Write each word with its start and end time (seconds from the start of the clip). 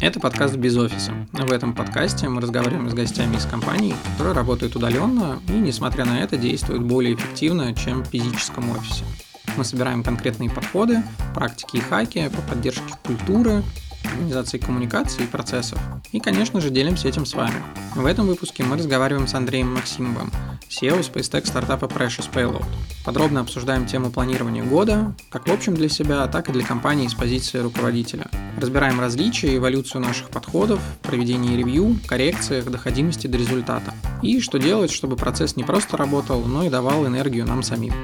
Это 0.00 0.18
подкаст 0.18 0.56
«Без 0.56 0.76
офиса». 0.76 1.12
В 1.32 1.52
этом 1.52 1.74
подкасте 1.74 2.28
мы 2.28 2.40
разговариваем 2.40 2.88
с 2.88 2.94
гостями 2.94 3.36
из 3.36 3.44
компаний, 3.44 3.94
которые 4.12 4.34
работают 4.34 4.74
удаленно 4.74 5.40
и, 5.48 5.52
несмотря 5.52 6.04
на 6.04 6.20
это, 6.20 6.36
действуют 6.36 6.82
более 6.82 7.14
эффективно, 7.14 7.74
чем 7.74 8.02
в 8.02 8.08
физическом 8.08 8.70
офисе. 8.70 9.04
Мы 9.56 9.64
собираем 9.64 10.02
конкретные 10.02 10.48
подходы, 10.48 11.02
практики 11.34 11.76
и 11.76 11.80
хаки 11.80 12.28
по 12.28 12.42
поддержке 12.42 12.94
культуры, 13.04 13.62
организации 14.04 14.58
коммуникации 14.58 15.24
и 15.24 15.26
процессов. 15.26 15.78
И, 16.12 16.20
конечно 16.20 16.60
же, 16.60 16.70
делимся 16.70 17.08
этим 17.08 17.26
с 17.26 17.34
вами. 17.34 17.62
В 17.94 18.06
этом 18.06 18.26
выпуске 18.26 18.64
мы 18.64 18.76
разговариваем 18.76 19.28
с 19.28 19.34
Андреем 19.34 19.74
Максимовым, 19.74 20.30
SEO 20.68 21.00
SpaceTech 21.00 21.46
стартапа 21.46 21.84
Precious 21.84 22.30
Payload. 22.32 22.64
Подробно 23.02 23.40
обсуждаем 23.40 23.86
тему 23.86 24.10
планирования 24.10 24.62
года, 24.62 25.14
как 25.30 25.48
в 25.48 25.52
общем 25.52 25.74
для 25.74 25.88
себя, 25.88 26.26
так 26.26 26.50
и 26.50 26.52
для 26.52 26.64
компании 26.64 27.08
с 27.08 27.14
позиции 27.14 27.58
руководителя. 27.58 28.26
Разбираем 28.60 29.00
различия 29.00 29.54
и 29.54 29.56
эволюцию 29.56 30.02
наших 30.02 30.28
подходов, 30.28 30.80
проведение 31.02 31.56
ревью, 31.56 31.96
коррекциях, 32.06 32.70
доходимости 32.70 33.26
до 33.26 33.38
результата. 33.38 33.94
И 34.22 34.40
что 34.40 34.58
делать, 34.58 34.90
чтобы 34.90 35.16
процесс 35.16 35.56
не 35.56 35.64
просто 35.64 35.96
работал, 35.96 36.42
но 36.42 36.64
и 36.64 36.68
давал 36.68 37.06
энергию 37.06 37.46
нам 37.46 37.62
самим. 37.62 37.94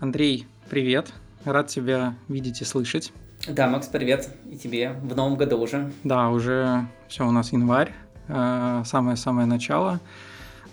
Андрей, 0.00 0.46
привет. 0.68 1.12
Рад 1.44 1.68
тебя 1.68 2.16
видеть 2.28 2.62
и 2.62 2.64
слышать. 2.64 3.12
Да, 3.46 3.68
Макс, 3.68 3.86
привет. 3.86 4.28
И 4.50 4.56
тебе 4.56 4.92
в 5.02 5.14
новом 5.14 5.36
году 5.36 5.58
уже. 5.58 5.92
Да, 6.02 6.30
уже 6.30 6.88
все 7.08 7.26
у 7.26 7.30
нас 7.30 7.52
январь, 7.52 7.92
самое-самое 8.26 9.46
начало. 9.46 10.00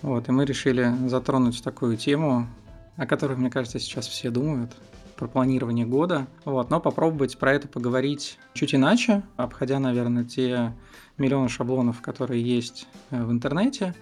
Вот, 0.02 0.28
и 0.28 0.32
мы 0.32 0.44
решили 0.44 0.92
затронуть 1.08 1.62
такую 1.62 1.96
тему, 1.96 2.48
о 2.96 3.06
которой, 3.06 3.36
мне 3.36 3.50
кажется, 3.50 3.78
сейчас 3.78 4.06
все 4.08 4.30
думают, 4.30 4.72
про 5.16 5.28
планирование 5.28 5.86
года. 5.86 6.26
Вот, 6.44 6.70
но 6.70 6.80
попробовать 6.80 7.38
про 7.38 7.52
это 7.52 7.68
поговорить 7.68 8.38
чуть 8.54 8.74
иначе, 8.74 9.22
обходя, 9.36 9.78
наверное, 9.78 10.24
те 10.24 10.72
миллионы 11.18 11.48
шаблонов, 11.48 12.00
которые 12.00 12.42
есть 12.42 12.88
э, 13.10 13.22
в 13.22 13.30
интернете, 13.30 13.94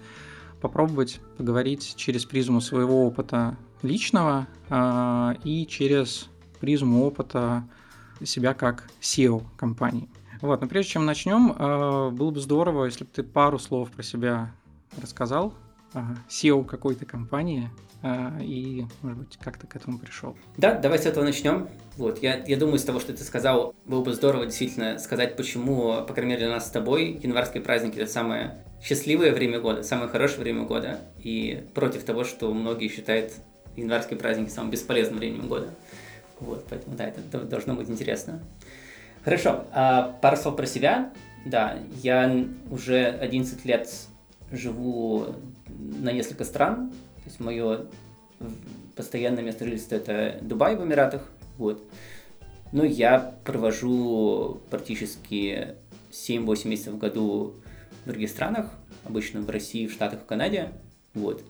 попробовать 0.60 1.20
поговорить 1.36 1.94
через 1.96 2.24
призму 2.24 2.60
своего 2.60 3.06
опыта 3.06 3.56
личного 3.82 4.46
э, 4.68 5.34
и 5.44 5.66
через 5.66 6.28
призму 6.60 7.04
опыта 7.04 7.64
себя 8.24 8.54
как 8.54 8.88
SEO 9.00 9.44
компании. 9.56 10.08
Вот, 10.40 10.60
но 10.60 10.66
прежде 10.66 10.92
чем 10.92 11.06
начнем, 11.06 11.52
э, 11.52 12.10
было 12.10 12.30
бы 12.30 12.40
здорово, 12.40 12.86
если 12.86 13.04
бы 13.04 13.10
ты 13.12 13.22
пару 13.22 13.58
слов 13.58 13.90
про 13.90 14.02
себя 14.02 14.52
рассказал, 15.00 15.54
SEO 16.28 16.64
какой-то 16.64 17.04
компании, 17.04 17.68
э, 18.02 18.42
и, 18.42 18.86
может 19.02 19.18
быть, 19.18 19.36
как 19.38 19.58
ты 19.58 19.66
к 19.66 19.76
этому 19.76 19.98
пришел. 19.98 20.36
Да, 20.56 20.74
давай 20.74 20.98
с 20.98 21.06
этого 21.06 21.24
начнем. 21.24 21.68
Вот, 21.96 22.22
я, 22.22 22.42
я 22.44 22.56
думаю, 22.56 22.78
с 22.78 22.84
того, 22.84 23.00
что 23.00 23.12
ты 23.12 23.22
сказал, 23.22 23.74
было 23.84 24.02
бы 24.02 24.12
здорово 24.14 24.46
действительно 24.46 24.98
сказать, 24.98 25.36
почему, 25.36 26.04
по 26.06 26.14
крайней 26.14 26.34
мере, 26.34 26.46
для 26.46 26.54
нас 26.54 26.68
с 26.68 26.70
тобой 26.70 27.20
январские 27.22 27.62
праздники– 27.62 27.98
это 27.98 28.10
самое 28.10 28.64
счастливое 28.82 29.32
время 29.32 29.60
года, 29.60 29.82
самое 29.82 30.08
хорошее 30.08 30.40
время 30.40 30.64
года, 30.64 31.00
и 31.18 31.66
против 31.74 32.04
того, 32.04 32.24
что 32.24 32.52
многие 32.54 32.88
считают 32.88 33.32
январские 33.76 34.18
праздники 34.18 34.50
самым 34.50 34.70
бесполезным 34.70 35.18
временем 35.18 35.48
года. 35.48 35.68
Вот, 36.40 36.64
поэтому, 36.70 36.96
да, 36.96 37.06
это 37.06 37.40
должно 37.40 37.74
быть 37.74 37.90
интересно. 37.90 38.40
Хорошо, 39.24 39.64
а 39.72 40.16
пару 40.22 40.36
слов 40.36 40.56
про 40.56 40.66
себя. 40.66 41.12
Да, 41.44 41.78
я 42.02 42.46
уже 42.70 43.04
11 43.06 43.64
лет 43.64 43.88
живу 44.50 45.26
на 45.68 46.12
несколько 46.12 46.44
стран. 46.44 46.90
То 46.90 47.24
есть 47.26 47.40
мое 47.40 47.86
постоянное 48.96 49.42
место 49.42 49.64
жительства 49.64 49.96
это 49.96 50.38
Дубай 50.40 50.76
в 50.76 50.84
Эмиратах. 50.84 51.28
Вот. 51.58 51.82
Ну, 52.72 52.84
я 52.84 53.34
провожу 53.44 54.60
практически 54.70 55.74
7-8 56.10 56.68
месяцев 56.68 56.94
в 56.94 56.98
году 56.98 57.54
в 58.04 58.08
других 58.08 58.30
странах, 58.30 58.70
обычно 59.04 59.40
в 59.40 59.50
России, 59.50 59.86
в 59.86 59.92
Штатах, 59.92 60.20
в 60.20 60.24
Канаде. 60.24 60.70
Вот. 61.14 61.42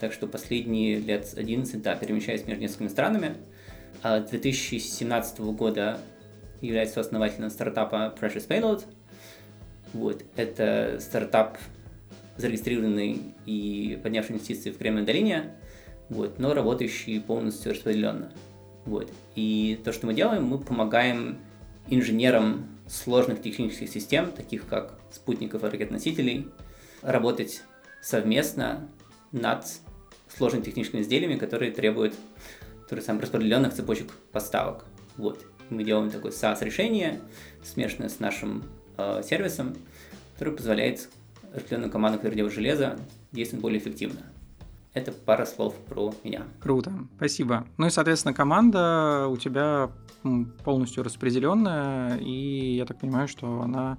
Так 0.00 0.12
что 0.12 0.26
последние 0.26 0.98
лет 0.98 1.34
11, 1.36 1.80
да, 1.82 1.94
перемещаюсь 1.94 2.46
между 2.46 2.62
несколькими 2.62 2.88
странами. 2.88 3.36
2017 4.02 5.38
а 5.38 5.42
года 5.52 6.00
является 6.62 7.00
основателем 7.00 7.50
стартапа 7.50 8.14
Precious 8.18 8.48
Payload. 8.48 8.84
Вот. 9.92 10.24
Это 10.36 10.98
стартап, 11.00 11.58
зарегистрированный 12.38 13.20
и 13.44 14.00
поднявший 14.02 14.36
инвестиции 14.36 14.70
в 14.70 14.78
Кремниевой 14.78 15.06
долине, 15.06 15.54
вот, 16.08 16.38
но 16.38 16.54
работающий 16.54 17.20
полностью 17.20 17.72
распределенно. 17.72 18.32
Вот. 18.86 19.10
И 19.34 19.78
то, 19.84 19.92
что 19.92 20.06
мы 20.06 20.14
делаем, 20.14 20.44
мы 20.44 20.58
помогаем 20.58 21.38
инженерам 21.88 22.66
сложных 22.88 23.42
технических 23.42 23.88
систем, 23.88 24.32
таких 24.32 24.66
как 24.66 24.98
спутников 25.10 25.62
и 25.64 25.66
ракет-носителей, 25.66 26.48
работать 27.02 27.62
совместно 28.00 28.88
над 29.30 29.66
сложными 30.34 30.62
техническими 30.62 31.02
изделиями, 31.02 31.36
которые 31.36 31.70
требуют 31.72 32.14
которые 32.92 33.06
самых 33.06 33.22
распределенных 33.22 33.72
цепочек 33.72 34.12
поставок. 34.32 34.84
Вот. 35.16 35.46
Мы 35.70 35.84
делаем 35.84 36.10
такое 36.10 36.32
SaaS-решение, 36.32 37.20
смешанное 37.64 38.08
с 38.08 38.20
нашим 38.20 38.64
э, 38.96 39.22
сервисом, 39.24 39.76
который 40.34 40.54
позволяет 40.54 41.08
распределенным 41.54 41.90
командам, 41.90 42.18
которые 42.18 42.36
делают 42.36 42.54
железо, 42.54 42.98
действовать 43.32 43.62
более 43.62 43.78
эффективно. 43.78 44.20
Это 44.94 45.12
пара 45.12 45.46
слов 45.46 45.74
про 45.88 46.12
меня. 46.22 46.42
Круто, 46.60 46.92
спасибо. 47.16 47.66
Ну 47.78 47.86
и, 47.86 47.90
соответственно, 47.90 48.34
команда 48.34 49.26
у 49.28 49.36
тебя 49.38 49.90
полностью 50.64 51.02
распределенная, 51.02 52.18
и 52.18 52.76
я 52.76 52.84
так 52.84 52.98
понимаю, 52.98 53.26
что 53.26 53.62
она 53.62 53.98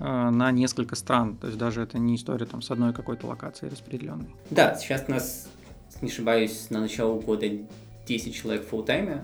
э, 0.00 0.04
на 0.04 0.50
несколько 0.50 0.96
стран. 0.96 1.36
То 1.36 1.46
есть 1.46 1.58
даже 1.58 1.82
это 1.82 1.98
не 1.98 2.16
история 2.16 2.46
там 2.46 2.60
с 2.60 2.70
одной 2.70 2.92
какой-то 2.92 3.26
локацией 3.26 3.70
распределенной. 3.70 4.34
Да, 4.50 4.74
сейчас 4.74 5.04
у 5.06 5.12
нас, 5.12 5.48
не 6.02 6.10
ошибаюсь, 6.10 6.70
на 6.70 6.80
начало 6.80 7.20
года 7.20 7.46
10 8.06 8.34
человек 8.34 8.64
в 8.64 8.68
фултайме, 8.68 9.22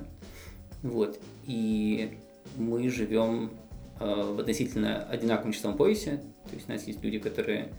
вот, 0.83 1.21
и 1.47 2.19
мы 2.57 2.89
живем 2.89 3.53
э, 4.01 4.05
в 4.05 4.41
относительно 4.41 5.03
одинаковом 5.05 5.53
часовом 5.53 5.77
поясе, 5.77 6.23
то 6.49 6.55
есть 6.55 6.69
у 6.69 6.73
нас 6.73 6.87
есть 6.87 7.03
люди, 7.03 7.19
которые 7.19 7.73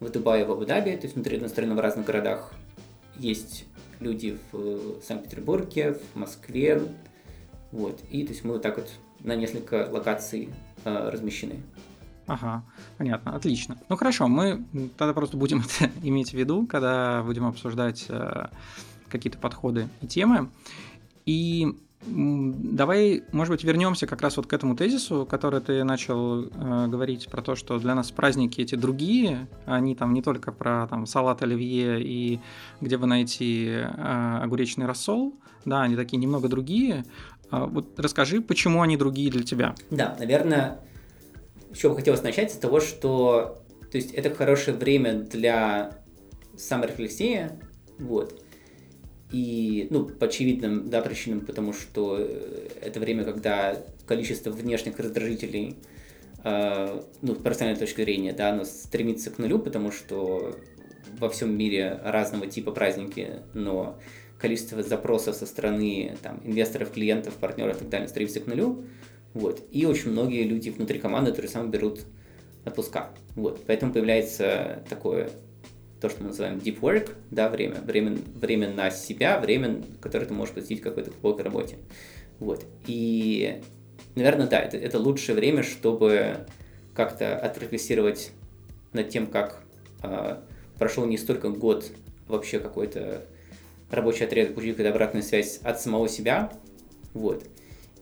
в 0.00 0.10
Дубае, 0.10 0.44
в 0.44 0.52
Абу-Даби, 0.52 0.96
то 0.96 1.04
есть 1.04 1.14
внутри 1.14 1.38
настроены 1.38 1.74
в 1.74 1.80
разных 1.80 2.06
городах, 2.06 2.52
есть 3.16 3.64
люди 4.00 4.38
в 4.52 5.02
Санкт-Петербурге, 5.02 5.98
в 6.14 6.16
Москве, 6.16 6.80
вот, 7.72 8.00
и 8.10 8.24
то 8.24 8.32
есть 8.32 8.44
мы 8.44 8.54
вот 8.54 8.62
так 8.62 8.76
вот 8.78 8.88
на 9.20 9.34
несколько 9.34 9.88
локаций 9.90 10.50
э, 10.84 11.10
размещены. 11.10 11.62
Ага, 12.26 12.62
понятно, 12.98 13.34
отлично. 13.34 13.78
Ну 13.88 13.96
хорошо, 13.96 14.28
мы 14.28 14.64
тогда 14.96 15.14
просто 15.14 15.36
будем 15.36 15.62
это 15.80 15.90
иметь 16.02 16.30
в 16.30 16.34
виду, 16.34 16.66
когда 16.66 17.22
будем 17.22 17.46
обсуждать 17.46 18.06
э, 18.08 18.48
какие-то 19.08 19.38
подходы 19.38 19.88
и 20.02 20.06
темы. 20.06 20.50
И 21.26 21.74
Давай, 22.06 23.24
может 23.32 23.52
быть, 23.52 23.64
вернемся 23.64 24.06
как 24.06 24.22
раз 24.22 24.36
вот 24.36 24.46
к 24.46 24.52
этому 24.52 24.76
тезису, 24.76 25.26
который 25.26 25.60
ты 25.60 25.82
начал 25.82 26.44
э, 26.44 26.86
говорить 26.86 27.28
про 27.28 27.42
то, 27.42 27.56
что 27.56 27.78
для 27.78 27.94
нас 27.94 28.12
праздники 28.12 28.60
эти 28.60 28.76
другие, 28.76 29.48
они 29.66 29.96
там 29.96 30.14
не 30.14 30.22
только 30.22 30.52
про 30.52 30.86
там 30.88 31.06
салат 31.06 31.42
оливье 31.42 32.00
и 32.00 32.40
где 32.80 32.98
бы 32.98 33.06
найти 33.06 33.68
э, 33.68 34.38
огуречный 34.42 34.86
рассол, 34.86 35.34
да, 35.64 35.82
они 35.82 35.96
такие 35.96 36.18
немного 36.18 36.48
другие. 36.48 37.04
Э, 37.50 37.66
вот 37.68 37.98
расскажи, 37.98 38.40
почему 38.40 38.82
они 38.82 38.96
другие 38.96 39.30
для 39.32 39.42
тебя? 39.42 39.74
Да, 39.90 40.16
наверное, 40.20 40.80
еще 41.70 41.88
бы 41.88 41.96
хотелось 41.96 42.22
начать 42.22 42.52
с 42.52 42.56
того, 42.56 42.80
что 42.80 43.60
то 43.90 43.96
есть 43.96 44.12
это 44.12 44.32
хорошее 44.34 44.76
время 44.76 45.14
для 45.14 45.98
саморефлексии, 46.56 47.50
вот, 47.98 48.40
и, 49.30 49.88
ну, 49.90 50.06
по 50.06 50.26
очевидным, 50.26 50.88
да, 50.88 51.02
причинам, 51.02 51.40
потому 51.40 51.72
что 51.72 52.16
э, 52.18 52.68
это 52.80 52.98
время, 52.98 53.24
когда 53.24 53.76
количество 54.06 54.50
внешних 54.50 54.98
раздражителей, 54.98 55.76
э, 56.44 57.02
ну, 57.20 57.34
с 57.34 57.38
профессиональной 57.38 57.78
точки 57.78 58.02
зрения, 58.02 58.32
да, 58.32 58.50
оно 58.50 58.64
стремится 58.64 59.30
к 59.30 59.38
нулю, 59.38 59.58
потому 59.58 59.92
что 59.92 60.56
во 61.18 61.28
всем 61.28 61.56
мире 61.56 62.00
разного 62.04 62.46
типа 62.46 62.72
праздники, 62.72 63.42
но 63.52 63.98
количество 64.40 64.82
запросов 64.82 65.36
со 65.36 65.46
стороны 65.46 66.16
там, 66.22 66.40
инвесторов, 66.44 66.92
клиентов, 66.92 67.34
партнеров 67.34 67.76
и 67.76 67.80
так 67.80 67.88
далее 67.88 68.08
стремится 68.08 68.40
к 68.40 68.46
нулю. 68.46 68.84
Вот. 69.34 69.62
И 69.72 69.84
очень 69.84 70.12
многие 70.12 70.44
люди 70.44 70.70
внутри 70.70 70.98
команды, 70.98 71.30
которые 71.30 71.50
сами 71.50 71.70
берут 71.70 72.00
отпуска. 72.64 73.10
Вот. 73.34 73.60
Поэтому 73.66 73.92
появляется 73.92 74.82
такое 74.88 75.30
то, 76.00 76.08
что 76.08 76.22
мы 76.22 76.28
называем 76.28 76.58
deep 76.58 76.80
work, 76.80 77.14
да, 77.30 77.48
время, 77.48 77.80
время, 77.80 78.18
время 78.34 78.70
на 78.70 78.90
себя, 78.90 79.38
время, 79.40 79.82
которое 80.00 80.26
ты 80.26 80.34
можешь 80.34 80.54
посвятить 80.54 80.80
какой-то 80.80 81.10
глубокой 81.10 81.44
работе. 81.44 81.78
Вот. 82.38 82.64
И, 82.86 83.60
наверное, 84.14 84.46
да, 84.46 84.60
это, 84.60 84.76
это 84.76 84.98
лучшее 84.98 85.34
время, 85.34 85.62
чтобы 85.62 86.46
как-то 86.94 87.36
отрефлексировать 87.36 88.32
над 88.92 89.08
тем, 89.08 89.26
как 89.26 89.62
э, 90.02 90.36
прошел 90.78 91.04
не 91.06 91.18
столько 91.18 91.48
год 91.50 91.90
вообще 92.28 92.60
какой-то 92.60 93.24
рабочий 93.90 94.24
отрезок, 94.24 94.54
получить 94.54 94.72
какую-то 94.72 94.92
обратную 94.94 95.22
связь 95.22 95.58
от 95.58 95.80
самого 95.80 96.08
себя, 96.08 96.52
вот. 97.14 97.44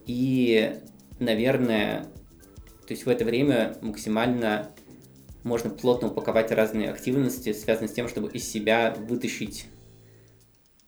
И, 0.05 0.75
наверное, 1.19 2.03
то 2.85 2.93
есть 2.93 3.05
в 3.05 3.09
это 3.09 3.25
время 3.25 3.75
максимально 3.81 4.71
можно 5.47 5.69
плотно 5.69 6.09
упаковать 6.09 6.51
разные 6.51 6.91
активности, 6.91 7.53
связанные 7.53 7.89
с 7.89 7.93
тем, 7.93 8.07
чтобы 8.07 8.29
из 8.29 8.47
себя 8.47 8.95
вытащить 9.07 9.65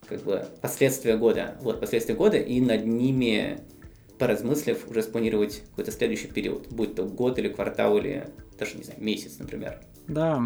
как 0.07 0.23
бы 0.23 0.45
последствия 0.61 1.17
года. 1.17 1.57
Вот, 1.61 1.79
последствия 1.79 2.15
года, 2.15 2.37
и 2.37 2.59
над 2.61 2.85
ними, 2.85 3.61
поразмыслив, 4.17 4.89
уже 4.89 5.03
спланировать 5.03 5.63
какой-то 5.69 5.91
следующий 5.91 6.27
период, 6.27 6.67
будь 6.71 6.95
то 6.95 7.03
год 7.03 7.39
или 7.39 7.47
квартал, 7.47 7.97
или 7.97 8.27
даже, 8.57 8.77
не 8.77 8.83
знаю, 8.83 9.01
месяц, 9.01 9.37
например. 9.39 9.79
Да, 10.07 10.43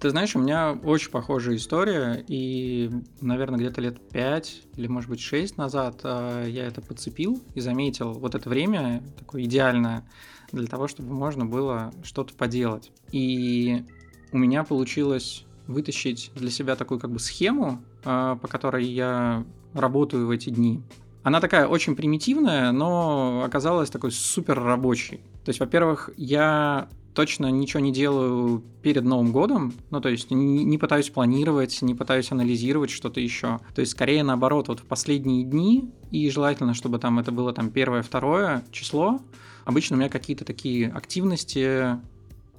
ты 0.00 0.10
знаешь, 0.10 0.34
у 0.34 0.38
меня 0.38 0.72
очень 0.72 1.10
похожая 1.10 1.56
история, 1.56 2.24
и, 2.26 2.90
наверное, 3.20 3.58
где-то 3.58 3.80
лет 3.80 4.00
5 4.10 4.62
или, 4.76 4.86
может 4.86 5.10
быть, 5.10 5.20
6 5.20 5.56
назад 5.56 6.00
э, 6.04 6.46
я 6.48 6.66
это 6.66 6.80
подцепил 6.80 7.42
и 7.54 7.60
заметил 7.60 8.12
вот 8.12 8.34
это 8.34 8.48
время 8.48 9.02
такое 9.18 9.42
идеальное 9.42 10.08
для 10.52 10.66
того, 10.66 10.88
чтобы 10.88 11.12
можно 11.12 11.44
было 11.44 11.92
что-то 12.02 12.34
поделать. 12.34 12.92
И 13.12 13.84
у 14.32 14.38
меня 14.38 14.64
получилось 14.64 15.44
вытащить 15.66 16.30
для 16.34 16.50
себя 16.50 16.76
такую 16.76 16.98
как 16.98 17.10
бы 17.10 17.18
схему, 17.18 17.82
э, 18.04 18.36
по 18.40 18.48
которой 18.48 18.84
я 18.84 19.44
работаю 19.74 20.26
в 20.26 20.30
эти 20.30 20.50
дни. 20.50 20.82
Она 21.22 21.40
такая 21.40 21.66
очень 21.66 21.96
примитивная, 21.96 22.70
но 22.72 23.42
оказалась 23.44 23.90
такой 23.90 24.12
супер 24.12 24.62
рабочей. 24.62 25.22
То 25.44 25.50
есть, 25.50 25.60
во-первых, 25.60 26.10
я 26.16 26.88
точно 27.14 27.50
ничего 27.50 27.80
не 27.80 27.92
делаю 27.92 28.62
перед 28.82 29.04
Новым 29.04 29.32
годом, 29.32 29.72
ну, 29.90 30.00
то 30.00 30.08
есть 30.08 30.30
не, 30.30 30.64
не 30.64 30.78
пытаюсь 30.78 31.10
планировать, 31.10 31.80
не 31.80 31.94
пытаюсь 31.94 32.32
анализировать 32.32 32.90
что-то 32.90 33.20
еще. 33.20 33.60
То 33.74 33.80
есть 33.80 33.92
скорее 33.92 34.22
наоборот, 34.24 34.68
вот 34.68 34.80
в 34.80 34.84
последние 34.84 35.44
дни, 35.44 35.90
и 36.10 36.28
желательно, 36.28 36.74
чтобы 36.74 36.98
там 36.98 37.18
это 37.18 37.32
было 37.32 37.52
там 37.52 37.70
первое, 37.70 38.02
второе 38.02 38.64
число, 38.72 39.20
обычно 39.64 39.96
у 39.96 39.98
меня 39.98 40.08
какие-то 40.08 40.44
такие 40.44 40.88
активности, 40.90 41.98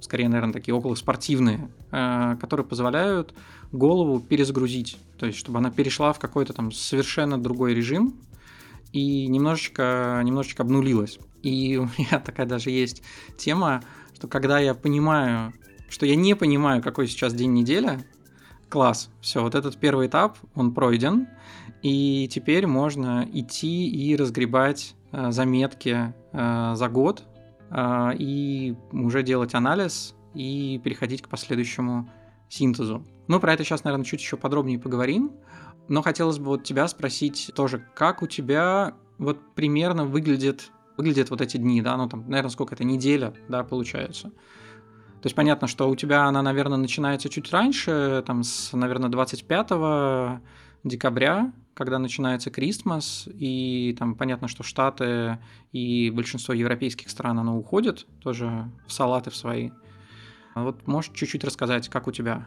скорее, 0.00 0.28
наверное, 0.28 0.54
такие 0.54 0.74
около 0.74 0.94
спортивные, 0.94 1.70
э, 1.92 2.36
которые 2.40 2.66
позволяют 2.66 3.34
голову 3.72 4.20
перезагрузить, 4.20 4.96
то 5.18 5.26
есть 5.26 5.38
чтобы 5.38 5.58
она 5.58 5.70
перешла 5.70 6.12
в 6.12 6.18
какой-то 6.18 6.54
там 6.54 6.72
совершенно 6.72 7.38
другой 7.38 7.74
режим 7.74 8.14
и 8.92 9.26
немножечко, 9.26 10.22
немножечко 10.24 10.62
обнулилась. 10.62 11.18
И 11.42 11.76
у 11.76 11.84
меня 11.98 12.20
такая 12.24 12.46
даже 12.46 12.70
есть 12.70 13.02
тема, 13.36 13.82
что 14.26 14.28
когда 14.28 14.58
я 14.58 14.74
понимаю, 14.74 15.52
что 15.88 16.04
я 16.04 16.16
не 16.16 16.34
понимаю, 16.34 16.82
какой 16.82 17.06
сейчас 17.06 17.32
день 17.32 17.52
недели, 17.52 18.04
класс, 18.68 19.08
все, 19.20 19.40
вот 19.40 19.54
этот 19.54 19.76
первый 19.78 20.08
этап, 20.08 20.38
он 20.56 20.74
пройден, 20.74 21.28
и 21.82 22.28
теперь 22.28 22.66
можно 22.66 23.28
идти 23.32 23.88
и 23.88 24.16
разгребать 24.16 24.96
э, 25.12 25.30
заметки 25.30 26.12
э, 26.32 26.72
за 26.74 26.88
год, 26.88 27.22
э, 27.70 28.10
и 28.18 28.74
уже 28.90 29.22
делать 29.22 29.54
анализ, 29.54 30.16
и 30.34 30.80
переходить 30.82 31.22
к 31.22 31.28
последующему 31.28 32.10
синтезу. 32.48 33.04
Ну, 33.28 33.38
про 33.38 33.52
это 33.52 33.62
сейчас, 33.62 33.84
наверное, 33.84 34.04
чуть 34.04 34.20
еще 34.20 34.36
подробнее 34.36 34.80
поговорим, 34.80 35.30
но 35.86 36.02
хотелось 36.02 36.38
бы 36.38 36.46
вот 36.46 36.64
тебя 36.64 36.88
спросить 36.88 37.52
тоже, 37.54 37.86
как 37.94 38.22
у 38.22 38.26
тебя 38.26 38.94
вот 39.18 39.54
примерно 39.54 40.04
выглядит 40.04 40.72
выглядят 40.96 41.30
вот 41.30 41.40
эти 41.40 41.56
дни, 41.56 41.82
да, 41.82 41.96
ну 41.96 42.08
там, 42.08 42.28
наверное, 42.28 42.50
сколько 42.50 42.74
это, 42.74 42.84
неделя, 42.84 43.34
да, 43.48 43.64
получается. 43.64 44.30
То 45.22 45.28
есть 45.28 45.34
понятно, 45.34 45.66
что 45.66 45.88
у 45.88 45.96
тебя 45.96 46.24
она, 46.24 46.42
наверное, 46.42 46.78
начинается 46.78 47.28
чуть 47.28 47.50
раньше, 47.50 48.22
там, 48.26 48.42
с, 48.42 48.72
наверное, 48.72 49.10
25 49.10 50.40
декабря, 50.84 51.52
когда 51.74 51.98
начинается 51.98 52.50
Крисмас, 52.50 53.28
и 53.32 53.94
там 53.98 54.14
понятно, 54.14 54.48
что 54.48 54.62
Штаты 54.62 55.38
и 55.72 56.10
большинство 56.10 56.54
европейских 56.54 57.10
стран, 57.10 57.38
оно 57.38 57.58
уходит 57.58 58.06
тоже 58.22 58.70
в 58.86 58.92
салаты 58.92 59.30
в 59.30 59.36
свои. 59.36 59.70
Вот 60.54 60.86
можешь 60.86 61.10
чуть-чуть 61.12 61.44
рассказать, 61.44 61.88
как 61.88 62.06
у 62.06 62.12
тебя 62.12 62.46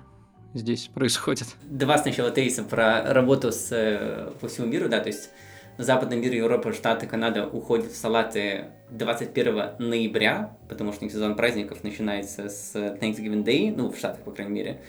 здесь 0.53 0.89
происходит? 0.93 1.55
Два 1.63 1.97
сначала 1.97 2.31
тезиса 2.31 2.63
про 2.63 3.13
работу 3.13 3.51
с, 3.51 3.69
э, 3.71 4.31
по 4.41 4.47
всему 4.47 4.67
миру, 4.67 4.89
да, 4.89 4.99
то 4.99 5.09
есть 5.09 5.29
западный 5.79 6.17
мир, 6.17 6.33
Европа, 6.33 6.73
Штаты, 6.73 7.07
Канада 7.07 7.47
уходят 7.47 7.87
в 7.87 7.95
салаты 7.95 8.65
21 8.91 9.77
ноября, 9.79 10.57
потому 10.67 10.91
что 10.91 11.01
у 11.01 11.05
них 11.05 11.13
сезон 11.13 11.35
праздников 11.35 11.83
начинается 11.83 12.49
с 12.49 12.75
Thanksgiving 12.75 13.43
Day, 13.43 13.73
ну, 13.75 13.89
в 13.89 13.97
Штатах, 13.97 14.21
по 14.23 14.31
крайней 14.31 14.53
мере, 14.53 14.81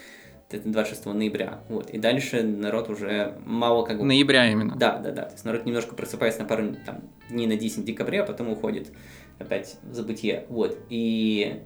это 0.51 0.69
26 0.69 1.07
ноября. 1.07 1.61
Вот. 1.69 1.91
И 1.91 1.99
дальше 1.99 2.43
народ 2.43 2.91
уже 2.91 3.35
мало 3.47 3.85
как 3.85 3.99
бы... 3.99 4.05
Ноября 4.05 4.51
именно. 4.51 4.75
Да, 4.77 4.99
да, 4.99 5.13
да. 5.13 5.23
То 5.23 5.33
есть 5.33 5.45
народ 5.45 5.65
немножко 5.65 5.95
просыпается 5.95 6.41
на 6.43 6.49
пару 6.49 6.75
там, 6.85 7.03
дней 7.29 7.47
на 7.47 7.57
10 7.57 7.85
декабря, 7.85 8.25
а 8.25 8.27
потом 8.27 8.51
уходит 8.51 8.89
опять 9.39 9.77
в 9.85 9.95
забытие. 9.95 10.45
Вот. 10.49 10.77
И 10.89 11.61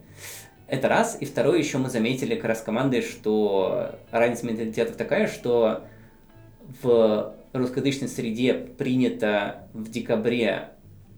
это 0.68 0.88
раз. 0.88 1.16
И 1.18 1.24
второе, 1.24 1.58
еще 1.58 1.78
мы 1.78 1.88
заметили 1.88 2.34
как 2.34 2.44
раз 2.44 2.60
командой, 2.60 3.00
что 3.00 3.94
разница 4.10 4.44
менталитетов 4.44 4.96
такая, 4.96 5.28
что 5.28 5.84
в 6.82 7.34
русскоязычной 7.54 8.08
среде 8.08 8.54
принято 8.54 9.68
в 9.72 9.90
декабре 9.90 10.70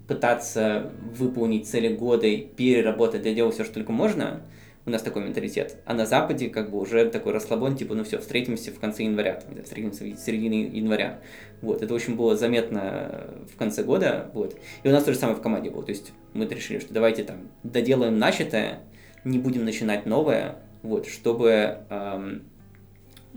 пытаться 0.07 0.93
выполнить 1.19 1.67
цели 1.67 1.95
года 1.95 2.27
и 2.27 2.37
переработать, 2.37 3.23
доделать 3.23 3.55
все, 3.55 3.65
что 3.65 3.75
только 3.75 3.91
можно, 3.91 4.43
у 4.85 4.91
нас 4.91 5.03
такой 5.03 5.25
менталитет. 5.25 5.79
А 5.85 5.95
на 5.95 6.07
Западе 6.07 6.49
как 6.49 6.71
бы 6.71 6.79
уже 6.79 7.11
такой 7.11 7.33
расслабон, 7.33 7.77
типа, 7.77 7.95
ну 7.95 8.05
все, 8.05 8.19
встретимся 8.19 8.71
в 8.71 8.79
конце 8.79 9.03
января, 9.03 9.35
там, 9.35 9.61
встретимся 9.65 10.05
в 10.05 10.17
середине 10.17 10.63
января. 10.63 11.19
Вот, 11.61 11.83
это 11.83 11.93
очень 11.93 12.15
было 12.15 12.37
заметно 12.37 13.27
в 13.53 13.57
конце 13.57 13.83
года, 13.83 14.31
вот. 14.33 14.57
И 14.85 14.89
у 14.89 14.93
нас 14.93 15.03
то 15.03 15.13
же 15.13 15.19
самое 15.19 15.37
в 15.37 15.43
команде 15.43 15.71
было, 15.71 15.83
то 15.83 15.91
есть 15.91 16.13
мы 16.35 16.47
решили, 16.47 16.79
что 16.79 16.95
давайте 16.95 17.25
там 17.25 17.49
доделаем 17.65 18.19
начатое, 18.19 18.81
не 19.25 19.39
будем 19.39 19.65
начинать 19.65 20.07
новое, 20.07 20.57
вот, 20.83 21.09
чтобы 21.09 21.79
эм, 21.91 22.45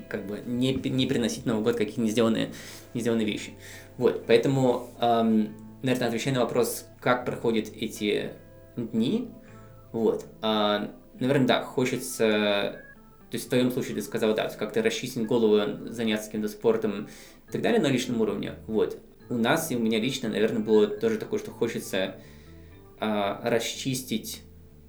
как 0.07 0.25
бы 0.25 0.41
не, 0.45 0.73
не 0.73 1.05
приносить 1.05 1.45
Новый 1.45 1.63
год 1.63 1.75
какие-то 1.75 2.01
не 2.01 2.09
сделанные, 2.09 2.51
не 2.93 3.01
сделанные 3.01 3.25
вещи. 3.25 3.53
Вот, 3.97 4.25
поэтому, 4.25 4.89
эм, 4.99 5.55
наверное, 5.81 6.07
отвечая 6.07 6.33
на 6.33 6.41
вопрос, 6.41 6.85
как 7.01 7.25
проходят 7.25 7.69
эти 7.75 8.31
дни, 8.75 9.29
вот, 9.91 10.25
э, 10.41 10.87
наверное, 11.19 11.47
да, 11.47 11.63
хочется, 11.63 12.83
то 13.29 13.35
есть 13.35 13.47
в 13.47 13.49
твоем 13.49 13.71
случае 13.71 13.95
ты 13.95 14.01
сказал, 14.01 14.33
да, 14.35 14.49
как-то 14.49 14.81
расчистить 14.81 15.25
голову, 15.25 15.87
заняться 15.87 16.27
каким-то 16.27 16.47
спортом 16.47 17.09
и 17.47 17.51
так 17.51 17.61
далее 17.61 17.81
на 17.81 17.87
личном 17.87 18.21
уровне, 18.21 18.55
вот. 18.67 18.99
У 19.29 19.35
нас 19.35 19.69
и 19.69 19.75
у 19.75 19.79
меня 19.79 19.99
лично, 19.99 20.29
наверное, 20.29 20.61
было 20.61 20.87
тоже 20.87 21.17
такое, 21.17 21.39
что 21.39 21.51
хочется 21.51 22.15
э, 22.99 23.35
расчистить 23.43 24.41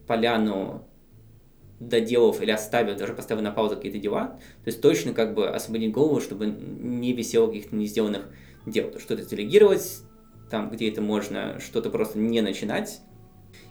поляну 0.06 0.89
доделав 1.80 2.42
или 2.42 2.50
оставив, 2.50 2.98
даже 2.98 3.14
поставив 3.14 3.42
на 3.42 3.50
паузу 3.50 3.76
какие-то 3.76 3.98
дела, 3.98 4.38
то 4.62 4.68
есть 4.68 4.80
точно 4.82 5.14
как 5.14 5.34
бы 5.34 5.48
освободить 5.48 5.92
голову, 5.92 6.20
чтобы 6.20 6.46
не 6.46 7.12
висело 7.14 7.46
каких-то 7.46 7.74
не 7.74 7.86
сделанных 7.86 8.28
дел. 8.66 8.90
То 8.90 9.00
что-то 9.00 9.24
делегировать, 9.24 10.02
там, 10.50 10.70
где 10.70 10.90
это 10.90 11.00
можно, 11.00 11.58
что-то 11.58 11.88
просто 11.90 12.18
не 12.18 12.42
начинать, 12.42 13.00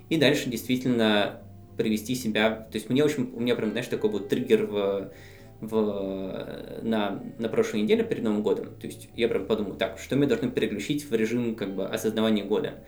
и 0.09 0.17
дальше 0.17 0.49
действительно 0.49 1.43
привести 1.77 2.15
себя, 2.15 2.49
то 2.49 2.75
есть 2.75 2.89
мне 2.89 3.03
очень, 3.03 3.31
у 3.33 3.39
меня 3.39 3.55
прям, 3.55 3.71
знаешь, 3.71 3.87
такой 3.87 4.09
был 4.09 4.19
триггер 4.19 4.65
в, 4.65 5.11
в, 5.61 6.79
на, 6.81 7.23
на 7.37 7.47
прошлой 7.47 7.83
неделе 7.83 8.03
перед 8.03 8.23
Новым 8.23 8.41
годом, 8.41 8.75
то 8.79 8.87
есть 8.87 9.09
я 9.15 9.27
прям 9.29 9.45
подумал, 9.45 9.75
так, 9.75 9.99
что 9.99 10.15
мне 10.15 10.25
должно 10.25 10.49
переключить 10.49 11.09
в 11.09 11.13
режим 11.13 11.55
как 11.55 11.75
бы 11.75 11.85
осознавания 11.85 12.43
года, 12.43 12.83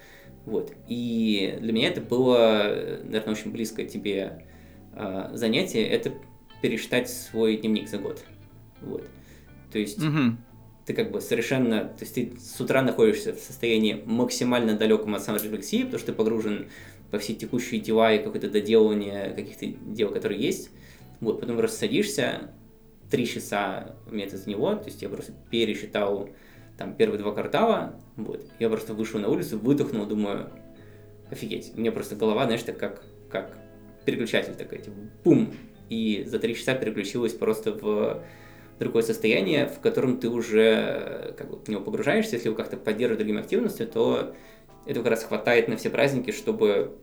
вот, 0.45 0.73
и 0.87 1.57
для 1.61 1.71
меня 1.71 1.89
это 1.89 2.01
было, 2.01 2.99
наверное, 3.03 3.33
очень 3.33 3.51
близко 3.51 3.85
тебе 3.85 4.45
э, 4.93 5.29
занятие 5.33 5.87
это 5.87 6.13
пересчитать 6.61 7.09
свой 7.09 7.57
дневник 7.57 7.89
за 7.89 7.97
год. 7.97 8.23
Вот. 8.81 9.07
То 9.71 9.79
есть 9.79 9.99
угу. 9.99 10.37
ты 10.85 10.93
как 10.93 11.11
бы 11.11 11.21
совершенно, 11.21 11.85
то 11.85 12.01
есть 12.01 12.15
ты 12.15 12.33
с 12.39 12.59
утра 12.59 12.81
находишься 12.81 13.33
в 13.33 13.39
состоянии 13.39 14.01
максимально 14.05 14.77
далеком 14.77 15.15
от 15.15 15.23
саморефлексии, 15.23 15.83
потому 15.83 15.99
что 15.99 16.11
ты 16.11 16.13
погружен 16.13 16.67
во 17.11 17.19
все 17.19 17.33
текущие 17.33 17.81
дела 17.81 18.13
и 18.13 18.23
какое-то 18.23 18.49
доделывание 18.49 19.33
каких-то 19.33 19.65
дел, 19.65 20.11
которые 20.11 20.41
есть. 20.41 20.69
Вот, 21.19 21.39
потом 21.39 21.57
просто 21.57 21.77
садишься, 21.77 22.51
три 23.11 23.27
часа 23.27 23.95
мне 24.09 24.25
это 24.25 24.49
него, 24.49 24.73
то 24.75 24.85
есть 24.85 25.01
я 25.01 25.09
просто 25.09 25.33
пересчитал 25.51 26.29
там 26.77 26.95
первые 26.95 27.19
два 27.19 27.31
квартала, 27.31 27.99
вот, 28.15 28.43
я 28.59 28.69
просто 28.69 28.93
вышел 28.93 29.19
на 29.19 29.27
улицу, 29.27 29.59
выдохнул, 29.59 30.05
думаю, 30.07 30.49
офигеть, 31.29 31.73
у 31.75 31.79
меня 31.79 31.91
просто 31.91 32.15
голова, 32.15 32.45
знаешь, 32.45 32.63
так 32.63 32.77
как, 32.77 33.03
как 33.29 33.60
переключатель 34.05 34.53
такой, 34.53 34.79
типа, 34.79 34.95
пум, 35.23 35.53
и 35.89 36.23
за 36.25 36.39
три 36.39 36.55
часа 36.55 36.73
переключилась 36.73 37.33
просто 37.33 37.73
в 37.73 38.23
другое 38.79 39.03
состояние, 39.03 39.67
в 39.67 39.79
котором 39.79 40.17
ты 40.17 40.29
уже 40.29 41.35
как 41.37 41.49
бы 41.49 41.57
в 41.57 41.67
него 41.67 41.81
погружаешься, 41.81 42.35
если 42.35 42.49
вы 42.49 42.55
как-то 42.55 42.77
поддерживаете 42.77 43.23
другими 43.23 43.41
активностью, 43.41 43.87
то 43.87 44.33
этого 44.85 45.03
как 45.03 45.11
раз 45.11 45.23
хватает 45.23 45.67
на 45.67 45.77
все 45.77 45.89
праздники, 45.89 46.31
чтобы 46.31 46.97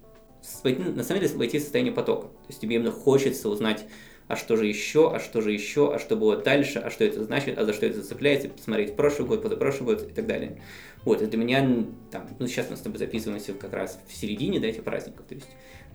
войти, 0.64 0.82
на 0.82 1.04
самом 1.04 1.20
деле 1.20 1.34
войти 1.36 1.58
в 1.58 1.62
состояние 1.62 1.92
потока. 1.92 2.28
То 2.28 2.48
есть 2.48 2.60
тебе 2.60 2.76
именно 2.76 2.90
хочется 2.90 3.48
узнать 3.48 3.84
а 4.28 4.36
что 4.36 4.56
же 4.56 4.66
еще, 4.66 5.10
а 5.12 5.18
что 5.18 5.40
же 5.40 5.52
еще, 5.52 5.94
а 5.94 5.98
что 5.98 6.14
было 6.14 6.36
дальше, 6.36 6.78
а 6.78 6.90
что 6.90 7.02
это 7.02 7.24
значит, 7.24 7.58
а 7.58 7.64
за 7.64 7.72
что 7.72 7.86
это 7.86 8.02
зацепляется, 8.02 8.50
посмотреть 8.50 8.94
прошлый 8.94 9.26
год, 9.26 9.42
позапрошлый 9.42 9.94
год 9.94 10.10
и 10.10 10.12
так 10.12 10.26
далее. 10.26 10.60
Вот, 11.04 11.22
это 11.22 11.30
для 11.30 11.38
меня, 11.38 11.86
там, 12.10 12.28
ну, 12.38 12.46
сейчас 12.46 12.68
мы 12.70 12.76
с 12.76 12.80
тобой 12.80 12.98
записываемся 12.98 13.54
как 13.54 13.72
раз 13.72 13.98
в 14.06 14.14
середине, 14.14 14.60
да, 14.60 14.68
этих 14.68 14.84
праздников, 14.84 15.26
то 15.26 15.34
есть 15.34 15.48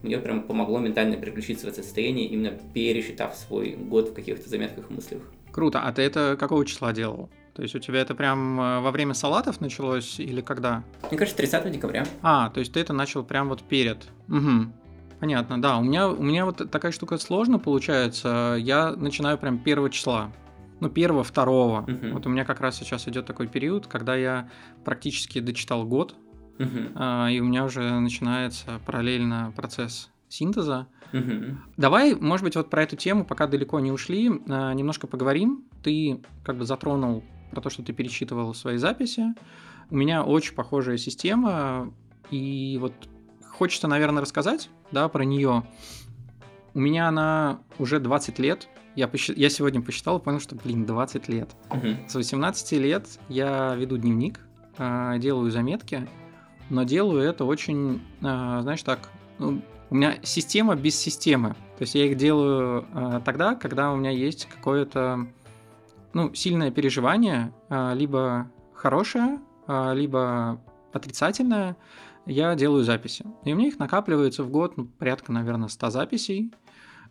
мне 0.03 0.17
прям 0.17 0.43
помогло 0.43 0.79
ментально 0.79 1.15
переключиться 1.15 1.65
в 1.65 1.69
это 1.69 1.81
состояние, 1.81 2.27
именно 2.27 2.51
пересчитав 2.73 3.35
свой 3.35 3.71
год 3.71 4.09
в 4.09 4.13
каких-то 4.13 4.47
заметках 4.49 4.91
и 4.91 4.93
мыслях. 4.93 5.21
Круто. 5.51 5.81
А 5.81 5.91
ты 5.91 6.01
это 6.01 6.35
какого 6.37 6.65
числа 6.65 6.93
делал? 6.93 7.29
То 7.53 7.61
есть 7.61 7.75
у 7.75 7.79
тебя 7.79 8.01
это 8.01 8.15
прям 8.15 8.59
э, 8.59 8.79
во 8.79 8.91
время 8.91 9.13
салатов 9.13 9.61
началось 9.61 10.19
или 10.19 10.41
когда? 10.41 10.83
Мне 11.09 11.17
кажется, 11.17 11.37
30 11.37 11.71
декабря. 11.71 12.05
А, 12.21 12.49
то 12.49 12.59
есть 12.59 12.73
ты 12.73 12.79
это 12.79 12.93
начал 12.93 13.23
прям 13.23 13.49
вот 13.49 13.61
перед. 13.61 13.97
Угу. 14.27 14.71
Понятно, 15.19 15.61
да. 15.61 15.77
У 15.77 15.83
меня, 15.83 16.09
у 16.09 16.21
меня 16.21 16.45
вот 16.45 16.69
такая 16.69 16.91
штука 16.91 17.17
сложно 17.17 17.59
получается. 17.59 18.57
Я 18.59 18.91
начинаю 18.91 19.37
прям 19.37 19.59
первого 19.59 19.89
числа. 19.89 20.31
Ну, 20.79 20.89
первого, 20.89 21.23
второго. 21.23 21.85
Uh-huh. 21.87 22.11
Вот 22.11 22.25
у 22.25 22.29
меня 22.29 22.43
как 22.43 22.59
раз 22.59 22.75
сейчас 22.75 23.07
идет 23.07 23.25
такой 23.25 23.47
период, 23.47 23.87
когда 23.87 24.17
я 24.17 24.49
практически 24.83 25.39
дочитал 25.39 25.85
год, 25.85 26.15
а, 26.95 27.27
и 27.29 27.39
у 27.39 27.45
меня 27.45 27.65
уже 27.65 27.99
начинается 27.99 28.79
параллельно 28.85 29.53
процесс 29.55 30.09
синтеза. 30.29 30.87
Uh-huh. 31.11 31.55
Давай, 31.77 32.15
может 32.15 32.43
быть, 32.43 32.55
вот 32.55 32.69
про 32.69 32.83
эту 32.83 32.95
тему, 32.95 33.23
пока 33.23 33.45
далеко 33.45 33.79
не 33.79 33.91
ушли, 33.91 34.31
а, 34.47 34.73
немножко 34.73 35.07
поговорим. 35.07 35.65
Ты 35.83 36.21
как 36.43 36.57
бы 36.57 36.65
затронул 36.65 37.23
про 37.51 37.61
то, 37.61 37.69
что 37.69 37.83
ты 37.83 37.93
перечитывал 37.93 38.53
свои 38.53 38.77
записи. 38.77 39.33
У 39.89 39.95
меня 39.95 40.23
очень 40.23 40.55
похожая 40.55 40.97
система, 40.97 41.93
и 42.31 42.77
вот 42.81 42.93
хочется, 43.47 43.87
наверное, 43.87 44.21
рассказать, 44.21 44.69
да, 44.91 45.07
про 45.07 45.23
нее. 45.23 45.63
У 46.73 46.79
меня 46.79 47.07
она 47.07 47.59
уже 47.77 47.99
20 47.99 48.39
лет. 48.39 48.67
Я, 48.95 49.07
посчит... 49.07 49.37
я 49.37 49.49
сегодня 49.49 49.81
посчитал 49.81 50.17
и 50.17 50.21
понял, 50.21 50.39
что, 50.39 50.55
блин, 50.55 50.85
20 50.85 51.29
лет. 51.29 51.49
Угу. 51.69 52.09
С 52.09 52.15
18 52.15 52.71
лет 52.73 53.07
я 53.29 53.75
веду 53.75 53.97
дневник, 53.97 54.39
а, 54.77 55.17
делаю 55.19 55.51
заметки, 55.51 56.07
но 56.69 56.83
делаю 56.83 57.21
это 57.21 57.45
очень, 57.45 58.01
а, 58.21 58.61
знаешь, 58.61 58.83
так, 58.83 59.09
ну, 59.39 59.61
у 59.89 59.95
меня 59.95 60.15
система 60.23 60.75
без 60.75 60.95
системы. 60.95 61.49
То 61.77 61.81
есть 61.81 61.95
я 61.95 62.05
их 62.05 62.17
делаю 62.17 62.85
а, 62.93 63.21
тогда, 63.21 63.55
когда 63.55 63.91
у 63.91 63.95
меня 63.95 64.11
есть 64.11 64.45
какое-то, 64.45 65.27
ну, 66.13 66.33
сильное 66.33 66.71
переживание, 66.71 67.51
либо 67.69 68.47
хорошее, 68.73 69.39
либо 69.67 70.61
отрицательное, 70.91 71.75
я 72.25 72.53
делаю 72.55 72.83
записи. 72.83 73.25
И 73.43 73.53
у 73.53 73.55
меня 73.55 73.69
их 73.69 73.79
накапливается 73.79 74.43
в 74.43 74.49
год 74.49 74.77
ну, 74.77 74.85
порядка, 74.85 75.31
наверное, 75.31 75.69
100 75.69 75.89
записей, 75.89 76.53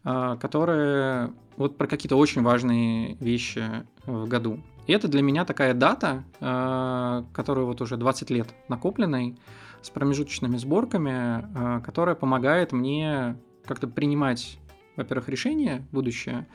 которые 0.05 1.33
вот 1.57 1.77
про 1.77 1.87
какие-то 1.87 2.17
очень 2.17 2.43
важные 2.43 3.17
вещи 3.17 3.65
в 4.07 4.29
году. 4.29 4.61
И 4.87 4.93
это 4.93 5.09
для 5.09 5.23
меня 5.23 5.45
такая 5.45 5.75
дата, 5.75 6.25
а, 6.41 7.25
которая 7.33 7.65
вот 7.65 7.81
уже 7.81 7.97
20 7.97 8.31
лет 8.31 8.49
накопленной, 8.69 9.37
с 9.81 9.91
промежуточными 9.91 10.57
сборками, 10.57 11.13
а, 11.13 11.81
которая 11.81 12.15
помогает 12.15 12.73
мне 12.73 13.37
как-то 13.65 13.89
принимать, 13.89 14.59
во-первых, 14.97 15.29
решения 15.29 15.87
будущее, 15.93 16.47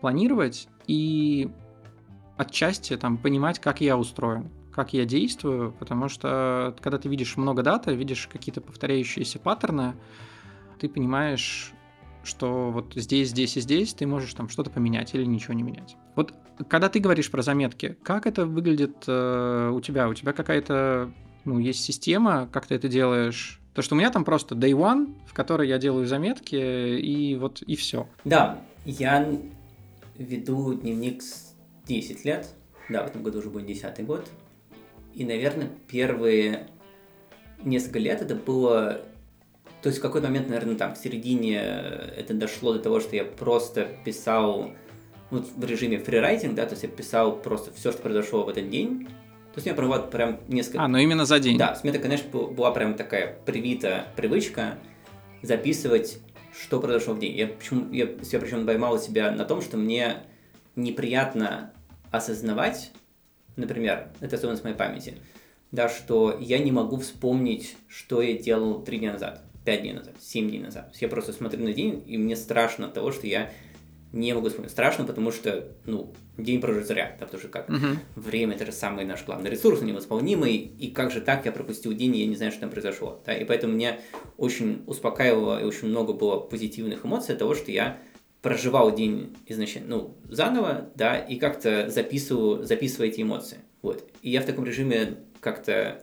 планировать 0.00 0.68
и 0.86 1.50
отчасти 2.36 2.96
там 2.96 3.18
понимать, 3.18 3.58
как 3.58 3.80
я 3.80 3.96
устроен 3.98 4.50
как 4.72 4.92
я 4.92 5.04
действую, 5.04 5.72
потому 5.72 6.08
что 6.08 6.76
когда 6.80 6.98
ты 6.98 7.08
видишь 7.08 7.36
много 7.36 7.62
даты, 7.62 7.94
видишь 7.94 8.28
какие-то 8.32 8.60
повторяющиеся 8.60 9.38
паттерны, 9.38 9.94
ты 10.78 10.88
понимаешь, 10.88 11.72
что 12.22 12.70
вот 12.70 12.94
здесь, 12.94 13.30
здесь 13.30 13.56
и 13.56 13.60
здесь 13.60 13.94
ты 13.94 14.06
можешь 14.06 14.32
там 14.34 14.48
что-то 14.48 14.70
поменять 14.70 15.14
или 15.14 15.24
ничего 15.24 15.54
не 15.54 15.62
менять. 15.62 15.96
Вот 16.14 16.34
когда 16.68 16.88
ты 16.88 17.00
говоришь 17.00 17.30
про 17.30 17.42
заметки, 17.42 17.96
как 18.02 18.26
это 18.26 18.46
выглядит 18.46 19.04
э, 19.06 19.70
у 19.72 19.80
тебя? 19.80 20.08
У 20.08 20.14
тебя 20.14 20.32
какая-то, 20.32 21.12
ну, 21.44 21.58
есть 21.58 21.82
система, 21.82 22.48
как 22.52 22.66
ты 22.66 22.74
это 22.74 22.88
делаешь? 22.88 23.60
То, 23.74 23.82
что 23.82 23.94
у 23.94 23.98
меня 23.98 24.10
там 24.10 24.24
просто 24.24 24.54
day 24.54 24.72
one, 24.72 25.14
в 25.26 25.32
которой 25.32 25.68
я 25.68 25.78
делаю 25.78 26.06
заметки, 26.06 26.56
и 26.56 27.36
вот 27.36 27.62
и 27.62 27.76
все. 27.76 28.08
Да, 28.24 28.60
я 28.84 29.28
веду 30.18 30.74
дневник 30.74 31.22
с 31.22 31.54
10 31.86 32.24
лет. 32.24 32.48
Да, 32.88 33.04
в 33.04 33.06
этом 33.06 33.22
году 33.22 33.38
уже 33.38 33.50
будет 33.50 33.66
10 33.66 34.04
год. 34.04 34.28
И, 35.14 35.24
наверное, 35.24 35.70
первые 35.88 36.68
несколько 37.62 37.98
лет 37.98 38.22
это 38.22 38.34
было... 38.34 39.02
То 39.82 39.88
есть 39.88 39.98
в 39.98 40.02
какой-то 40.02 40.28
момент, 40.28 40.48
наверное, 40.48 40.74
там 40.74 40.94
в 40.94 40.98
середине 40.98 41.56
это 41.56 42.34
дошло 42.34 42.74
до 42.74 42.80
того, 42.80 43.00
что 43.00 43.16
я 43.16 43.24
просто 43.24 43.88
писал 44.04 44.72
вот 45.30 45.48
в 45.56 45.64
режиме 45.64 45.98
фрирайтинг, 45.98 46.54
да, 46.54 46.66
то 46.66 46.72
есть 46.72 46.82
я 46.82 46.88
писал 46.88 47.36
просто 47.36 47.72
все, 47.72 47.92
что 47.92 48.02
произошло 48.02 48.44
в 48.44 48.48
этот 48.48 48.68
день. 48.68 49.06
То 49.52 49.56
есть 49.56 49.66
у 49.66 49.70
меня 49.70 49.76
прям, 49.76 49.88
вот, 49.88 50.10
прям 50.10 50.40
несколько... 50.48 50.82
А, 50.82 50.88
ну 50.88 50.98
именно 50.98 51.24
за 51.24 51.40
день. 51.40 51.58
Да, 51.58 51.74
с 51.74 51.82
меня, 51.82 51.98
конечно, 51.98 52.28
была 52.30 52.70
прям 52.70 52.94
такая 52.94 53.38
привита 53.44 54.06
привычка 54.16 54.78
записывать, 55.42 56.18
что 56.52 56.80
произошло 56.80 57.14
в 57.14 57.18
день. 57.18 57.36
Я, 57.36 57.48
почему, 57.48 57.92
я, 57.92 58.04
я 58.04 58.38
причем 58.38 58.64
поймал 58.64 58.98
себя 58.98 59.30
на 59.32 59.44
том, 59.44 59.60
что 59.60 59.76
мне 59.76 60.18
неприятно 60.76 61.72
осознавать, 62.10 62.92
например, 63.56 64.08
это 64.20 64.36
особенность 64.36 64.64
моей 64.64 64.76
памяти, 64.76 65.14
да, 65.72 65.88
что 65.88 66.36
я 66.40 66.58
не 66.58 66.72
могу 66.72 66.96
вспомнить, 66.98 67.76
что 67.88 68.22
я 68.22 68.36
делал 68.36 68.82
три 68.82 68.98
дня 68.98 69.12
назад, 69.12 69.42
пять 69.64 69.82
дней 69.82 69.92
назад, 69.92 70.14
семь 70.20 70.48
дней 70.48 70.60
назад. 70.60 70.94
Я 71.00 71.08
просто 71.08 71.32
смотрю 71.32 71.64
на 71.64 71.72
день, 71.72 72.02
и 72.06 72.18
мне 72.18 72.36
страшно 72.36 72.86
от 72.86 72.94
того, 72.94 73.12
что 73.12 73.26
я 73.26 73.50
не 74.12 74.32
могу 74.34 74.48
вспомнить. 74.48 74.72
Страшно, 74.72 75.04
потому 75.04 75.30
что, 75.30 75.68
ну, 75.86 76.12
день 76.36 76.60
прожит 76.60 76.86
зря, 76.86 77.16
да, 77.18 77.26
потому 77.26 77.40
что 77.40 77.48
как 77.48 77.68
uh-huh. 77.68 77.96
время 78.16 78.54
это 78.54 78.66
же 78.66 78.72
самый 78.72 79.04
наш 79.04 79.24
главный 79.24 79.50
ресурс, 79.50 79.82
невосполнимый, 79.82 80.56
и 80.56 80.90
как 80.90 81.12
же 81.12 81.20
так 81.20 81.46
я 81.46 81.52
пропустил 81.52 81.92
день, 81.92 82.16
и 82.16 82.20
я 82.20 82.26
не 82.26 82.36
знаю, 82.36 82.50
что 82.50 82.62
там 82.62 82.70
произошло, 82.70 83.20
да, 83.24 83.34
и 83.34 83.44
поэтому 83.44 83.74
меня 83.74 84.00
очень 84.36 84.82
успокаивало 84.86 85.60
и 85.60 85.64
очень 85.64 85.88
много 85.88 86.12
было 86.12 86.38
позитивных 86.38 87.04
эмоций 87.04 87.34
от 87.34 87.38
того, 87.38 87.54
что 87.54 87.70
я 87.70 87.98
проживал 88.42 88.94
день 88.94 89.36
изначально, 89.46 89.88
ну, 89.88 90.16
заново, 90.28 90.90
да, 90.94 91.18
и 91.18 91.36
как-то 91.36 91.88
записываю, 91.90 92.64
записываю 92.64 93.10
эти 93.10 93.20
эмоции. 93.20 93.58
Вот. 93.82 94.04
И 94.22 94.30
я 94.30 94.40
в 94.40 94.46
таком 94.46 94.64
режиме 94.64 95.18
как-то 95.40 96.02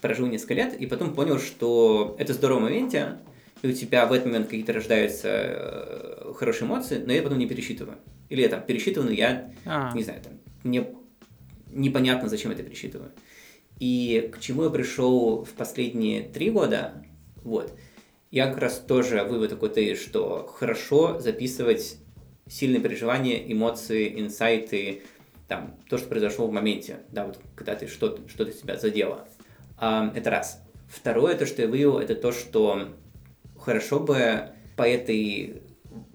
прожил 0.00 0.26
несколько 0.26 0.54
лет, 0.54 0.74
и 0.80 0.86
потом 0.86 1.14
понял, 1.14 1.38
что 1.38 2.16
это 2.18 2.32
здорово 2.34 2.58
в 2.58 2.62
моменте, 2.62 3.18
и 3.62 3.68
у 3.68 3.72
тебя 3.72 4.06
в 4.06 4.12
этот 4.12 4.26
момент 4.26 4.46
какие-то 4.46 4.72
рождаются 4.72 5.28
э, 5.28 6.32
хорошие 6.36 6.66
эмоции, 6.66 7.02
но 7.04 7.12
я 7.12 7.22
потом 7.22 7.38
не 7.38 7.46
пересчитываю. 7.46 7.96
Или 8.28 8.42
я 8.42 8.48
там 8.48 8.62
пересчитываю, 8.62 9.08
но 9.08 9.14
я, 9.14 9.52
а. 9.64 9.92
не 9.94 10.02
знаю, 10.02 10.20
там, 10.22 10.32
мне 10.64 10.86
непонятно, 11.70 12.28
зачем 12.28 12.50
это 12.50 12.62
пересчитываю. 12.62 13.12
И 13.78 14.30
к 14.32 14.40
чему 14.40 14.64
я 14.64 14.70
пришел 14.70 15.44
в 15.44 15.50
последние 15.50 16.22
три 16.22 16.50
года, 16.50 17.04
вот, 17.42 17.72
я 18.30 18.48
как 18.48 18.58
раз 18.58 18.78
тоже 18.78 19.22
вывод 19.22 19.50
такой, 19.50 19.94
что 19.94 20.46
хорошо 20.46 21.20
записывать 21.20 21.96
сильные 22.48 22.80
переживания, 22.80 23.42
эмоции, 23.46 24.20
инсайты, 24.20 25.02
там, 25.46 25.76
то, 25.88 25.98
что 25.98 26.08
произошло 26.08 26.46
в 26.46 26.52
моменте, 26.52 27.00
да, 27.10 27.26
вот 27.26 27.38
когда 27.54 27.74
ты 27.74 27.86
что-то, 27.86 28.28
что-то 28.28 28.52
себя 28.52 28.76
задело. 28.76 29.28
А, 29.76 30.12
это 30.14 30.30
раз. 30.30 30.62
Второе, 30.88 31.36
то, 31.36 31.46
что 31.46 31.62
я 31.62 31.68
вывел, 31.68 31.98
это 31.98 32.14
то, 32.14 32.32
что 32.32 32.88
хорошо 33.64 34.00
бы 34.00 34.50
по 34.76 34.82
этой 34.82 35.62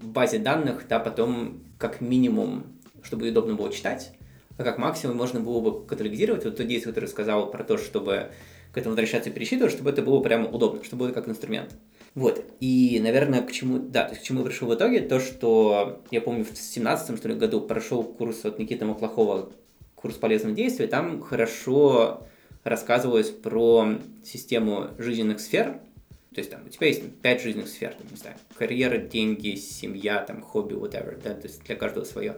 базе 0.00 0.38
данных, 0.38 0.84
да, 0.88 0.98
потом 0.98 1.62
как 1.78 2.00
минимум, 2.00 2.64
чтобы 3.02 3.28
удобно 3.28 3.54
было 3.54 3.72
читать, 3.72 4.12
а 4.56 4.64
как 4.64 4.78
максимум 4.78 5.16
можно 5.16 5.40
было 5.40 5.60
бы 5.60 5.86
каталогизировать 5.86 6.44
вот 6.44 6.56
то 6.56 6.64
действие, 6.64 6.92
которое 6.92 7.06
сказал 7.06 7.50
про 7.50 7.64
то, 7.64 7.78
чтобы 7.78 8.30
к 8.72 8.76
этому 8.76 8.94
возвращаться 8.94 9.30
и 9.30 9.32
пересчитывать, 9.32 9.72
чтобы 9.72 9.90
это 9.90 10.02
было 10.02 10.20
прямо 10.20 10.48
удобно, 10.48 10.84
чтобы 10.84 11.06
было 11.06 11.12
как 11.12 11.28
инструмент. 11.28 11.74
Вот. 12.14 12.44
И, 12.60 12.98
наверное, 13.02 13.42
к 13.42 13.52
чему, 13.52 13.78
да, 13.78 14.04
то 14.04 14.10
есть 14.10 14.22
к 14.22 14.26
чему 14.26 14.40
я 14.40 14.46
пришел 14.46 14.68
в 14.68 14.74
итоге, 14.74 15.00
то, 15.00 15.20
что 15.20 16.02
я 16.10 16.20
помню 16.20 16.44
в 16.44 16.56
17 16.56 17.16
что 17.16 17.28
ли, 17.28 17.34
году 17.34 17.60
прошел 17.60 18.02
курс 18.02 18.44
от 18.44 18.58
Никиты 18.58 18.84
Маклахова, 18.84 19.50
курс 19.94 20.16
полезных 20.16 20.54
действий, 20.54 20.86
там 20.86 21.22
хорошо 21.22 22.26
рассказывалось 22.64 23.30
про 23.30 23.98
систему 24.24 24.88
жизненных 24.98 25.40
сфер, 25.40 25.80
то 26.34 26.40
есть 26.40 26.50
там 26.50 26.66
у 26.66 26.68
тебя 26.68 26.86
есть 26.86 27.02
пять 27.20 27.42
жизненных 27.42 27.68
сфер, 27.68 27.94
там, 27.94 28.06
не 28.10 28.16
знаю, 28.16 28.36
карьера, 28.56 28.98
деньги, 28.98 29.54
семья, 29.54 30.20
там, 30.20 30.42
хобби, 30.42 30.74
whatever, 30.74 31.20
да, 31.22 31.34
то 31.34 31.46
есть 31.46 31.64
для 31.64 31.76
каждого 31.76 32.04
свое. 32.04 32.36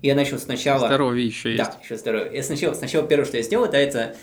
И 0.00 0.08
я 0.08 0.14
начал 0.14 0.38
сначала... 0.38 0.88
Здоровье 0.88 1.24
еще 1.24 1.52
есть. 1.52 1.62
Да, 1.62 1.78
еще 1.82 1.96
здоровье. 1.96 2.30
Я 2.34 2.42
сначала, 2.42 2.74
сначала 2.74 3.06
первое, 3.06 3.24
что 3.24 3.36
я 3.36 3.42
сделал, 3.42 3.70
да, 3.70 3.78
это 3.78 4.16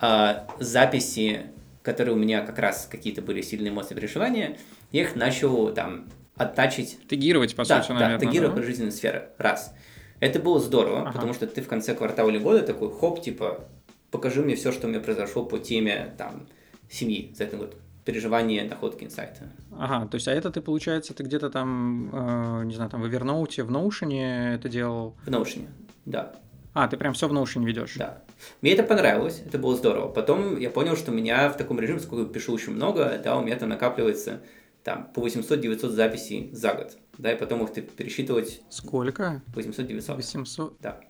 э, 0.00 0.34
записи 0.60 1.46
которые 1.84 2.14
у 2.14 2.18
меня 2.18 2.40
как 2.40 2.58
раз 2.58 2.88
какие-то 2.90 3.20
были 3.20 3.42
сильные 3.42 3.70
эмоции 3.70 3.94
переживания, 3.94 4.56
я 4.90 5.02
их 5.02 5.14
начал 5.14 5.72
там 5.72 6.08
оттачить. 6.34 6.98
Тегировать, 7.08 7.54
по 7.54 7.64
да, 7.64 7.82
сути, 7.82 7.88
да, 7.92 8.00
наверное. 8.00 8.26
тегировать 8.26 8.54
да? 8.56 8.60
по 8.60 8.66
жизненной 8.66 8.90
сфере. 8.90 9.28
Раз. 9.38 9.72
Это 10.18 10.40
было 10.40 10.58
здорово, 10.58 11.02
ага. 11.02 11.12
потому 11.12 11.34
что 11.34 11.46
ты 11.46 11.60
в 11.60 11.68
конце 11.68 11.94
квартала 11.94 12.30
или 12.30 12.38
года 12.38 12.62
такой, 12.62 12.90
хоп, 12.90 13.22
типа, 13.22 13.68
покажи 14.10 14.40
мне 14.42 14.56
все, 14.56 14.72
что 14.72 14.86
у 14.86 14.90
меня 14.90 15.00
произошло 15.00 15.44
по 15.44 15.58
теме 15.58 16.14
там 16.16 16.48
семьи 16.90 17.32
за 17.36 17.44
этот 17.44 17.60
год. 17.60 17.76
Переживания, 18.04 18.68
находки, 18.68 19.04
инсайта. 19.04 19.50
Ага, 19.78 20.06
то 20.06 20.16
есть, 20.16 20.28
а 20.28 20.32
это 20.32 20.50
ты, 20.50 20.60
получается, 20.60 21.14
ты 21.14 21.22
где-то 21.22 21.50
там, 21.50 22.10
э, 22.12 22.64
не 22.64 22.74
знаю, 22.74 22.90
там 22.90 23.02
в 23.02 23.06
Evernote, 23.06 23.64
в 23.64 23.70
Notion 23.70 24.54
это 24.54 24.68
делал? 24.68 25.16
В 25.24 25.28
Notion, 25.28 25.66
да. 26.04 26.34
А, 26.74 26.88
ты 26.88 26.96
прям 26.96 27.14
все 27.14 27.28
в 27.28 27.32
Notion 27.32 27.64
ведешь? 27.64 27.94
Да. 27.96 28.22
Мне 28.60 28.72
это 28.72 28.82
понравилось, 28.82 29.42
это 29.46 29.58
было 29.58 29.76
здорово. 29.76 30.08
Потом 30.08 30.58
я 30.58 30.70
понял, 30.70 30.96
что 30.96 31.12
у 31.12 31.14
меня 31.14 31.48
в 31.48 31.56
таком 31.56 31.80
режиме, 31.80 32.00
сколько 32.00 32.26
я 32.26 32.28
пишу 32.28 32.52
очень 32.52 32.72
много, 32.72 33.20
да, 33.22 33.38
у 33.38 33.42
меня 33.42 33.56
там 33.56 33.68
накапливается 33.68 34.40
там 34.82 35.10
по 35.14 35.20
800-900 35.20 35.88
записей 35.88 36.50
за 36.52 36.74
год. 36.74 36.96
Да, 37.16 37.32
и 37.32 37.38
потом 37.38 37.64
их 37.64 37.72
ты 37.72 37.80
пересчитывать... 37.80 38.60
Сколько? 38.68 39.40
800-900. 39.54 40.16
800? 40.16 40.76
Да. 40.80 41.00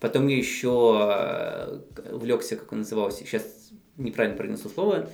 Потом 0.00 0.26
я 0.26 0.36
еще 0.36 0.98
э, 1.00 2.12
увлекся, 2.12 2.56
как 2.56 2.72
он 2.72 2.80
назывался, 2.80 3.20
сейчас 3.20 3.70
неправильно 3.96 4.36
произнесу 4.36 4.68
слово, 4.68 5.08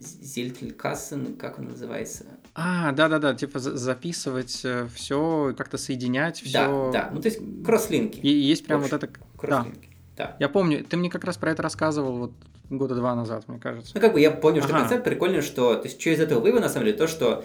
Зельтлькассен, 0.00 1.36
как 1.36 1.58
он 1.58 1.66
называется? 1.66 2.24
А, 2.54 2.92
да-да-да, 2.92 3.34
типа 3.34 3.58
записывать 3.58 4.60
э, 4.64 4.88
все, 4.94 5.54
как-то 5.56 5.78
соединять 5.78 6.40
все. 6.40 6.90
Да, 6.90 6.90
да, 6.90 7.10
ну 7.12 7.20
то 7.20 7.28
есть 7.28 7.40
кросслинки. 7.64 8.18
И 8.18 8.28
есть 8.28 8.66
прям 8.66 8.80
вот 8.80 8.92
это... 8.92 9.08
Кросслинки, 9.36 9.88
да. 10.16 10.26
да. 10.26 10.36
Я 10.40 10.48
помню, 10.48 10.84
ты 10.84 10.96
мне 10.96 11.10
как 11.10 11.24
раз 11.24 11.36
про 11.36 11.52
это 11.52 11.62
рассказывал 11.62 12.16
вот 12.18 12.32
года 12.70 12.94
два 12.94 13.14
назад, 13.14 13.46
мне 13.48 13.58
кажется. 13.58 13.92
Ну 13.94 14.00
как 14.00 14.12
бы 14.12 14.20
я 14.20 14.30
понял, 14.30 14.62
что 14.62 14.72
ага. 14.72 14.80
концепт 14.80 15.04
прикольный, 15.04 15.42
что... 15.42 15.76
То 15.76 15.86
есть 15.86 16.00
что 16.00 16.10
из 16.10 16.20
этого 16.20 16.40
вывод, 16.40 16.62
на 16.62 16.68
самом 16.68 16.86
деле, 16.86 16.96
то, 16.96 17.06
что 17.06 17.44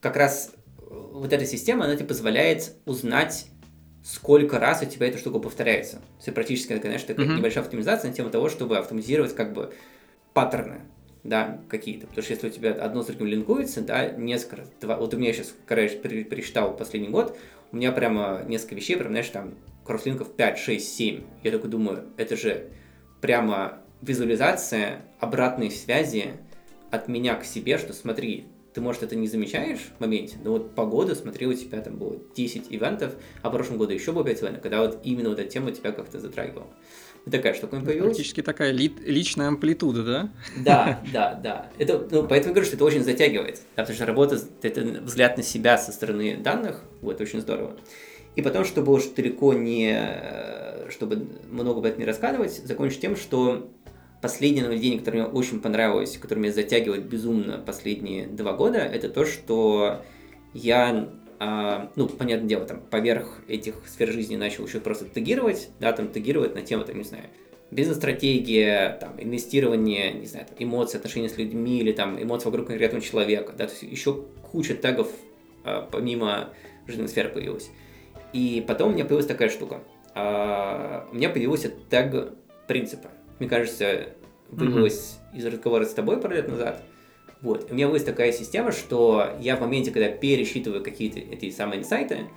как 0.00 0.16
раз 0.16 0.52
вот 0.86 1.32
эта 1.32 1.44
система, 1.44 1.84
она 1.84 1.96
тебе 1.96 2.06
позволяет 2.06 2.74
узнать 2.84 3.46
сколько 4.04 4.58
раз 4.58 4.82
у 4.82 4.86
тебя 4.86 5.08
эта 5.08 5.18
штука 5.18 5.38
повторяется. 5.38 6.00
Все 6.20 6.32
практически, 6.32 6.78
конечно, 6.78 7.08
такая 7.08 7.26
mm-hmm. 7.26 7.36
небольшая 7.36 7.64
автоматизация 7.64 8.08
на 8.08 8.16
тему 8.16 8.30
того, 8.30 8.48
чтобы 8.48 8.78
автоматизировать 8.78 9.34
как 9.34 9.52
бы 9.52 9.74
паттерны 10.32 10.80
да, 11.24 11.60
какие-то. 11.68 12.06
Потому 12.06 12.22
что 12.22 12.34
если 12.34 12.48
у 12.48 12.50
тебя 12.50 12.72
одно 12.72 13.02
с 13.02 13.06
другим 13.06 13.26
линкуется, 13.26 13.82
да, 13.82 14.10
несколько, 14.10 14.64
два, 14.80 14.96
вот 14.96 15.14
у 15.14 15.16
меня 15.16 15.32
сейчас, 15.32 15.54
я 15.68 15.76
пересчитал 15.76 16.76
последний 16.76 17.08
год, 17.08 17.36
у 17.72 17.76
меня 17.76 17.92
прямо 17.92 18.42
несколько 18.46 18.76
вещей, 18.76 18.96
прям, 18.96 19.10
знаешь, 19.10 19.28
там, 19.28 19.54
кросслинков 19.84 20.34
5, 20.34 20.58
6, 20.58 20.96
7. 20.96 21.22
Я 21.42 21.50
такой 21.50 21.70
думаю, 21.70 22.04
это 22.16 22.36
же 22.36 22.70
прямо 23.20 23.80
визуализация 24.00 25.02
обратной 25.18 25.70
связи 25.70 26.32
от 26.90 27.08
меня 27.08 27.34
к 27.34 27.44
себе, 27.44 27.78
что 27.78 27.92
смотри, 27.92 28.46
ты, 28.72 28.80
может, 28.80 29.02
это 29.02 29.16
не 29.16 29.26
замечаешь 29.26 29.90
в 29.96 30.00
моменте, 30.00 30.36
но 30.44 30.52
вот 30.52 30.74
по 30.74 30.86
году, 30.86 31.14
смотри, 31.14 31.46
у 31.46 31.54
тебя 31.54 31.80
там 31.80 31.96
было 31.96 32.16
10 32.36 32.66
ивентов, 32.70 33.14
а 33.42 33.48
в 33.48 33.52
прошлом 33.52 33.78
году 33.78 33.92
еще 33.92 34.12
было 34.12 34.24
5 34.24 34.42
ивентов, 34.42 34.62
когда 34.62 34.82
вот 34.82 35.00
именно 35.02 35.30
вот 35.30 35.40
эта 35.40 35.50
тема 35.50 35.72
тебя 35.72 35.90
как-то 35.92 36.20
затрагивала 36.20 36.68
такая 37.30 37.54
штука 37.54 37.80
появилась. 37.80 38.16
Практически 38.16 38.42
такая 38.42 38.72
ли, 38.72 38.92
личная 39.04 39.48
амплитуда, 39.48 40.04
да? 40.04 40.30
Да, 40.56 41.00
да, 41.12 41.34
да. 41.34 41.70
Это, 41.78 42.06
ну, 42.10 42.26
поэтому 42.26 42.50
я 42.50 42.54
говорю, 42.54 42.64
что 42.64 42.76
это 42.76 42.84
очень 42.84 43.04
затягивает. 43.04 43.60
Да, 43.76 43.82
потому 43.82 43.94
что 43.96 44.06
работа, 44.06 44.38
это 44.62 44.80
взгляд 44.80 45.36
на 45.36 45.42
себя 45.42 45.78
со 45.78 45.92
стороны 45.92 46.36
данных, 46.36 46.82
вот, 47.00 47.20
очень 47.20 47.40
здорово. 47.40 47.76
И 48.36 48.42
потом, 48.42 48.64
чтобы 48.64 48.92
уж 48.92 49.04
далеко 49.16 49.52
не, 49.52 49.96
э, 49.98 50.90
чтобы 50.90 51.28
много 51.50 51.80
об 51.80 51.84
этом 51.84 52.00
не 52.00 52.06
рассказывать, 52.06 52.52
закончу 52.64 53.00
тем, 53.00 53.16
что 53.16 53.68
последнее 54.20 54.62
нововведение, 54.64 54.98
которое 54.98 55.22
мне 55.22 55.26
очень 55.26 55.60
понравилось, 55.60 56.16
которое 56.18 56.42
меня 56.42 56.52
затягивает 56.52 57.06
безумно 57.06 57.58
последние 57.58 58.26
два 58.26 58.52
года, 58.52 58.78
это 58.78 59.08
то, 59.08 59.24
что 59.24 60.02
я 60.54 61.08
а, 61.38 61.90
ну, 61.94 62.08
понятное 62.08 62.48
дело, 62.48 62.64
там, 62.64 62.80
поверх 62.80 63.40
этих 63.46 63.74
сфер 63.86 64.10
жизни 64.10 64.36
начал 64.36 64.66
еще 64.66 64.80
просто 64.80 65.04
тегировать, 65.04 65.70
да, 65.78 65.92
там, 65.92 66.08
тегировать 66.08 66.54
на 66.54 66.62
тему, 66.62 66.84
там, 66.84 66.98
не 66.98 67.04
знаю, 67.04 67.24
бизнес-стратегия, 67.70 68.98
там, 69.00 69.14
инвестирование, 69.20 70.12
не 70.12 70.26
знаю, 70.26 70.46
там, 70.46 70.56
эмоции, 70.58 70.98
отношения 70.98 71.28
с 71.28 71.38
людьми 71.38 71.78
или 71.78 71.92
там 71.92 72.20
эмоции 72.20 72.46
вокруг 72.46 72.66
конкретного 72.66 73.04
человека, 73.04 73.52
да, 73.56 73.66
то 73.66 73.72
есть 73.72 73.82
еще 73.82 74.24
куча 74.50 74.74
тегов 74.74 75.10
а, 75.64 75.88
помимо 75.90 76.50
жизненной 76.86 77.08
сферы 77.08 77.28
появилась. 77.28 77.70
И 78.32 78.64
потом 78.66 78.90
у 78.90 78.92
меня 78.94 79.04
появилась 79.04 79.26
такая 79.26 79.48
штука. 79.48 79.82
А, 80.14 81.08
у 81.12 81.14
меня 81.14 81.30
появился 81.30 81.72
тег 81.88 82.32
принципа. 82.66 83.10
Мне 83.38 83.48
кажется, 83.48 84.08
появилась 84.50 85.18
mm-hmm. 85.32 85.38
из 85.38 85.46
разговора 85.46 85.84
с 85.84 85.94
тобой 85.94 86.20
пару 86.20 86.34
лет 86.34 86.48
назад– 86.48 86.82
вот. 87.40 87.70
У 87.70 87.74
меня 87.74 87.88
есть 87.88 88.06
такая 88.06 88.32
система, 88.32 88.72
что 88.72 89.36
я 89.40 89.56
в 89.56 89.60
моменте, 89.60 89.90
когда 89.90 90.08
пересчитываю 90.08 90.82
какие-то 90.82 91.20
эти 91.20 91.50
самые 91.50 91.80
инсайты, 91.80 92.28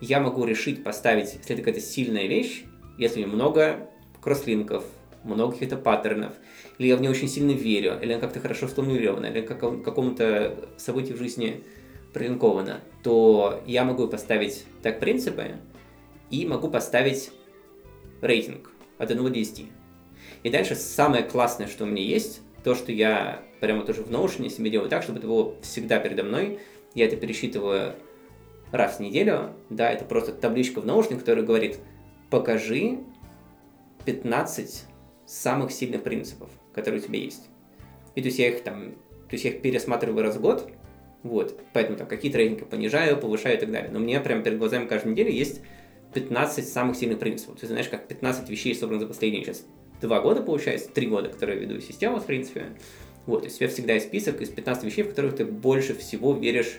я 0.00 0.20
могу 0.20 0.44
решить 0.44 0.82
поставить, 0.82 1.34
если 1.34 1.54
это 1.54 1.62
какая-то 1.62 1.80
сильная 1.80 2.26
вещь, 2.26 2.64
если 2.98 3.24
много 3.24 3.88
кросслинков, 4.20 4.84
много 5.24 5.52
каких-то 5.52 5.76
паттернов, 5.76 6.32
или 6.78 6.88
я 6.88 6.96
в 6.96 7.00
нее 7.00 7.10
очень 7.10 7.28
сильно 7.28 7.52
верю, 7.52 7.98
или 8.00 8.12
она 8.12 8.20
как-то 8.20 8.40
хорошо 8.40 8.68
сформулирована, 8.68 9.26
или 9.26 9.40
как, 9.42 9.60
какому-то 9.82 10.70
событию 10.76 11.16
в 11.16 11.20
жизни 11.20 11.62
прилинковано, 12.12 12.80
то 13.02 13.62
я 13.66 13.84
могу 13.84 14.08
поставить 14.08 14.64
так 14.82 14.98
принципы 15.00 15.56
и 16.30 16.46
могу 16.46 16.68
поставить 16.68 17.30
рейтинг 18.20 18.70
от 18.98 19.10
1 19.10 19.22
до 19.22 19.30
10. 19.30 19.66
И 20.42 20.50
дальше 20.50 20.74
самое 20.74 21.22
классное, 21.22 21.66
что 21.66 21.84
у 21.84 21.86
меня 21.86 22.02
есть, 22.02 22.40
то, 22.64 22.74
что 22.74 22.92
я 22.92 23.42
прямо 23.60 23.84
тоже 23.84 24.02
в 24.02 24.10
Notion 24.10 24.48
себе 24.48 24.70
делаю 24.70 24.88
так, 24.88 25.02
чтобы 25.02 25.18
это 25.18 25.28
было 25.28 25.54
всегда 25.62 25.98
передо 25.98 26.22
мной. 26.22 26.60
Я 26.94 27.06
это 27.06 27.16
пересчитываю 27.16 27.94
раз 28.72 28.96
в 28.96 29.00
неделю. 29.00 29.54
Да, 29.70 29.90
это 29.90 30.04
просто 30.04 30.32
табличка 30.32 30.80
в 30.80 30.86
Notion, 30.86 31.18
которая 31.18 31.44
говорит, 31.44 31.78
покажи 32.30 32.98
15 34.04 34.84
самых 35.26 35.72
сильных 35.72 36.02
принципов, 36.02 36.50
которые 36.72 37.00
у 37.00 37.04
тебя 37.04 37.18
есть. 37.18 37.48
И 38.14 38.22
то 38.22 38.26
есть 38.26 38.38
я 38.38 38.48
их 38.48 38.62
там, 38.62 38.92
то 38.92 39.32
есть 39.32 39.44
я 39.44 39.50
их 39.50 39.62
пересматриваю 39.62 40.24
раз 40.24 40.36
в 40.36 40.40
год, 40.40 40.70
вот, 41.22 41.60
поэтому 41.72 41.98
там 41.98 42.06
какие-то 42.06 42.38
рейтинги 42.38 42.64
понижаю, 42.64 43.16
повышаю 43.18 43.56
и 43.56 43.60
так 43.60 43.70
далее. 43.70 43.90
Но 43.90 43.98
мне 43.98 44.18
прямо 44.20 44.42
перед 44.42 44.58
глазами 44.58 44.86
каждую 44.86 45.12
неделю 45.12 45.30
есть 45.30 45.60
15 46.14 46.66
самых 46.66 46.96
сильных 46.96 47.18
принципов. 47.18 47.60
Ты 47.60 47.66
знаешь, 47.66 47.88
как 47.88 48.08
15 48.08 48.48
вещей 48.48 48.74
собраны 48.74 49.00
за 49.00 49.06
последние 49.06 49.44
сейчас 49.44 49.64
два 50.00 50.20
года, 50.20 50.42
получается, 50.42 50.90
три 50.90 51.06
года, 51.06 51.28
которые 51.28 51.58
веду 51.58 51.80
систему, 51.80 52.20
в 52.20 52.26
принципе. 52.26 52.76
Вот, 53.28 53.44
есть 53.44 53.56
у 53.56 53.58
тебя 53.58 53.68
всегда 53.68 53.92
есть 53.92 54.06
список 54.06 54.40
из 54.40 54.48
15 54.48 54.84
вещей, 54.84 55.02
в 55.02 55.10
которых 55.10 55.36
ты 55.36 55.44
больше 55.44 55.94
всего 55.94 56.32
веришь 56.32 56.78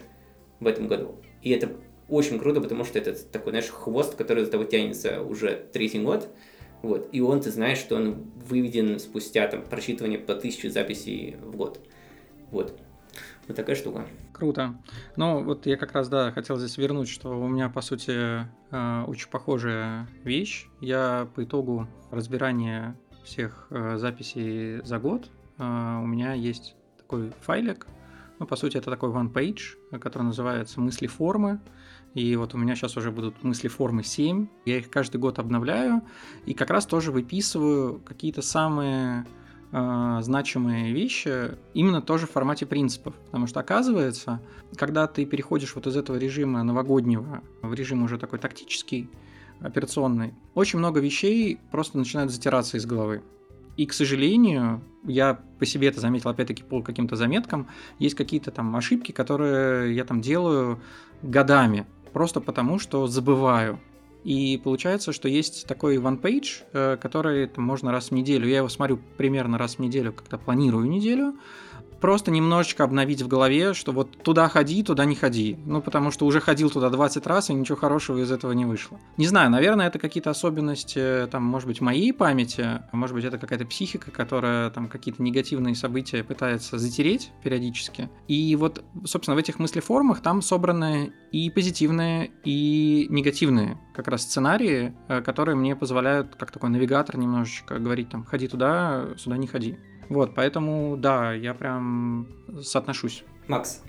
в 0.59 0.65
этом 0.65 0.87
году. 0.87 1.15
И 1.43 1.51
это 1.51 1.69
очень 2.07 2.39
круто, 2.39 2.59
потому 2.59 2.85
что 2.85 2.97
это 2.97 3.13
такой, 3.13 3.51
знаешь, 3.51 3.69
хвост, 3.69 4.15
который 4.15 4.45
за 4.45 4.49
тобой 4.49 4.65
тянется 4.65 5.21
уже 5.21 5.67
третий 5.71 5.99
год. 5.99 6.27
Вот, 6.81 7.07
и 7.11 7.21
он, 7.21 7.41
ты 7.41 7.51
знаешь, 7.51 7.77
что 7.77 7.97
он 7.97 8.31
выведен 8.47 8.97
спустя 8.97 9.47
там 9.47 9.61
просчитывание 9.61 10.17
по 10.17 10.33
тысяче 10.33 10.71
записей 10.71 11.35
в 11.39 11.55
год. 11.55 11.87
Вот. 12.49 12.81
Вот 13.47 13.55
такая 13.55 13.75
штука. 13.75 14.07
Круто. 14.33 14.73
Ну, 15.17 15.43
вот 15.43 15.67
я 15.67 15.77
как 15.77 15.91
раз, 15.91 16.09
да, 16.09 16.31
хотел 16.31 16.57
здесь 16.57 16.79
вернуть, 16.79 17.09
что 17.09 17.29
у 17.29 17.47
меня, 17.47 17.69
по 17.69 17.81
сути, 17.81 18.47
э, 18.71 19.03
очень 19.05 19.29
похожая 19.29 20.07
вещь. 20.23 20.65
Я 20.81 21.29
по 21.35 21.43
итогу 21.43 21.87
разбирания 22.09 22.99
всех 23.23 23.67
э, 23.69 23.97
записей 23.97 24.83
за 24.83 24.97
год 24.97 25.29
у 25.59 26.07
меня 26.07 26.33
есть 26.33 26.75
такой 26.97 27.31
файлик, 27.41 27.87
ну, 28.39 28.47
по 28.47 28.55
сути, 28.55 28.77
это 28.77 28.89
такой 28.89 29.09
one 29.09 29.31
page, 29.31 29.99
который 29.99 30.23
называется 30.23 30.79
«Мысли 30.79 31.07
формы». 31.07 31.59
И 32.13 32.35
вот 32.37 32.55
у 32.55 32.57
меня 32.57 32.75
сейчас 32.75 32.95
уже 32.95 33.11
будут 33.11 33.43
мысли 33.43 33.67
формы 33.67 34.03
7. 34.03 34.47
Я 34.65 34.77
их 34.77 34.89
каждый 34.89 35.17
год 35.17 35.37
обновляю 35.37 36.01
и 36.45 36.53
как 36.53 36.69
раз 36.71 36.85
тоже 36.85 37.11
выписываю 37.11 37.99
какие-то 37.99 38.41
самые 38.41 39.27
э, 39.71 40.17
значимые 40.21 40.93
вещи 40.93 41.57
именно 41.73 42.01
тоже 42.01 42.25
в 42.25 42.31
формате 42.31 42.65
принципов. 42.65 43.13
Потому 43.25 43.45
что 43.45 43.59
оказывается, 43.59 44.41
когда 44.75 45.05
ты 45.05 45.25
переходишь 45.25 45.75
вот 45.75 45.85
из 45.85 45.97
этого 45.97 46.15
режима 46.15 46.63
новогоднего 46.63 47.43
в 47.61 47.73
режим 47.73 48.03
уже 48.03 48.17
такой 48.17 48.39
тактический, 48.39 49.09
операционный, 49.59 50.33
очень 50.55 50.79
много 50.79 51.01
вещей 51.01 51.59
просто 51.71 51.97
начинают 51.97 52.31
затираться 52.31 52.77
из 52.77 52.85
головы. 52.85 53.21
И, 53.79 53.85
к 53.85 53.93
сожалению, 53.93 54.81
я 55.05 55.39
по 55.57 55.65
себе 55.65 55.87
это 55.87 56.01
заметил, 56.01 56.29
опять-таки, 56.29 56.63
по 56.63 56.81
каким-то 56.81 57.15
заметкам, 57.15 57.69
есть 57.97 58.13
какие-то 58.13 58.51
там 58.51 58.75
ошибки, 58.75 59.13
которые 59.13 59.95
я 59.95 60.03
там 60.03 60.19
делаю 60.19 60.81
годами, 61.21 61.87
просто 62.11 62.41
потому 62.41 62.77
что 62.77 63.07
забываю. 63.07 63.79
И 64.23 64.59
получается, 64.63 65.13
что 65.13 65.27
есть 65.27 65.67
такой 65.67 65.97
one-page, 65.97 66.63
э, 66.73 66.97
который 66.97 67.47
там, 67.47 67.63
можно 67.63 67.91
раз 67.91 68.09
в 68.09 68.11
неделю. 68.11 68.47
Я 68.47 68.57
его 68.57 68.69
смотрю 68.69 68.99
примерно 69.17 69.57
раз 69.57 69.75
в 69.75 69.79
неделю, 69.79 70.13
когда 70.13 70.37
планирую 70.37 70.87
неделю 70.87 71.35
просто 71.99 72.31
немножечко 72.31 72.83
обновить 72.83 73.21
в 73.21 73.27
голове, 73.27 73.73
что 73.73 73.91
вот 73.91 74.17
туда 74.23 74.47
ходи, 74.49 74.83
туда 74.83 75.05
не 75.05 75.15
ходи. 75.15 75.57
Ну, 75.65 75.81
потому 75.81 76.11
что 76.11 76.25
уже 76.25 76.39
ходил 76.39 76.69
туда 76.69 76.89
20 76.89 77.25
раз, 77.27 77.49
и 77.49 77.53
ничего 77.53 77.77
хорошего 77.77 78.19
из 78.19 78.31
этого 78.31 78.51
не 78.53 78.65
вышло. 78.65 78.99
Не 79.17 79.27
знаю, 79.27 79.49
наверное, 79.51 79.87
это 79.87 79.99
какие-то 79.99 80.29
особенности, 80.29 81.27
там, 81.27 81.43
может 81.43 81.67
быть, 81.67 81.81
моей 81.81 82.13
памяти, 82.13 82.81
может 82.91 83.15
быть, 83.15 83.25
это 83.25 83.37
какая-то 83.37 83.65
психика, 83.65 84.11
которая 84.11 84.69
там 84.69 84.87
какие-то 84.87 85.21
негативные 85.21 85.75
события 85.75 86.23
пытается 86.23 86.77
затереть 86.77 87.31
периодически. 87.43 88.09
И 88.27 88.55
вот, 88.55 88.83
собственно, 89.05 89.35
в 89.35 89.39
этих 89.39 89.59
мыслеформах 89.59 90.21
там 90.21 90.41
собраны 90.41 91.13
и 91.31 91.49
позитивные, 91.49 92.31
и 92.43 93.07
негативные 93.09 93.77
как 93.93 94.07
раз 94.09 94.23
сценарии, 94.23 94.93
э, 95.07 95.21
которые 95.21 95.55
мне 95.55 95.75
позволяют, 95.75 96.35
как 96.35 96.51
такой 96.51 96.69
навигатор, 96.69 97.17
немножечко 97.17 97.79
говорить 97.79 98.09
там, 98.09 98.25
ходи 98.25 98.47
туда, 98.47 99.09
сюда 99.17 99.37
не 99.37 99.47
ходи. 99.47 99.77
Вот, 100.09 100.33
поэтому, 100.33 100.97
да, 100.97 101.33
я 101.33 101.53
прям 101.53 102.27
соотношусь. 102.61 103.23
Макс, 103.47 103.83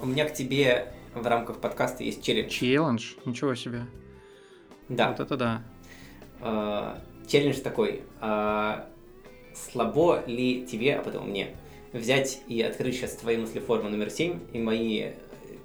у 0.00 0.06
меня 0.06 0.28
к 0.28 0.34
тебе 0.34 0.92
в 1.14 1.26
рамках 1.26 1.58
подкаста 1.58 2.04
есть 2.04 2.22
челлендж. 2.22 2.50
Челлендж? 2.50 3.14
Ничего 3.24 3.54
себе. 3.54 3.86
Да. 4.88 5.10
Вот 5.10 5.20
это 5.20 5.36
да. 5.36 5.62
Э, 6.40 6.98
челлендж 7.26 7.60
такой. 7.60 8.02
Э, 8.20 8.84
слабо 9.54 10.22
ли 10.26 10.66
тебе, 10.66 10.96
а 10.96 11.02
потом 11.02 11.30
мне, 11.30 11.56
взять 11.92 12.42
и 12.48 12.60
открыть 12.60 12.96
сейчас 12.96 13.14
твои 13.16 13.36
мыслеформы 13.36 13.88
номер 13.88 14.10
7 14.10 14.40
и 14.52 14.58
мои 14.58 15.12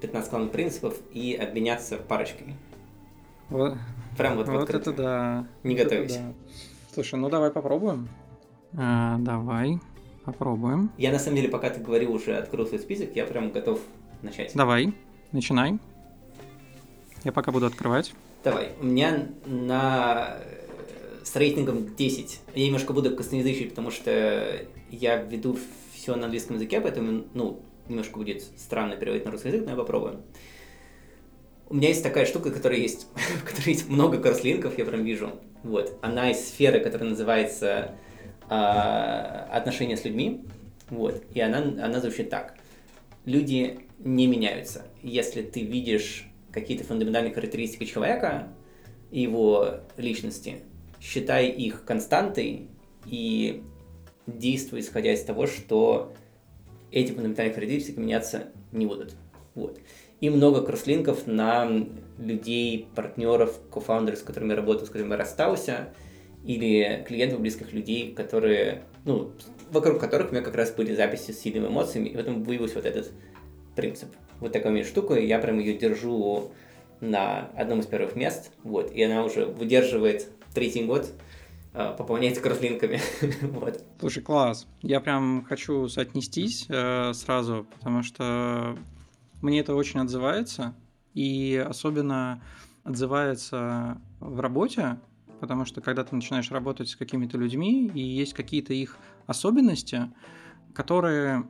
15 0.00 0.30
главных 0.30 0.52
принципов 0.52 0.96
и 1.12 1.34
обменяться 1.34 1.96
парочкой? 1.96 2.56
Вот, 3.50 3.76
Прям 4.16 4.36
вот, 4.36 4.48
вот 4.48 4.70
это 4.70 4.92
да. 4.92 5.46
Не 5.62 5.74
Вот 5.74 5.80
это 5.80 5.90
готовясь. 5.96 6.16
да. 6.16 6.32
Слушай, 6.92 7.18
ну 7.18 7.28
давай 7.28 7.50
попробуем. 7.50 8.08
А, 8.76 9.18
давай, 9.18 9.78
попробуем. 10.24 10.90
Я 10.96 11.10
на 11.10 11.18
самом 11.18 11.36
деле, 11.36 11.48
пока 11.48 11.70
ты 11.70 11.80
говорил, 11.80 12.12
уже 12.12 12.36
открыл 12.36 12.66
свой 12.66 12.80
список, 12.80 13.14
я 13.16 13.24
прям 13.24 13.50
готов 13.50 13.80
начать. 14.22 14.52
Давай, 14.54 14.94
начинай. 15.32 15.78
Я 17.24 17.32
пока 17.32 17.52
буду 17.52 17.66
открывать. 17.66 18.12
Давай. 18.44 18.72
У 18.80 18.86
меня 18.86 19.28
на 19.44 20.36
э, 20.38 21.24
с 21.24 21.36
рейтингом 21.36 21.94
10. 21.94 22.40
Я 22.54 22.66
немножко 22.66 22.92
буду 22.92 23.14
косноязычный, 23.14 23.68
потому 23.68 23.90
что 23.90 24.64
я 24.90 25.16
веду 25.16 25.58
все 25.92 26.16
на 26.16 26.24
английском 26.24 26.56
языке, 26.56 26.80
поэтому, 26.80 27.24
ну, 27.34 27.60
немножко 27.88 28.16
будет 28.16 28.42
странно 28.42 28.96
переводить 28.96 29.24
на 29.26 29.30
русский 29.32 29.48
язык, 29.48 29.64
но 29.64 29.72
я 29.72 29.76
попробую. 29.76 30.22
У 31.70 31.74
меня 31.74 31.88
есть 31.88 32.02
такая 32.02 32.26
штука, 32.26 32.50
которая 32.50 32.80
есть, 32.80 33.06
в 33.14 33.44
которой 33.44 33.68
есть 33.68 33.88
много 33.88 34.18
кросслинков, 34.18 34.76
я 34.76 34.84
прям 34.84 35.04
вижу. 35.04 35.30
Вот. 35.62 35.96
Она 36.02 36.32
из 36.32 36.48
сферы, 36.48 36.80
которая 36.80 37.10
называется 37.10 37.94
а, 38.48 39.48
отношения 39.52 39.96
с 39.96 40.04
людьми. 40.04 40.44
Вот. 40.88 41.22
И 41.32 41.40
она, 41.40 41.58
она 41.58 42.00
звучит 42.00 42.28
так. 42.28 42.56
Люди 43.24 43.86
не 44.00 44.26
меняются. 44.26 44.84
Если 45.02 45.42
ты 45.42 45.62
видишь 45.62 46.26
какие-то 46.50 46.82
фундаментальные 46.82 47.32
характеристики 47.32 47.84
человека 47.84 48.48
и 49.12 49.20
его 49.20 49.76
личности, 49.96 50.62
считай 51.00 51.50
их 51.50 51.84
константой 51.84 52.66
и 53.06 53.62
действуй 54.26 54.80
исходя 54.80 55.12
из 55.12 55.22
того, 55.22 55.46
что 55.46 56.12
эти 56.90 57.12
фундаментальные 57.12 57.54
характеристики 57.54 58.00
меняться 58.00 58.48
не 58.72 58.86
будут. 58.86 59.14
Вот. 59.54 59.78
И 60.20 60.28
много 60.28 60.62
кросслинков 60.62 61.26
на 61.26 61.86
людей, 62.18 62.88
партнеров, 62.94 63.58
кофаундеров, 63.70 64.18
с 64.18 64.22
которыми 64.22 64.50
я 64.50 64.56
работал, 64.56 64.86
с 64.86 64.90
которыми 64.90 65.12
я 65.12 65.16
расстался, 65.16 65.88
или 66.44 67.04
клиентов, 67.06 67.40
близких 67.40 67.72
людей, 67.72 68.12
которые, 68.12 68.84
ну, 69.04 69.32
вокруг 69.70 69.98
которых 69.98 70.30
у 70.30 70.32
меня 70.32 70.42
как 70.42 70.54
раз 70.54 70.72
были 70.72 70.94
записи 70.94 71.32
с 71.32 71.40
сильными 71.40 71.68
эмоциями, 71.68 72.08
и 72.08 72.16
в 72.16 72.18
этом 72.18 72.42
выявился 72.42 72.76
вот 72.76 72.86
этот 72.86 73.12
принцип. 73.76 74.08
Вот 74.40 74.52
такая 74.52 74.72
у 74.72 74.74
меня 74.74 74.84
штука, 74.84 75.14
и 75.14 75.26
я 75.26 75.38
прям 75.38 75.58
ее 75.58 75.74
держу 75.74 76.52
на 77.00 77.50
одном 77.56 77.80
из 77.80 77.86
первых 77.86 78.16
мест, 78.16 78.52
вот, 78.62 78.90
и 78.92 79.02
она 79.02 79.24
уже 79.24 79.46
выдерживает 79.46 80.28
третий 80.54 80.84
год, 80.84 81.10
а, 81.72 81.92
пополняется 81.92 82.42
кросслинками, 82.42 83.00
вот. 83.42 83.82
Слушай, 84.00 84.22
класс. 84.22 84.66
Я 84.82 85.00
прям 85.00 85.44
хочу 85.48 85.88
соотнестись 85.88 86.66
э, 86.68 87.12
сразу, 87.14 87.66
потому 87.78 88.02
что 88.02 88.76
мне 89.40 89.60
это 89.60 89.74
очень 89.74 90.00
отзывается, 90.00 90.74
и 91.14 91.64
особенно 91.68 92.42
отзывается 92.84 94.00
в 94.20 94.40
работе, 94.40 94.98
потому 95.40 95.64
что 95.64 95.80
когда 95.80 96.04
ты 96.04 96.14
начинаешь 96.14 96.50
работать 96.50 96.88
с 96.88 96.96
какими-то 96.96 97.38
людьми, 97.38 97.90
и 97.94 98.00
есть 98.00 98.34
какие-то 98.34 98.74
их 98.74 98.96
особенности, 99.26 100.10
которые, 100.74 101.48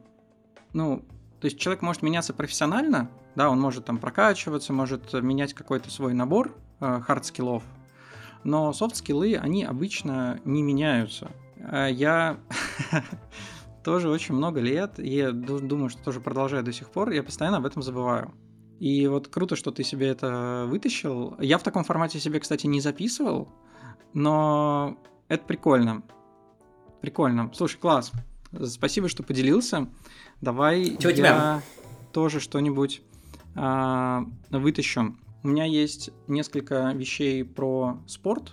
ну, 0.72 1.04
то 1.40 1.46
есть 1.46 1.58
человек 1.58 1.82
может 1.82 2.02
меняться 2.02 2.32
профессионально, 2.32 3.10
да, 3.34 3.50
он 3.50 3.60
может 3.60 3.84
там 3.84 3.98
прокачиваться, 3.98 4.72
может 4.72 5.12
менять 5.14 5.54
какой-то 5.54 5.90
свой 5.90 6.14
набор 6.14 6.56
э, 6.80 7.00
hard 7.06 7.25
skill 7.25 7.48
ов, 7.48 7.62
но 8.44 8.72
soft 8.72 8.96
skill 8.96 9.25
ы, 9.25 9.36
они 9.36 9.64
обычно 9.64 10.40
не 10.44 10.62
меняются. 10.62 11.30
Э, 11.56 11.88
Я 11.90 12.38
тоже 13.84 14.08
очень 14.08 14.34
много 14.34 14.60
лет, 14.60 14.98
и 14.98 15.08
я 15.08 15.32
ду- 15.32 15.60
думаю, 15.60 15.88
что 15.90 16.02
тоже 16.02 16.20
продолжаю 16.20 16.62
до 16.62 16.72
сих 16.72 16.90
пор, 16.90 17.10
я 17.10 17.22
постоянно 17.22 17.58
об 17.58 17.66
этом 17.66 17.82
забываю. 17.82 18.32
И 18.78 19.06
вот 19.08 19.28
круто, 19.28 19.56
что 19.56 19.70
ты 19.70 19.84
себе 19.84 20.08
это 20.08 20.64
вытащил. 20.66 21.36
Я 21.38 21.58
в 21.58 21.62
таком 21.62 21.84
формате 21.84 22.18
себе, 22.18 22.40
кстати, 22.40 22.66
не 22.66 22.80
записывал, 22.80 23.48
но 24.14 24.96
это 25.28 25.44
прикольно. 25.44 26.02
Прикольно. 27.00 27.50
Слушай, 27.54 27.78
класс. 27.78 28.12
Спасибо, 28.66 29.08
что 29.08 29.22
поделился. 29.22 29.88
Давай 30.40 30.80
у 30.80 31.02
я 31.02 31.12
тебя? 31.12 31.62
тоже 32.12 32.40
что-нибудь 32.40 33.02
а, 33.54 34.24
вытащу. 34.50 35.14
У 35.42 35.48
меня 35.48 35.64
есть 35.64 36.10
несколько 36.26 36.90
вещей 36.92 37.44
про 37.44 37.98
спорт 38.06 38.52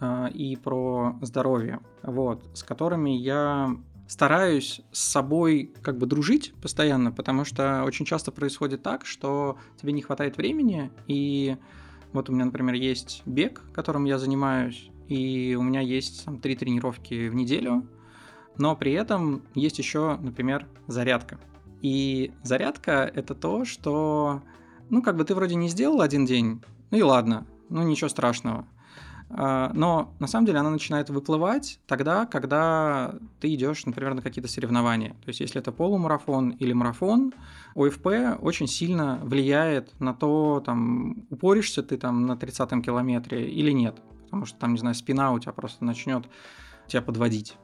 а, 0.00 0.26
и 0.26 0.56
про 0.56 1.16
здоровье, 1.22 1.80
вот, 2.02 2.44
с 2.54 2.62
которыми 2.62 3.10
я 3.10 3.76
стараюсь 4.08 4.80
с 4.90 5.00
собой 5.00 5.72
как 5.82 5.98
бы 5.98 6.06
дружить 6.06 6.54
постоянно, 6.60 7.12
потому 7.12 7.44
что 7.44 7.84
очень 7.84 8.06
часто 8.06 8.32
происходит 8.32 8.82
так, 8.82 9.06
что 9.06 9.58
тебе 9.80 9.92
не 9.92 10.02
хватает 10.02 10.38
времени, 10.38 10.90
и 11.06 11.56
вот 12.12 12.30
у 12.30 12.32
меня, 12.32 12.46
например, 12.46 12.74
есть 12.74 13.22
бег, 13.26 13.62
которым 13.72 14.04
я 14.04 14.18
занимаюсь, 14.18 14.90
и 15.08 15.54
у 15.54 15.62
меня 15.62 15.80
есть 15.80 16.24
там 16.24 16.40
три 16.40 16.56
тренировки 16.56 17.28
в 17.28 17.34
неделю, 17.34 17.86
но 18.56 18.74
при 18.74 18.92
этом 18.92 19.42
есть 19.54 19.78
еще, 19.78 20.16
например, 20.16 20.66
зарядка. 20.86 21.38
И 21.82 22.32
зарядка 22.42 23.10
это 23.14 23.34
то, 23.34 23.64
что, 23.64 24.42
ну, 24.90 25.02
как 25.02 25.16
бы 25.16 25.24
ты 25.24 25.34
вроде 25.34 25.54
не 25.54 25.68
сделал 25.68 26.00
один 26.00 26.24
день, 26.24 26.62
ну 26.90 26.98
и 26.98 27.02
ладно, 27.02 27.46
ну 27.68 27.82
ничего 27.82 28.08
страшного. 28.08 28.66
А, 29.30 29.70
Но 29.74 30.14
на 30.18 30.26
самом 30.26 30.46
деле 30.46 30.58
она 30.58 30.70
начинает 30.70 31.10
выплывать 31.10 31.80
тогда, 31.86 32.26
когда 32.26 33.14
ты 33.40 33.54
идешь, 33.54 33.84
например, 33.84 34.14
на 34.14 34.22
какие-то 34.22 34.48
соревнования. 34.48 35.10
То 35.10 35.28
есть, 35.28 35.40
если 35.40 35.60
это 35.60 35.72
полумарафон 35.72 36.50
или 36.50 36.72
марафон, 36.72 37.32
ОФП 37.74 38.06
очень 38.40 38.66
сильно 38.66 39.20
влияет 39.22 39.98
на 40.00 40.14
то, 40.14 40.62
там, 40.64 41.26
упоришься 41.30 41.82
ты 41.82 41.96
там 41.96 42.26
на 42.26 42.32
30-м 42.32 42.82
километре 42.82 43.48
или 43.50 43.70
нет. 43.70 43.96
Потому 44.24 44.46
что 44.46 44.58
там, 44.58 44.72
не 44.72 44.78
знаю, 44.78 44.94
спина 44.94 45.32
у 45.32 45.38
тебя 45.38 45.52
просто 45.52 45.84
начнет 45.84 46.24
тебя 46.86 47.02
подводить. 47.02 47.56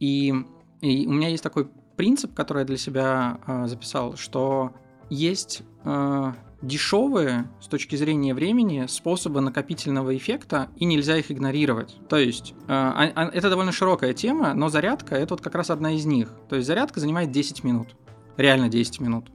И, 0.00 0.34
и 0.80 1.06
у 1.06 1.12
меня 1.12 1.28
есть 1.28 1.42
такой 1.42 1.68
принцип, 1.96 2.34
который 2.34 2.60
я 2.60 2.64
для 2.64 2.76
себя 2.76 3.38
э, 3.46 3.66
записал, 3.66 4.16
что 4.16 4.72
есть 5.10 5.62
э, 5.84 6.32
дешевые 6.62 7.50
с 7.60 7.66
точки 7.66 7.96
зрения 7.96 8.34
времени 8.34 8.86
способы 8.86 9.40
накопительного 9.40 10.16
эффекта, 10.16 10.70
и 10.76 10.84
нельзя 10.84 11.16
их 11.18 11.30
игнорировать. 11.30 11.96
То 12.08 12.16
есть 12.16 12.52
э, 12.52 12.72
а- 12.72 13.12
а- 13.14 13.28
это 13.28 13.50
довольно 13.50 13.72
широкая 13.72 14.14
тема, 14.14 14.54
но 14.54 14.68
зарядка 14.68 15.16
это 15.16 15.34
вот 15.34 15.40
как 15.40 15.54
раз 15.54 15.70
одна 15.70 15.92
из 15.92 16.06
них. 16.06 16.32
То 16.48 16.56
есть 16.56 16.66
зарядка 16.66 17.00
занимает 17.00 17.32
10 17.32 17.64
минут. 17.64 17.88
Реально 18.36 18.68
10 18.68 19.00
минут. 19.00 19.30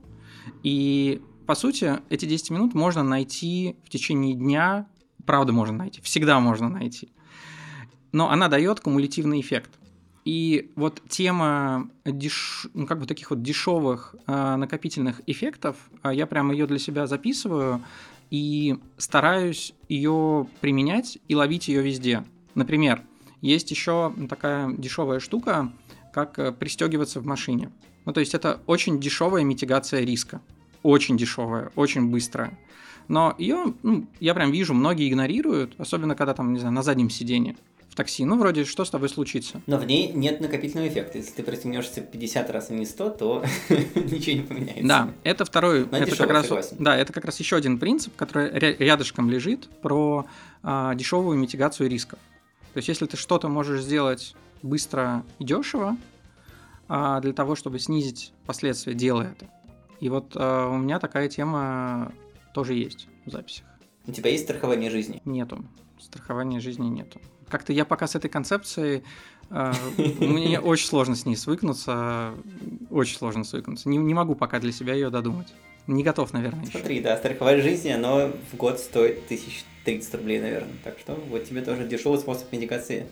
И 0.64 1.22
по 1.46 1.56
сути, 1.56 2.00
эти 2.10 2.26
10 2.26 2.50
минут 2.52 2.74
можно 2.74 3.04
найти 3.04 3.78
в 3.86 3.90
течение 3.90 4.34
дня. 4.34 4.88
Правда, 5.26 5.54
можно 5.54 5.78
найти. 5.78 6.02
Всегда 6.02 6.40
можно 6.40 6.70
найти. 6.70 7.10
Но 8.12 8.30
она 8.30 8.48
дает 8.48 8.80
кумулятивный 8.80 9.42
эффект. 9.42 9.72
И 10.28 10.72
вот 10.76 11.02
тема 11.08 11.90
деш... 12.04 12.68
ну, 12.74 12.86
как 12.86 13.00
бы 13.00 13.06
таких 13.06 13.30
вот 13.30 13.42
дешевых 13.42 14.14
э, 14.28 14.56
накопительных 14.58 15.22
эффектов, 15.26 15.78
э, 16.04 16.14
я 16.14 16.28
прямо 16.28 16.52
ее 16.52 16.68
для 16.68 16.80
себя 16.80 17.08
записываю 17.08 17.82
и 18.30 18.76
стараюсь 18.98 19.74
ее 19.88 20.46
применять 20.60 21.18
и 21.30 21.36
ловить 21.36 21.70
ее 21.70 21.82
везде. 21.82 22.26
Например, 22.56 23.04
есть 23.40 23.72
еще 23.72 24.14
такая 24.28 24.70
дешевая 24.74 25.22
штука, 25.22 25.72
как 26.12 26.38
э, 26.40 26.52
пристегиваться 26.52 27.22
в 27.22 27.26
машине. 27.26 27.72
Ну, 28.04 28.12
то 28.12 28.20
есть 28.20 28.36
это 28.36 28.60
очень 28.66 29.00
дешевая 29.00 29.46
митигация 29.46 30.02
риска. 30.02 30.42
Очень 30.84 31.16
дешевая, 31.16 31.72
очень 31.76 32.10
быстрая. 32.10 32.60
Но 33.08 33.34
ее, 33.38 33.74
ну, 33.82 34.06
я 34.20 34.34
прям 34.34 34.52
вижу, 34.52 34.74
многие 34.74 35.08
игнорируют, 35.08 35.76
особенно 35.78 36.16
когда 36.16 36.34
там, 36.34 36.52
не 36.52 36.60
знаю, 36.60 36.76
на 36.76 36.84
заднем 36.84 37.10
сиденье 37.10 37.56
такси. 37.98 38.24
Ну, 38.24 38.38
вроде, 38.38 38.64
что 38.64 38.86
с 38.86 38.90
тобой 38.90 39.10
случится? 39.10 39.62
Но 39.68 39.78
в 39.78 39.86
ней 39.86 40.14
нет 40.14 40.40
накопительного 40.40 40.88
эффекта. 40.88 41.18
Если 41.18 41.32
ты 41.32 41.44
пристегнешься 41.44 42.00
50 42.00 42.50
раз, 42.52 42.70
а 42.70 42.74
не 42.74 42.86
100, 42.86 43.10
то 43.10 43.44
ничего 43.70 44.38
не 44.38 44.44
поменяется. 44.44 44.88
Да, 44.88 45.10
это 45.24 45.44
второй, 45.44 45.86
Но 45.92 45.98
это 45.98 46.12
дешево, 46.12 46.28
как 46.28 46.32
раз, 46.32 46.74
да, 46.80 46.96
это 46.96 47.12
как 47.12 47.26
раз 47.26 47.40
еще 47.40 47.58
один 47.58 47.80
принцип, 47.80 48.16
который 48.16 48.50
ря- 48.52 48.78
рядышком 48.78 49.30
лежит 49.30 49.68
про 49.82 50.26
а, 50.64 50.96
дешевую 50.96 51.38
митигацию 51.38 51.90
рисков. 51.90 52.20
То 52.74 52.78
есть, 52.78 52.88
если 52.88 53.08
ты 53.08 53.18
что-то 53.18 53.50
можешь 53.50 53.82
сделать 53.82 54.36
быстро 54.62 55.26
и 55.40 55.44
дешево, 55.44 55.98
а, 56.88 57.20
для 57.20 57.34
того, 57.34 57.56
чтобы 57.56 57.80
снизить 57.80 58.32
последствия, 58.46 58.94
делай 58.94 59.28
это. 59.28 59.50
И 60.00 60.10
вот 60.10 60.34
а, 60.36 60.70
у 60.70 60.78
меня 60.78 61.00
такая 61.00 61.28
тема 61.28 62.14
тоже 62.54 62.76
есть 62.76 63.08
в 63.26 63.32
записях. 63.32 63.66
У 64.06 64.12
тебя 64.12 64.30
есть 64.30 64.44
страхование 64.44 64.90
жизни? 64.90 65.22
Нету. 65.26 65.66
Страхования 66.00 66.60
жизни 66.60 66.88
нету. 66.88 67.20
Как-то 67.50 67.74
я 67.74 67.86
пока 67.86 68.08
с 68.08 68.16
этой 68.16 68.30
концепцией 68.30 69.04
э, 69.50 69.74
мне 70.20 70.60
очень 70.60 70.88
сложно 70.88 71.16
с 71.16 71.26
ней 71.26 71.36
свыкнуться, 71.36 72.34
очень 72.90 73.18
сложно 73.18 73.44
свыкнуться. 73.44 73.90
Не, 73.90 73.98
не 73.98 74.14
могу 74.14 74.36
пока 74.36 74.60
для 74.60 74.72
себя 74.72 74.94
ее 74.94 75.10
додумать. 75.10 75.54
Не 75.88 76.04
готов, 76.04 76.34
наверное, 76.34 76.66
еще. 76.66 76.80
Смотри, 76.80 77.00
да, 77.00 77.16
страховать 77.18 77.64
жизнь, 77.64 77.90
оно 77.90 78.32
в 78.52 78.58
год 78.58 78.80
стоит 78.80 79.24
1030 79.26 80.16
рублей, 80.16 80.42
наверное. 80.42 80.76
Так 80.84 81.00
что 81.00 81.14
вот 81.30 81.46
тебе 81.46 81.62
тоже 81.62 81.88
дешевый 81.88 82.20
способ 82.20 82.52
медикации 82.52 83.08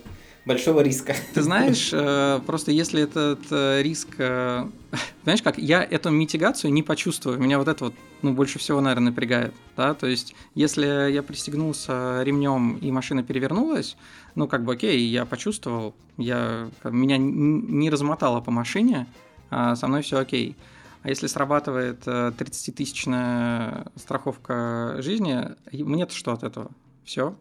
большого 0.45 0.81
риска. 0.81 1.15
Ты 1.33 1.41
знаешь, 1.41 1.89
э, 1.91 2.39
просто 2.45 2.71
если 2.71 3.01
этот 3.03 3.39
э, 3.51 3.81
риск... 3.81 4.09
Э, 4.17 4.67
знаешь 5.23 5.41
как, 5.41 5.57
я 5.57 5.83
эту 5.83 6.09
митигацию 6.11 6.71
не 6.71 6.83
почувствую. 6.83 7.39
Меня 7.39 7.57
вот 7.57 7.67
это 7.67 7.85
вот, 7.85 7.95
ну, 8.21 8.33
больше 8.33 8.59
всего, 8.59 8.79
наверное, 8.81 9.09
напрягает. 9.09 9.53
Да? 9.75 9.93
То 9.93 10.07
есть, 10.07 10.35
если 10.53 11.11
я 11.11 11.23
пристегнулся 11.23 12.21
ремнем 12.23 12.77
и 12.77 12.91
машина 12.91 13.23
перевернулась, 13.23 13.97
ну, 14.35 14.47
как 14.47 14.63
бы 14.63 14.73
окей, 14.73 14.99
я 15.07 15.25
почувствовал, 15.25 15.95
я, 16.17 16.69
меня 16.83 17.17
не 17.17 17.89
размотало 17.89 18.41
по 18.41 18.51
машине, 18.51 19.07
а 19.49 19.75
со 19.75 19.87
мной 19.87 20.03
все 20.03 20.19
окей. 20.19 20.55
А 21.01 21.09
если 21.09 21.27
срабатывает 21.27 22.05
30-тысячная 22.07 23.91
страховка 23.95 24.95
жизни, 24.99 25.39
мне-то 25.71 26.15
что 26.15 26.31
от 26.31 26.43
этого? 26.43 26.71
Все, 27.03 27.35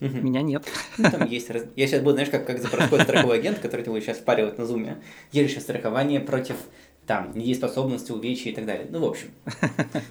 Угу. 0.00 0.18
Меня 0.18 0.42
нет. 0.42 0.64
Ну, 0.96 1.10
там 1.10 1.26
есть... 1.26 1.50
Я 1.76 1.86
сейчас 1.86 2.00
буду, 2.00 2.12
знаешь, 2.12 2.30
как, 2.30 2.46
как 2.46 2.60
запростой 2.60 3.00
страховой 3.00 3.38
агент, 3.38 3.58
который 3.58 3.82
ты 3.82 3.90
будешь 3.90 4.04
сейчас 4.04 4.18
впаривать 4.18 4.58
на 4.58 4.64
зуме. 4.64 4.98
Есть 5.32 5.54
же 5.54 5.60
страхование 5.60 6.20
против 6.20 6.56
там, 7.06 7.32
недееспособности, 7.34 8.12
увечья 8.12 8.50
и 8.50 8.54
так 8.54 8.66
далее. 8.66 8.86
Ну, 8.90 9.00
в 9.00 9.04
общем. 9.04 9.28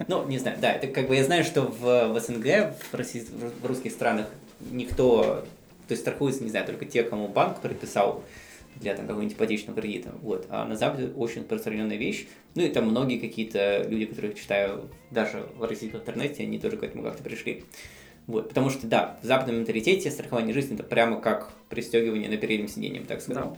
Ну, 0.08 0.28
не 0.28 0.40
знаю, 0.40 0.58
да, 0.60 0.74
это 0.74 0.88
как 0.88 1.08
бы 1.08 1.16
я 1.16 1.24
знаю, 1.24 1.44
что 1.44 1.62
в, 1.62 2.14
в 2.14 2.20
СНГ, 2.20 2.76
в, 2.92 2.94
России, 2.94 3.24
в 3.62 3.66
русских 3.66 3.92
странах 3.92 4.28
никто, 4.72 5.46
то 5.88 5.92
есть 5.92 6.02
страхуется, 6.02 6.44
не 6.44 6.50
знаю, 6.50 6.66
только 6.66 6.86
те, 6.86 7.04
кому 7.04 7.28
банк 7.28 7.62
предписал 7.62 8.24
для 8.76 8.96
там 8.96 9.06
какого-нибудь 9.06 9.36
ипотечного 9.36 9.80
кредита. 9.80 10.12
Вот. 10.22 10.48
А 10.50 10.66
на 10.66 10.76
Западе 10.76 11.12
очень 11.16 11.42
распространенная 11.42 11.98
вещь. 11.98 12.28
Ну 12.56 12.64
и 12.64 12.70
там 12.70 12.88
многие 12.88 13.20
какие-то 13.20 13.86
люди, 13.88 14.06
которых 14.06 14.40
читаю 14.40 14.90
даже 15.12 15.48
в 15.56 15.64
российском 15.64 16.02
интернете, 16.02 16.44
они 16.44 16.60
тоже 16.60 16.78
к 16.78 16.84
этому 16.84 17.04
как-то 17.04 17.24
пришли. 17.24 17.64
Вот, 18.28 18.50
потому 18.50 18.70
что, 18.70 18.88
да, 18.88 19.18
в 19.24 19.26
западном 19.26 19.60
менталитете 19.60 20.12
страхование 20.12 20.54
жизни 20.54 20.76
это 20.76 20.84
прямо 20.84 21.22
как 21.22 21.50
пристегивание 21.70 22.30
на 22.30 22.36
переднем 22.36 22.68
сиденье, 22.68 23.02
так 23.02 23.22
сказать. 23.22 23.42
Да. 23.42 23.58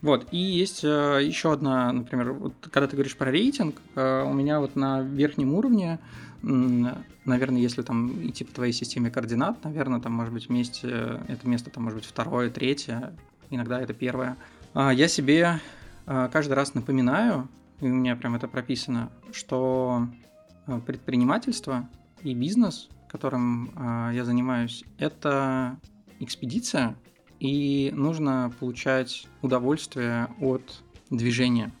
Вот, 0.00 0.26
и 0.32 0.38
есть 0.38 0.82
э, 0.84 1.20
еще 1.22 1.52
одна, 1.52 1.92
например, 1.92 2.32
вот, 2.32 2.54
когда 2.70 2.86
ты 2.86 2.96
говоришь 2.96 3.14
про 3.14 3.30
рейтинг, 3.30 3.76
э, 3.94 4.22
у 4.22 4.32
меня 4.32 4.60
вот 4.60 4.74
на 4.74 5.02
верхнем 5.02 5.52
уровне, 5.52 5.98
э, 6.42 6.46
наверное, 7.26 7.60
если 7.60 7.82
там 7.82 8.26
идти 8.26 8.44
по 8.44 8.54
твоей 8.54 8.72
системе 8.72 9.10
координат, 9.10 9.62
наверное, 9.64 10.00
там 10.00 10.12
может 10.12 10.32
быть 10.32 10.48
вместе, 10.48 11.20
это 11.28 11.46
место 11.46 11.68
там 11.68 11.84
может 11.84 11.98
быть 11.98 12.08
второе, 12.08 12.48
третье, 12.48 13.14
иногда 13.50 13.78
это 13.82 13.92
первое. 13.92 14.38
Э, 14.74 14.92
я 14.94 15.08
себе 15.08 15.60
э, 16.06 16.28
каждый 16.32 16.54
раз 16.54 16.72
напоминаю, 16.72 17.48
и 17.80 17.84
у 17.84 17.94
меня 17.94 18.16
прям 18.16 18.34
это 18.34 18.48
прописано, 18.48 19.10
что 19.30 20.08
э, 20.66 20.80
предпринимательство 20.86 21.86
и 22.22 22.32
бизнес– 22.32 22.88
которым 23.16 23.70
э, 23.74 24.10
я 24.14 24.26
занимаюсь, 24.26 24.84
это 24.98 25.78
экспедиция, 26.20 26.98
и 27.40 27.90
нужно 27.94 28.52
получать 28.60 29.26
удовольствие 29.40 30.28
от 30.38 30.82
движения. 31.08 31.72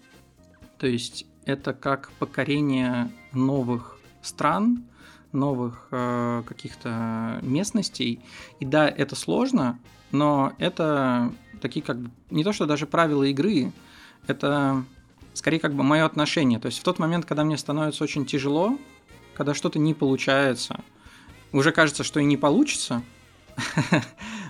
То 0.78 0.86
есть 0.86 1.26
это 1.44 1.74
как 1.74 2.10
покорение 2.18 3.10
новых 3.32 3.98
стран, 4.22 4.84
новых 5.32 5.88
э, 5.90 6.42
каких-то 6.46 7.38
местностей. 7.42 8.20
И 8.58 8.64
да, 8.64 8.88
это 8.88 9.14
сложно, 9.14 9.78
но 10.12 10.54
это 10.56 11.30
такие 11.60 11.84
как 11.84 11.98
бы 11.98 12.10
не 12.30 12.44
то, 12.44 12.54
что 12.54 12.64
даже 12.64 12.86
правила 12.86 13.24
игры, 13.24 13.72
это 14.26 14.84
скорее 15.34 15.58
как 15.58 15.74
бы 15.74 15.82
мое 15.82 16.06
отношение. 16.06 16.58
То 16.58 16.66
есть 16.66 16.78
в 16.78 16.82
тот 16.82 16.98
момент, 16.98 17.26
когда 17.26 17.44
мне 17.44 17.58
становится 17.58 18.04
очень 18.04 18.24
тяжело, 18.24 18.78
когда 19.34 19.52
что-то 19.52 19.78
не 19.78 19.92
получается– 19.92 20.82
уже 21.52 21.72
кажется, 21.72 22.04
что 22.04 22.20
и 22.20 22.24
не 22.24 22.36
получится, 22.36 23.02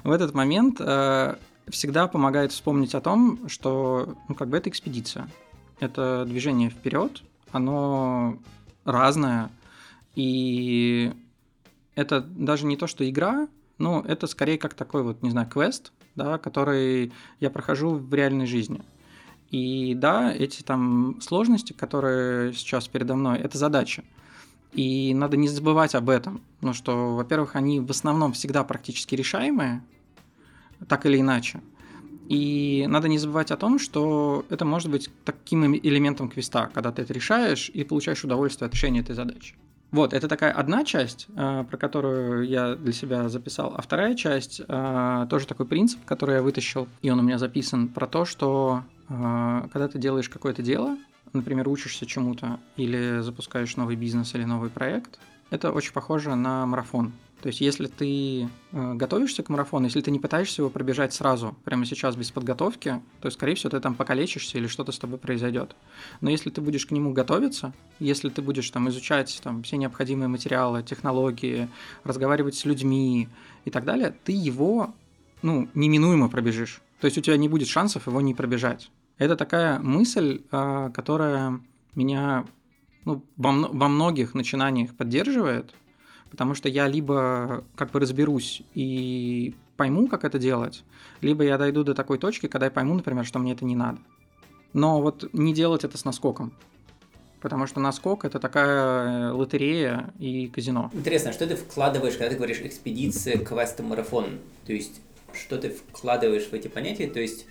в 0.05 0.11
этот 0.11 0.35
момент 0.35 0.77
э, 0.81 1.37
всегда 1.69 2.09
помогает 2.09 2.53
вспомнить 2.53 2.95
о 2.95 3.01
том, 3.01 3.49
что 3.49 4.17
ну, 4.29 4.35
как 4.35 4.49
бы 4.49 4.57
это 4.57 4.71
экспедиция. 4.71 5.29
Это 5.79 6.25
движение 6.27 6.71
вперед, 6.71 7.23
оно 7.53 8.39
разное, 8.85 9.51
и 10.15 11.13
это 11.95 12.21
даже 12.21 12.67
не 12.67 12.77
то, 12.77 12.87
что 12.87 13.09
игра, 13.09 13.49
но 13.79 14.03
это 14.07 14.27
скорее 14.27 14.59
как 14.59 14.75
такой 14.75 15.03
вот, 15.03 15.23
не 15.23 15.31
знаю, 15.31 15.49
квест, 15.49 15.93
да, 16.15 16.39
который 16.39 17.13
я 17.41 17.51
прохожу 17.51 17.91
в 17.91 18.15
реальной 18.15 18.47
жизни. 18.47 18.81
И 19.51 19.95
да, 19.95 20.33
эти 20.33 20.63
там 20.63 21.21
сложности, 21.21 21.73
которые 21.73 22.53
сейчас 22.55 22.89
передо 22.89 23.15
мной, 23.15 23.39
это 23.39 23.59
задача. 23.59 24.03
И 24.77 25.15
надо 25.15 25.39
не 25.39 25.49
забывать 25.49 25.95
об 25.95 26.11
этом. 26.11 26.43
Ну 26.61 26.75
что, 26.75 27.17
во-первых, 27.17 27.57
они 27.57 27.81
в 27.81 27.91
основном 27.91 28.35
всегда 28.35 28.63
практически 28.63 29.15
решаемые, 29.15 29.83
так 30.87 31.07
или 31.07 31.19
иначе. 31.19 31.63
И 32.29 32.85
надо 32.87 33.09
не 33.09 33.19
забывать 33.19 33.51
о 33.51 33.57
том, 33.57 33.79
что 33.79 34.45
это 34.51 34.67
может 34.67 34.91
быть 34.91 35.09
таким 35.25 35.75
элементом 35.75 36.29
квеста, 36.29 36.71
когда 36.75 36.93
ты 36.93 37.03
это 37.03 37.15
решаешь 37.15 37.71
и 37.73 37.85
получаешь 37.85 38.23
удовольствие 38.23 38.67
от 38.67 38.75
решения 38.75 39.01
этой 39.01 39.15
задачи. 39.15 39.55
Вот, 39.93 40.13
это 40.13 40.29
такая 40.29 40.53
одна 40.53 40.85
часть, 40.85 41.29
э, 41.35 41.65
про 41.71 41.77
которую 41.79 42.47
я 42.47 42.75
для 42.75 42.93
себя 42.93 43.29
записал. 43.31 43.73
А 43.77 43.81
вторая 43.81 44.15
часть 44.15 44.61
э, 44.67 45.27
тоже 45.31 45.47
такой 45.47 45.65
принцип, 45.65 46.05
который 46.05 46.35
я 46.35 46.43
вытащил, 46.43 46.87
и 47.01 47.09
он 47.09 47.21
у 47.21 47.23
меня 47.23 47.39
записан, 47.39 47.89
про 47.89 48.07
то, 48.07 48.25
что 48.27 48.83
когда 49.09 49.89
ты 49.89 49.99
делаешь 49.99 50.29
какое-то 50.29 50.63
дело, 50.63 50.97
например, 51.33 51.69
учишься 51.69 52.07
чему-то 52.07 52.59
или 52.77 53.21
запускаешь 53.21 53.77
новый 53.77 53.97
бизнес 53.97 54.35
или 54.35 54.45
новый 54.45 54.71
проект, 54.71 55.19
это 55.51 55.73
очень 55.73 55.93
похоже 55.93 56.35
на 56.35 56.67
марафон. 56.67 57.13
То 57.43 57.49
есть, 57.49 57.61
если 57.61 57.87
ты 57.87 58.49
э, 58.73 58.95
готовишься 58.95 59.43
к 59.43 59.51
марафону, 59.51 59.85
если 59.85 60.01
ты 60.01 60.11
не 60.11 60.19
пытаешься 60.19 60.63
его 60.63 60.71
пробежать 60.71 61.13
сразу, 61.13 61.55
прямо 61.65 61.85
сейчас 61.85 62.17
без 62.17 62.31
подготовки, 62.31 63.03
то, 63.21 63.31
скорее 63.31 63.55
всего, 63.55 63.71
ты 63.71 63.79
там 63.79 63.95
покалечишься 63.95 64.57
или 64.57 64.67
что-то 64.67 64.91
с 64.91 64.99
тобой 64.99 65.19
произойдет. 65.19 65.77
Но 66.23 66.31
если 66.31 66.49
ты 66.49 66.63
будешь 66.63 66.87
к 66.87 66.93
нему 66.93 67.13
готовиться, 67.13 67.75
если 68.01 68.31
ты 68.31 68.41
будешь 68.41 68.71
там 68.71 68.89
изучать 68.89 69.39
там, 69.45 69.63
все 69.63 69.77
необходимые 69.77 70.29
материалы, 70.29 70.83
технологии, 70.83 71.69
разговаривать 72.05 72.57
с 72.57 72.65
людьми 72.65 73.29
и 73.67 73.71
так 73.71 73.85
далее, 73.85 74.15
ты 74.25 74.33
его 74.33 74.95
ну, 75.43 75.69
неминуемо 75.75 76.29
пробежишь. 76.29 76.81
То 77.01 77.05
есть 77.05 77.19
у 77.19 77.21
тебя 77.21 77.37
не 77.37 77.49
будет 77.51 77.69
шансов 77.69 78.07
его 78.07 78.23
не 78.23 78.35
пробежать. 78.35 78.91
Это 79.19 79.37
такая 79.37 79.79
мысль, 79.79 80.43
а, 80.51 80.91
которая 80.91 81.61
меня 81.95 82.45
ну, 83.05 83.25
во, 83.37 83.53
многих 83.89 84.35
начинаниях 84.35 84.95
поддерживает, 84.95 85.73
потому 86.31 86.55
что 86.55 86.69
я 86.69 86.89
либо 86.89 87.65
как 87.77 87.93
бы 87.93 88.01
разберусь 88.01 88.63
и 88.75 89.55
пойму, 89.77 90.09
как 90.09 90.25
это 90.25 90.39
делать, 90.39 90.85
либо 91.21 91.45
я 91.45 91.57
дойду 91.57 91.85
до 91.85 91.95
такой 91.95 92.19
точки, 92.19 92.47
когда 92.47 92.67
я 92.67 92.71
пойму, 92.71 92.95
например, 92.95 93.25
что 93.25 93.39
мне 93.39 93.53
это 93.53 93.65
не 93.65 93.77
надо. 93.77 93.99
Но 94.73 95.01
вот 95.01 95.33
не 95.33 95.55
делать 95.55 95.85
это 95.85 95.97
с 95.97 96.05
наскоком. 96.05 96.53
Потому 97.41 97.67
что 97.67 97.81
наскок 97.81 98.25
это 98.25 98.41
такая 98.41 99.33
лотерея 99.33 100.13
и 100.19 100.49
казино. 100.49 100.91
Интересно, 100.93 101.33
что 101.33 101.47
ты 101.47 101.55
вкладываешь, 101.55 102.15
когда 102.15 102.31
ты 102.31 102.37
говоришь 102.37 102.61
экспедиция, 102.61 103.39
квест, 103.39 103.79
марафон? 103.81 104.39
То 104.67 104.73
есть, 104.73 105.01
что 105.33 105.57
ты 105.59 105.71
вкладываешь 105.71 106.49
в 106.49 106.53
эти 106.55 106.69
понятия? 106.69 107.07
То 107.07 107.21
есть, 107.21 107.47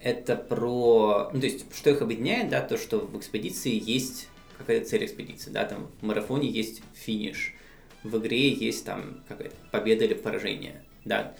это 0.00 0.36
про... 0.36 1.30
Ну, 1.32 1.40
то 1.40 1.46
есть, 1.46 1.66
что 1.74 1.90
их 1.90 2.02
объединяет, 2.02 2.48
да, 2.48 2.60
то, 2.60 2.76
что 2.76 2.98
в 2.98 3.16
экспедиции 3.18 3.72
есть 3.72 4.28
какая-то 4.58 4.88
цель 4.88 5.04
экспедиции, 5.04 5.50
да, 5.50 5.64
там 5.64 5.90
в 6.00 6.04
марафоне 6.04 6.48
есть 6.48 6.82
финиш, 6.94 7.54
в 8.02 8.16
игре 8.18 8.52
есть 8.52 8.84
там 8.84 9.22
какая-то 9.28 9.56
победа 9.70 10.04
или 10.04 10.14
поражение, 10.14 10.82
да. 11.04 11.34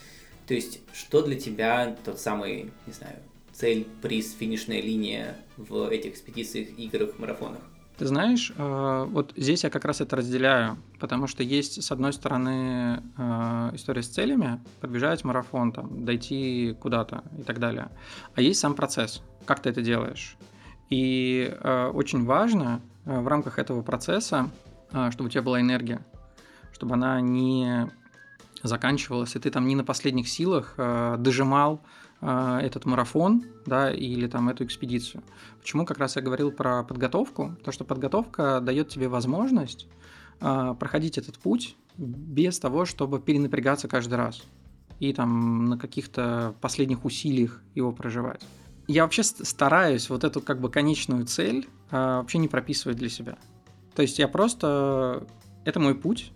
То 0.47 0.55
есть, 0.55 0.81
что 0.92 1.23
для 1.23 1.37
тебя 1.37 1.97
тот 2.05 2.21
самый, 2.21 2.71
не 2.87 2.92
знаю, 2.92 3.16
цель, 3.53 3.87
приз, 4.03 4.35
финишная 4.38 4.81
линия 4.81 5.37
в 5.57 5.88
этих 5.88 6.12
экспедициях, 6.12 6.69
играх, 6.79 7.19
марафонах? 7.19 7.62
Ты 7.99 8.05
знаешь, 8.07 8.53
э, 8.55 9.07
вот 9.09 9.33
здесь 9.37 9.65
я 9.65 9.71
как 9.71 9.87
раз 9.87 10.03
это 10.03 10.17
разделяю, 10.17 10.77
потому 11.01 11.27
что 11.27 11.43
есть, 11.43 11.83
с 11.83 11.91
одной 11.91 12.13
стороны, 12.13 13.03
э, 13.17 13.71
история 13.73 14.03
с 14.03 14.09
целями, 14.09 14.61
пробежать 14.81 15.25
марафон, 15.25 15.73
там, 15.73 16.05
дойти 16.05 16.77
куда-то 16.79 17.25
и 17.39 17.43
так 17.43 17.59
далее, 17.59 17.89
а 18.35 18.43
есть 18.43 18.61
сам 18.61 18.75
процесс, 18.75 19.23
как 19.47 19.61
ты 19.61 19.71
это 19.71 19.81
делаешь. 19.81 20.37
И 20.91 21.51
э, 21.51 21.87
очень 21.87 22.27
важно 22.27 22.83
в 23.07 23.27
рамках 23.29 23.59
этого 23.59 23.83
процесса, 23.83 24.51
чтобы 24.91 25.27
у 25.27 25.29
тебя 25.29 25.43
была 25.43 25.61
энергия, 25.61 26.05
чтобы 26.73 26.95
она 26.95 27.21
не 27.21 27.89
заканчивалась, 28.63 29.37
и 29.37 29.39
ты 29.39 29.51
там 29.51 29.67
не 29.67 29.77
на 29.77 29.85
последних 29.85 30.29
силах 30.29 30.75
дожимал 30.77 31.81
а, 31.85 31.87
этот 32.29 32.87
марафон, 32.87 33.45
да, 33.67 33.93
или 33.93 34.27
там 34.27 34.49
эту 34.49 34.65
экспедицию. 34.65 35.23
Почему 35.61 35.85
как 35.85 35.99
раз 35.99 36.17
я 36.17 36.23
говорил 36.23 36.51
про 36.51 36.83
подготовку? 36.83 37.57
То, 37.62 37.71
что 37.71 37.85
подготовка 37.85 38.61
дает 38.61 38.89
тебе 38.89 39.07
возможность 39.09 39.87
э, 40.41 40.75
проходить 40.79 41.19
этот 41.19 41.39
путь 41.39 41.77
без 41.97 42.59
того, 42.59 42.85
чтобы 42.85 43.21
перенапрягаться 43.21 43.87
каждый 43.89 44.15
раз. 44.15 44.43
и 44.99 45.12
там 45.12 45.67
на 45.67 45.79
каких-то 45.79 46.55
последних 46.61 47.05
усилиях 47.05 47.62
его 47.75 47.93
проживать. 47.93 48.43
Я 48.89 49.03
вообще 49.03 49.23
стараюсь 49.23 50.09
вот 50.11 50.25
эту 50.25 50.41
как 50.41 50.61
бы 50.61 50.71
конечную 50.71 51.27
цель 51.27 51.69
а, 51.91 52.19
вообще 52.19 52.39
не 52.39 52.49
прописывать 52.49 52.97
для 52.97 53.09
себя. 53.09 53.37
То 53.95 54.03
есть 54.03 54.19
я 54.19 54.29
просто... 54.29 55.27
Это 55.65 55.81
мой 55.81 55.95
путь, 55.95 56.33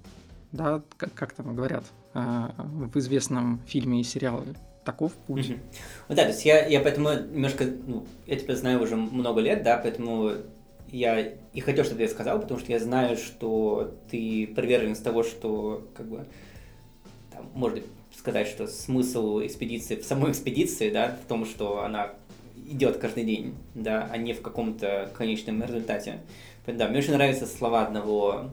да, 0.53 0.83
как, 0.97 1.15
как 1.15 1.33
там 1.33 1.55
говорят 1.55 1.85
а, 2.13 2.53
в 2.57 2.99
известном 2.99 3.61
фильме 3.67 4.01
и 4.01 4.05
сериале. 4.05 4.57
Таков 4.85 5.13
путь. 5.13 5.51
Mm-hmm. 5.51 5.59
Ну 6.09 6.15
да, 6.15 6.23
то 6.23 6.29
есть 6.29 6.45
я, 6.45 6.67
я 6.67 6.81
поэтому 6.81 7.11
немножко, 7.13 7.65
ну, 7.65 8.07
я 8.27 8.37
тебя 8.37 8.57
знаю 8.57 8.83
уже 8.83 8.97
много 8.97 9.41
лет, 9.41 9.63
да, 9.63 9.77
поэтому 9.77 10.33
я 10.91 11.35
и 11.53 11.61
хотел, 11.61 11.85
чтобы 11.85 11.99
ты 11.99 12.05
это 12.05 12.15
сказал, 12.15 12.41
потому 12.41 12.59
что 12.61 12.73
я 12.73 12.79
знаю, 12.79 13.17
что 13.17 13.95
ты 14.11 14.47
приверженец 14.47 14.99
того, 14.99 15.23
что, 15.23 15.87
как 15.95 16.07
бы, 16.09 16.27
там, 17.31 17.51
может 17.55 17.85
сказать, 18.17 18.49
что 18.49 18.67
смысл 18.67 19.41
экспедиции 19.41 19.97
в 19.97 20.05
самой 20.05 20.33
экспедиции, 20.33 20.91
да, 20.91 21.17
в 21.25 21.29
том, 21.29 21.45
что 21.45 21.83
она 21.83 22.13
идет 22.71 22.99
каждый 22.99 23.25
день, 23.25 23.55
да, 23.75 24.09
а 24.11 24.17
не 24.17 24.33
в 24.33 24.43
каком-то 24.43 25.11
конечном 25.17 25.63
результате. 25.63 26.21
Да, 26.67 26.89
мне 26.89 26.99
очень 26.99 27.15
нравятся 27.15 27.47
слова 27.47 27.83
одного 27.83 28.51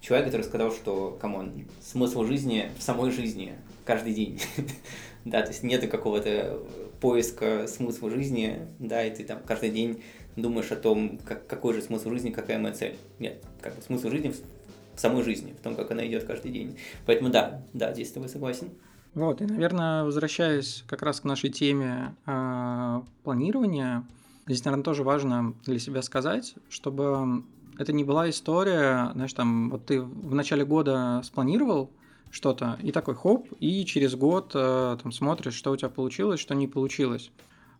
человека, 0.00 0.30
который 0.30 0.44
сказал, 0.44 0.70
что, 0.70 1.16
come 1.20 1.46
on, 1.46 1.66
смысл 1.82 2.24
жизни 2.24 2.70
в 2.78 2.82
самой 2.82 3.10
жизни 3.10 3.54
каждый 3.84 4.14
день. 4.14 4.40
да, 5.24 5.42
то 5.42 5.48
есть 5.48 5.62
нет 5.62 5.88
какого-то 5.90 6.62
поиска 7.00 7.66
смысла 7.66 8.10
жизни, 8.10 8.66
да, 8.78 9.04
и 9.04 9.14
ты 9.14 9.24
там 9.24 9.40
каждый 9.44 9.70
день 9.70 10.02
думаешь 10.36 10.70
о 10.70 10.76
том, 10.76 11.18
как, 11.24 11.46
какой 11.46 11.74
же 11.74 11.82
смысл 11.82 12.10
жизни, 12.10 12.30
какая 12.30 12.58
моя 12.58 12.74
цель. 12.74 12.96
Нет, 13.18 13.42
как 13.60 13.76
бы 13.76 13.82
смысл 13.82 14.10
жизни 14.10 14.30
в, 14.30 14.96
в 14.96 15.00
самой 15.00 15.22
жизни, 15.22 15.54
в 15.58 15.62
том, 15.62 15.76
как 15.76 15.90
она 15.90 16.06
идет 16.06 16.24
каждый 16.24 16.50
день. 16.50 16.76
Поэтому 17.06 17.30
да, 17.30 17.62
да, 17.72 17.92
здесь 17.92 18.08
с 18.08 18.12
тобой 18.12 18.28
согласен. 18.28 18.70
Вот, 19.14 19.40
и, 19.40 19.46
наверное, 19.46 20.04
возвращаясь 20.04 20.84
как 20.88 21.02
раз 21.02 21.20
к 21.20 21.24
нашей 21.24 21.50
теме 21.50 22.16
э, 22.26 23.00
планирования, 23.22 24.04
здесь, 24.46 24.64
наверное, 24.64 24.84
тоже 24.84 25.04
важно 25.04 25.54
для 25.64 25.78
себя 25.78 26.02
сказать, 26.02 26.54
чтобы 26.68 27.44
это 27.78 27.92
не 27.92 28.02
была 28.02 28.28
история, 28.28 29.10
знаешь, 29.14 29.32
там, 29.32 29.70
вот 29.70 29.86
ты 29.86 30.00
в 30.00 30.34
начале 30.34 30.64
года 30.64 31.20
спланировал 31.24 31.90
что-то, 32.34 32.76
и 32.82 32.90
такой 32.90 33.14
хоп, 33.14 33.48
и 33.60 33.84
через 33.84 34.16
год 34.16 34.50
э, 34.54 34.98
там 35.00 35.12
смотришь, 35.12 35.54
что 35.54 35.70
у 35.70 35.76
тебя 35.76 35.88
получилось, 35.88 36.40
что 36.40 36.54
не 36.54 36.66
получилось. 36.66 37.30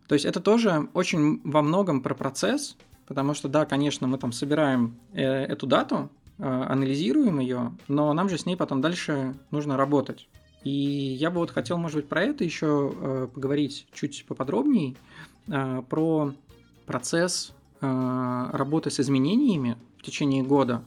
То 0.07 0.15
есть 0.15 0.23
это 0.25 0.39
тоже 0.39 0.87
очень 0.93 1.41
во 1.43 1.61
многом 1.61 2.01
про 2.01 2.15
процесс, 2.15 2.77
потому 3.05 3.33
что, 3.33 3.49
да, 3.49 3.65
конечно, 3.65 4.07
мы 4.07 4.17
там 4.17 4.31
собираем 4.31 4.97
э, 5.11 5.23
эту 5.23 5.67
дату, 5.67 6.09
э, 6.37 6.43
анализируем 6.43 7.39
ее, 7.39 7.73
но 7.89 8.13
нам 8.13 8.29
же 8.29 8.37
с 8.37 8.45
ней 8.45 8.55
потом 8.55 8.79
дальше 8.79 9.35
нужно 9.51 9.75
работать. 9.75 10.29
И 10.63 10.71
я 10.71 11.31
бы 11.31 11.39
вот 11.39 11.51
хотел, 11.51 11.77
может 11.77 11.97
быть, 11.97 12.07
про 12.07 12.23
это 12.23 12.45
еще 12.45 12.93
э, 12.95 13.27
поговорить 13.33 13.87
чуть 13.93 14.25
поподробнее, 14.25 14.95
э, 15.47 15.81
про 15.89 16.31
процесс 16.85 17.53
э, 17.81 18.49
работы 18.53 18.89
с 18.89 19.01
изменениями 19.01 19.75
в 19.97 20.03
течение 20.03 20.43
года 20.43 20.81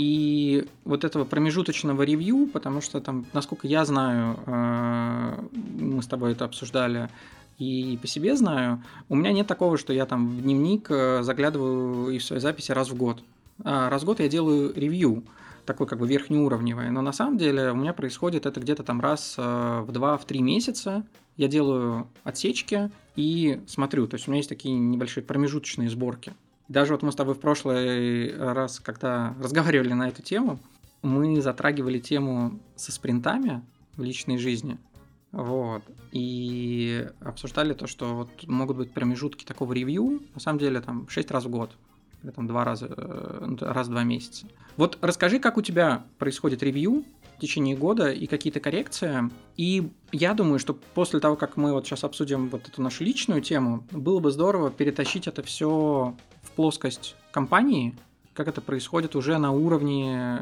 и 0.00 0.66
вот 0.84 1.04
этого 1.04 1.24
промежуточного 1.26 2.02
ревью, 2.02 2.46
потому 2.46 2.80
что 2.80 3.00
там, 3.02 3.26
насколько 3.34 3.66
я 3.66 3.84
знаю, 3.84 4.38
э, 4.46 5.42
мы 5.78 6.02
с 6.02 6.06
тобой 6.06 6.32
это 6.32 6.46
обсуждали, 6.46 7.10
и 7.58 7.98
по 8.00 8.06
себе 8.06 8.34
знаю, 8.34 8.82
у 9.10 9.14
меня 9.14 9.32
нет 9.32 9.46
такого, 9.46 9.76
что 9.76 9.92
я 9.92 10.06
там 10.06 10.28
в 10.28 10.40
дневник 10.40 10.86
э, 10.90 11.22
заглядываю 11.22 12.14
и 12.14 12.18
в 12.18 12.24
свои 12.24 12.40
записи 12.40 12.72
раз 12.72 12.88
в 12.88 12.96
год. 12.96 13.22
А 13.62 13.90
раз 13.90 14.02
в 14.02 14.06
год 14.06 14.20
я 14.20 14.28
делаю 14.28 14.72
ревью 14.74 15.22
такой 15.66 15.86
как 15.86 15.98
бы 15.98 16.08
верхнеуровневое. 16.08 16.90
Но 16.90 17.02
на 17.02 17.12
самом 17.12 17.36
деле 17.36 17.70
у 17.70 17.76
меня 17.76 17.92
происходит 17.92 18.46
это 18.46 18.58
где-то 18.58 18.82
там 18.82 19.02
раз 19.02 19.34
э, 19.36 19.84
в 19.86 19.92
два, 19.92 20.16
в 20.16 20.24
три 20.24 20.40
месяца. 20.40 21.04
Я 21.36 21.48
делаю 21.48 22.08
отсечки 22.24 22.90
и 23.16 23.60
смотрю. 23.66 24.06
То 24.06 24.14
есть 24.14 24.26
у 24.26 24.30
меня 24.30 24.38
есть 24.38 24.48
такие 24.48 24.74
небольшие 24.78 25.22
промежуточные 25.22 25.90
сборки. 25.90 26.32
Даже 26.70 26.92
вот 26.92 27.02
мы 27.02 27.10
с 27.10 27.16
тобой 27.16 27.34
в 27.34 27.40
прошлый 27.40 28.32
раз, 28.36 28.78
когда 28.78 29.34
разговаривали 29.42 29.92
на 29.92 30.08
эту 30.08 30.22
тему, 30.22 30.60
мы 31.02 31.42
затрагивали 31.42 31.98
тему 31.98 32.60
со 32.76 32.92
спринтами 32.92 33.60
в 33.96 34.04
личной 34.04 34.38
жизни. 34.38 34.78
Вот. 35.32 35.82
И 36.12 37.08
обсуждали 37.22 37.74
то, 37.74 37.88
что 37.88 38.14
вот 38.14 38.46
могут 38.46 38.76
быть 38.76 38.92
промежутки 38.92 39.44
такого 39.44 39.72
ревью, 39.72 40.22
на 40.32 40.40
самом 40.40 40.60
деле 40.60 40.80
там 40.80 41.08
6 41.08 41.30
раз 41.32 41.44
в 41.44 41.50
год 41.50 41.72
или 42.22 42.30
там 42.30 42.46
два 42.46 42.64
раза, 42.64 42.86
э, 42.88 43.56
раз 43.60 43.88
в 43.88 43.90
два 43.90 44.04
месяца. 44.04 44.46
Вот 44.76 44.96
расскажи, 45.00 45.40
как 45.40 45.56
у 45.56 45.62
тебя 45.62 46.04
происходит 46.18 46.62
ревью 46.62 47.04
в 47.36 47.40
течение 47.40 47.76
года 47.76 48.12
и 48.12 48.26
какие-то 48.26 48.60
коррекции. 48.60 49.28
И 49.56 49.90
я 50.12 50.34
думаю, 50.34 50.60
что 50.60 50.74
после 50.74 51.18
того, 51.18 51.34
как 51.34 51.56
мы 51.56 51.72
вот 51.72 51.86
сейчас 51.86 52.04
обсудим 52.04 52.48
вот 52.48 52.68
эту 52.68 52.80
нашу 52.80 53.02
личную 53.02 53.40
тему, 53.40 53.84
было 53.90 54.20
бы 54.20 54.30
здорово 54.30 54.70
перетащить 54.70 55.26
это 55.26 55.42
все 55.42 56.14
плоскость 56.60 57.16
компании, 57.32 57.94
как 58.34 58.46
это 58.46 58.60
происходит 58.60 59.16
уже 59.16 59.38
на 59.38 59.50
уровне 59.50 60.40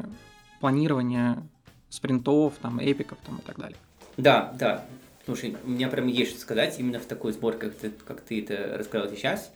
планирования 0.59 1.41
спринтов, 1.87 2.55
там, 2.61 2.77
эпиков 2.81 3.17
там, 3.25 3.37
и 3.37 3.41
так 3.41 3.57
далее. 3.57 3.77
Да, 4.17 4.53
да. 4.59 4.85
Слушай, 5.23 5.55
у 5.63 5.69
меня 5.69 5.87
прям 5.87 6.07
есть 6.07 6.31
что 6.31 6.41
сказать 6.41 6.77
именно 6.77 6.99
в 6.99 7.05
такой 7.05 7.31
сборке, 7.31 7.69
как 7.69 7.75
ты, 7.75 7.91
как 8.05 8.19
ты 8.19 8.41
это 8.41 8.77
рассказал 8.77 9.07
сейчас. 9.07 9.49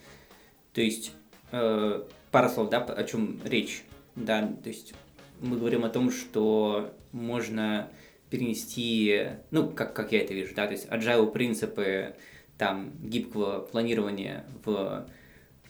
То 0.71 0.79
есть 0.79 1.11
э, 1.51 2.03
пара 2.31 2.47
слов, 2.47 2.69
да, 2.69 2.77
о 2.81 3.03
чем 3.03 3.41
речь. 3.43 3.83
Да, 4.15 4.47
то 4.63 4.69
есть 4.69 4.93
мы 5.41 5.57
говорим 5.57 5.83
о 5.83 5.89
том, 5.89 6.11
что 6.11 6.93
можно 7.11 7.89
перенести, 8.29 9.31
ну, 9.51 9.67
как, 9.67 9.93
как 9.93 10.13
я 10.13 10.21
это 10.21 10.33
вижу, 10.33 10.55
да, 10.55 10.67
то 10.67 10.71
есть 10.71 10.87
agile 10.87 11.29
принципы 11.29 12.15
там 12.57 12.93
гибкого 13.01 13.59
планирования 13.59 14.45
в 14.63 15.05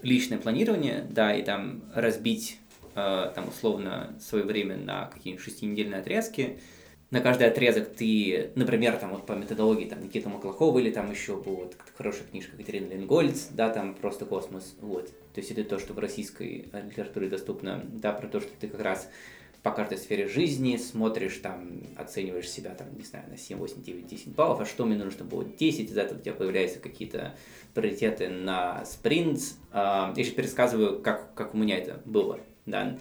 личное 0.03 0.37
планирование, 0.37 1.07
да, 1.09 1.33
и 1.33 1.43
там 1.43 1.83
разбить 1.93 2.59
э, 2.95 3.31
там 3.33 3.47
условно 3.47 4.15
свое 4.19 4.43
время 4.43 4.77
на 4.77 5.07
какие-нибудь 5.07 5.43
шестинедельные 5.43 6.01
отрезки, 6.01 6.59
на 7.13 7.21
каждый 7.21 7.47
отрезок 7.47 7.93
ты, 7.93 8.51
например, 8.55 8.97
там 8.97 9.11
вот 9.11 9.27
по 9.27 9.33
методологии 9.33 9.85
там 9.85 10.01
Никита 10.01 10.29
Маклахова 10.29 10.79
или 10.79 10.89
там 10.89 11.11
еще 11.11 11.37
была 11.37 11.57
вот 11.57 11.77
хорошая 11.95 12.23
книжка 12.23 12.57
Катерина 12.57 12.91
Ленгольц, 12.91 13.49
да, 13.51 13.69
там 13.69 13.93
просто 13.93 14.25
космос, 14.25 14.75
вот. 14.81 15.09
То 15.33 15.39
есть 15.39 15.51
это 15.51 15.63
то, 15.63 15.77
что 15.77 15.93
в 15.93 15.99
российской 15.99 16.69
литературе 16.73 17.29
доступно, 17.29 17.83
да, 17.85 18.13
про 18.13 18.27
то, 18.27 18.39
что 18.39 18.49
ты 18.59 18.67
как 18.67 18.81
раз 18.81 19.09
по 19.63 19.71
каждой 19.71 19.97
сфере 19.97 20.27
жизни 20.27 20.75
смотришь 20.75 21.37
там, 21.37 21.81
оцениваешь 21.95 22.49
себя 22.49 22.75
там, 22.75 22.95
не 22.97 23.05
знаю, 23.05 23.29
на 23.29 23.37
7, 23.37 23.57
8, 23.57 23.81
9, 23.81 24.07
10 24.07 24.27
баллов, 24.35 24.59
а 24.59 24.65
что 24.65 24.85
мне 24.85 24.95
нужно, 24.95 25.11
чтобы 25.11 25.31
было 25.31 25.45
10, 25.45 25.89
из 25.89 25.97
этого 25.97 26.19
у 26.19 26.21
тебя 26.21 26.33
появляются 26.33 26.79
какие-то 26.79 27.35
приоритеты 27.73 28.27
на 28.27 28.83
спринт. 28.83 29.39
А, 29.71 30.13
я 30.17 30.23
сейчас 30.23 30.35
пересказываю, 30.35 30.99
как, 31.01 31.33
как 31.33 31.53
у 31.53 31.57
меня 31.57 31.77
это 31.77 32.01
было, 32.03 32.41
да. 32.65 32.97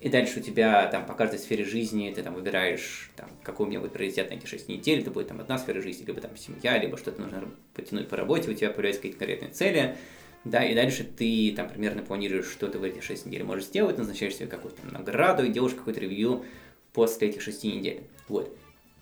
И 0.00 0.08
дальше 0.08 0.38
у 0.38 0.42
тебя 0.42 0.86
там 0.86 1.04
по 1.04 1.12
каждой 1.12 1.40
сфере 1.40 1.64
жизни 1.64 2.10
ты 2.14 2.22
там 2.22 2.34
выбираешь, 2.34 3.10
там, 3.16 3.28
какой 3.42 3.66
у 3.66 3.68
меня 3.68 3.80
будет 3.80 3.92
приоритет 3.92 4.30
на 4.30 4.34
эти 4.34 4.46
6 4.46 4.68
недель, 4.68 5.00
это 5.00 5.10
будет 5.10 5.28
там 5.28 5.40
одна 5.40 5.58
сфера 5.58 5.82
жизни, 5.82 6.06
либо 6.06 6.20
там 6.20 6.36
семья, 6.36 6.78
либо 6.78 6.96
что-то 6.96 7.20
нужно 7.20 7.50
потянуть 7.74 8.08
по 8.08 8.16
работе, 8.16 8.50
у 8.50 8.54
тебя 8.54 8.70
появляются 8.70 9.02
какие-то 9.02 9.18
конкретные 9.18 9.50
цели, 9.50 9.96
да, 10.48 10.64
и 10.64 10.74
дальше 10.74 11.04
ты 11.04 11.52
там 11.54 11.68
примерно 11.68 12.02
планируешь, 12.02 12.46
что 12.46 12.68
ты 12.68 12.78
в 12.78 12.82
эти 12.82 13.00
6 13.00 13.26
недель 13.26 13.44
можешь 13.44 13.66
сделать, 13.66 13.98
назначаешь 13.98 14.34
себе 14.34 14.46
какую-то 14.46 14.80
награду 14.90 15.44
и 15.44 15.50
делаешь 15.50 15.74
какой-то 15.74 16.00
ревью 16.00 16.44
после 16.92 17.28
этих 17.28 17.42
6 17.42 17.64
недель. 17.64 18.00
Вот. 18.28 18.56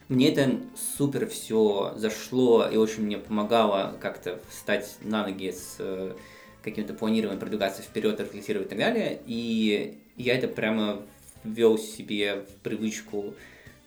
Мне 0.09 0.33
это 0.33 0.61
супер 0.97 1.27
все 1.29 1.95
зашло 1.97 2.69
и 2.69 2.77
очень 2.77 3.05
мне 3.05 3.19
помогало 3.19 3.97
как-то 4.01 4.41
встать 4.49 4.97
на 5.03 5.25
ноги 5.25 5.51
с 5.51 5.77
э, 5.79 6.15
каким-то 6.63 6.95
планированием, 6.95 7.41
продвигаться 7.41 7.83
вперед, 7.83 8.21
рефлексировать 8.21 8.67
и 8.67 8.71
так 8.71 8.79
далее. 8.79 9.21
И 9.27 9.99
я 10.17 10.37
это 10.37 10.49
прямо 10.49 11.03
ввел 11.45 11.79
себе 11.79 12.45
в 12.49 12.63
привычку 12.63 13.35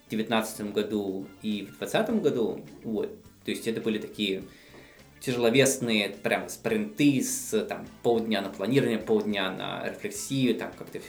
в 0.06 0.10
2019 0.10 0.74
году 0.74 1.28
и 1.42 1.62
в 1.64 1.78
2020 1.78 2.22
году. 2.22 2.66
Вот. 2.84 3.10
То 3.46 3.52
есть 3.52 3.68
это 3.68 3.82
были 3.82 3.98
такие 3.98 4.44
тяжеловесные 5.20 6.10
прям 6.10 6.50
спринты 6.50 7.22
с 7.22 7.66
там, 7.66 7.88
полдня 8.04 8.42
на 8.42 8.50
планирование, 8.50 9.00
полдня 9.00 9.52
на 9.52 9.88
рефлексию, 9.88 10.56
там 10.56 10.72
как-то 10.78 11.00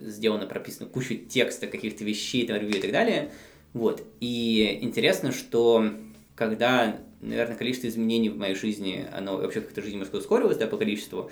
сделано, 0.00 0.46
прописано 0.46 0.88
кучу 0.88 1.16
текста, 1.16 1.66
каких-то 1.66 2.04
вещей, 2.04 2.46
там, 2.46 2.56
ревью 2.56 2.78
и 2.78 2.80
так 2.80 2.92
далее. 2.92 3.30
Вот. 3.74 4.02
И 4.20 4.78
интересно, 4.80 5.32
что 5.32 5.92
когда, 6.34 6.98
наверное, 7.20 7.56
количество 7.56 7.88
изменений 7.88 8.30
в 8.30 8.38
моей 8.38 8.54
жизни, 8.54 9.06
оно 9.12 9.36
вообще 9.36 9.60
как-то 9.60 9.82
жизнь 9.82 9.94
немножко 9.94 10.16
ускорилось, 10.16 10.56
да, 10.56 10.66
по 10.66 10.76
количеству 10.76 11.30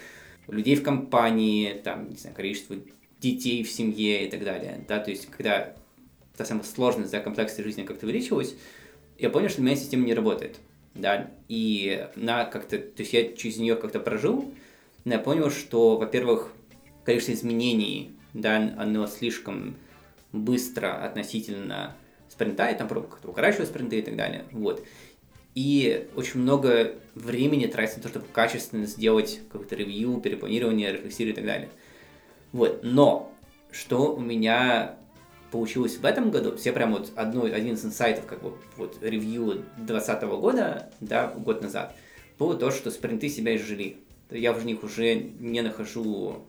людей 0.49 0.77
в 0.77 0.83
компании, 0.83 1.73
там, 1.73 2.11
не 2.11 2.17
знаю, 2.17 2.37
количество 2.37 2.77
детей 3.21 3.63
в 3.65 3.71
семье 3.71 4.27
и 4.27 4.31
так 4.31 4.45
далее, 4.45 4.85
да, 4.87 4.99
то 4.99 5.11
есть 5.11 5.27
когда 5.27 5.75
та 6.37 6.45
самая 6.45 6.65
сложность, 6.65 7.11
да, 7.11 7.21
комплексная 7.21 7.65
жизни 7.65 7.83
как-то 7.83 8.07
увеличилась, 8.07 8.55
я 9.19 9.31
понял, 9.31 9.49
что 9.49 9.63
моя 9.63 9.75
система 9.75 10.05
не 10.05 10.15
работает, 10.15 10.57
да, 10.99 11.31
и 11.49 12.09
на 12.17 12.45
как-то, 12.45 12.79
то 12.79 13.03
есть 13.03 13.13
я 13.13 13.33
через 13.33 13.59
нее 13.59 13.77
как-то 13.77 14.01
прожил, 14.01 14.53
но 15.05 15.15
я 15.15 15.19
понял, 15.19 15.51
что, 15.51 15.97
во-первых, 15.97 16.53
количество 17.05 17.33
изменений, 17.33 18.13
да, 18.35 18.57
оно 18.77 19.07
слишком 19.07 19.77
быстро 20.33 21.05
относительно 21.05 21.97
спринта, 22.29 22.69
и 22.69 22.77
там 22.77 22.89
как-то 22.89 23.67
спринты 23.67 23.99
и 23.99 24.03
так 24.03 24.17
далее. 24.17 24.45
Вот. 24.53 24.85
И 25.55 26.09
очень 26.17 26.41
много 26.41 26.97
времени 27.15 27.67
тратится 27.67 27.99
на 27.99 28.03
то, 28.03 28.09
чтобы 28.11 28.27
качественно 28.33 28.85
сделать 28.87 29.41
какое-то 29.51 29.75
ревью, 29.75 30.21
перепланирование, 30.21 30.93
рефлексию 30.93 31.31
и 31.31 31.33
так 31.33 31.47
далее. 31.47 31.71
Вот. 32.53 32.81
Но 32.83 33.33
что 33.71 34.15
у 34.15 34.21
меня 34.21 34.97
получилось 35.57 35.97
в 35.97 36.05
этом 36.05 36.31
году, 36.31 36.55
все 36.57 36.71
прям 36.71 36.93
вот 36.93 37.13
одно, 37.17 37.45
один 37.45 37.77
из 37.77 37.85
инсайтов, 37.85 38.27
как 38.27 38.43
бы 38.43 38.53
вот 38.77 38.99
ревью 39.01 39.65
2020 39.79 40.23
года, 40.25 40.91
да, 41.01 41.29
год 41.29 41.63
назад, 41.63 41.97
было 42.39 42.55
то, 42.55 42.71
что 42.71 42.91
спринты 42.91 43.31
себя 43.31 43.57
изжили. 43.57 43.97
Я 44.31 44.53
в 44.53 44.67
них 44.67 44.85
уже 44.85 45.15
не 45.15 45.63
нахожу 45.63 46.45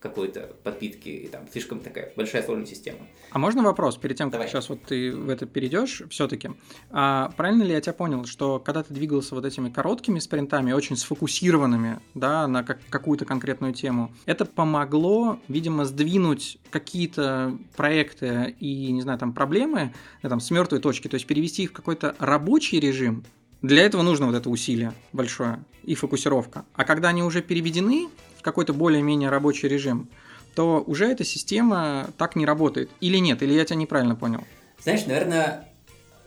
какой-то 0.00 0.54
подпитки, 0.64 1.08
и 1.08 1.28
там 1.28 1.46
слишком 1.52 1.80
такая 1.80 2.12
большая 2.16 2.42
сложная 2.42 2.66
система. 2.66 2.98
А 3.30 3.38
можно 3.38 3.62
вопрос, 3.62 3.96
перед 3.98 4.16
тем, 4.16 4.30
как 4.30 4.40
Давай. 4.40 4.48
сейчас 4.48 4.68
вот 4.68 4.82
ты 4.82 5.14
в 5.14 5.28
это 5.28 5.46
перейдешь, 5.46 6.02
все-таки, 6.10 6.50
а 6.90 7.30
правильно 7.36 7.62
ли 7.62 7.72
я 7.72 7.80
тебя 7.80 7.92
понял, 7.92 8.24
что 8.24 8.58
когда 8.58 8.82
ты 8.82 8.94
двигался 8.94 9.34
вот 9.34 9.44
этими 9.44 9.68
короткими 9.68 10.18
спринтами, 10.18 10.72
очень 10.72 10.96
сфокусированными, 10.96 12.00
да, 12.14 12.48
на 12.48 12.64
как, 12.64 12.80
какую-то 12.88 13.26
конкретную 13.26 13.74
тему, 13.74 14.12
это 14.24 14.46
помогло, 14.46 15.38
видимо, 15.48 15.84
сдвинуть 15.84 16.58
какие-то 16.70 17.58
проекты 17.76 18.56
и, 18.58 18.90
не 18.92 19.02
знаю, 19.02 19.18
там, 19.18 19.34
проблемы, 19.34 19.92
да, 20.22 20.30
там, 20.30 20.40
с 20.40 20.50
мертвой 20.50 20.80
точки, 20.80 21.08
то 21.08 21.14
есть 21.14 21.26
перевести 21.26 21.64
их 21.64 21.70
в 21.70 21.74
какой-то 21.74 22.16
рабочий 22.18 22.80
режим, 22.80 23.24
для 23.62 23.82
этого 23.82 24.00
нужно 24.00 24.26
вот 24.26 24.34
это 24.34 24.48
усилие 24.48 24.94
большое 25.12 25.62
и 25.82 25.94
фокусировка. 25.94 26.64
А 26.74 26.84
когда 26.84 27.08
они 27.08 27.22
уже 27.22 27.42
переведены, 27.42 28.08
какой-то 28.42 28.72
более-менее 28.72 29.30
рабочий 29.30 29.68
режим, 29.68 30.08
то 30.54 30.82
уже 30.86 31.06
эта 31.06 31.24
система 31.24 32.10
так 32.18 32.36
не 32.36 32.44
работает. 32.44 32.90
Или 33.00 33.18
нет, 33.18 33.42
или 33.42 33.52
я 33.52 33.64
тебя 33.64 33.76
неправильно 33.76 34.16
понял? 34.16 34.44
Знаешь, 34.82 35.06
наверное, 35.06 35.68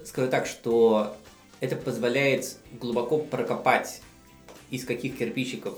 скажу 0.06 0.30
так, 0.30 0.46
что 0.46 1.16
это 1.60 1.76
позволяет 1.76 2.58
глубоко 2.80 3.18
прокопать, 3.18 4.02
из 4.70 4.86
каких 4.86 5.18
кирпичиков 5.18 5.78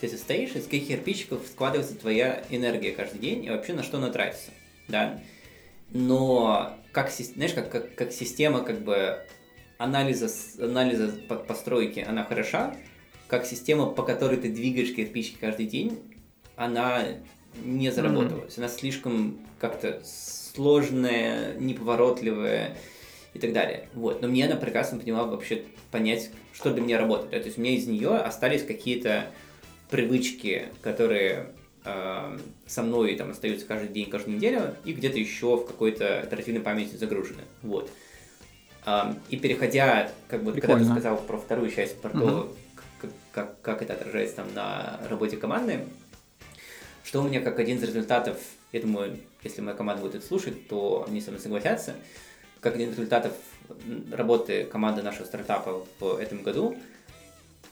ты 0.00 0.08
состоишь, 0.08 0.50
из 0.50 0.64
каких 0.64 0.88
кирпичиков 0.88 1.42
складывается 1.46 1.94
твоя 1.94 2.44
энергия 2.50 2.92
каждый 2.92 3.18
день 3.18 3.44
и 3.44 3.50
вообще 3.50 3.72
на 3.72 3.82
что 3.82 3.98
она 3.98 4.10
тратится. 4.10 4.50
Да? 4.88 5.20
Но 5.90 6.76
как, 6.92 7.10
знаешь, 7.10 7.52
как, 7.52 7.70
как, 7.70 7.94
как 7.94 8.12
система 8.12 8.62
как 8.62 8.80
бы 8.80 9.18
анализа, 9.78 10.28
анализа 10.62 11.12
постройки, 11.48 12.00
она 12.00 12.24
хороша, 12.24 12.74
как 13.28 13.46
система, 13.46 13.86
по 13.86 14.02
которой 14.02 14.36
ты 14.36 14.50
двигаешь 14.50 14.94
кирпичики 14.94 15.36
каждый 15.40 15.66
день, 15.66 15.98
она 16.56 17.04
не 17.64 17.90
заработалась. 17.90 18.54
Mm-hmm. 18.54 18.58
Она 18.58 18.68
слишком 18.68 19.38
как-то 19.60 20.02
сложная, 20.04 21.54
неповоротливая 21.58 22.76
и 23.34 23.38
так 23.38 23.52
далее. 23.52 23.88
Вот. 23.94 24.22
Но 24.22 24.28
мне 24.28 24.46
она 24.46 24.56
прекрасно 24.56 24.98
поняла 24.98 25.24
вообще 25.24 25.62
понять, 25.90 26.30
что 26.52 26.72
для 26.72 26.82
меня 26.82 26.98
работает. 26.98 27.42
То 27.42 27.46
есть 27.46 27.58
у 27.58 27.60
меня 27.60 27.74
из 27.74 27.86
нее 27.86 28.16
остались 28.16 28.64
какие-то 28.64 29.26
привычки, 29.90 30.68
которые 30.82 31.52
э, 31.84 32.38
со 32.66 32.82
мной 32.82 33.16
там 33.16 33.30
остаются 33.30 33.66
каждый 33.66 33.88
день, 33.88 34.08
каждую 34.08 34.36
неделю, 34.36 34.74
и 34.84 34.92
где-то 34.92 35.18
еще 35.18 35.56
в 35.56 35.66
какой-то 35.66 36.20
оперативной 36.20 36.60
памяти 36.60 36.96
загружены. 36.96 37.42
Вот. 37.62 37.90
Э, 38.84 39.14
и 39.30 39.36
переходя, 39.36 40.10
как 40.28 40.42
бы, 40.42 40.52
Прикольно. 40.52 40.78
когда 40.78 40.94
ты 40.94 41.00
сказал 41.00 41.18
про 41.18 41.38
вторую 41.38 41.70
часть, 41.70 42.00
про 42.00 42.10
то, 42.10 42.24
угу 42.24 42.56
как, 43.32 43.60
как 43.60 43.82
это 43.82 43.94
отражается 43.94 44.36
там 44.36 44.54
на 44.54 45.00
работе 45.08 45.36
команды. 45.36 45.84
Что 47.04 47.22
у 47.22 47.28
меня 47.28 47.40
как 47.40 47.58
один 47.58 47.78
из 47.78 47.84
результатов, 47.84 48.38
я 48.72 48.80
думаю, 48.80 49.18
если 49.44 49.60
моя 49.60 49.76
команда 49.76 50.02
будет 50.02 50.16
это 50.16 50.26
слушать, 50.26 50.68
то 50.68 51.04
они 51.06 51.20
со 51.20 51.30
мной 51.30 51.40
согласятся, 51.40 51.94
как 52.60 52.74
один 52.74 52.90
из 52.90 52.94
результатов 52.94 53.32
работы 54.10 54.64
команды 54.64 55.02
нашего 55.02 55.24
стартапа 55.24 55.86
в 56.00 56.16
этом 56.16 56.42
году, 56.42 56.76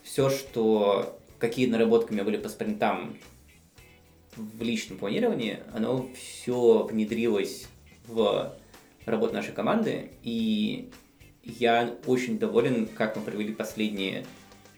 все, 0.02 0.30
что 0.30 1.18
какие 1.38 1.66
наработки 1.66 2.10
у 2.10 2.14
меня 2.14 2.24
были 2.24 2.36
по 2.36 2.48
спринтам 2.48 3.16
в 4.36 4.62
личном 4.62 4.98
планировании, 4.98 5.60
оно 5.72 6.08
все 6.14 6.84
внедрилось 6.84 7.66
в 8.06 8.54
работу 9.06 9.34
нашей 9.34 9.52
команды, 9.52 10.10
и 10.22 10.90
я 11.42 11.94
очень 12.06 12.38
доволен, 12.38 12.86
как 12.86 13.16
мы 13.16 13.22
провели 13.22 13.52
последние 13.52 14.24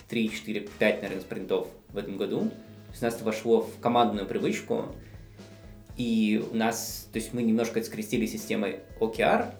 3, 0.09 0.31
4, 0.31 0.69
5, 0.79 1.03
наверное, 1.03 1.23
спринтов 1.23 1.69
в 1.89 1.99
этом 1.99 2.17
году. 2.17 2.41
То 2.41 2.91
есть 2.91 3.03
у 3.03 3.05
нас 3.05 3.15
это 3.15 3.25
вошло 3.25 3.63
в 3.63 3.81
командную 3.81 4.27
привычку, 4.27 4.95
и 5.97 6.45
у 6.53 6.55
нас, 6.55 7.09
то 7.13 7.19
есть 7.19 7.33
мы 7.33 7.43
немножко 7.43 7.83
скрестили 7.83 8.27
системой 8.27 8.81
OKR, 9.01 9.55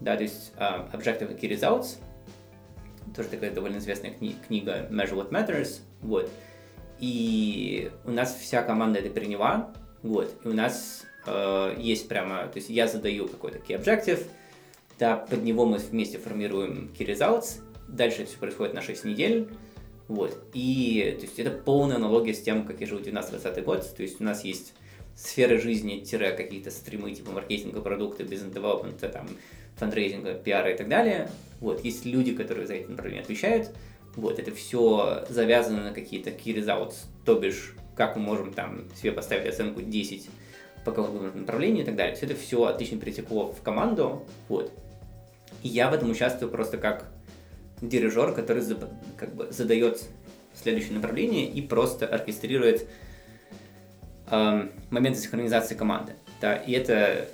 да, 0.00 0.16
то 0.16 0.22
есть 0.22 0.52
uh, 0.56 0.90
Objective 0.92 1.38
Key 1.38 1.50
Results, 1.50 1.98
тоже 3.14 3.28
такая 3.28 3.50
довольно 3.50 3.78
известная 3.78 4.10
кни- 4.10 4.36
книга 4.46 4.88
Measure 4.90 5.14
What 5.14 5.30
Matters, 5.30 5.80
вот. 6.00 6.30
И 7.00 7.90
у 8.04 8.10
нас 8.10 8.34
вся 8.34 8.62
команда 8.62 9.00
это 9.00 9.10
приняла, 9.10 9.72
вот. 10.02 10.34
И 10.44 10.48
у 10.48 10.52
нас 10.54 11.04
uh, 11.26 11.78
есть 11.80 12.08
прямо, 12.08 12.46
то 12.46 12.56
есть 12.56 12.70
я 12.70 12.88
задаю 12.88 13.28
какой-то 13.28 13.58
key 13.58 13.78
objective, 13.78 14.26
да, 14.98 15.16
под 15.16 15.42
него 15.42 15.66
мы 15.66 15.78
вместе 15.78 16.18
формируем 16.18 16.90
key 16.98 17.06
results, 17.06 17.60
дальше 17.88 18.24
все 18.24 18.38
происходит 18.38 18.74
на 18.74 18.80
6 18.80 19.04
недель, 19.04 19.50
вот. 20.08 20.36
И 20.52 21.16
то 21.18 21.22
есть, 21.22 21.38
это 21.38 21.50
полная 21.50 21.96
аналогия 21.96 22.34
с 22.34 22.42
тем, 22.42 22.66
как 22.66 22.80
я 22.80 22.86
живу 22.86 23.00
19-20 23.00 23.62
год. 23.62 23.96
То 23.96 24.02
есть 24.02 24.20
у 24.20 24.24
нас 24.24 24.44
есть 24.44 24.74
сферы 25.16 25.60
жизни, 25.60 26.00
тире 26.00 26.32
какие-то 26.32 26.70
стримы 26.70 27.12
типа 27.12 27.32
маркетинга, 27.32 27.80
продукты, 27.80 28.24
бизнес-девелопмента, 28.24 29.08
там, 29.08 29.28
фандрейзинга, 29.76 30.34
пиара 30.34 30.72
и 30.72 30.76
так 30.76 30.88
далее. 30.88 31.30
Вот. 31.60 31.84
Есть 31.84 32.04
люди, 32.04 32.34
которые 32.34 32.66
за 32.66 32.74
это 32.74 32.90
направление 32.90 33.22
отвечают. 33.22 33.70
Вот. 34.16 34.38
Это 34.38 34.50
все 34.52 35.24
завязано 35.28 35.84
на 35.84 35.92
какие-то 35.92 36.30
key 36.30 36.54
results, 36.54 36.96
то 37.24 37.38
бишь, 37.38 37.74
как 37.96 38.16
мы 38.16 38.22
можем 38.22 38.52
там 38.52 38.84
себе 38.94 39.12
поставить 39.12 39.46
оценку 39.46 39.80
10 39.80 40.28
по 40.84 40.92
какому-то 40.92 41.38
направлению 41.38 41.82
и 41.82 41.86
так 41.86 41.96
далее. 41.96 42.14
Все 42.14 42.26
это 42.26 42.34
все 42.34 42.64
отлично 42.64 42.98
перетекло 42.98 43.52
в 43.52 43.62
команду. 43.62 44.26
Вот. 44.48 44.70
И 45.62 45.68
я 45.68 45.90
в 45.90 45.94
этом 45.94 46.10
участвую 46.10 46.50
просто 46.50 46.76
как 46.76 47.10
дирижер, 47.80 48.32
который 48.32 48.62
как 49.16 49.34
бы 49.34 49.48
задает 49.50 50.02
следующее 50.54 50.94
направление 50.94 51.46
и 51.46 51.60
просто 51.62 52.06
оркестрирует 52.06 52.88
э, 54.30 54.68
моменты 54.90 55.20
синхронизации 55.20 55.74
команды. 55.74 56.14
Да, 56.40 56.56
и 56.56 56.72
это 56.72 57.28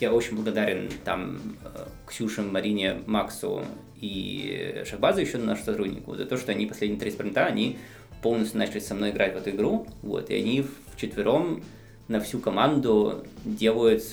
я 0.00 0.12
очень 0.12 0.36
благодарен 0.36 0.88
там 1.04 1.56
э, 1.64 1.86
Ксюше, 2.06 2.42
Марине, 2.42 3.02
Максу 3.06 3.64
и 4.00 4.82
Шахбазу, 4.86 5.20
еще 5.20 5.38
нашему 5.38 5.66
сотруднику, 5.66 6.14
за 6.14 6.26
то, 6.26 6.36
что 6.36 6.52
они 6.52 6.66
последние 6.66 7.00
три 7.00 7.10
спринта, 7.10 7.46
они 7.46 7.78
полностью 8.22 8.58
начали 8.58 8.80
со 8.80 8.94
мной 8.94 9.10
играть 9.10 9.34
в 9.34 9.36
эту 9.38 9.50
игру, 9.50 9.86
вот, 10.02 10.30
и 10.30 10.34
они 10.34 10.64
вчетвером 10.94 11.62
на 12.08 12.20
всю 12.20 12.38
команду 12.38 13.26
делают 13.44 14.04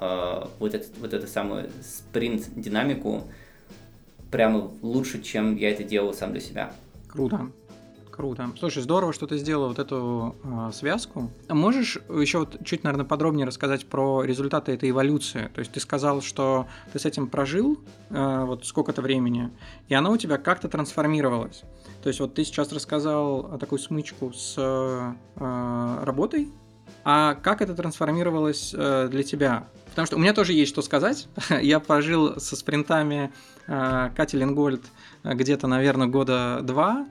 э, 0.00 0.44
вот, 0.58 0.74
этот, 0.74 0.98
вот 0.98 1.12
эту 1.12 1.26
самую 1.26 1.70
спринт-динамику, 1.82 3.24
прямо 4.36 4.70
лучше, 4.82 5.22
чем 5.22 5.56
я 5.56 5.70
это 5.70 5.82
делал 5.82 6.12
сам 6.12 6.32
для 6.32 6.42
себя. 6.42 6.70
Круто. 7.08 7.50
Круто. 8.10 8.50
Слушай, 8.58 8.82
здорово, 8.82 9.14
что 9.14 9.26
ты 9.26 9.38
сделал 9.38 9.68
вот 9.68 9.78
эту 9.78 10.36
э, 10.42 10.72
связку. 10.74 11.30
Можешь 11.48 11.98
еще 12.10 12.40
вот 12.40 12.58
чуть, 12.62 12.84
наверное, 12.84 13.06
подробнее 13.06 13.46
рассказать 13.46 13.86
про 13.86 14.22
результаты 14.22 14.72
этой 14.72 14.90
эволюции? 14.90 15.50
То 15.54 15.60
есть 15.60 15.72
ты 15.72 15.80
сказал, 15.80 16.20
что 16.20 16.66
ты 16.92 16.98
с 16.98 17.06
этим 17.06 17.28
прожил 17.28 17.78
э, 18.10 18.44
вот 18.46 18.66
сколько-то 18.66 19.00
времени, 19.00 19.50
и 19.88 19.94
оно 19.94 20.12
у 20.12 20.18
тебя 20.18 20.36
как-то 20.36 20.68
трансформировалось. 20.68 21.62
То 22.02 22.08
есть 22.08 22.20
вот 22.20 22.34
ты 22.34 22.44
сейчас 22.44 22.72
рассказал 22.72 23.58
такую 23.58 23.78
смычку 23.78 24.32
с 24.34 24.54
э, 24.58 26.04
работой, 26.04 26.52
а 27.04 27.34
как 27.34 27.62
это 27.62 27.74
трансформировалось 27.74 28.74
э, 28.76 29.08
для 29.10 29.22
тебя? 29.22 29.68
Потому 29.90 30.06
что 30.06 30.16
у 30.16 30.18
меня 30.18 30.32
тоже 30.32 30.52
есть 30.52 30.72
что 30.72 30.82
сказать. 30.82 31.28
Я 31.62 31.80
пожил 31.80 32.40
со 32.40 32.56
спринтами 32.56 33.32
э, 33.66 34.10
Кати 34.16 34.36
Ленгольд 34.36 34.82
э, 35.22 35.34
где-то, 35.34 35.66
наверное, 35.66 36.06
года 36.06 36.60
два. 36.62 37.06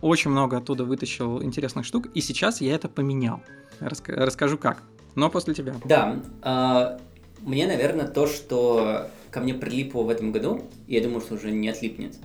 Очень 0.00 0.32
много 0.32 0.56
оттуда 0.56 0.84
вытащил 0.84 1.40
интересных 1.44 1.86
штук, 1.86 2.08
и 2.12 2.20
сейчас 2.20 2.60
я 2.60 2.74
это 2.74 2.88
поменял. 2.88 3.40
Расскажу 3.78 4.58
как. 4.58 4.82
Но 5.14 5.30
после 5.30 5.54
тебя. 5.54 5.76
Да. 5.84 6.98
Мне, 7.38 7.68
наверное, 7.68 8.08
то, 8.08 8.26
что 8.26 9.06
ко 9.30 9.38
мне 9.38 9.54
прилипло 9.54 10.02
в 10.02 10.10
этом 10.10 10.32
году, 10.32 10.62
и 10.88 10.94
я 10.94 11.02
думаю, 11.02 11.20
что 11.20 11.34
уже 11.34 11.52
не 11.52 11.68
отлипнет, 11.68 12.16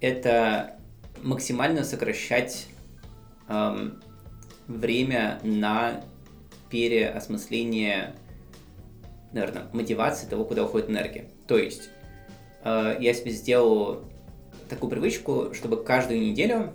это 0.00 0.76
максимально 1.22 1.84
сокращать 1.84 2.66
эм, 3.48 4.02
время 4.68 5.40
на 5.42 6.02
переосмысление 6.70 8.14
наверное, 9.32 9.66
мотивации 9.72 10.26
того, 10.26 10.44
куда 10.44 10.64
уходит 10.64 10.90
энергия. 10.90 11.26
То 11.46 11.58
есть 11.58 11.90
э, 12.64 12.96
я 13.00 13.14
себе 13.14 13.30
сделал 13.30 14.04
такую 14.68 14.90
привычку, 14.90 15.52
чтобы 15.54 15.82
каждую 15.82 16.20
неделю 16.20 16.72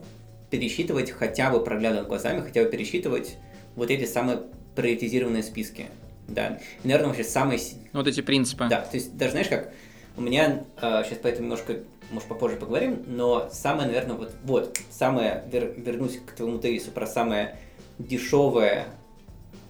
пересчитывать 0.50 1.12
хотя 1.12 1.50
бы 1.50 1.64
проглядывать 1.64 2.08
глазами, 2.08 2.42
хотя 2.42 2.64
бы 2.64 2.70
пересчитывать 2.70 3.38
вот 3.76 3.90
эти 3.92 4.06
самые 4.06 4.42
приоритизированные 4.76 5.44
списки. 5.44 5.88
да. 6.28 6.60
И, 6.84 6.88
наверное, 6.88 7.10
вообще 7.10 7.24
самый... 7.24 7.60
Вот 7.94 8.08
эти 8.08 8.22
принципы. 8.22 8.68
Да, 8.70 8.82
то 8.82 8.96
есть 8.96 9.18
даже 9.18 9.32
знаешь 9.32 9.48
как, 9.48 9.74
у 10.16 10.22
меня, 10.22 10.64
э, 10.82 11.04
сейчас 11.06 11.20
поэтому 11.22 11.46
немножко, 11.46 11.80
может, 12.12 12.28
попозже 12.28 12.58
поговорим, 12.58 13.04
но 13.08 13.50
самое, 13.52 13.88
наверное, 13.88 14.16
вот, 14.16 14.34
вот 14.44 14.80
самое, 14.90 15.44
вер, 15.52 15.74
вернусь 15.78 16.20
к 16.26 16.32
твоему 16.34 16.58
тезису 16.60 16.92
про 16.92 17.06
самое 17.06 17.58
дешевое 18.00 18.86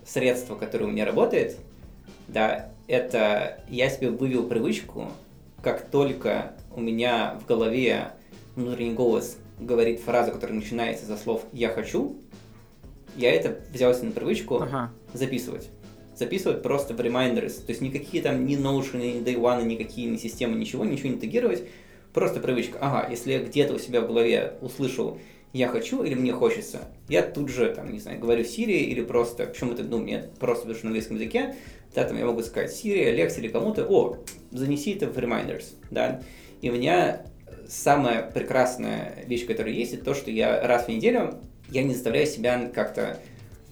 средство, 0.06 0.56
которое 0.56 0.86
у 0.86 0.90
меня 0.90 1.06
работает, 1.06 1.58
да, 2.28 2.72
это 2.88 3.64
я 3.70 3.90
себе 3.90 4.10
вывел 4.10 4.48
привычку, 4.48 5.12
как 5.62 5.90
только 5.90 6.54
у 6.76 6.82
меня 6.82 7.38
в 7.42 7.46
голове 7.46 8.12
внутренний 8.56 8.94
голос 8.94 9.38
говорит 9.60 10.00
фразу, 10.00 10.32
которая 10.32 10.56
начинается 10.56 11.06
со 11.06 11.18
слов 11.18 11.44
«я 11.52 11.70
хочу», 11.70 12.18
я 13.16 13.32
это 13.34 13.58
взял 13.74 13.94
себе 13.94 14.08
на 14.08 14.12
привычку 14.12 14.62
ага. 14.62 14.92
записывать. 15.14 15.70
Записывать 16.16 16.62
просто 16.62 16.94
в 16.94 17.00
reminders. 17.00 17.60
То 17.66 17.70
есть 17.70 17.82
никакие 17.82 18.22
там 18.22 18.46
ни 18.46 18.58
Notion, 18.58 18.98
ни 18.98 19.24
Day 19.24 19.36
One, 19.36 19.66
никакие 19.66 20.10
ни 20.10 20.18
системы, 20.18 20.56
ничего, 20.56 20.86
ничего 20.86 21.10
не 21.10 21.20
тегировать. 21.20 21.64
Просто 22.14 22.40
привычка. 22.40 22.78
Ага, 22.80 23.10
если 23.10 23.34
я 23.34 23.40
где-то 23.40 23.74
у 23.74 23.80
себя 23.80 24.02
в 24.02 24.08
голове 24.08 24.54
услышал 24.62 25.20
я 25.58 25.68
хочу 25.68 26.04
или 26.04 26.14
мне 26.14 26.32
хочется, 26.32 26.82
я 27.10 27.24
тут 27.24 27.50
же, 27.50 27.74
там, 27.74 27.92
не 27.92 28.00
знаю, 28.00 28.20
говорю 28.20 28.44
Siri 28.44 28.78
или 28.78 29.02
просто, 29.02 29.48
почему 29.48 29.74
это, 29.74 29.84
ну, 29.84 29.98
мне 29.98 30.30
просто 30.40 30.68
потому 30.68 30.84
на 30.84 30.90
английском 30.90 31.18
языке, 31.18 31.56
да, 31.96 32.04
там 32.04 32.18
я 32.18 32.26
могу 32.26 32.42
сказать 32.44 32.72
Siri, 32.72 33.12
Alexa 33.14 33.40
или 33.40 33.48
кому-то, 33.48 33.86
о, 33.88 34.18
занеси 34.52 34.94
это 34.94 35.08
в 35.08 35.18
reminders, 35.18 35.66
да, 35.90 36.22
и 36.62 36.70
у 36.70 36.74
меня 36.74 37.26
самая 37.68 38.30
прекрасная 38.30 39.24
вещь, 39.26 39.46
которая 39.46 39.74
есть, 39.74 39.94
это 39.94 40.06
то, 40.06 40.14
что 40.14 40.32
я 40.32 40.66
раз 40.66 40.86
в 40.86 40.90
неделю, 40.90 41.40
я 41.70 41.84
не 41.84 41.94
заставляю 41.94 42.28
себя 42.28 42.70
как-то 42.74 43.20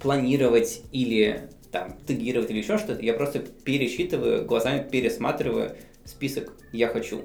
планировать 0.01 0.81
или 0.91 1.49
там 1.71 1.97
тегировать 2.05 2.49
или 2.49 2.59
еще 2.59 2.77
что-то, 2.77 3.01
я 3.01 3.13
просто 3.13 3.39
пересчитываю, 3.39 4.45
глазами 4.45 4.85
пересматриваю 4.89 5.75
список 6.03 6.53
«я 6.71 6.87
хочу». 6.87 7.21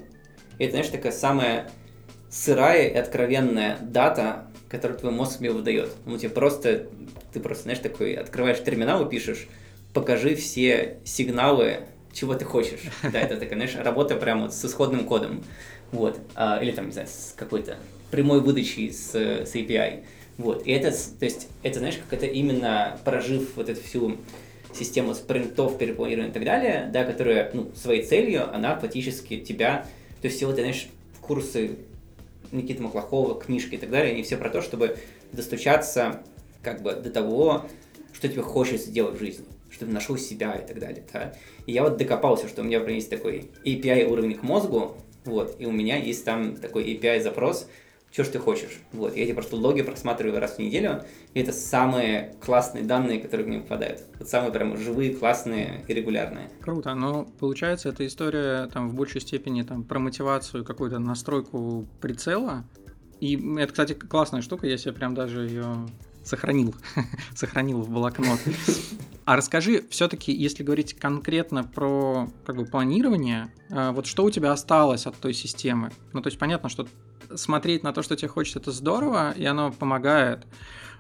И 0.59 0.65
это, 0.65 0.73
знаешь, 0.73 0.89
такая 0.89 1.13
самая 1.13 1.71
сырая 2.31 2.89
и 2.89 2.95
откровенная 2.95 3.79
дата, 3.81 4.50
которую 4.71 4.99
твой 4.99 5.13
мозг 5.13 5.39
тебе 5.39 5.51
выдает. 5.51 5.91
Ну, 6.07 6.17
тебе 6.17 6.31
просто, 6.31 6.87
ты 7.33 7.41
просто, 7.41 7.65
знаешь, 7.65 7.81
такой, 7.81 8.15
открываешь 8.15 8.63
терминал 8.63 9.05
и 9.05 9.11
пишешь, 9.11 9.49
покажи 9.93 10.37
все 10.37 10.99
сигналы, 11.05 11.81
чего 12.13 12.35
ты 12.35 12.45
хочешь. 12.45 12.81
Да, 13.03 13.21
это 13.21 13.37
такая, 13.37 13.57
знаешь, 13.57 13.75
работа 13.75 14.15
прямо 14.15 14.43
вот 14.43 14.55
с 14.55 14.65
исходным 14.65 15.05
кодом. 15.05 15.43
Вот. 15.91 16.19
А, 16.37 16.63
или 16.63 16.71
там, 16.71 16.87
не 16.87 16.93
знаю, 16.93 17.09
с 17.09 17.35
какой-то 17.37 17.77
прямой 18.13 18.41
выдачей 18.41 18.93
с, 18.93 19.13
с 19.13 19.55
API. 19.55 20.05
Вот. 20.39 20.65
И 20.67 20.71
это, 20.71 20.93
то 20.93 21.25
есть, 21.25 21.49
это, 21.65 21.81
знаешь, 21.81 21.97
как 21.97 22.19
это 22.19 22.27
именно 22.27 22.99
прожив 23.05 23.57
вот 23.57 23.69
эту 23.69 23.83
всю 23.83 24.19
систему 24.73 25.15
спринтов, 25.15 25.79
перепланирования 25.79 26.31
и 26.31 26.33
так 26.33 26.45
далее, 26.45 26.89
да, 26.93 27.05
которая, 27.05 27.51
ну, 27.53 27.73
своей 27.75 28.05
целью, 28.05 28.55
она 28.55 28.77
фактически 28.77 29.41
тебя, 29.41 29.85
то 30.23 30.27
есть, 30.27 30.37
все 30.37 30.47
вот, 30.47 30.55
знаешь, 30.55 30.87
курсы 31.21 31.73
Никиты 32.53 32.83
Маклахова, 32.83 33.41
книжки 33.41 33.75
и 33.75 33.79
так 33.79 33.91
далее, 33.91 34.13
они 34.13 34.23
все 34.23 34.37
про 34.37 34.51
то, 34.51 34.63
чтобы 34.63 34.97
достучаться 35.33 36.23
как 36.63 36.83
бы 36.83 36.93
до 36.95 37.11
того, 37.11 37.67
что 38.13 38.29
тебе 38.29 38.43
хочется 38.43 38.91
делать 38.91 39.17
в 39.17 39.19
жизни, 39.19 39.47
что 39.71 39.87
ты 39.87 39.93
нашел 39.93 40.17
себя 40.17 40.53
и 40.55 40.67
так 40.67 40.79
далее. 40.79 41.05
Да? 41.13 41.35
И 41.67 41.73
я 41.73 41.83
вот 41.83 41.97
докопался, 41.97 42.49
что 42.49 42.63
у 42.63 42.65
меня, 42.65 42.79
например, 42.79 42.99
есть 42.99 43.11
такой 43.11 43.51
API 43.65 44.05
уровень 44.05 44.35
к 44.35 44.43
мозгу, 44.43 44.97
вот, 45.25 45.57
и 45.59 45.67
у 45.67 45.73
меня 45.73 45.97
есть 45.97 46.25
там 46.25 46.57
такой 46.57 46.85
API 46.85 47.21
что 48.13 48.25
ж 48.25 48.29
ты 48.29 48.39
хочешь. 48.39 48.81
Вот, 48.93 49.17
я 49.17 49.25
эти 49.25 49.33
просто 49.33 49.57
логи 49.57 49.83
просматриваю 49.83 50.41
раз 50.41 50.57
в 50.57 50.59
неделю, 50.59 51.05
и 51.35 51.41
это 51.41 51.53
самые 51.53 52.35
классные 52.41 52.85
данные, 52.85 53.21
которые 53.21 53.47
мне 53.47 53.61
попадают. 53.61 54.03
Вот 54.19 54.29
самые 54.29 54.53
прям 54.53 54.77
живые, 54.77 55.15
классные 55.15 55.85
и 55.87 55.95
регулярные. 55.95 56.51
Круто, 56.61 56.95
но 56.95 57.25
получается 57.39 57.89
эта 57.89 58.07
история 58.07 58.67
там 58.67 58.89
в 58.89 58.95
большей 58.95 59.21
степени 59.21 59.63
там 59.63 59.85
про 59.85 59.99
мотивацию, 59.99 60.65
какую-то 60.65 60.99
настройку 60.99 61.87
прицела. 62.01 62.65
И 63.21 63.37
это, 63.59 63.73
кстати, 63.73 63.93
классная 63.93 64.43
штука, 64.43 64.67
я 64.67 64.77
себе 64.77 64.93
прям 64.93 65.15
даже 65.15 65.47
ее 65.47 65.87
сохранил, 66.25 66.75
сохранил 67.35 67.81
в 67.81 67.91
блокнот. 67.91 68.41
А 69.25 69.37
расскажи, 69.37 69.85
все-таки, 69.91 70.33
если 70.33 70.65
говорить 70.65 70.95
конкретно 70.95 71.63
про 71.63 72.29
как 72.45 72.57
бы 72.57 72.65
планирование, 72.65 73.53
а, 73.71 73.93
вот 73.93 74.07
что 74.07 74.25
у 74.25 74.31
тебя 74.31 74.51
осталось 74.51 75.07
от 75.07 75.17
той 75.17 75.35
системы? 75.35 75.93
Ну, 76.13 76.21
то 76.21 76.29
есть 76.29 76.39
понятно, 76.39 76.69
что 76.69 76.89
смотреть 77.37 77.83
на 77.83 77.93
то, 77.93 78.03
что 78.03 78.17
тебе 78.17 78.29
хочется, 78.29 78.59
это 78.59 78.73
здорово, 78.73 79.33
и 79.33 79.45
оно 79.45 79.73
помогает. 79.73 80.47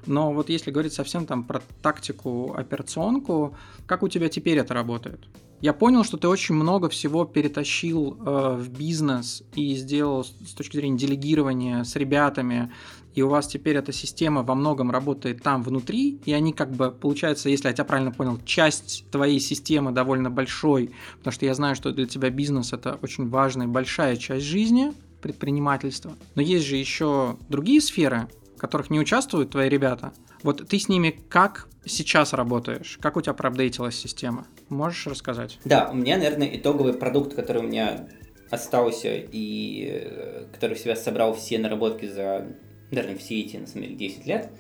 Но 0.06 0.32
вот 0.32 0.48
если 0.48 0.70
говорить 0.70 0.92
совсем 0.92 1.26
там 1.26 1.44
про 1.44 1.62
тактику, 1.82 2.54
операционку, 2.56 3.56
как 3.86 4.02
у 4.02 4.08
тебя 4.08 4.28
теперь 4.28 4.58
это 4.58 4.74
работает? 4.74 5.20
Я 5.60 5.74
понял, 5.74 6.04
что 6.04 6.16
ты 6.16 6.26
очень 6.26 6.54
много 6.54 6.88
всего 6.88 7.26
перетащил 7.26 8.16
э, 8.18 8.56
в 8.56 8.70
бизнес 8.70 9.42
и 9.54 9.74
сделал 9.74 10.24
с 10.24 10.54
точки 10.54 10.76
зрения 10.76 10.96
делегирования 10.96 11.84
с 11.84 11.96
ребятами, 11.96 12.72
и 13.14 13.20
у 13.20 13.28
вас 13.28 13.46
теперь 13.46 13.76
эта 13.76 13.92
система 13.92 14.42
во 14.42 14.54
многом 14.54 14.90
работает 14.90 15.42
там 15.42 15.62
внутри, 15.62 16.18
и 16.24 16.32
они 16.32 16.54
как 16.54 16.72
бы, 16.72 16.90
получается, 16.90 17.50
если 17.50 17.68
я 17.68 17.74
тебя 17.74 17.84
правильно 17.84 18.10
понял, 18.10 18.38
часть 18.46 19.04
твоей 19.10 19.38
системы 19.38 19.92
довольно 19.92 20.30
большой, 20.30 20.92
потому 21.18 21.32
что 21.32 21.44
я 21.44 21.52
знаю, 21.52 21.74
что 21.74 21.92
для 21.92 22.06
тебя 22.06 22.30
бизнес 22.30 22.72
это 22.72 22.98
очень 23.02 23.28
важная 23.28 23.66
большая 23.66 24.16
часть 24.16 24.46
жизни, 24.46 24.94
предпринимательства. 25.20 26.16
Но 26.34 26.42
есть 26.42 26.66
же 26.66 26.76
еще 26.76 27.36
другие 27.48 27.80
сферы, 27.80 28.28
в 28.56 28.60
которых 28.60 28.90
не 28.90 29.00
участвуют 29.00 29.50
твои 29.50 29.68
ребята. 29.68 30.12
Вот 30.42 30.66
ты 30.68 30.78
с 30.78 30.88
ними 30.88 31.10
как 31.28 31.68
сейчас 31.84 32.32
работаешь? 32.32 32.98
Как 33.00 33.16
у 33.16 33.20
тебя 33.20 33.34
проапдейтилась 33.34 33.96
система? 33.96 34.46
Можешь 34.68 35.06
рассказать? 35.06 35.58
Да, 35.64 35.90
у 35.90 35.94
меня, 35.94 36.16
наверное, 36.16 36.50
итоговый 36.56 36.94
продукт, 36.94 37.34
который 37.34 37.62
у 37.62 37.66
меня 37.66 38.08
остался 38.50 39.14
и 39.14 39.88
э, 39.90 40.46
который 40.52 40.76
в 40.76 40.78
себя 40.78 40.96
собрал 40.96 41.34
все 41.34 41.58
наработки 41.58 42.06
за, 42.06 42.48
наверное, 42.90 43.16
все 43.16 43.40
эти, 43.40 43.56
на 43.56 43.66
самом 43.66 43.82
деле, 43.84 43.96
10 43.96 44.26
лет. 44.26 44.50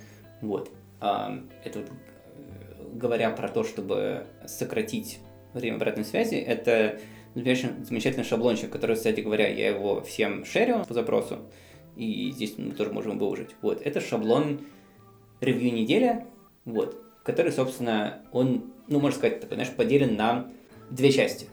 Вот. 0.40 0.70
Это 1.00 1.78
вот, 1.80 1.88
э, 1.88 2.88
говоря 2.94 3.30
про 3.30 3.48
то, 3.48 3.64
чтобы 3.64 4.26
сократить 4.46 5.18
время 5.52 5.76
обратной 5.76 6.04
связи, 6.04 6.36
это 6.36 7.00
замечательный 7.42 8.24
шаблончик, 8.24 8.70
который, 8.70 8.96
кстати 8.96 9.20
говоря, 9.20 9.48
я 9.48 9.70
его 9.70 10.02
всем 10.02 10.44
шерю 10.44 10.84
по 10.86 10.94
запросу, 10.94 11.38
и 11.96 12.30
здесь 12.32 12.54
мы 12.58 12.72
тоже 12.72 12.92
можем 12.92 13.18
выложить. 13.18 13.50
Вот, 13.62 13.80
это 13.82 14.00
шаблон 14.00 14.60
ревью 15.40 15.72
неделя, 15.72 16.26
вот, 16.64 17.02
который, 17.24 17.52
собственно, 17.52 18.22
он, 18.32 18.72
ну, 18.88 19.00
можно 19.00 19.18
сказать, 19.18 19.40
такой, 19.40 19.56
знаешь, 19.56 19.72
поделен 19.72 20.16
на 20.16 20.50
две 20.90 21.10
части. 21.10 21.48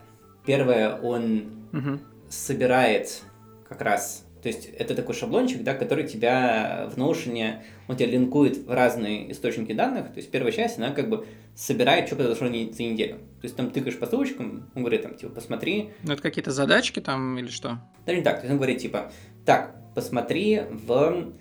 Первое, 0.45 0.99
он 0.99 1.67
угу. 1.73 1.99
собирает 2.29 3.23
как 3.67 3.81
раз 3.81 4.26
то 4.41 4.49
есть 4.49 4.65
это 4.77 4.95
такой 4.95 5.15
шаблончик, 5.15 5.63
да, 5.63 5.73
который 5.73 6.07
тебя 6.07 6.89
в 6.93 6.97
Notion, 6.97 7.61
он 7.87 7.95
тебя 7.95 8.07
линкует 8.07 8.57
в 8.57 8.71
разные 8.71 9.31
источники 9.31 9.73
данных. 9.73 10.13
То 10.13 10.17
есть 10.17 10.29
первая 10.29 10.51
часть, 10.51 10.77
она 10.77 10.91
как 10.91 11.09
бы 11.09 11.25
собирает, 11.55 12.07
что 12.07 12.15
произошло 12.15 12.47
за 12.47 12.53
неделю. 12.53 13.15
То 13.41 13.45
есть 13.45 13.55
там 13.55 13.71
тыкаешь 13.71 13.97
по 13.97 14.05
ссылочкам, 14.05 14.69
он 14.75 14.83
говорит 14.83 15.01
там, 15.01 15.15
типа, 15.15 15.33
посмотри. 15.33 15.89
Ну 16.03 16.13
это 16.13 16.21
какие-то 16.21 16.51
задачки 16.51 16.99
там 16.99 17.37
или 17.39 17.47
что? 17.47 17.79
Да 18.05 18.13
не 18.13 18.21
так, 18.21 18.35
то 18.35 18.41
есть 18.41 18.51
он 18.51 18.57
говорит, 18.57 18.77
типа, 18.79 19.11
так, 19.45 19.75
посмотри 19.95 20.61
в 20.69 21.33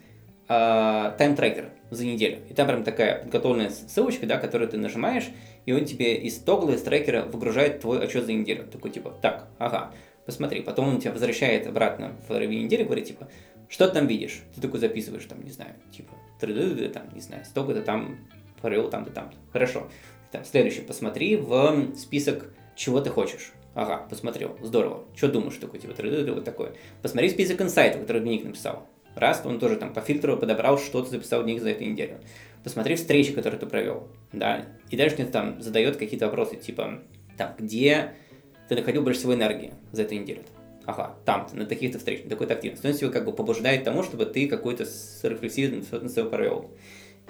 э, 0.49 1.13
тайм-трекер 1.19 1.73
за 1.91 2.05
неделю. 2.07 2.39
И 2.49 2.55
там 2.55 2.67
прям 2.67 2.83
такая 2.83 3.23
подготовленная 3.23 3.71
ссылочка, 3.71 4.27
да, 4.27 4.39
которую 4.39 4.69
ты 4.69 4.79
нажимаешь, 4.79 5.29
и 5.67 5.73
он 5.73 5.85
тебе 5.85 6.17
из 6.17 6.39
тогла, 6.39 6.75
из 6.75 6.83
трекера 6.83 7.23
выгружает 7.25 7.81
твой 7.81 8.03
отчет 8.03 8.25
за 8.25 8.33
неделю. 8.33 8.67
Такой 8.67 8.91
типа, 8.91 9.15
так, 9.23 9.49
ага, 9.59 9.93
посмотри. 10.27 10.61
Потом 10.61 10.89
он 10.89 11.01
тебя 11.01 11.13
возвращает 11.13 11.67
обратно 11.67 12.17
в 12.29 12.31
районе 12.31 12.65
недели, 12.65 12.83
говорит, 12.83 13.07
типа, 13.07 13.29
что 13.69 13.89
ты 13.89 13.95
там 13.95 14.07
видишь? 14.07 14.43
Ты 14.55 14.61
такой 14.61 14.81
записываешь, 14.81 15.25
там, 15.25 15.43
не 15.43 15.51
знаю, 15.51 15.75
типа, 15.91 16.13
там, 16.41 17.15
не 17.15 17.21
знаю, 17.21 17.45
столько-то 17.45 17.83
там 17.83 18.19
провел 18.61 18.91
там-то, 18.91 19.11
там-то. 19.11 19.37
Хорошо. 19.53 19.89
Там, 20.33 20.45
следующий, 20.45 20.83
посмотри 20.83 21.37
в 21.37 21.95
список, 21.97 22.53
чего 22.75 23.01
ты 23.01 23.11
хочешь. 23.11 23.53
Ага, 23.75 24.07
посмотрел, 24.09 24.57
здорово. 24.63 25.05
Что 25.15 25.29
думаешь 25.29 25.57
такой, 25.57 25.79
типа, 25.79 25.95
вот 25.99 26.45
такое. 26.45 26.75
Посмотри 27.03 27.29
список 27.29 27.61
инсайтов, 27.61 28.03
который 28.03 28.23
Ник 28.23 28.45
написал. 28.45 28.89
Раз, 29.15 29.43
он 29.45 29.59
тоже 29.59 29.77
там 29.77 29.95
по 29.95 30.01
фильтру 30.01 30.37
подобрал, 30.37 30.79
что 30.79 31.03
ты 31.03 31.11
записал 31.11 31.45
Ник 31.45 31.61
за 31.61 31.71
эту 31.71 31.85
неделю. 31.85 32.19
Посмотри 32.65 32.97
встречи, 32.97 33.33
которые 33.33 33.61
ты 33.61 33.67
провел, 33.67 34.09
да. 34.33 34.67
И 34.91 34.97
дальше 34.97 35.17
мне 35.17 35.27
там 35.27 35.61
задает 35.63 35.97
какие-то 35.97 36.27
вопросы, 36.27 36.57
типа, 36.57 37.03
там, 37.37 37.55
где 37.59 38.15
ты 38.69 38.75
находил 38.75 39.03
больше 39.03 39.21
всего 39.21 39.35
энергии 39.35 39.73
за 39.93 40.03
эту 40.03 40.15
неделю. 40.15 40.43
Ага, 40.85 41.17
там, 41.25 41.49
на 41.53 41.67
таких-то 41.67 41.99
встречах, 41.99 42.25
на 42.25 42.31
такой-то 42.31 42.55
активности. 42.55 42.87
Он 42.87 42.93
тебя 42.93 43.11
как 43.11 43.25
бы 43.25 43.33
побуждает 43.33 43.83
тому, 43.85 44.03
чтобы 44.03 44.25
ты 44.27 44.47
какой-то 44.49 44.85
рефлексивный 45.25 45.85
на 45.91 46.09
свой 46.09 46.31
провел. 46.31 46.71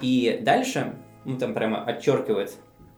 И 0.01 0.39
дальше, 0.43 0.93
ну 1.25 1.37
там 1.37 1.53
прямо 1.55 1.83
отчеркивает 1.83 2.53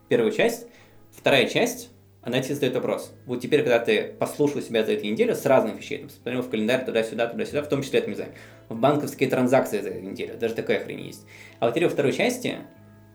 первую 0.10 0.32
часть, 0.32 0.68
вторая 1.12 1.48
часть, 1.48 1.90
она 2.22 2.42
тебе 2.42 2.56
задает 2.56 2.76
вопрос. 2.76 3.14
Вот 3.26 3.40
теперь, 3.40 3.62
когда 3.62 3.80
ты 3.80 4.14
послушал 4.20 4.62
себя 4.62 4.84
за 4.84 4.92
эту 4.92 5.06
неделю 5.06 5.34
с 5.34 5.46
разных 5.46 5.78
вещей, 5.78 6.00
там, 6.00 6.08
посмотрел 6.10 6.42
в 6.42 6.50
календарь 6.50 6.86
туда-сюда, 6.86 7.28
туда-сюда, 7.28 7.64
в 7.64 7.70
том 7.70 7.82
числе, 7.82 8.00
это, 8.00 8.10
не 8.10 8.16
знаю, 8.16 8.34
в 8.68 8.76
банковские 8.76 9.30
транзакции 9.30 9.80
за 9.80 9.90
эту 9.90 10.06
неделю, 10.06 10.38
даже 10.38 10.54
такая 10.54 10.84
хрень 10.84 11.08
есть. 11.08 11.26
А 11.60 11.66
вот 11.66 11.72
теперь 11.72 11.86
во 11.86 11.94
второй 11.94 12.12
части 12.12 12.58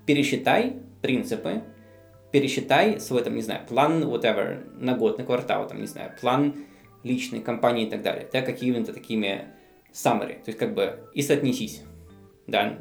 пересчитай 0.07 0.77
принципы, 1.03 1.63
пересчитай 2.35 2.99
свой, 2.99 3.23
там, 3.23 3.37
не 3.37 3.43
знаю, 3.43 3.61
план, 3.65 4.03
whatever, 4.03 4.69
на 4.81 4.97
год, 4.97 5.19
на 5.19 5.25
квартал, 5.25 5.69
там, 5.69 5.81
не 5.81 5.87
знаю, 5.87 6.11
план 6.21 6.57
личной 7.05 7.39
компании 7.39 7.87
и 7.87 7.89
так 7.89 8.03
далее, 8.03 8.29
да, 8.33 8.43
какими-то 8.43 8.93
такими 8.93 9.53
summary, 9.93 10.43
то 10.43 10.49
есть 10.49 10.59
как 10.59 10.75
бы 10.75 10.99
и 11.15 11.23
соотнесись, 11.23 11.83
да, 12.49 12.81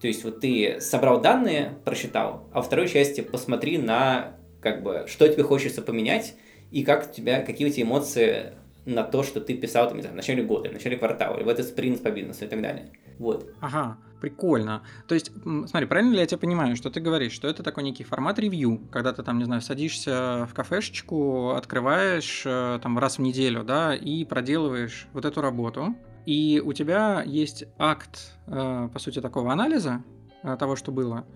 то 0.00 0.06
есть 0.06 0.22
вот 0.22 0.38
ты 0.38 0.80
собрал 0.80 1.20
данные, 1.20 1.80
просчитал, 1.84 2.48
а 2.52 2.58
во 2.58 2.62
второй 2.62 2.86
части 2.86 3.22
посмотри 3.22 3.76
на, 3.76 4.36
как 4.60 4.84
бы, 4.84 5.06
что 5.08 5.26
тебе 5.26 5.42
хочется 5.42 5.82
поменять 5.82 6.36
и 6.70 6.84
как 6.84 7.10
у 7.10 7.12
тебя, 7.12 7.42
какие 7.42 7.66
у 7.66 7.70
тебя 7.72 7.82
эмоции 7.82 8.52
на 8.84 9.02
то, 9.02 9.24
что 9.24 9.40
ты 9.40 9.54
писал 9.54 9.88
там, 9.88 9.96
не 9.96 10.02
знаю, 10.02 10.14
в 10.14 10.16
начале 10.16 10.44
года, 10.44 10.68
в 10.68 10.74
начале 10.74 10.96
квартала, 10.96 11.38
или 11.38 11.42
в 11.42 11.48
этот 11.48 11.66
спринт 11.66 12.04
по 12.04 12.12
бизнесу 12.12 12.44
и 12.44 12.48
так 12.48 12.62
далее. 12.62 12.92
Вот. 13.18 13.52
Ага, 13.60 13.98
прикольно. 14.22 14.82
То 15.08 15.14
есть, 15.16 15.32
смотри, 15.42 15.86
правильно 15.86 16.12
ли 16.12 16.20
я 16.20 16.26
тебя 16.26 16.38
понимаю, 16.38 16.76
что 16.76 16.90
ты 16.90 17.00
говоришь, 17.00 17.32
что 17.32 17.48
это 17.48 17.64
такой 17.64 17.82
некий 17.82 18.04
формат 18.04 18.38
ревью, 18.38 18.80
когда 18.92 19.12
ты 19.12 19.24
там, 19.24 19.38
не 19.38 19.44
знаю, 19.44 19.60
садишься 19.60 20.46
в 20.48 20.54
кафешечку, 20.54 21.50
открываешь 21.50 22.44
э, 22.46 22.78
там 22.80 22.98
раз 23.00 23.18
в 23.18 23.20
неделю, 23.20 23.64
да, 23.64 23.96
и 23.96 24.24
проделываешь 24.24 25.08
вот 25.12 25.24
эту 25.24 25.40
работу, 25.40 25.96
и 26.24 26.62
у 26.64 26.72
тебя 26.72 27.24
есть 27.26 27.64
акт, 27.78 28.32
э, 28.46 28.88
по 28.92 28.98
сути, 29.00 29.20
такого 29.20 29.52
анализа 29.52 30.04
э, 30.44 30.56
того, 30.56 30.76
что 30.76 30.92
было, 30.92 31.26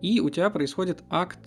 и 0.00 0.18
у 0.18 0.28
тебя 0.28 0.50
происходит 0.50 1.04
акт 1.10 1.46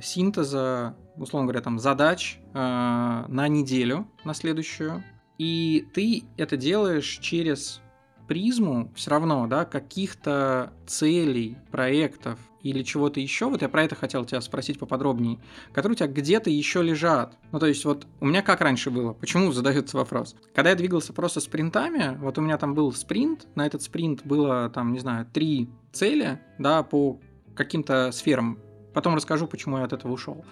синтеза 0.00 0.94
условно 1.16 1.48
говоря, 1.48 1.64
там 1.64 1.80
задач 1.80 2.38
на 2.54 3.48
неделю, 3.48 4.06
на 4.22 4.34
следующую, 4.34 5.02
и 5.36 5.84
ты 5.92 6.22
это 6.36 6.56
делаешь 6.56 7.18
через 7.20 7.80
призму 8.28 8.92
все 8.94 9.10
равно, 9.10 9.46
да, 9.46 9.64
каких-то 9.64 10.72
целей, 10.86 11.56
проектов 11.70 12.38
или 12.62 12.82
чего-то 12.82 13.20
еще, 13.20 13.46
вот 13.48 13.62
я 13.62 13.68
про 13.68 13.84
это 13.84 13.94
хотел 13.94 14.24
тебя 14.24 14.40
спросить 14.40 14.78
поподробнее, 14.78 15.38
которые 15.72 15.94
у 15.94 15.96
тебя 15.96 16.08
где-то 16.08 16.50
еще 16.50 16.82
лежат. 16.82 17.36
Ну, 17.52 17.58
то 17.58 17.66
есть 17.66 17.84
вот 17.84 18.06
у 18.20 18.26
меня 18.26 18.42
как 18.42 18.60
раньше 18.60 18.90
было, 18.90 19.12
почему 19.14 19.50
задается 19.52 19.96
вопрос? 19.96 20.36
Когда 20.54 20.70
я 20.70 20.76
двигался 20.76 21.12
просто 21.12 21.40
спринтами, 21.40 22.16
вот 22.18 22.38
у 22.38 22.42
меня 22.42 22.58
там 22.58 22.74
был 22.74 22.92
спринт, 22.92 23.46
на 23.54 23.66
этот 23.66 23.82
спринт 23.82 24.24
было 24.24 24.70
там, 24.70 24.92
не 24.92 24.98
знаю, 24.98 25.26
три 25.32 25.68
цели, 25.92 26.40
да, 26.58 26.82
по 26.82 27.18
каким-то 27.56 28.12
сферам. 28.12 28.58
Потом 28.92 29.14
расскажу, 29.14 29.46
почему 29.46 29.78
я 29.78 29.84
от 29.84 29.92
этого 29.92 30.12
ушел. 30.12 30.44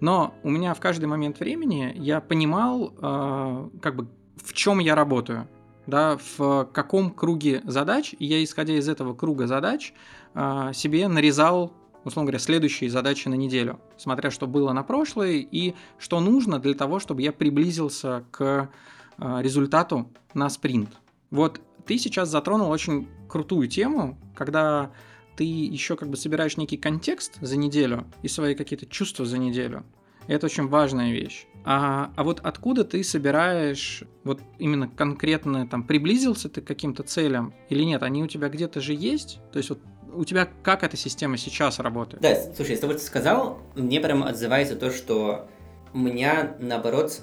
Но 0.00 0.34
у 0.42 0.50
меня 0.50 0.74
в 0.74 0.80
каждый 0.80 1.06
момент 1.06 1.38
времени 1.38 1.92
я 1.96 2.20
понимал, 2.20 2.92
э, 3.00 3.68
как 3.80 3.96
бы, 3.96 4.08
в 4.36 4.52
чем 4.52 4.80
я 4.80 4.94
работаю, 4.94 5.48
да, 5.86 6.18
в 6.36 6.68
каком 6.72 7.10
круге 7.10 7.62
задач, 7.64 8.14
и 8.18 8.26
я, 8.26 8.42
исходя 8.42 8.74
из 8.74 8.88
этого 8.88 9.14
круга 9.14 9.46
задач, 9.46 9.92
э, 10.34 10.70
себе 10.74 11.08
нарезал 11.08 11.72
условно 12.04 12.28
говоря, 12.28 12.38
следующие 12.38 12.90
задачи 12.90 13.28
на 13.28 13.34
неделю, 13.34 13.80
смотря 13.96 14.30
что 14.30 14.46
было 14.46 14.72
на 14.72 14.82
прошлой 14.82 15.40
и 15.40 15.74
что 15.98 16.20
нужно 16.20 16.58
для 16.58 16.74
того, 16.74 16.98
чтобы 16.98 17.22
я 17.22 17.32
приблизился 17.32 18.24
к 18.30 18.70
э, 19.18 19.40
результату 19.40 20.10
на 20.34 20.48
спринт. 20.50 20.90
Вот 21.30 21.60
ты 21.86 21.98
сейчас 21.98 22.28
затронул 22.28 22.70
очень 22.70 23.08
крутую 23.28 23.68
тему, 23.68 24.18
когда 24.34 24.90
ты 25.36 25.44
еще 25.44 25.96
как 25.96 26.10
бы 26.10 26.16
собираешь 26.16 26.56
некий 26.56 26.76
контекст 26.76 27.38
за 27.40 27.56
неделю 27.56 28.04
и 28.22 28.28
свои 28.28 28.54
какие-то 28.54 28.86
чувства 28.86 29.24
за 29.24 29.38
неделю. 29.38 29.84
Это 30.26 30.46
очень 30.46 30.68
важная 30.68 31.12
вещь. 31.12 31.46
А, 31.64 32.12
а 32.16 32.24
вот 32.24 32.40
откуда 32.42 32.84
ты 32.84 33.04
собираешь, 33.04 34.02
вот 34.24 34.40
именно 34.58 34.88
конкретно 34.88 35.66
там, 35.66 35.84
приблизился 35.84 36.48
ты 36.48 36.60
к 36.60 36.66
каким-то 36.66 37.02
целям 37.02 37.54
или 37.68 37.84
нет, 37.84 38.02
они 38.02 38.22
у 38.22 38.26
тебя 38.26 38.48
где-то 38.48 38.80
же 38.80 38.94
есть? 38.94 39.38
То 39.52 39.58
есть 39.58 39.70
вот 39.70 39.78
у 40.12 40.24
тебя 40.24 40.48
как 40.62 40.82
эта 40.82 40.96
система 40.96 41.36
сейчас 41.36 41.78
работает? 41.78 42.22
Да, 42.22 42.34
слушай, 42.54 42.74
из 42.74 42.80
того, 42.80 42.92
что 42.92 43.00
ты 43.00 43.06
сказал, 43.06 43.60
мне 43.74 44.00
прям 44.00 44.24
отзывается 44.24 44.76
то, 44.76 44.90
что 44.90 45.48
у 45.94 45.98
меня, 45.98 46.56
наоборот, 46.58 47.22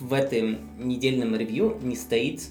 в 0.00 0.12
этом 0.12 0.58
недельном 0.78 1.36
ревью 1.36 1.78
не 1.82 1.96
стоит 1.96 2.42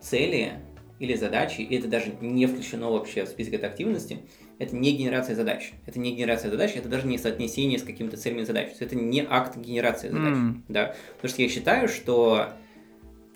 цели 0.00 0.60
или 0.98 1.14
задачи, 1.14 1.60
и 1.60 1.76
это 1.76 1.88
даже 1.88 2.12
не 2.20 2.46
включено 2.46 2.90
вообще 2.90 3.24
в 3.24 3.28
список 3.28 3.54
этой 3.54 3.68
активности, 3.68 4.20
это 4.58 4.74
не 4.74 4.92
генерация 4.96 5.36
задач. 5.36 5.72
Это 5.86 5.98
не 5.98 6.14
генерация 6.14 6.50
задач, 6.50 6.72
это 6.74 6.88
даже 6.88 7.06
не 7.06 7.18
соотнесение 7.18 7.78
с 7.78 7.82
какими-то 7.82 8.16
целями 8.16 8.44
задач. 8.44 8.70
Это 8.78 8.96
не 8.96 9.24
акт 9.28 9.56
генерации 9.56 10.08
задач. 10.08 10.34
Mm. 10.34 10.54
Да? 10.68 10.94
Потому 11.16 11.30
что 11.30 11.42
я 11.42 11.48
считаю, 11.48 11.88
что 11.88 12.52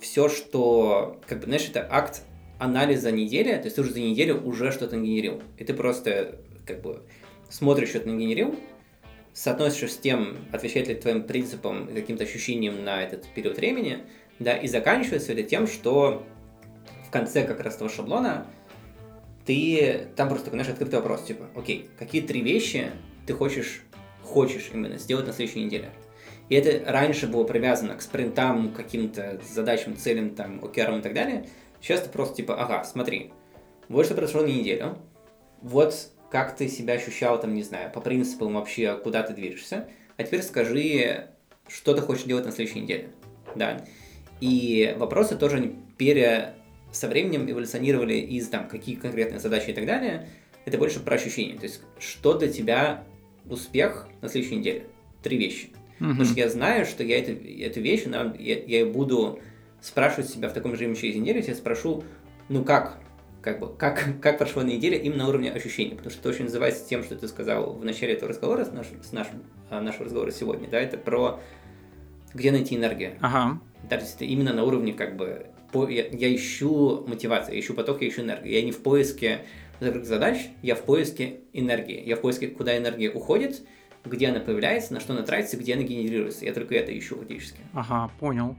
все, 0.00 0.28
что, 0.28 1.20
как 1.26 1.40
бы, 1.40 1.44
знаешь, 1.44 1.68
это 1.68 1.86
акт 1.90 2.22
анализа 2.58 3.10
недели, 3.12 3.52
то 3.52 3.64
есть 3.64 3.76
ты 3.76 3.82
уже 3.82 3.92
за 3.92 4.00
неделю 4.00 4.40
уже 4.42 4.72
что-то 4.72 4.96
генерил. 4.96 5.42
И 5.58 5.64
ты 5.64 5.74
просто, 5.74 6.38
как 6.66 6.80
бы, 6.80 7.02
смотришь, 7.50 7.90
что 7.90 8.00
ты 8.00 8.10
нагенерил, 8.10 8.54
соотносишь 9.34 9.92
с 9.92 9.96
тем, 9.96 10.38
отвечает 10.52 10.88
ли 10.88 10.94
твоим 10.94 11.22
принципам 11.24 11.86
и 11.86 11.94
каким-то 11.94 12.24
ощущениям 12.24 12.82
на 12.84 13.02
этот 13.02 13.26
период 13.34 13.56
времени, 13.58 13.98
да, 14.38 14.56
и 14.56 14.68
заканчивается 14.68 15.32
это 15.32 15.42
тем, 15.42 15.66
что 15.66 16.26
в 17.06 17.10
конце 17.10 17.44
как 17.44 17.60
раз 17.60 17.76
того 17.76 17.90
шаблона 17.90 18.46
ты 19.51 20.07
там 20.14 20.28
просто 20.28 20.51
знаешь, 20.51 20.68
открытый 20.68 21.01
вопрос, 21.01 21.24
типа, 21.24 21.46
окей, 21.57 21.90
какие 21.98 22.22
три 22.22 22.40
вещи 22.40 22.92
ты 23.26 23.32
хочешь, 23.32 23.82
хочешь 24.22 24.70
именно 24.72 24.96
сделать 24.96 25.26
на 25.26 25.32
следующей 25.32 25.64
неделе? 25.64 25.90
И 26.48 26.55
это 26.55 26.88
раньше 26.88 27.26
было 27.26 27.42
привязано 27.42 27.96
к 27.96 28.03
спринтам, 28.03 28.72
к 28.72 28.76
каким-то 28.76 29.40
задачам, 29.53 29.96
целям, 29.96 30.36
там, 30.36 30.64
окерам 30.64 31.01
и 31.01 31.03
так 31.03 31.14
далее. 31.14 31.48
Сейчас 31.82 32.03
ты 32.03 32.11
просто 32.11 32.36
типа, 32.36 32.62
ага, 32.62 32.84
смотри, 32.84 33.32
вот 33.88 34.07
что 34.07 34.14
произошло 34.14 34.42
на 34.42 34.46
неделю, 34.46 34.96
вот 35.62 35.96
как 36.30 36.55
ты 36.55 36.68
себя 36.68 36.94
ощущал, 36.94 37.40
там, 37.40 37.53
не 37.53 37.64
знаю, 37.64 37.90
по 37.90 38.01
принципам 38.01 38.55
вообще, 38.55 38.96
куда 39.03 39.24
ты 39.24 39.34
движешься, 39.34 39.88
а 40.16 40.22
теперь 40.22 40.42
скажи, 40.42 41.26
что 41.66 41.92
ты 41.94 42.03
хочешь 42.03 42.22
делать 42.22 42.44
на 42.44 42.53
следующей 42.53 42.82
неделе, 42.82 43.11
да. 43.57 43.84
И 44.40 44.94
вопросы 44.96 45.36
тоже 45.36 45.74
пере 45.98 46.55
со 46.93 47.09
временем 47.09 47.51
эволюционировали 47.51 48.14
из 48.14 48.49
там 48.49 48.68
какие 48.68 48.97
конкретные 48.97 49.41
задачи 49.41 49.70
и 49.70 49.72
так 49.72 49.86
далее, 49.86 50.28
это 50.64 50.78
больше 50.78 51.01
про 51.01 51.14
ощущения. 51.14 51.57
То 51.57 51.64
есть, 51.64 51.80
что 51.99 52.34
для 52.34 52.49
тебя 52.49 53.05
успех 53.49 54.09
на 54.20 54.28
следующей 54.28 54.57
неделе? 54.57 54.86
Три 55.22 55.36
вещи. 55.36 55.70
Mm-hmm. 55.99 56.09
Потому 56.09 56.24
что 56.24 56.34
я 56.34 56.49
знаю, 56.49 56.86
что 56.86 57.03
я 57.03 57.18
это, 57.18 57.32
эту 57.32 57.80
вещь, 57.80 58.05
я, 58.38 58.62
я 58.62 58.86
буду 58.86 59.41
спрашивать 59.80 60.30
себя 60.30 60.49
в 60.49 60.53
таком 60.53 60.72
режиме 60.72 60.95
через 60.95 61.16
неделю, 61.16 61.43
я 61.47 61.55
спрошу, 61.55 62.05
ну 62.49 62.64
как, 62.64 62.99
как 63.43 63.61
бы, 63.61 63.74
как, 63.74 64.05
как 64.22 64.38
прошла 64.38 64.62
неделя 64.62 64.99
именно 64.99 65.24
на 65.24 65.28
уровне 65.28 65.51
ощущений, 65.51 65.95
потому 65.95 66.11
что 66.11 66.20
это 66.20 66.28
очень 66.30 66.45
называется 66.45 66.86
тем, 66.88 67.03
что 67.03 67.16
ты 67.16 67.28
сказал 67.28 67.74
в 67.74 67.84
начале 67.84 68.14
этого 68.14 68.30
разговора, 68.30 68.64
с, 68.64 68.72
наш, 68.72 68.86
с 69.03 69.12
нашим, 69.12 69.43
а, 69.68 69.80
нашего 69.80 70.07
разговора 70.07 70.30
сегодня, 70.30 70.68
да, 70.68 70.80
это 70.80 70.99
про 70.99 71.41
где 72.32 72.53
найти 72.53 72.76
энергию. 72.76 73.16
Ага. 73.20 73.61
Да, 73.88 73.97
то 73.97 74.05
есть 74.05 74.16
это 74.16 74.24
именно 74.24 74.53
на 74.53 74.64
уровне 74.64 74.93
как 74.93 75.16
бы 75.16 75.47
по, 75.72 75.88
я, 75.88 76.06
я 76.08 76.34
ищу 76.34 77.04
мотивацию, 77.06 77.54
я 77.54 77.60
ищу 77.60 77.74
поток, 77.74 78.02
я 78.02 78.08
ищу 78.08 78.22
энергию. 78.22 78.52
Я 78.52 78.62
не 78.62 78.72
в 78.72 78.82
поиске 78.82 79.42
задач, 79.80 80.48
я 80.62 80.74
в 80.74 80.82
поиске 80.82 81.40
энергии. 81.52 82.02
Я 82.06 82.16
в 82.16 82.20
поиске, 82.20 82.48
куда 82.48 82.76
энергия 82.76 83.10
уходит, 83.10 83.62
где 84.04 84.28
она 84.28 84.40
появляется, 84.40 84.94
на 84.94 85.00
что 85.00 85.12
она 85.12 85.22
тратится, 85.22 85.56
где 85.56 85.74
она 85.74 85.82
генерируется. 85.82 86.44
Я 86.44 86.52
только 86.52 86.74
это 86.74 86.96
ищу 86.96 87.16
фактически. 87.16 87.60
Ага, 87.72 88.10
понял. 88.18 88.56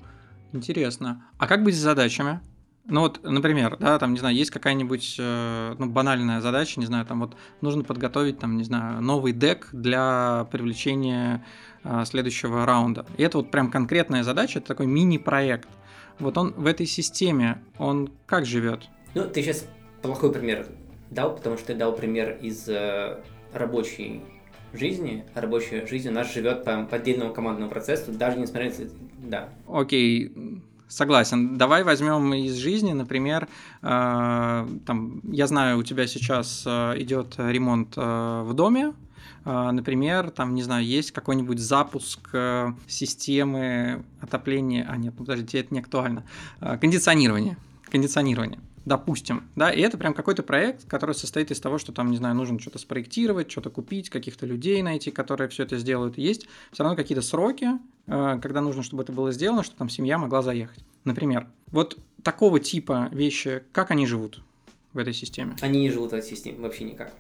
Интересно. 0.54 1.24
А 1.38 1.48
как 1.48 1.64
быть 1.64 1.76
с 1.76 1.80
задачами? 1.80 2.42
Ну 2.86 3.02
вот, 3.02 3.22
например, 3.24 3.78
да, 3.80 4.00
там, 4.00 4.14
не 4.14 4.20
знаю, 4.20 4.36
есть 4.36 4.50
какая-нибудь 4.50 5.16
э, 5.20 5.76
ну, 5.78 5.86
банальная 5.86 6.42
задача, 6.42 6.80
не 6.80 6.88
знаю, 6.88 7.06
там 7.06 7.20
вот 7.20 7.36
нужно 7.62 7.84
подготовить, 7.84 8.40
там, 8.40 8.58
не 8.58 8.64
знаю, 8.64 9.02
новый 9.02 9.34
дек 9.34 9.70
для 9.72 10.48
привлечения 10.52 11.46
э, 11.84 12.04
следующего 12.06 12.66
раунда. 12.66 13.06
И 13.18 13.24
это 13.24 13.38
вот 13.38 13.52
прям 13.52 13.70
конкретная 13.70 14.24
задача, 14.24 14.60
это 14.60 14.70
такой 14.70 14.88
мини-проект. 14.88 15.70
Вот 16.22 16.38
он 16.38 16.54
в 16.54 16.68
этой 16.68 16.86
системе, 16.86 17.62
он 17.78 18.12
как 18.26 18.46
живет? 18.46 18.88
Ну, 19.16 19.28
ты 19.28 19.42
сейчас 19.42 19.66
плохой 20.02 20.32
пример 20.32 20.68
дал, 21.10 21.36
потому 21.36 21.58
что 21.58 21.68
ты 21.68 21.76
дал 21.76 21.94
пример 21.94 22.38
из 22.42 22.70
э, 22.70 23.18
рабочей 23.54 24.22
жизни. 24.72 25.26
Рабочая 25.34 25.86
жизнь 25.88 26.10
у 26.10 26.12
нас 26.12 26.32
живет 26.32 26.64
по, 26.64 26.84
по 26.84 26.96
отдельному 26.96 27.34
командному 27.34 27.70
процессу, 27.70 28.12
даже 28.12 28.40
несмотря 28.40 28.70
на... 28.70 28.76
Да. 29.28 29.50
Окей, 29.68 30.32
Согласен. 30.88 31.58
Давай 31.58 31.86
возьмем 31.86 32.34
из 32.34 32.56
жизни, 32.56 32.92
например, 32.92 33.48
э, 33.82 34.68
там, 34.86 35.22
я 35.24 35.48
знаю, 35.48 35.78
у 35.78 35.84
тебя 35.84 36.06
сейчас 36.06 36.64
э, 36.66 36.96
идет 36.98 37.36
ремонт 37.38 37.94
э, 37.96 38.42
в 38.46 38.54
доме, 38.54 38.88
а, 38.88 38.94
например, 39.46 40.30
там, 40.32 40.54
не 40.54 40.64
знаю, 40.64 40.86
есть 40.86 41.12
какой-нибудь 41.12 41.60
запуск 41.60 42.30
э, 42.34 42.74
системы 42.88 44.04
отопления, 44.20 44.88
а 44.90 44.98
нет, 44.98 45.14
ну, 45.18 45.26
подождите, 45.26 45.60
это 45.60 45.74
не 45.74 45.80
актуально, 45.80 46.24
а, 46.60 46.78
кондиционирование, 46.78 47.58
кондиционирование 47.90 48.60
допустим, 48.86 49.48
да, 49.56 49.72
и 49.72 49.82
это 49.82 49.98
прям 49.98 50.14
какой-то 50.14 50.44
проект, 50.44 50.88
который 50.88 51.14
состоит 51.14 51.52
из 51.52 51.60
того, 51.60 51.78
что 51.78 51.92
там, 51.92 52.10
не 52.10 52.18
знаю, 52.18 52.36
нужно 52.36 52.60
что-то 52.60 52.80
спроектировать, 52.80 53.52
что-то 53.52 53.70
купить, 53.70 54.10
каких-то 54.10 54.46
людей 54.46 54.82
найти, 54.82 55.12
которые 55.12 55.50
все 55.50 55.64
это 55.64 55.78
сделают. 55.78 56.18
есть 56.18 56.48
все 56.72 56.84
равно 56.84 56.96
какие-то 56.96 57.22
сроки, 57.22 57.68
э, 58.08 58.40
когда 58.42 58.62
нужно, 58.62 58.84
чтобы 58.84 59.04
это 59.04 59.12
было 59.12 59.32
сделано, 59.32 59.64
чтобы 59.64 59.78
там 59.78 59.90
семья 59.90 60.18
могла 60.18 60.42
заехать. 60.42 60.84
Например, 61.04 61.48
вот 61.68 61.98
такого 62.24 62.60
типа 62.60 63.10
вещи, 63.12 63.64
как 63.72 63.92
они 63.92 64.06
живут 64.06 64.42
в 64.94 64.98
этой 64.98 65.14
системе? 65.14 65.56
Они 65.62 65.80
не 65.80 65.92
живут 65.92 66.12
в 66.12 66.16
этой 66.16 66.28
системе 66.28 66.60
вообще 66.60 66.84
никак. 66.84 67.14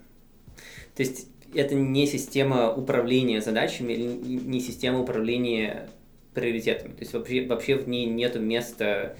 То 0.95 1.03
есть 1.03 1.27
это 1.53 1.75
не 1.75 2.07
система 2.07 2.71
управления 2.71 3.41
задачами 3.41 3.93
или 3.93 4.03
не 4.03 4.59
система 4.59 5.01
управления 5.01 5.89
приоритетами. 6.33 6.93
То 6.93 6.99
есть 7.01 7.13
вообще, 7.13 7.45
вообще 7.45 7.75
в 7.75 7.87
ней 7.87 8.05
нет 8.05 8.35
места 8.39 9.15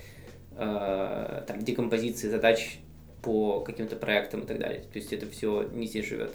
э, 0.56 1.44
там, 1.48 1.60
декомпозиции 1.60 2.30
задач 2.30 2.80
по 3.22 3.62
каким-то 3.62 3.96
проектам 3.96 4.42
и 4.42 4.46
так 4.46 4.60
далее. 4.60 4.82
То 4.82 5.00
есть 5.00 5.12
это 5.14 5.28
все 5.28 5.70
не 5.74 5.88
здесь 5.88 6.08
живет. 6.08 6.32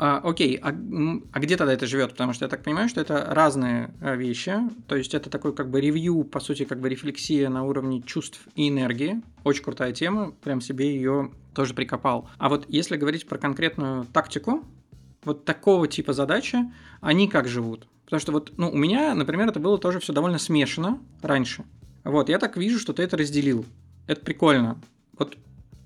А, 0.00 0.18
окей, 0.22 0.56
а, 0.62 0.68
а 0.68 1.40
где 1.40 1.56
тогда 1.56 1.72
это 1.72 1.86
живет? 1.86 2.12
Потому 2.12 2.32
что 2.32 2.44
я 2.44 2.48
так 2.48 2.62
понимаю, 2.62 2.88
что 2.88 3.00
это 3.00 3.26
разные 3.30 3.90
э, 4.00 4.16
вещи. 4.16 4.54
То 4.86 4.94
есть 4.94 5.12
это 5.12 5.28
такой 5.28 5.52
как 5.52 5.70
бы 5.70 5.80
ревью, 5.80 6.22
по 6.22 6.38
сути, 6.38 6.64
как 6.64 6.78
бы 6.80 6.88
рефлексия 6.88 7.48
на 7.48 7.64
уровне 7.64 8.02
чувств 8.02 8.40
и 8.54 8.68
энергии. 8.68 9.20
Очень 9.42 9.64
крутая 9.64 9.92
тема, 9.92 10.32
прям 10.42 10.60
себе 10.60 10.94
ее 10.94 11.32
тоже 11.52 11.74
прикопал. 11.74 12.28
А 12.38 12.48
вот 12.48 12.66
если 12.68 12.96
говорить 12.96 13.26
про 13.26 13.38
конкретную 13.38 14.04
тактику, 14.04 14.64
вот 15.24 15.44
такого 15.44 15.88
типа 15.88 16.12
задачи, 16.12 16.58
они 17.00 17.28
как 17.28 17.48
живут? 17.48 17.86
Потому 18.04 18.20
что 18.20 18.32
вот, 18.32 18.52
ну, 18.56 18.70
у 18.70 18.76
меня, 18.76 19.14
например, 19.14 19.48
это 19.48 19.60
было 19.60 19.78
тоже 19.78 20.00
все 20.00 20.12
довольно 20.12 20.38
смешано 20.38 20.98
раньше. 21.20 21.64
Вот, 22.04 22.28
я 22.28 22.38
так 22.38 22.56
вижу, 22.56 22.78
что 22.78 22.92
ты 22.92 23.02
это 23.02 23.16
разделил. 23.16 23.66
Это 24.06 24.22
прикольно. 24.22 24.80
Вот 25.18 25.36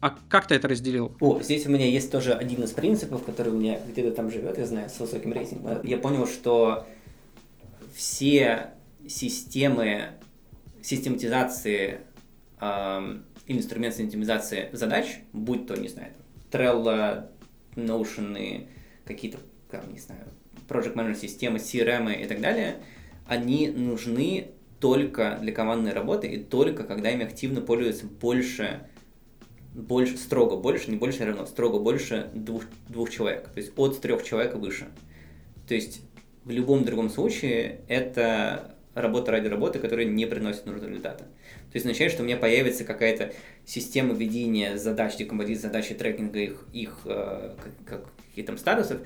а 0.02 0.18
как 0.28 0.48
ты 0.48 0.56
это 0.56 0.66
разделил? 0.66 1.16
О, 1.20 1.40
здесь 1.40 1.64
у 1.66 1.70
меня 1.70 1.86
есть 1.86 2.10
тоже 2.10 2.32
один 2.32 2.64
из 2.64 2.72
принципов, 2.72 3.22
который 3.22 3.52
у 3.52 3.56
меня 3.56 3.78
где-то 3.88 4.10
там 4.10 4.32
живет, 4.32 4.58
я 4.58 4.66
знаю, 4.66 4.90
с 4.90 4.98
высоким 4.98 5.32
рейтингом. 5.32 5.80
Я 5.84 5.96
понял, 5.96 6.26
что 6.26 6.88
все 7.94 8.72
системы 9.06 10.10
систематизации 10.82 12.00
э, 12.60 13.18
инструмент 13.46 13.94
систематизации 13.94 14.70
задач, 14.72 15.20
будь 15.32 15.68
то, 15.68 15.76
не 15.76 15.88
знаю, 15.88 16.12
Trello, 16.50 17.28
Notion, 17.76 18.66
какие-то, 19.04 19.38
не 19.92 19.98
знаю, 19.98 20.26
Project 20.68 20.94
Management 20.94 21.20
системы, 21.20 21.58
CRM 21.58 22.22
и 22.22 22.26
так 22.26 22.40
далее, 22.40 22.76
они 23.26 23.68
нужны 23.68 24.48
только 24.80 25.38
для 25.40 25.52
командной 25.52 25.92
работы 25.92 26.26
и 26.28 26.42
только 26.42 26.84
когда 26.84 27.10
ими 27.10 27.24
активно 27.24 27.60
пользуются 27.60 28.06
больше 28.06 28.80
больше, 29.74 30.18
строго 30.18 30.56
больше, 30.56 30.90
не 30.90 30.96
больше, 30.96 31.22
а 31.22 31.26
равно, 31.26 31.46
строго 31.46 31.78
больше 31.78 32.28
двух, 32.34 32.64
двух 32.88 33.10
человек, 33.10 33.48
то 33.48 33.58
есть 33.58 33.72
от 33.76 34.00
трех 34.00 34.22
человек 34.22 34.54
и 34.54 34.58
выше. 34.58 34.88
То 35.66 35.74
есть 35.74 36.02
в 36.44 36.50
любом 36.50 36.84
другом 36.84 37.08
случае 37.08 37.80
это 37.88 38.74
работа 38.94 39.32
ради 39.32 39.48
работы, 39.48 39.78
которая 39.78 40.06
не 40.06 40.26
приносит 40.26 40.66
нужного 40.66 40.90
результата. 40.90 41.24
То 41.24 41.76
есть 41.76 41.86
означает, 41.86 42.12
что 42.12 42.22
у 42.22 42.26
меня 42.26 42.36
появится 42.36 42.84
какая-то 42.84 43.32
система 43.64 44.12
ведения 44.12 44.76
задач, 44.76 45.16
декомпозиции 45.16 45.62
задач 45.62 45.90
и 45.90 45.94
трекинга 45.94 46.40
их, 46.40 46.66
их 46.72 46.98
э, 47.06 47.54
как, 47.86 48.12
каких 48.32 48.46
там 48.46 48.58
статусов, 48.58 49.00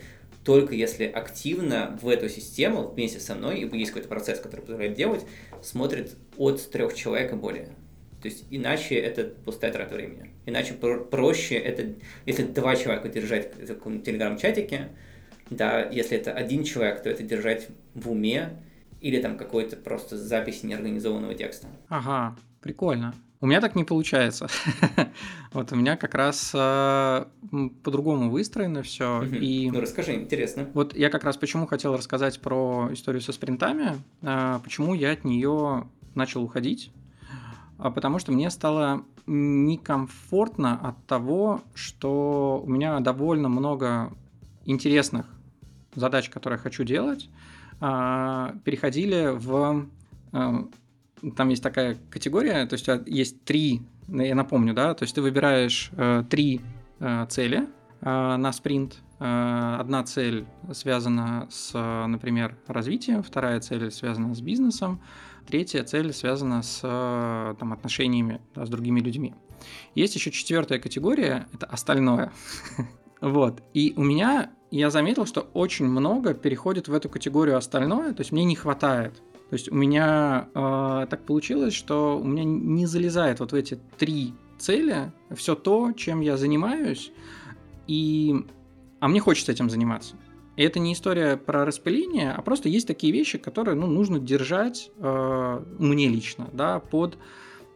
только 0.44 0.74
если 0.74 1.04
активно 1.04 1.98
в 2.00 2.08
эту 2.08 2.28
систему 2.28 2.88
вместе 2.88 3.18
со 3.18 3.34
мной, 3.34 3.60
и 3.60 3.76
есть 3.78 3.90
какой-то 3.90 4.08
процесс, 4.08 4.38
который 4.38 4.60
позволяет 4.60 4.94
делать, 4.94 5.26
смотрит 5.62 6.16
от 6.36 6.70
трех 6.70 6.94
человек 6.94 7.32
и 7.32 7.36
более. 7.36 7.66
То 8.22 8.28
есть 8.28 8.44
иначе 8.50 8.94
это 8.94 9.24
пустая 9.44 9.72
трата 9.72 9.94
времени. 9.96 10.30
Иначе 10.46 10.74
про- 10.74 11.00
проще 11.00 11.56
это, 11.56 11.94
если 12.24 12.44
два 12.44 12.76
человека 12.76 13.08
держать 13.08 13.56
в 13.56 13.66
таком 13.66 14.00
телеграм-чатике, 14.02 14.88
да, 15.50 15.88
если 15.90 16.16
это 16.16 16.32
один 16.32 16.64
человек, 16.64 17.02
то 17.02 17.10
это 17.10 17.22
держать 17.22 17.68
в 17.94 18.10
уме 18.10 18.50
или 19.00 19.20
там 19.20 19.36
какой-то 19.36 19.76
просто 19.76 20.16
запись 20.16 20.62
неорганизованного 20.62 21.34
текста. 21.34 21.66
Ага, 21.88 22.36
прикольно. 22.60 23.14
У 23.46 23.48
меня 23.48 23.60
так 23.60 23.76
не 23.76 23.84
получается. 23.84 24.48
вот 25.52 25.70
у 25.70 25.76
меня 25.76 25.96
как 25.96 26.16
раз 26.16 26.50
э, 26.52 27.26
по-другому 27.84 28.28
выстроено 28.28 28.82
все. 28.82 29.22
И 29.22 29.70
ну 29.70 29.80
расскажи, 29.80 30.14
интересно. 30.14 30.68
Вот 30.74 30.96
я 30.96 31.10
как 31.10 31.22
раз 31.22 31.36
почему 31.36 31.68
хотел 31.68 31.96
рассказать 31.96 32.40
про 32.40 32.88
историю 32.90 33.22
со 33.22 33.30
спринтами, 33.30 34.02
э, 34.22 34.58
почему 34.64 34.94
я 34.94 35.12
от 35.12 35.22
нее 35.22 35.88
начал 36.16 36.42
уходить 36.42 36.90
а 37.78 37.92
потому 37.92 38.18
что 38.18 38.32
мне 38.32 38.50
стало 38.50 39.04
некомфортно 39.26 40.80
от 40.82 41.06
того, 41.06 41.60
что 41.72 42.60
у 42.64 42.68
меня 42.68 42.98
довольно 42.98 43.48
много 43.48 44.12
интересных 44.64 45.26
задач, 45.94 46.30
которые 46.30 46.56
я 46.56 46.62
хочу 46.64 46.82
делать, 46.82 47.30
а, 47.78 48.56
переходили 48.64 49.30
в... 49.36 49.86
А, 51.22 51.30
там 51.30 51.48
есть 51.48 51.62
такая 51.62 51.96
категория, 52.10 52.66
то 52.66 52.74
есть 52.74 52.88
есть 53.06 53.44
три, 53.44 53.82
я 54.08 54.34
напомню, 54.34 54.74
да, 54.74 54.94
то 54.94 55.04
есть 55.04 55.14
ты 55.14 55.22
выбираешь 55.22 55.90
э, 55.96 56.24
три 56.28 56.60
э, 57.00 57.26
цели 57.28 57.68
э, 58.00 58.36
на 58.36 58.52
спринт. 58.52 58.98
Одна 59.18 60.04
цель 60.04 60.44
связана 60.72 61.48
с, 61.50 61.72
например, 61.72 62.58
развитием, 62.66 63.22
вторая 63.22 63.60
цель 63.60 63.90
связана 63.90 64.34
с 64.34 64.42
бизнесом, 64.42 65.00
Третья 65.46 65.84
цель 65.84 66.12
связана 66.12 66.62
с 66.62 66.80
э, 66.82 67.54
там, 67.58 67.72
отношениями 67.72 68.40
да, 68.54 68.66
с 68.66 68.68
другими 68.68 68.98
людьми. 68.98 69.34
Есть 69.94 70.16
еще 70.16 70.32
четвертая 70.32 70.80
категория, 70.80 71.46
это 71.52 71.66
остальное. 71.66 72.32
вот. 73.20 73.62
И 73.72 73.94
у 73.96 74.02
меня, 74.02 74.50
я 74.72 74.90
заметил, 74.90 75.24
что 75.24 75.42
очень 75.54 75.86
много 75.86 76.34
переходит 76.34 76.88
в 76.88 76.94
эту 76.94 77.08
категорию 77.08 77.56
остальное, 77.56 78.12
то 78.12 78.22
есть 78.22 78.32
мне 78.32 78.44
не 78.44 78.56
хватает. 78.56 79.22
То 79.50 79.54
есть 79.54 79.70
у 79.70 79.74
меня 79.74 80.48
э, 80.54 81.06
так 81.08 81.24
получилось, 81.24 81.74
что 81.74 82.18
у 82.18 82.24
меня 82.24 82.44
не 82.44 82.86
залезает 82.86 83.40
вот 83.40 83.52
в 83.52 83.54
эти 83.54 83.78
три 83.96 84.34
цели 84.58 85.12
все 85.34 85.54
то, 85.54 85.92
чем 85.92 86.20
я 86.20 86.36
занимаюсь, 86.36 87.12
и... 87.86 88.34
а 88.98 89.08
мне 89.08 89.20
хочется 89.20 89.52
этим 89.52 89.70
заниматься. 89.70 90.16
И 90.56 90.62
это 90.62 90.78
не 90.78 90.94
история 90.94 91.36
про 91.36 91.64
распыление, 91.64 92.32
а 92.32 92.42
просто 92.42 92.68
есть 92.68 92.88
такие 92.88 93.12
вещи, 93.12 93.38
которые 93.38 93.76
ну, 93.76 93.86
нужно 93.86 94.18
держать 94.18 94.90
э, 94.98 95.64
мне 95.78 96.08
лично, 96.08 96.48
да, 96.52 96.80
под 96.80 97.18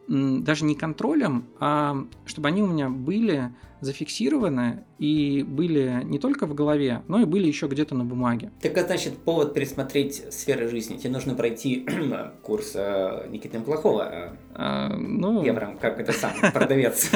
даже 0.08 0.64
не 0.64 0.74
контролем, 0.74 1.46
а 1.58 2.06
чтобы 2.26 2.48
они 2.48 2.62
у 2.62 2.66
меня 2.66 2.88
были 2.88 3.52
зафиксированы 3.80 4.84
и 4.98 5.42
были 5.42 6.02
не 6.04 6.18
только 6.18 6.46
в 6.46 6.54
голове, 6.54 7.02
но 7.08 7.20
и 7.20 7.24
были 7.24 7.46
еще 7.46 7.66
где-то 7.66 7.94
на 7.94 8.04
бумаге. 8.04 8.50
Так 8.60 8.72
это 8.72 8.88
значит 8.88 9.16
повод 9.18 9.54
пересмотреть 9.54 10.32
сферы 10.32 10.68
жизни. 10.68 10.96
Тебе 10.96 11.10
нужно 11.10 11.34
пройти 11.34 11.86
курс 12.42 12.72
э, 12.74 13.28
Никиты 13.30 13.60
Плохого. 13.60 14.36
А, 14.54 14.88
ну... 14.88 15.44
Я 15.44 15.54
прям 15.54 15.78
как 15.78 15.98
это 16.00 16.12
сам, 16.12 16.32
продавец. 16.52 17.10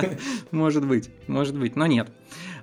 Может 0.50 0.86
быть, 0.86 1.10
может 1.26 1.58
быть, 1.58 1.76
но 1.76 1.86
нет. 1.86 2.10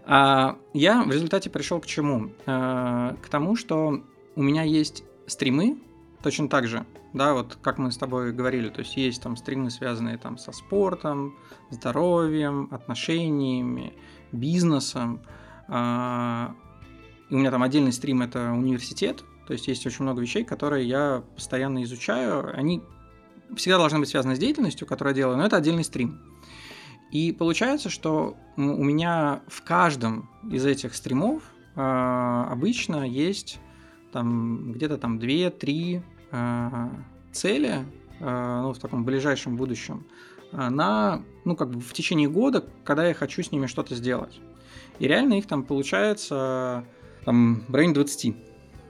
А, 0.06 0.58
я 0.74 1.04
в 1.04 1.12
результате 1.12 1.50
пришел 1.50 1.80
к 1.80 1.86
чему? 1.86 2.32
А, 2.46 3.16
к 3.22 3.30
тому, 3.30 3.56
что 3.56 4.02
у 4.36 4.44
меня 4.44 4.64
есть 4.64 5.04
стримы, 5.26 5.78
точно 6.22 6.50
так 6.50 6.68
же, 6.68 6.86
да, 7.14 7.34
вот 7.34 7.58
как 7.62 7.78
мы 7.78 7.92
с 7.92 7.98
тобой 7.98 8.32
говорили, 8.32 8.70
то 8.70 8.80
есть 8.80 8.98
есть 8.98 9.22
там 9.22 9.38
стримы, 9.38 9.70
связанные 9.70 10.18
там 10.18 10.38
со 10.38 10.52
спортом, 10.52 11.36
здоровьем, 11.70 12.70
отношениями, 12.72 13.94
бизнесом. 14.32 15.22
А, 15.68 16.54
и 17.30 17.36
у 17.36 17.38
меня 17.38 17.52
там 17.52 17.64
отдельный 17.64 17.92
стрим 17.92 18.22
это 18.22 18.52
университет, 18.52 19.24
то 19.48 19.54
есть 19.54 19.68
есть 19.68 19.86
очень 19.86 20.04
много 20.04 20.22
вещей, 20.22 20.44
которые 20.44 20.88
я 20.88 21.24
постоянно 21.36 21.84
изучаю. 21.84 22.54
Они 22.58 22.84
всегда 23.56 23.78
должны 23.78 24.00
быть 24.00 24.10
связаны 24.10 24.36
с 24.36 24.40
деятельностью, 24.40 24.88
которую 24.88 25.14
я 25.14 25.22
делаю, 25.22 25.38
но 25.38 25.46
это 25.46 25.58
отдельный 25.58 25.84
стрим. 25.84 26.20
И 27.12 27.32
получается, 27.32 27.90
что 27.90 28.36
у 28.58 28.62
меня 28.62 29.42
в 29.48 29.64
каждом 29.64 30.30
из 30.52 30.66
этих 30.66 30.94
стримов 30.94 31.42
э, 31.76 31.80
обычно 31.80 33.08
есть 33.08 33.60
там 34.18 34.72
где-то 34.72 34.98
там 34.98 35.20
2-3 35.20 36.02
э, 36.32 36.90
цели 37.32 37.86
э, 38.20 38.62
ну, 38.64 38.74
в 38.74 38.80
таком 38.80 39.06
ближайшем 39.06 39.58
будущем 39.58 40.08
э, 40.52 40.70
на, 40.70 41.22
ну, 41.46 41.56
как 41.56 41.70
бы 41.70 41.80
в 41.80 41.94
течение 41.94 42.28
года, 42.28 42.66
когда 42.84 43.08
я 43.08 43.14
хочу 43.14 43.44
с 43.44 43.52
ними 43.52 43.68
что-то 43.68 43.94
сделать. 43.94 44.40
И 44.98 45.08
реально 45.08 45.36
их 45.36 45.46
там 45.46 45.62
получается 45.62 46.84
там 47.26 47.64
в 47.68 47.76
районе 47.76 47.94
20, 47.94 48.36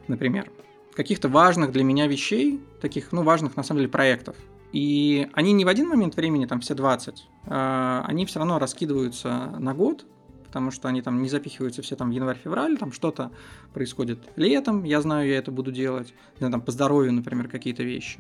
например. 0.07 0.49
Каких-то 0.95 1.27
важных 1.27 1.73
для 1.73 1.83
меня 1.83 2.07
вещей, 2.07 2.61
таких, 2.79 3.11
ну, 3.11 3.23
важных 3.23 3.57
на 3.57 3.63
самом 3.63 3.79
деле 3.79 3.91
проектов. 3.91 4.37
И 4.71 5.27
они 5.33 5.51
не 5.51 5.65
в 5.65 5.67
один 5.67 5.89
момент 5.89 6.15
времени, 6.15 6.45
там 6.45 6.61
все 6.61 6.73
20, 6.73 7.27
а 7.47 8.05
они 8.07 8.25
все 8.25 8.39
равно 8.39 8.59
раскидываются 8.59 9.53
на 9.59 9.73
год, 9.73 10.05
потому 10.47 10.71
что 10.71 10.87
они 10.87 11.01
там 11.01 11.21
не 11.21 11.29
запихиваются 11.29 11.81
все 11.81 11.95
там 11.95 12.09
в 12.09 12.13
январь-февраль, 12.13 12.77
там 12.77 12.91
что-то 12.91 13.31
происходит 13.73 14.19
летом, 14.35 14.83
я 14.83 15.01
знаю, 15.01 15.29
я 15.29 15.37
это 15.37 15.51
буду 15.51 15.71
делать, 15.71 16.13
знаю, 16.37 16.51
там 16.51 16.61
по 16.61 16.71
здоровью, 16.71 17.13
например, 17.13 17.47
какие-то 17.47 17.83
вещи. 17.83 18.19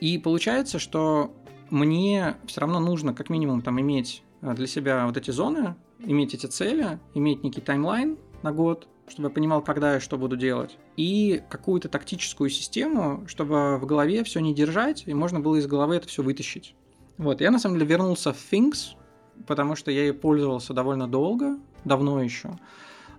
И 0.00 0.18
получается, 0.18 0.78
что 0.78 1.34
мне 1.70 2.36
все 2.46 2.60
равно 2.60 2.80
нужно 2.80 3.14
как 3.14 3.30
минимум 3.30 3.62
там 3.62 3.80
иметь 3.80 4.22
а, 4.42 4.54
для 4.54 4.66
себя 4.66 5.06
вот 5.06 5.16
эти 5.16 5.30
зоны, 5.30 5.76
иметь 6.00 6.34
эти 6.34 6.46
цели, 6.46 6.98
иметь 7.14 7.44
некий 7.44 7.60
таймлайн 7.60 8.18
на 8.42 8.52
год, 8.52 8.88
чтобы 9.08 9.28
я 9.28 9.34
понимал, 9.34 9.62
когда 9.62 9.94
я 9.94 10.00
что 10.00 10.16
буду 10.16 10.36
делать, 10.36 10.78
и 10.96 11.42
какую-то 11.48 11.88
тактическую 11.88 12.48
систему, 12.50 13.24
чтобы 13.26 13.76
в 13.78 13.86
голове 13.86 14.24
все 14.24 14.40
не 14.40 14.54
держать, 14.54 15.04
и 15.06 15.14
можно 15.14 15.40
было 15.40 15.56
из 15.56 15.66
головы 15.66 15.96
это 15.96 16.08
все 16.08 16.22
вытащить. 16.22 16.74
Вот, 17.18 17.40
я 17.40 17.50
на 17.50 17.58
самом 17.58 17.76
деле 17.76 17.86
вернулся 17.86 18.32
в 18.32 18.52
Things, 18.52 18.94
потому 19.46 19.76
что 19.76 19.90
я 19.90 20.02
ей 20.02 20.12
пользовался 20.12 20.74
довольно 20.74 21.08
долго, 21.08 21.58
давно 21.84 22.22
еще. 22.22 22.50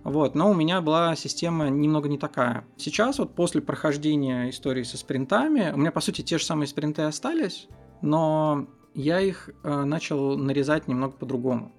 Вот, 0.04 0.34
но 0.34 0.50
у 0.50 0.54
меня 0.54 0.80
была 0.80 1.14
система 1.14 1.68
немного 1.68 2.08
не 2.08 2.18
такая. 2.18 2.64
Сейчас 2.76 3.18
вот 3.18 3.34
после 3.34 3.60
прохождения 3.60 4.50
истории 4.50 4.82
со 4.82 4.96
спринтами, 4.96 5.70
у 5.72 5.76
меня 5.76 5.92
по 5.92 6.00
сути 6.00 6.22
те 6.22 6.38
же 6.38 6.44
самые 6.44 6.66
спринты 6.66 7.02
остались, 7.02 7.68
но 8.00 8.66
я 8.94 9.20
их 9.20 9.50
э, 9.62 9.84
начал 9.84 10.36
нарезать 10.36 10.88
немного 10.88 11.12
по-другому 11.12 11.72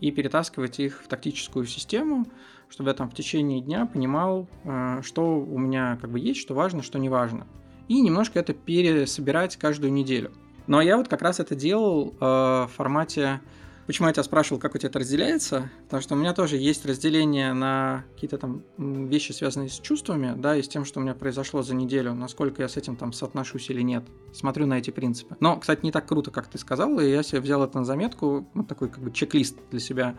и 0.00 0.10
перетаскивать 0.10 0.80
их 0.80 1.02
в 1.02 1.08
тактическую 1.08 1.64
систему, 1.64 2.26
чтобы 2.68 2.90
я 2.90 2.94
там 2.94 3.08
в 3.08 3.14
течение 3.14 3.60
дня 3.60 3.86
понимал, 3.86 4.48
э, 4.64 5.00
что 5.02 5.38
у 5.38 5.58
меня 5.58 5.98
как 6.00 6.10
бы 6.10 6.18
есть, 6.18 6.40
что 6.40 6.54
важно, 6.54 6.82
что 6.82 6.98
не 6.98 7.08
важно. 7.08 7.46
И 7.88 8.00
немножко 8.00 8.38
это 8.38 8.52
пересобирать 8.52 9.56
каждую 9.56 9.92
неделю. 9.92 10.32
Но 10.66 10.80
я 10.80 10.96
вот 10.96 11.08
как 11.08 11.22
раз 11.22 11.40
это 11.40 11.54
делал 11.54 12.14
э, 12.20 12.24
в 12.24 12.70
формате 12.74 13.40
Почему 13.86 14.06
я 14.06 14.14
тебя 14.14 14.22
спрашивал, 14.22 14.60
как 14.60 14.74
у 14.74 14.78
тебя 14.78 14.90
это 14.90 15.00
разделяется? 15.00 15.70
Потому 15.84 16.02
что 16.02 16.14
у 16.14 16.16
меня 16.16 16.32
тоже 16.34 16.56
есть 16.56 16.86
разделение 16.86 17.52
на 17.52 18.04
какие-то 18.14 18.38
там 18.38 18.62
вещи, 18.78 19.32
связанные 19.32 19.68
с 19.68 19.80
чувствами, 19.80 20.34
да, 20.36 20.56
и 20.56 20.62
с 20.62 20.68
тем, 20.68 20.84
что 20.84 21.00
у 21.00 21.02
меня 21.02 21.14
произошло 21.14 21.62
за 21.62 21.74
неделю, 21.74 22.14
насколько 22.14 22.62
я 22.62 22.68
с 22.68 22.76
этим 22.76 22.94
там 22.94 23.12
соотношусь 23.12 23.70
или 23.70 23.82
нет. 23.82 24.04
Смотрю 24.32 24.66
на 24.66 24.78
эти 24.78 24.90
принципы. 24.90 25.36
Но, 25.40 25.56
кстати, 25.58 25.84
не 25.84 25.90
так 25.90 26.06
круто, 26.06 26.30
как 26.30 26.46
ты 26.46 26.58
сказал, 26.58 27.00
и 27.00 27.10
я 27.10 27.24
себе 27.24 27.40
взял 27.40 27.62
это 27.64 27.78
на 27.78 27.84
заметку, 27.84 28.48
вот 28.54 28.68
такой 28.68 28.88
как 28.88 29.02
бы 29.02 29.10
чек-лист 29.10 29.56
для 29.70 29.80
себя 29.80 30.16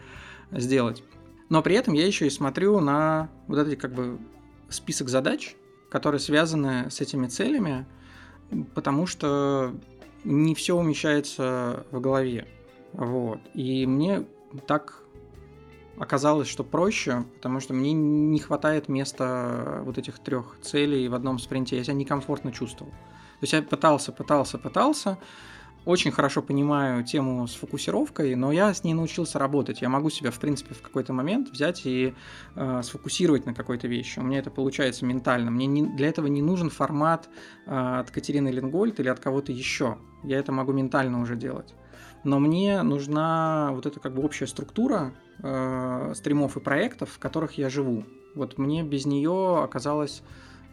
сделать. 0.52 1.02
Но 1.50 1.62
при 1.62 1.76
этом 1.76 1.94
я 1.94 2.06
еще 2.06 2.28
и 2.28 2.30
смотрю 2.30 2.80
на 2.82 3.30
вот 3.48 3.66
эти 3.66 3.76
как 3.76 3.94
бы 3.94 4.20
список 4.70 5.08
задач, 5.08 5.56
которые 5.90 6.20
связаны 6.20 6.90
с 6.90 7.00
этими 7.00 7.28
целями, 7.28 7.86
потому 8.74 9.06
что 9.06 9.74
не 10.24 10.54
все 10.54 10.76
умещается 10.76 11.86
в 11.92 12.02
голове. 12.02 12.48
Вот. 12.94 13.40
И 13.54 13.86
мне 13.86 14.26
так 14.68 15.04
оказалось, 15.98 16.48
что 16.48 16.64
проще, 16.64 17.26
потому 17.36 17.60
что 17.60 17.74
мне 17.74 17.94
не 17.94 18.40
хватает 18.40 18.88
места 18.88 19.82
вот 19.84 19.98
этих 19.98 20.20
трех 20.20 20.58
целей 20.62 21.08
в 21.08 21.16
одном 21.16 21.40
спринте. 21.40 21.78
Я 21.78 21.84
себя 21.84 21.94
некомфортно 21.94 22.52
чувствовал. 22.52 22.92
То 22.92 23.44
есть 23.44 23.54
я 23.54 23.62
пытался, 23.62 24.12
пытался, 24.12 24.58
пытался. 24.58 25.18
Очень 25.86 26.12
хорошо 26.12 26.42
понимаю 26.42 27.04
тему 27.04 27.46
с 27.46 27.56
фокусировкой, 27.56 28.36
но 28.36 28.54
я 28.54 28.74
с 28.74 28.86
ней 28.86 28.94
научился 28.94 29.38
работать. 29.38 29.82
Я 29.82 29.90
могу 29.90 30.10
себя, 30.10 30.32
в 30.32 30.40
принципе, 30.40 30.74
в 30.74 30.82
какой-то 30.82 31.12
момент 31.12 31.50
взять 31.50 31.86
и 31.86 32.16
э, 32.56 32.82
сфокусировать 32.84 33.46
на 33.46 33.54
какой-то 33.54 33.90
вещи. 33.90 34.20
У 34.20 34.24
меня 34.24 34.40
это 34.40 34.50
получается 34.50 35.06
ментально. 35.06 35.52
Мне 35.52 35.66
не, 35.66 35.86
для 35.86 36.08
этого 36.08 36.28
не 36.28 36.42
нужен 36.42 36.70
формат 36.70 37.28
э, 37.66 37.72
от 38.00 38.12
Катерины 38.12 38.48
Лингольд 38.48 39.02
или 39.02 39.10
от 39.10 39.20
кого-то 39.20 39.52
еще. 39.52 39.98
Я 40.24 40.40
это 40.40 40.54
могу 40.54 40.72
ментально 40.72 41.22
уже 41.22 41.36
делать 41.36 41.76
но 42.24 42.40
мне 42.40 42.82
нужна 42.84 43.72
вот 43.74 43.86
эта 43.86 44.00
как 44.00 44.14
бы 44.14 44.24
общая 44.24 44.48
структура 44.48 45.14
э, 45.42 46.14
стримов 46.16 46.58
и 46.58 46.60
проектов, 46.60 47.10
в 47.12 47.20
которых 47.20 47.58
я 47.58 47.70
живу. 47.70 48.06
Вот 48.36 48.58
мне 48.58 48.84
без 48.84 49.06
нее 49.06 49.62
оказалось 49.64 50.24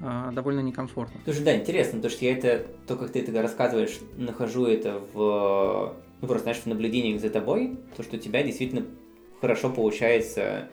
э, 0.01 0.31
довольно 0.33 0.61
некомфортно. 0.61 1.21
Слушай, 1.25 1.45
да, 1.45 1.57
интересно, 1.57 1.99
потому 1.99 2.11
что 2.11 2.25
я 2.25 2.33
это, 2.33 2.67
то, 2.87 2.97
как 2.97 3.11
ты 3.11 3.21
это 3.21 3.43
рассказываешь, 3.43 3.99
нахожу 4.17 4.67
это 4.67 5.01
в, 5.13 5.97
ну, 6.21 6.27
просто, 6.27 6.45
знаешь, 6.45 6.61
в 6.61 6.67
наблюдениях 6.67 7.21
за 7.21 7.31
тобой, 7.31 7.79
то, 7.97 8.03
что 8.03 8.17
у 8.17 8.21
тебя 8.21 8.43
действительно 8.43 8.87
хорошо 9.41 9.71
получается 9.71 10.69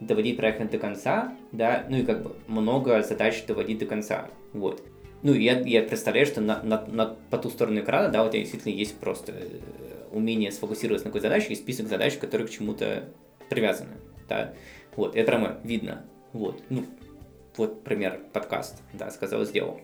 доводить 0.00 0.36
проект 0.36 0.70
до 0.70 0.78
конца, 0.78 1.34
да, 1.52 1.86
ну 1.88 1.96
и 1.96 2.04
как 2.04 2.22
бы 2.22 2.36
много 2.46 3.02
задач 3.02 3.44
доводить 3.46 3.78
до 3.78 3.86
конца, 3.86 4.28
вот. 4.52 4.82
Ну, 5.22 5.32
я, 5.32 5.58
я 5.60 5.82
представляю, 5.82 6.26
что 6.26 6.40
на, 6.40 6.62
на, 6.62 6.86
на, 6.86 7.16
по 7.30 7.38
ту 7.38 7.50
сторону 7.50 7.80
экрана, 7.80 8.08
да, 8.08 8.24
у 8.24 8.28
тебя 8.28 8.40
действительно 8.40 8.72
есть 8.72 8.96
просто 8.98 9.32
э, 9.32 9.58
умение 10.12 10.52
сфокусироваться 10.52 11.06
на 11.06 11.10
какой 11.10 11.20
задаче 11.20 11.52
и 11.52 11.56
список 11.56 11.88
задач, 11.88 12.16
которые 12.16 12.46
к 12.46 12.50
чему-то 12.50 13.08
привязаны, 13.48 13.96
да. 14.28 14.54
Вот, 14.96 15.16
это 15.16 15.26
прямо 15.30 15.58
видно, 15.64 16.04
вот. 16.32 16.62
Ну, 16.68 16.84
вот 17.56 17.84
пример 17.84 18.20
подкаст, 18.32 18.82
да, 18.92 19.10
сказал, 19.10 19.44
сделал. 19.44 19.80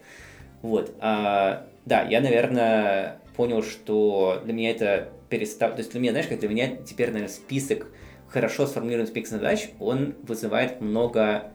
Вот, 0.62 0.94
а, 1.00 1.66
да, 1.84 2.02
я, 2.02 2.20
наверное, 2.20 3.20
понял, 3.36 3.62
что 3.62 4.40
для 4.44 4.52
меня 4.52 4.70
это 4.70 5.10
перестал, 5.28 5.72
то 5.72 5.78
есть 5.78 5.92
для 5.92 6.00
меня, 6.00 6.12
знаешь, 6.12 6.28
как 6.28 6.40
для 6.40 6.48
меня 6.48 6.76
теперь, 6.76 7.08
наверное, 7.08 7.32
список, 7.32 7.88
хорошо 8.28 8.66
сформулированный 8.66 9.08
список 9.08 9.32
задач, 9.32 9.70
он 9.78 10.14
вызывает 10.22 10.80
много 10.80 11.52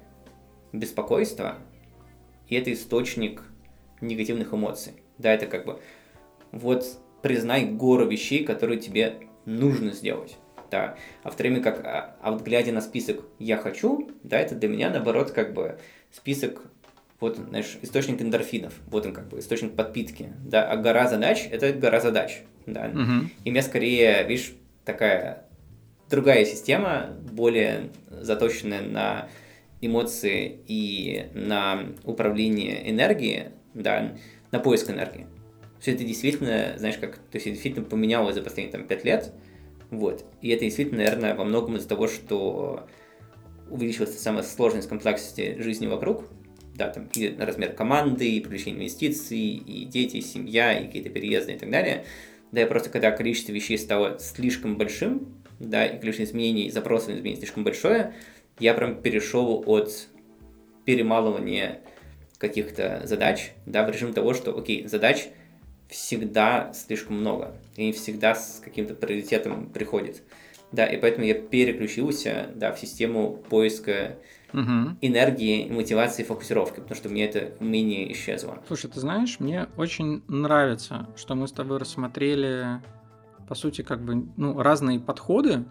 беспокойства, 0.73 1.57
и 2.47 2.55
это 2.55 2.71
источник 2.71 3.41
негативных 4.01 4.53
эмоций. 4.53 4.93
Да, 5.17 5.33
это 5.33 5.47
как 5.47 5.65
бы 5.65 5.79
вот 6.51 6.85
признай 7.21 7.65
гору 7.65 8.07
вещей, 8.07 8.43
которые 8.43 8.79
тебе 8.79 9.15
нужно 9.45 9.91
сделать. 9.91 10.37
Да. 10.71 10.95
А 11.23 11.31
в 11.31 11.35
то 11.35 11.43
время 11.43 11.61
как, 11.61 11.83
а, 11.83 12.15
а 12.21 12.31
вот 12.31 12.43
глядя 12.43 12.71
на 12.71 12.81
список 12.81 13.23
«я 13.39 13.57
хочу», 13.57 14.09
да, 14.23 14.39
это 14.39 14.55
для 14.55 14.69
меня, 14.69 14.89
наоборот, 14.89 15.31
как 15.31 15.53
бы 15.53 15.79
список, 16.11 16.61
вот, 17.19 17.37
знаешь, 17.37 17.77
источник 17.81 18.21
эндорфинов, 18.21 18.73
вот 18.87 19.05
он 19.05 19.13
как 19.13 19.29
бы, 19.29 19.39
источник 19.39 19.75
подпитки, 19.75 20.31
да, 20.45 20.69
а 20.69 20.77
гора 20.77 21.07
задач– 21.07 21.47
это 21.51 21.73
гора 21.73 21.99
задач, 21.99 22.43
да. 22.67 22.91
Угу. 22.93 23.29
И 23.45 23.49
у 23.49 23.51
меня 23.51 23.63
скорее, 23.63 24.23
видишь, 24.27 24.53
такая 24.85 25.45
другая 26.09 26.45
система, 26.45 27.17
более 27.31 27.89
заточенная 28.09 28.81
на 28.81 29.27
эмоции 29.81 30.59
и 30.67 31.29
на 31.33 31.85
управление 32.03 32.89
энергией, 32.89 33.49
да, 33.73 34.15
на 34.51 34.59
поиск 34.59 34.89
энергии. 34.89 35.27
Все 35.79 35.93
это 35.93 36.03
действительно, 36.03 36.75
знаешь, 36.77 36.97
как, 36.97 37.15
то 37.15 37.35
есть 37.35 37.45
действительно 37.45 37.85
поменялось 37.85 38.35
за 38.35 38.41
последние 38.41 38.71
там 38.71 38.87
пять 38.87 39.05
лет, 39.05 39.33
вот. 39.89 40.25
И 40.41 40.49
это 40.49 40.65
действительно, 40.65 41.03
наверное, 41.03 41.35
во 41.35 41.45
многом 41.45 41.77
из-за 41.77 41.87
того, 41.87 42.07
что 42.07 42.87
увеличилась 43.69 44.17
самая 44.19 44.43
сложность 44.43 44.89
комплексности 44.89 45.55
жизни 45.61 45.87
вокруг, 45.87 46.25
да, 46.75 46.89
там 46.89 47.09
и 47.13 47.35
размер 47.37 47.73
команды, 47.73 48.29
и 48.29 48.39
привлечение 48.39 48.79
инвестиций, 48.79 49.39
и 49.39 49.85
дети, 49.85 50.17
и 50.17 50.21
семья, 50.21 50.77
и 50.77 50.87
какие-то 50.87 51.09
переезды 51.09 51.53
и 51.53 51.57
так 51.57 51.69
далее. 51.69 52.05
Да, 52.51 52.63
и 52.63 52.65
просто 52.65 52.89
когда 52.89 53.11
количество 53.11 53.51
вещей 53.51 53.77
стало 53.77 54.17
слишком 54.17 54.77
большим, 54.77 55.41
да, 55.59 55.85
и 55.85 55.99
количество 55.99 56.23
изменений, 56.23 56.69
запросов 56.71 57.09
на 57.09 57.13
изменений 57.13 57.37
слишком 57.37 57.63
большое, 57.63 58.13
я 58.59 58.73
прям 58.73 59.01
перешел 59.01 59.63
от 59.67 60.07
перемалывания 60.85 61.81
каких-то 62.37 63.01
задач, 63.05 63.51
да, 63.65 63.85
в 63.85 63.91
режим 63.91 64.13
того, 64.13 64.33
что, 64.33 64.57
окей, 64.57 64.87
задач 64.87 65.27
всегда 65.89 66.71
слишком 66.73 67.19
много, 67.19 67.55
и 67.75 67.87
не 67.87 67.91
всегда 67.91 68.35
с 68.35 68.61
каким-то 68.63 68.93
приоритетом 68.93 69.69
приходит. 69.69 70.23
Да, 70.71 70.85
и 70.85 70.99
поэтому 71.01 71.25
я 71.25 71.33
переключился, 71.33 72.51
да, 72.55 72.71
в 72.71 72.79
систему 72.79 73.37
поиска 73.49 74.17
угу. 74.53 74.95
энергии, 75.01 75.67
мотивации, 75.67 76.23
фокусировки, 76.23 76.79
потому 76.79 76.95
что 76.95 77.09
мне 77.09 77.25
это 77.25 77.53
умение 77.59 78.11
исчезло. 78.13 78.59
Слушай, 78.67 78.91
ты 78.91 78.99
знаешь, 78.99 79.39
мне 79.39 79.67
очень 79.77 80.23
нравится, 80.27 81.09
что 81.15 81.33
мы 81.33 81.47
с 81.47 81.51
тобой 81.51 81.79
рассмотрели, 81.79 82.81
по 83.47 83.55
сути, 83.55 83.81
как 83.81 84.01
бы, 84.01 84.27
ну, 84.37 84.61
разные 84.61 84.99
подходы. 84.99 85.65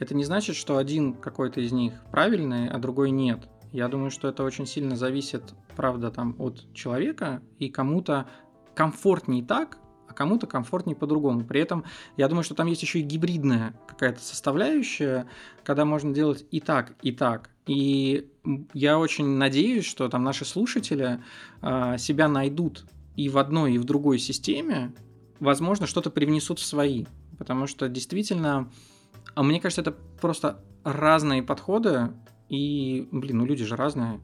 Это 0.00 0.16
не 0.16 0.24
значит, 0.24 0.56
что 0.56 0.76
один 0.76 1.14
какой-то 1.14 1.60
из 1.60 1.70
них 1.70 1.92
правильный, 2.10 2.68
а 2.68 2.78
другой 2.78 3.12
нет. 3.12 3.48
Я 3.70 3.88
думаю, 3.88 4.10
что 4.10 4.28
это 4.28 4.42
очень 4.42 4.66
сильно 4.66 4.96
зависит, 4.96 5.42
правда, 5.76 6.10
там 6.10 6.34
от 6.38 6.72
человека, 6.74 7.40
и 7.58 7.70
кому-то 7.70 8.26
комфортнее 8.74 9.44
так, 9.44 9.78
а 10.08 10.14
кому-то 10.14 10.46
комфортнее 10.46 10.94
по-другому. 10.96 11.44
При 11.44 11.60
этом 11.60 11.84
я 12.16 12.28
думаю, 12.28 12.44
что 12.44 12.54
там 12.54 12.66
есть 12.66 12.82
еще 12.82 13.00
и 13.00 13.02
гибридная 13.02 13.74
какая-то 13.86 14.20
составляющая, 14.20 15.26
когда 15.64 15.84
можно 15.84 16.12
делать 16.12 16.44
и 16.50 16.60
так, 16.60 16.94
и 17.02 17.12
так. 17.12 17.50
И 17.66 18.28
я 18.74 18.98
очень 18.98 19.26
надеюсь, 19.26 19.86
что 19.86 20.08
там 20.08 20.24
наши 20.24 20.44
слушатели 20.44 21.22
э, 21.62 21.96
себя 21.98 22.28
найдут 22.28 22.84
и 23.16 23.28
в 23.28 23.38
одной, 23.38 23.74
и 23.74 23.78
в 23.78 23.84
другой 23.84 24.18
системе, 24.18 24.92
возможно, 25.40 25.86
что-то 25.86 26.10
привнесут 26.10 26.58
в 26.58 26.64
свои. 26.64 27.06
Потому 27.38 27.66
что 27.66 27.88
действительно, 27.88 28.70
а 29.34 29.42
мне 29.42 29.60
кажется, 29.60 29.80
это 29.80 29.92
просто 30.20 30.62
разные 30.84 31.42
подходы, 31.42 32.10
и, 32.48 33.08
блин, 33.10 33.38
ну 33.38 33.46
люди 33.46 33.64
же 33.64 33.76
разные. 33.76 34.20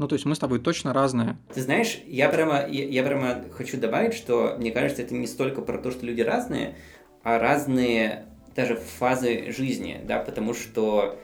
Ну, 0.00 0.08
то 0.08 0.14
есть 0.14 0.24
мы 0.24 0.34
с 0.34 0.38
тобой 0.38 0.60
точно 0.60 0.94
разные. 0.94 1.36
Ты 1.52 1.60
знаешь, 1.60 2.00
я 2.06 2.30
прямо, 2.30 2.66
я, 2.66 2.86
я 2.86 3.02
прямо 3.02 3.44
хочу 3.52 3.76
добавить, 3.78 4.14
что 4.14 4.56
мне 4.58 4.70
кажется, 4.70 5.02
это 5.02 5.12
не 5.12 5.26
столько 5.26 5.60
про 5.60 5.76
то, 5.76 5.90
что 5.90 6.06
люди 6.06 6.22
разные, 6.22 6.74
а 7.22 7.38
разные 7.38 8.24
даже 8.56 8.76
фазы 8.76 9.52
жизни, 9.52 10.00
да, 10.02 10.18
потому 10.18 10.54
что 10.54 11.18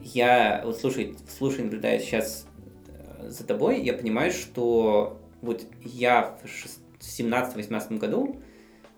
я, 0.00 0.62
вот 0.64 0.80
слушай, 0.80 1.18
слушай, 1.28 1.62
наблюдая 1.62 1.98
сейчас 1.98 2.46
э, 2.86 3.28
за 3.28 3.46
тобой, 3.46 3.82
я 3.82 3.92
понимаю, 3.92 4.32
что 4.32 5.20
вот 5.42 5.66
я 5.84 6.38
в 6.42 7.02
17-18 7.02 7.98
году, 7.98 8.40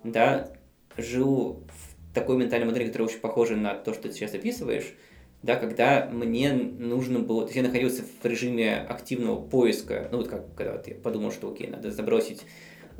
да, 0.04 0.52
жил 0.96 1.64
в 1.66 2.14
такой 2.14 2.36
ментальной 2.36 2.68
модели, 2.68 2.86
которая 2.86 3.08
очень 3.08 3.18
похожа 3.18 3.56
на 3.56 3.74
то, 3.74 3.92
что 3.92 4.04
ты 4.04 4.12
сейчас 4.12 4.34
описываешь, 4.34 4.94
да, 5.42 5.56
когда 5.56 6.08
мне 6.12 6.52
нужно 6.52 7.20
было, 7.20 7.42
то 7.42 7.46
есть 7.46 7.56
я 7.56 7.62
находился 7.62 8.02
в 8.02 8.24
режиме 8.26 8.76
активного 8.76 9.40
поиска, 9.40 10.08
ну 10.10 10.18
вот 10.18 10.28
как, 10.28 10.54
когда 10.54 10.72
вот 10.72 10.86
я 10.86 10.94
подумал, 10.94 11.32
что 11.32 11.50
окей, 11.50 11.68
надо 11.68 11.90
забросить 11.90 12.42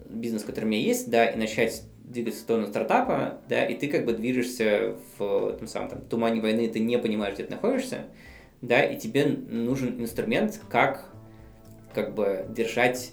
бизнес, 0.09 0.45
который 0.45 0.64
у 0.64 0.68
меня 0.68 0.80
есть, 0.80 1.11
да, 1.11 1.26
и 1.26 1.36
начать 1.36 1.82
двигаться 2.03 2.41
в 2.41 2.43
сторону 2.43 2.66
стартапа, 2.66 3.41
да, 3.49 3.64
и 3.66 3.74
ты 3.74 3.88
как 3.88 4.05
бы 4.05 4.12
движешься 4.12 4.97
в 5.18 5.57
том 5.59 5.68
самом 5.68 5.91
там, 5.91 6.01
тумане 6.03 6.41
войны, 6.41 6.68
ты 6.68 6.80
не 6.80 6.99
понимаешь, 6.99 7.34
где 7.34 7.45
ты 7.45 7.55
находишься, 7.55 8.07
да, 8.62 8.82
и 8.82 8.99
тебе 8.99 9.26
нужен 9.26 10.01
инструмент, 10.01 10.61
как 10.68 11.11
как 11.95 12.14
бы 12.14 12.47
держать 12.49 13.12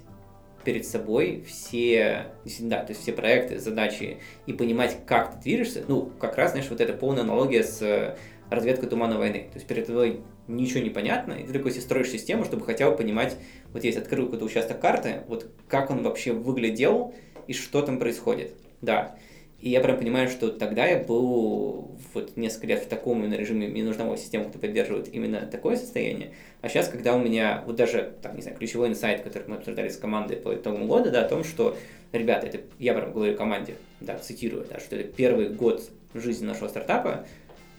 перед 0.64 0.86
собой 0.86 1.44
все, 1.48 2.28
да, 2.60 2.84
то 2.84 2.92
есть 2.92 3.02
все 3.02 3.14
проекты, 3.14 3.58
задачи 3.58 4.18
и 4.46 4.54
понимать, 4.54 4.98
как 5.06 5.36
ты 5.36 5.40
движешься, 5.42 5.84
ну, 5.88 6.12
как 6.20 6.38
раз, 6.38 6.52
знаешь, 6.52 6.70
вот 6.70 6.82
эта 6.82 6.94
полная 6.94 7.24
аналогия 7.24 7.64
с 7.64 8.18
разведкой 8.50 8.90
тумана 8.90 9.18
войны. 9.18 9.48
То 9.52 9.56
есть 9.56 9.68
перед 9.68 9.88
тобой 9.88 10.22
ничего 10.48 10.82
не 10.82 10.90
понятно, 10.90 11.34
и 11.34 11.44
ты 11.44 11.54
такой 11.54 11.72
себе 11.72 11.82
строишь 11.82 12.10
систему, 12.10 12.46
чтобы 12.46 12.66
хотя 12.66 12.90
бы 12.90 12.96
понимать, 12.96 13.38
вот 13.74 13.84
есть 13.84 13.98
открыл 13.98 14.26
какой-то 14.26 14.46
участок 14.46 14.80
карты, 14.80 15.22
вот 15.28 15.48
как 15.68 15.90
он 15.90 16.04
вообще 16.04 16.32
выглядел 16.32 17.14
и 17.48 17.54
что 17.54 17.82
там 17.82 18.00
происходит. 18.00 18.54
Да. 18.82 19.18
И 19.60 19.70
я 19.70 19.82
прям 19.82 19.98
понимаю, 19.98 20.30
что 20.30 20.50
тогда 20.50 20.86
я 20.86 21.04
был 21.04 21.98
вот 22.14 22.38
несколько 22.38 22.68
лет 22.68 22.84
в 22.84 22.88
таком 22.88 23.24
именно 23.24 23.34
режиме, 23.34 23.68
мне 23.68 23.84
нужна 23.84 24.06
была 24.06 24.16
система, 24.16 24.46
которая 24.46 24.70
поддерживает 24.70 25.14
именно 25.14 25.48
такое 25.48 25.78
состояние. 25.78 26.32
А 26.62 26.70
сейчас, 26.70 26.90
когда 26.90 27.16
у 27.16 27.20
меня 27.20 27.64
вот 27.66 27.76
даже, 27.76 28.14
там, 28.22 28.36
не 28.36 28.44
знаю, 28.44 28.56
ключевой 28.58 28.90
инсайт, 28.90 29.24
который 29.24 29.48
мы 29.48 29.56
обсуждали 29.56 29.90
с 29.90 29.98
командой 29.98 30.38
по 30.38 30.54
итогам 30.54 30.88
года, 30.88 31.10
да, 31.10 31.26
о 31.26 31.28
том, 31.28 31.44
что, 31.44 31.76
ребята, 32.12 32.46
это 32.46 32.60
я 32.78 32.94
прям 32.94 33.12
говорю 33.12 33.36
команде, 33.36 33.76
да, 34.00 34.20
цитирую, 34.20 34.64
да, 34.70 34.80
что 34.80 34.96
это 34.96 35.12
первый 35.12 35.50
год 35.50 35.90
жизни 36.14 36.46
нашего 36.46 36.68
стартапа, 36.68 37.26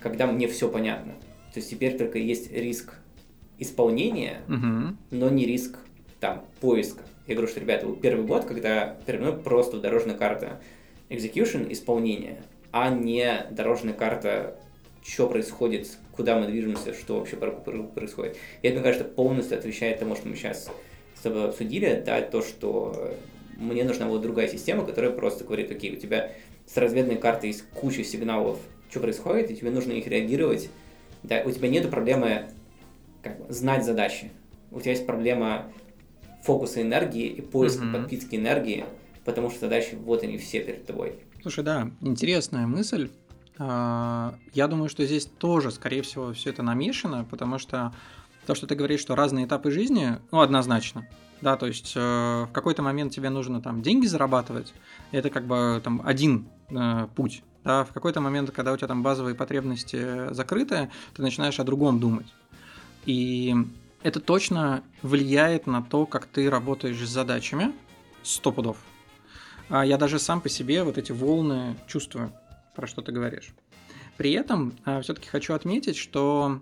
когда 0.01 0.27
мне 0.27 0.49
все 0.49 0.69
понятно. 0.69 1.13
То 1.53 1.61
есть 1.61 1.71
теперь 1.71 1.97
только 1.97 2.19
есть 2.19 2.53
риск 2.53 2.95
исполнения, 3.59 4.43
угу. 4.47 4.97
но 5.11 5.31
не 5.31 5.47
риск 5.47 5.79
там 6.21 6.45
поиска. 6.61 7.03
Я 7.27 7.35
говорю, 7.35 7.51
что, 7.51 7.61
ребята, 7.61 7.87
первый 8.01 8.25
год, 8.27 8.45
когда 8.45 8.97
передо 9.07 9.25
мной 9.25 9.39
просто 9.39 9.81
дорожная 9.81 10.17
карта 10.17 10.61
execution, 11.11 11.71
исполнение, 11.73 12.43
а 12.71 12.91
не 12.91 13.47
дорожная 13.51 13.95
карта, 13.95 14.59
что 15.05 15.29
происходит, 15.29 15.99
куда 16.13 16.39
мы 16.39 16.47
движемся, 16.47 16.95
что 16.95 17.19
вообще 17.19 17.37
происходит. 17.37 18.37
И 18.63 18.69
это, 18.69 18.77
мне 18.77 18.85
кажется, 18.85 19.05
полностью 19.05 19.59
отвечает 19.59 19.99
тому, 19.99 20.17
что 20.17 20.29
мы 20.29 20.37
сейчас 20.37 20.71
с 21.15 21.21
тобой 21.21 21.47
обсудили, 21.49 22.03
да, 22.05 22.21
то, 22.23 22.43
что 22.43 23.15
мне 23.57 23.85
нужна 23.85 24.07
была 24.07 24.19
другая 24.19 24.49
система, 24.49 24.85
которая 24.85 25.11
просто 25.11 25.45
говорит, 25.45 25.71
окей, 25.71 25.93
у 25.93 25.97
тебя 25.97 26.33
с 26.67 26.77
разведной 26.77 27.17
картой 27.17 27.51
есть 27.51 27.65
куча 27.75 28.05
сигналов, 28.05 28.59
что 28.89 29.01
происходит, 29.01 29.51
и 29.51 29.57
тебе 29.57 29.71
нужно 29.71 29.93
их 29.93 30.07
реагировать. 30.07 30.71
Да, 31.23 31.43
у 31.45 31.51
тебя 31.51 31.69
нет 31.69 31.91
проблемы 31.91 32.51
как 33.23 33.39
бы, 33.39 33.53
знать 33.53 33.85
задачи. 33.85 34.31
У 34.71 34.81
тебя 34.81 34.93
есть 34.93 35.07
проблема 35.07 35.67
фокуса 36.43 36.83
энергии 36.83 37.27
и 37.27 37.41
поиска 37.41 37.85
mm-hmm. 37.85 37.93
подпитки 37.93 38.37
энергии, 38.37 38.85
потому 39.25 39.51
что 39.51 39.61
задачи 39.61 39.97
вот 39.97 40.23
они 40.23 40.39
все 40.39 40.61
перед 40.61 40.87
тобой. 40.87 41.15
Слушай, 41.43 41.65
да, 41.65 41.91
интересная 42.01 42.67
мысль. 42.67 43.11
А, 43.59 44.37
я 44.55 44.69
думаю, 44.69 44.89
что 44.89 45.05
здесь 45.05 45.27
тоже, 45.27 45.71
скорее 45.71 46.03
всего, 46.03 46.33
все 46.33 46.51
это 46.51 46.63
намешано, 46.63 47.27
потому 47.29 47.59
что 47.59 47.93
то, 48.47 48.55
что 48.55 48.67
ты 48.67 48.75
говоришь, 48.75 49.01
что 49.01 49.15
разные 49.15 49.47
этапы 49.47 49.71
жизни, 49.71 50.19
ну, 50.31 50.41
однозначно. 50.41 51.07
Да, 51.41 51.57
то 51.57 51.67
есть 51.67 51.93
э, 51.95 52.01
в 52.01 52.51
какой-то 52.53 52.83
момент 52.83 53.13
тебе 53.13 53.31
нужно 53.31 53.63
там 53.63 53.81
деньги 53.81 54.07
зарабатывать, 54.07 54.75
это 55.13 55.31
как 55.31 55.47
бы 55.47 55.81
там 55.85 56.03
один 56.05 56.49
э, 56.71 57.07
путь. 57.15 57.43
Да, 57.65 57.85
в 57.85 57.93
какой-то 57.93 58.21
момент, 58.21 58.51
когда 58.51 58.73
у 58.73 58.77
тебя 58.77 58.89
там 58.89 59.03
базовые 59.03 59.35
потребности 59.35 60.33
закрыты, 60.33 60.91
ты 61.15 61.23
начинаешь 61.23 61.59
о 61.61 61.65
другом 61.65 62.01
думать. 62.01 62.33
И 63.05 63.55
это 64.03 64.21
точно 64.21 64.83
влияет 65.03 65.67
на 65.67 65.83
то, 65.83 66.07
как 66.07 66.27
ты 66.27 66.49
работаешь 66.49 66.99
с 66.99 67.11
задачами, 67.11 67.73
сто 68.23 68.53
пудов. 68.53 68.79
А 69.69 69.85
я 69.85 69.99
даже 69.99 70.19
сам 70.19 70.41
по 70.41 70.49
себе 70.49 70.83
вот 70.83 70.99
эти 70.99 71.13
волны 71.13 71.77
чувствую, 71.87 72.33
про 72.75 72.87
что 72.87 73.03
ты 73.03 73.13
говоришь. 73.13 73.55
При 74.17 74.33
этом 74.33 74.73
а, 74.85 75.01
все-таки 75.01 75.29
хочу 75.29 75.53
отметить, 75.55 75.97
что 75.97 76.61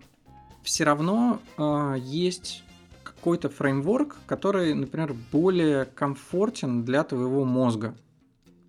все 0.62 0.84
равно 0.84 1.40
э, 1.56 1.94
есть 2.00 2.64
какой-то 3.04 3.48
фреймворк, 3.48 4.16
который, 4.26 4.74
например, 4.74 5.14
более 5.30 5.84
комфортен 5.84 6.84
для 6.84 7.04
твоего 7.04 7.44
мозга. 7.44 7.94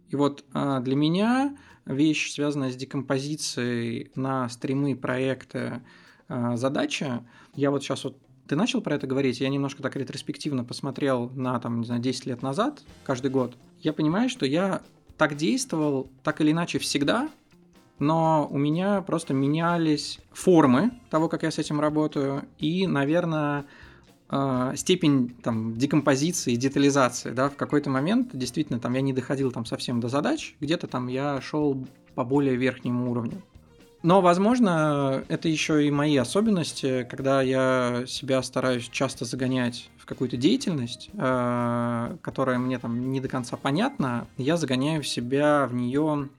И 0.09 0.15
вот 0.15 0.45
э, 0.53 0.79
для 0.81 0.95
меня 0.95 1.57
вещь, 1.87 2.31
связанная 2.31 2.71
с 2.71 2.75
декомпозицией 2.75 4.11
на 4.15 4.49
стримы, 4.49 4.95
проекты, 4.95 5.81
э, 6.29 6.55
задача, 6.55 7.23
я 7.55 7.71
вот 7.71 7.83
сейчас 7.83 8.03
вот 8.03 8.17
ты 8.47 8.55
начал 8.55 8.81
про 8.81 8.95
это 8.95 9.07
говорить, 9.07 9.41
я 9.41 9.49
немножко 9.49 9.83
так 9.83 9.95
ретроспективно 9.95 10.63
посмотрел 10.63 11.29
на, 11.31 11.59
там, 11.59 11.81
не 11.81 11.85
знаю, 11.85 12.01
10 12.01 12.25
лет 12.27 12.41
назад, 12.41 12.81
каждый 13.03 13.29
год. 13.29 13.57
Я 13.81 13.93
понимаю, 13.93 14.29
что 14.29 14.45
я 14.45 14.81
так 15.17 15.35
действовал, 15.35 16.09
так 16.23 16.39
или 16.41 16.51
иначе, 16.51 16.79
всегда, 16.79 17.29
но 17.99 18.47
у 18.49 18.57
меня 18.57 19.01
просто 19.01 19.33
менялись 19.33 20.19
формы 20.31 20.91
того, 21.09 21.27
как 21.27 21.43
я 21.43 21.51
с 21.51 21.57
этим 21.57 21.79
работаю, 21.79 22.47
и, 22.57 22.87
наверное, 22.87 23.65
э, 24.29 24.73
степень 24.75 25.35
там, 25.43 25.75
декомпозиции, 25.75 26.55
детализации, 26.55 27.31
да, 27.31 27.49
в 27.49 27.55
какой-то 27.55 27.89
момент 27.89 28.29
действительно 28.33 28.79
там 28.79 28.93
я 28.93 29.01
не 29.01 29.13
доходил 29.13 29.51
там 29.51 29.65
совсем 29.65 29.99
до 29.99 30.09
задач, 30.09 30.55
где-то 30.59 30.87
там 30.87 31.07
я 31.07 31.41
шел 31.41 31.85
по 32.15 32.23
более 32.23 32.55
верхнему 32.55 33.11
уровню. 33.11 33.41
Но, 34.03 34.21
возможно, 34.21 35.23
это 35.27 35.49
еще 35.49 35.85
и 35.85 35.91
мои 35.91 36.15
особенности, 36.17 37.05
когда 37.09 37.41
я 37.41 38.03
себя 38.07 38.43
стараюсь 38.43 38.87
часто 38.89 39.25
загонять 39.25 39.89
в 39.97 40.05
какую-то 40.05 40.37
деятельность, 40.37 41.09
э, 41.13 42.17
которая 42.21 42.59
мне 42.59 42.77
там 42.79 43.11
не 43.11 43.19
до 43.19 43.27
конца 43.27 43.57
понятна, 43.57 44.27
я 44.37 44.55
загоняю 44.55 45.03
себя 45.03 45.67
в 45.67 45.73
нее, 45.73 46.29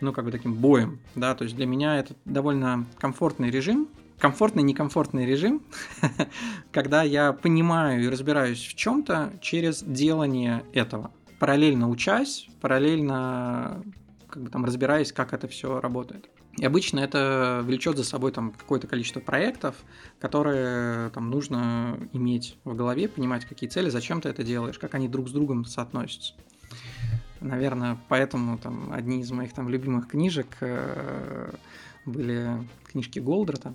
ну, 0.00 0.12
как 0.12 0.24
бы 0.24 0.32
таким 0.32 0.54
боем, 0.54 0.98
да, 1.14 1.34
то 1.34 1.44
есть 1.44 1.56
для 1.56 1.66
меня 1.66 1.98
это 1.98 2.14
довольно 2.24 2.84
комфортный 2.98 3.50
режим, 3.50 3.88
комфортный, 4.18 4.62
некомфортный 4.62 5.26
режим, 5.26 5.62
когда 6.72 7.02
я 7.02 7.32
понимаю 7.32 8.04
и 8.04 8.08
разбираюсь 8.08 8.64
в 8.64 8.74
чем-то 8.74 9.34
через 9.40 9.82
делание 9.82 10.64
этого, 10.72 11.12
параллельно 11.38 11.88
учась, 11.88 12.48
параллельно 12.60 13.82
как 14.28 14.42
бы 14.42 14.50
там 14.50 14.64
разбираясь, 14.64 15.12
как 15.12 15.32
это 15.32 15.46
все 15.46 15.80
работает. 15.80 16.28
И 16.58 16.64
обычно 16.64 17.00
это 17.00 17.62
влечет 17.64 17.96
за 17.96 18.04
собой 18.04 18.30
там 18.30 18.52
какое-то 18.52 18.86
количество 18.86 19.20
проектов, 19.20 19.76
которые 20.20 21.10
там 21.10 21.30
нужно 21.30 21.98
иметь 22.12 22.58
в 22.64 22.74
голове, 22.74 23.08
понимать, 23.08 23.44
какие 23.44 23.68
цели, 23.68 23.90
зачем 23.90 24.20
ты 24.20 24.28
это 24.28 24.44
делаешь, 24.44 24.78
как 24.78 24.94
они 24.94 25.08
друг 25.08 25.28
с 25.28 25.32
другом 25.32 25.64
соотносятся. 25.64 26.34
Наверное, 27.40 27.98
поэтому 28.08 28.56
там 28.58 28.92
одни 28.92 29.20
из 29.20 29.30
моих 29.30 29.52
там 29.52 29.68
любимых 29.68 30.08
книжек 30.08 30.46
э, 30.60 31.52
были 32.06 32.66
книжки 32.90 33.18
Голдрата 33.18 33.74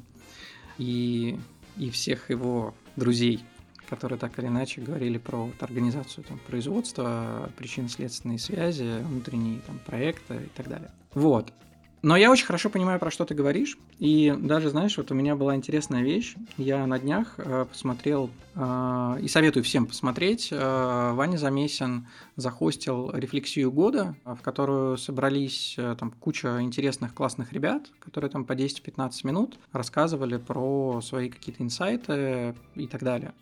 и, 0.80 1.38
и 1.78 1.92
всех 1.92 2.32
его 2.32 2.74
друзей, 2.96 3.44
которые 3.88 4.18
так 4.18 4.40
или 4.40 4.48
иначе 4.48 4.82
говорили 4.82 5.20
про 5.20 5.38
вот, 5.46 5.62
организацию 5.62 6.24
там, 6.24 6.40
производства, 6.48 7.52
причинно-следственные 7.58 8.40
связи, 8.40 9.04
внутренние 9.04 9.60
там, 9.62 9.80
проекты 9.86 10.36
и 10.36 10.50
так 10.56 10.68
далее. 10.68 10.92
Вот. 11.14 11.54
Но 12.02 12.16
я 12.16 12.32
очень 12.32 12.46
хорошо 12.46 12.70
понимаю, 12.70 12.98
про 12.98 13.12
что 13.12 13.26
ты 13.26 13.36
говоришь. 13.36 13.78
И 14.00 14.34
даже, 14.38 14.70
знаешь, 14.70 14.96
вот 14.98 15.12
у 15.12 15.16
меня 15.16 15.36
была 15.36 15.56
интересная 15.56 16.02
вещь. 16.02 16.36
Я 16.58 16.88
на 16.88 16.98
днях 16.98 17.34
э, 17.38 17.66
посмотрел, 17.70 18.30
э, 18.56 19.18
и 19.22 19.28
советую 19.28 19.66
всем 19.66 19.86
посмотреть, 19.86 20.48
э, 20.52 21.12
Ваня 21.14 21.36
Замесин 21.36 22.08
захостил 22.38 23.12
рефлексию 23.12 23.70
года, 23.72 24.16
в 24.24 24.38
которую 24.38 24.98
собрались 24.98 25.76
э, 25.78 25.98
там 26.00 26.12
куча 26.12 26.62
интересных, 26.62 27.14
классных 27.14 27.52
ребят, 27.52 27.90
которые 28.00 28.32
там 28.32 28.46
по 28.46 28.54
10-15 28.54 29.12
минут 29.24 29.60
рассказывали 29.74 30.38
про 30.38 31.02
свои 31.02 31.30
какие-то 31.30 31.64
инсайты 31.64 32.56
и 32.76 32.88
так 32.88 33.04
далее. 33.04 33.34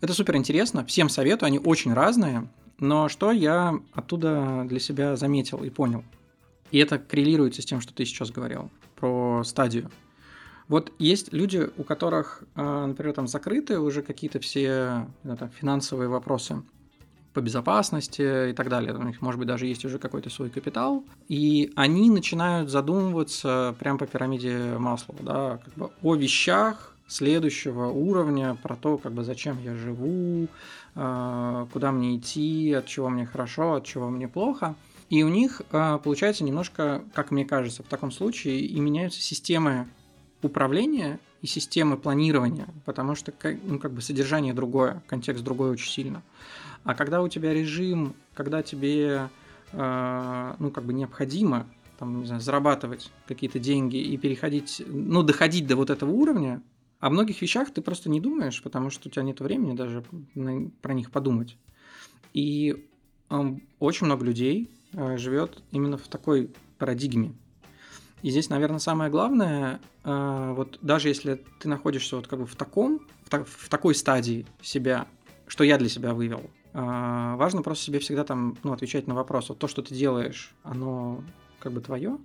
Это 0.00 0.14
супер 0.14 0.36
интересно, 0.36 0.86
всем 0.86 1.10
советую, 1.10 1.48
они 1.48 1.58
очень 1.58 1.92
разные. 1.92 2.48
Но 2.78 3.10
что 3.10 3.30
я 3.32 3.74
оттуда 3.92 4.64
для 4.66 4.80
себя 4.80 5.14
заметил 5.14 5.62
и 5.62 5.68
понял– 5.68 6.04
и 6.72 6.78
это 6.78 6.98
коррелируется 6.98 7.62
с 7.62 7.64
тем, 7.64 7.80
что 7.80 7.94
ты 7.94 8.04
сейчас 8.04 8.30
говорил 8.30 8.70
про 8.96 9.44
стадию. 9.44 9.90
Вот 10.68 10.90
есть 10.98 11.32
люди, 11.32 11.68
у 11.76 11.84
которых, 11.84 12.42
а, 12.54 12.86
например, 12.86 13.14
там 13.14 13.28
закрыты 13.28 13.78
уже 13.78 14.02
какие-то 14.02 14.40
все 14.40 15.06
там, 15.22 15.50
финансовые 15.50 16.08
вопросы 16.08 16.62
по 17.34 17.40
безопасности 17.40 18.50
и 18.50 18.52
так 18.54 18.68
далее. 18.68 18.94
У 18.94 19.02
них, 19.02 19.20
может 19.20 19.38
быть, 19.38 19.48
даже 19.48 19.66
есть 19.66 19.84
уже 19.84 19.98
какой-то 19.98 20.30
свой 20.30 20.48
капитал. 20.48 21.04
И 21.28 21.72
они 21.76 22.10
начинают 22.10 22.70
задумываться 22.70 23.74
прямо 23.78 23.98
по 23.98 24.06
пирамиде 24.06 24.76
масла, 24.78 25.14
да, 25.20 25.60
как 25.64 25.74
бы 25.74 25.90
о 26.02 26.14
вещах 26.14 26.94
следующего 27.06 27.88
уровня, 27.88 28.56
про 28.62 28.76
то, 28.76 28.96
как 28.96 29.12
бы 29.12 29.24
зачем 29.24 29.58
я 29.62 29.74
живу, 29.74 30.48
а, 30.94 31.66
куда 31.72 31.92
мне 31.92 32.16
идти, 32.16 32.72
от 32.72 32.86
чего 32.86 33.10
мне 33.10 33.26
хорошо, 33.26 33.74
от 33.74 33.84
чего 33.84 34.08
мне 34.08 34.26
плохо– 34.26 34.74
и 35.12 35.22
у 35.24 35.28
них 35.28 35.60
а, 35.72 35.98
получается 35.98 36.42
немножко, 36.42 37.04
как 37.12 37.30
мне 37.32 37.44
кажется, 37.44 37.82
в 37.82 37.86
таком 37.86 38.10
случае 38.10 38.60
и 38.60 38.80
меняются 38.80 39.20
системы 39.20 39.86
управления 40.40 41.20
и 41.42 41.46
системы 41.46 41.98
планирования, 41.98 42.66
потому 42.86 43.14
что 43.14 43.30
ну, 43.64 43.78
как 43.78 43.92
бы 43.92 44.00
содержание 44.00 44.54
другое, 44.54 45.02
контекст 45.08 45.44
другой 45.44 45.72
очень 45.72 45.90
сильно. 45.90 46.22
А 46.84 46.94
когда 46.94 47.20
у 47.20 47.28
тебя 47.28 47.52
режим, 47.52 48.14
когда 48.32 48.62
тебе 48.62 49.28
э, 49.72 50.54
ну, 50.58 50.70
как 50.70 50.84
бы 50.84 50.94
необходимо 50.94 51.66
там, 51.98 52.20
не 52.20 52.26
знаю, 52.26 52.40
зарабатывать 52.40 53.12
какие-то 53.28 53.58
деньги 53.58 53.96
и 53.98 54.16
переходить, 54.16 54.82
ну, 54.86 55.22
доходить 55.22 55.66
до 55.66 55.76
вот 55.76 55.90
этого 55.90 56.10
уровня, 56.10 56.62
О 57.00 57.10
многих 57.10 57.42
вещах 57.42 57.70
ты 57.70 57.82
просто 57.82 58.08
не 58.08 58.18
думаешь, 58.18 58.62
потому 58.62 58.88
что 58.88 59.10
у 59.10 59.12
тебя 59.12 59.24
нет 59.24 59.40
времени 59.40 59.76
даже 59.76 60.02
про 60.80 60.94
них 60.94 61.10
подумать. 61.10 61.58
И 62.32 62.88
очень 63.78 64.06
много 64.06 64.24
людей 64.24 64.70
живет 64.92 65.62
именно 65.70 65.98
в 65.98 66.08
такой 66.08 66.50
парадигме. 66.78 67.34
И 68.22 68.30
здесь, 68.30 68.48
наверное, 68.48 68.78
самое 68.78 69.10
главное, 69.10 69.80
э, 70.04 70.52
вот 70.56 70.78
даже 70.80 71.08
если 71.08 71.44
ты 71.58 71.68
находишься 71.68 72.16
вот 72.16 72.28
как 72.28 72.38
бы 72.38 72.46
в 72.46 72.54
таком, 72.54 73.00
в, 73.24 73.30
та, 73.30 73.44
в 73.44 73.68
такой 73.68 73.96
стадии 73.96 74.46
себя, 74.62 75.08
что 75.48 75.64
я 75.64 75.76
для 75.76 75.88
себя 75.88 76.14
вывел, 76.14 76.42
э, 76.72 76.78
важно 77.36 77.62
просто 77.62 77.84
себе 77.84 77.98
всегда 77.98 78.22
там, 78.24 78.56
ну, 78.62 78.72
отвечать 78.72 79.08
на 79.08 79.14
вопрос, 79.14 79.48
вот 79.48 79.58
то, 79.58 79.66
что 79.66 79.82
ты 79.82 79.94
делаешь, 79.94 80.54
оно 80.62 81.24
как 81.58 81.72
бы 81.72 81.80
твое, 81.80 82.18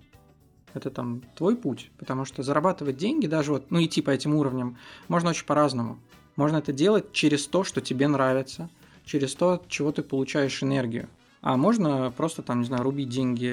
это 0.72 0.90
там 0.90 1.22
твой 1.34 1.56
путь, 1.56 1.90
потому 1.98 2.24
что 2.24 2.44
зарабатывать 2.44 2.96
деньги, 2.96 3.26
даже 3.26 3.52
вот, 3.52 3.70
ну, 3.70 3.82
идти 3.82 4.00
по 4.00 4.10
этим 4.10 4.34
уровням, 4.36 4.78
можно 5.08 5.30
очень 5.30 5.46
по-разному. 5.46 5.98
Можно 6.36 6.58
это 6.58 6.72
делать 6.72 7.10
через 7.12 7.46
то, 7.48 7.64
что 7.64 7.80
тебе 7.80 8.06
нравится, 8.06 8.70
через 9.04 9.34
то, 9.34 9.54
от 9.54 9.68
чего 9.68 9.90
ты 9.90 10.02
получаешь 10.02 10.62
энергию. 10.62 11.08
А 11.40 11.56
можно 11.56 12.12
просто 12.16 12.42
там, 12.42 12.60
не 12.60 12.66
знаю, 12.66 12.82
рубить 12.82 13.08
деньги 13.08 13.52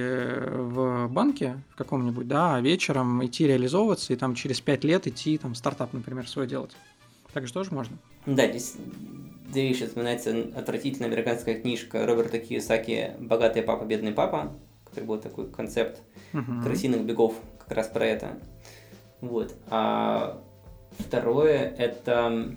в 0.50 1.08
банке 1.08 1.62
в 1.70 1.76
каком-нибудь, 1.76 2.28
да, 2.28 2.56
а 2.56 2.62
вечером 2.62 3.24
идти 3.26 3.46
реализовываться 3.46 4.12
и 4.14 4.16
там 4.16 4.34
через 4.34 4.60
пять 4.60 4.84
лет 4.84 5.06
идти 5.06 5.38
там 5.38 5.54
стартап, 5.54 5.94
например, 5.94 6.28
свой 6.28 6.48
делать. 6.48 6.76
Так 7.34 7.46
же 7.48 7.54
тоже 7.54 7.72
можно. 7.72 7.98
Да, 8.26 8.48
здесь 8.48 8.76
две 9.52 9.68
вещи 9.68 9.86
вспоминается 9.86 10.36
отвратительная 10.56 11.10
американская 11.10 11.62
книжка 11.62 12.06
Роберта 12.06 12.38
Кiyosaki 12.38 13.22
«Богатый 13.24 13.62
папа, 13.62 13.84
бедный 13.86 14.14
папа», 14.14 14.54
который 14.86 15.04
был 15.06 15.20
такой 15.20 15.50
концепт 15.52 16.02
угу. 16.34 16.64
крысиных 16.64 17.04
бегов 17.04 17.36
как 17.60 17.78
раз 17.78 17.88
про 17.88 18.06
это. 18.06 18.40
Вот. 19.22 19.54
А 19.70 20.42
второе 20.98 21.76
это, 21.78 22.56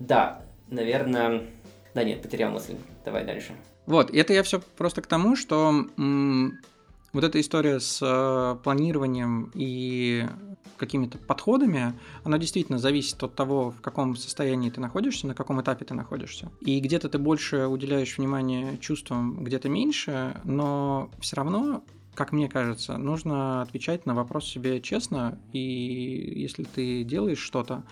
да, 0.00 0.42
наверное, 0.68 1.42
да 1.94 2.02
нет, 2.02 2.22
потерял 2.22 2.50
мысль. 2.50 2.74
Давай 3.04 3.24
дальше. 3.24 3.54
Вот, 3.88 4.10
это 4.14 4.34
я 4.34 4.42
все 4.42 4.60
просто 4.60 5.00
к 5.00 5.06
тому, 5.06 5.34
что 5.34 5.86
м- 5.96 6.58
вот 7.14 7.24
эта 7.24 7.40
история 7.40 7.80
с 7.80 8.00
э, 8.02 8.62
планированием 8.62 9.50
и 9.54 10.26
какими-то 10.76 11.16
подходами, 11.16 11.94
она 12.22 12.36
действительно 12.36 12.78
зависит 12.78 13.22
от 13.22 13.34
того, 13.34 13.70
в 13.70 13.80
каком 13.80 14.14
состоянии 14.14 14.68
ты 14.68 14.78
находишься, 14.82 15.26
на 15.26 15.34
каком 15.34 15.62
этапе 15.62 15.86
ты 15.86 15.94
находишься. 15.94 16.50
И 16.60 16.78
где-то 16.80 17.08
ты 17.08 17.18
больше 17.18 17.66
уделяешь 17.66 18.18
внимание 18.18 18.76
чувствам, 18.76 19.42
где-то 19.42 19.70
меньше, 19.70 20.38
но 20.44 21.10
все 21.18 21.36
равно 21.36 21.82
как 22.14 22.32
мне 22.32 22.48
кажется, 22.48 22.98
нужно 22.98 23.62
отвечать 23.62 24.04
на 24.04 24.12
вопрос 24.12 24.44
себе 24.44 24.80
честно, 24.80 25.38
и 25.52 25.60
если 26.34 26.64
ты 26.64 27.04
делаешь 27.04 27.38
что-то, 27.38 27.84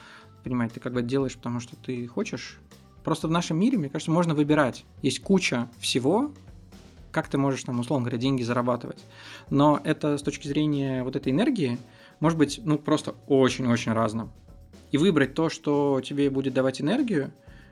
понимаете, 0.42 0.74
ты 0.74 0.80
как 0.80 0.94
бы 0.94 1.02
делаешь, 1.02 1.36
потому 1.36 1.60
что 1.60 1.76
ты 1.76 2.08
хочешь, 2.08 2.58
Просто 3.06 3.28
в 3.28 3.30
нашем 3.30 3.56
мире, 3.60 3.78
мне 3.78 3.88
кажется, 3.88 4.10
можно 4.10 4.34
выбирать. 4.34 4.84
Есть 5.00 5.22
куча 5.22 5.68
всего, 5.78 6.32
как 7.12 7.28
ты 7.28 7.38
можешь, 7.38 7.62
там, 7.62 7.78
условно 7.78 8.06
говоря, 8.06 8.18
деньги 8.18 8.42
зарабатывать. 8.42 8.98
Но 9.48 9.80
это 9.84 10.18
с 10.18 10.22
точки 10.22 10.48
зрения 10.48 11.04
вот 11.04 11.14
этой 11.14 11.30
энергии 11.30 11.78
может 12.18 12.36
быть, 12.36 12.60
ну, 12.64 12.80
просто 12.80 13.14
очень-очень 13.28 13.92
разным. 13.92 14.32
И 14.90 14.98
выбрать 14.98 15.34
то, 15.34 15.50
что 15.50 16.00
тебе 16.00 16.28
будет 16.30 16.52
давать 16.52 16.80
энергию, 16.80 17.30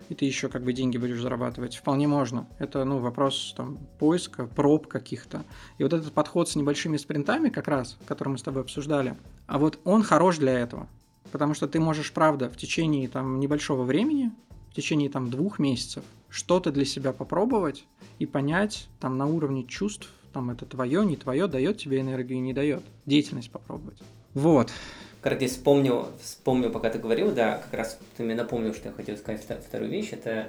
и 0.09 0.14
ты 0.14 0.24
еще 0.24 0.49
как 0.49 0.62
бы 0.62 0.72
деньги 0.72 0.99
будешь 0.99 1.20
зарабатывать, 1.20 1.74
вполне 1.74 2.07
можно. 2.07 2.47
Это, 2.61 2.85
ну, 2.85 2.99
вопрос 2.99 3.55
там 3.57 3.78
поиска, 3.99 4.47
проб 4.47 4.87
каких-то. 4.87 5.43
И 5.78 5.82
вот 5.82 5.95
этот 5.95 6.12
подход 6.12 6.49
с 6.49 6.55
небольшими 6.55 6.97
спринтами 6.97 7.49
как 7.49 7.66
раз, 7.66 7.99
который 8.07 8.28
мы 8.28 8.39
с 8.39 8.43
тобой 8.43 8.62
обсуждали, 8.62 9.16
а 9.49 9.59
вот 9.59 9.80
он 9.82 10.05
хорош 10.05 10.39
для 10.39 10.53
этого. 10.53 10.89
Потому 11.32 11.55
что 11.55 11.66
ты 11.66 11.80
можешь, 11.80 12.12
правда, 12.12 12.49
в 12.49 12.57
течение 12.57 13.09
там 13.09 13.41
небольшого 13.41 13.82
времени 13.82 14.30
в 14.75 14.77
течение 14.77 15.09
там 15.09 15.31
двух 15.31 15.61
месяцев 15.61 16.03
что-то 16.29 16.72
для 16.72 16.85
себя 16.85 17.12
попробовать 17.12 17.85
и 18.18 18.27
понять 18.27 18.89
там 18.99 19.16
на 19.16 19.25
уровне 19.25 19.62
чувств, 19.62 20.11
там 20.33 20.51
это 20.51 20.66
твое, 20.66 21.07
не 21.07 21.14
твое, 21.14 21.47
дает 21.47 21.79
тебе 21.79 22.01
энергию, 22.01 22.43
не 22.43 22.53
дает. 22.53 22.83
Деятельность 23.07 23.53
попробовать. 23.53 23.99
Вот. 24.35 24.72
Как 25.20 25.41
вспомнил, 25.47 26.09
вспомнил, 26.20 26.70
пока 26.70 26.91
ты 26.91 26.99
говорил, 26.99 27.31
да, 27.31 27.59
как 27.59 27.72
раз 27.72 28.01
ты 28.16 28.25
мне 28.25 28.35
напомнил, 28.35 28.75
что 28.75 28.89
я 28.89 28.95
хотел 28.95 29.16
сказать 29.16 29.43
вторую 29.64 29.93
вещь, 29.93 30.09
это 30.11 30.49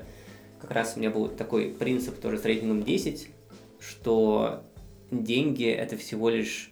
как 0.60 0.72
раз 0.72 0.94
у 0.96 1.00
меня 1.00 1.12
был 1.12 1.28
такой 1.28 1.70
принцип 1.70 2.20
тоже 2.20 2.40
с 2.40 2.46
рейтингом 2.46 2.82
10, 2.82 3.30
что 3.80 4.64
деньги– 5.12 5.66
это 5.68 5.98
всего 5.98 6.32
лишь 6.32 6.72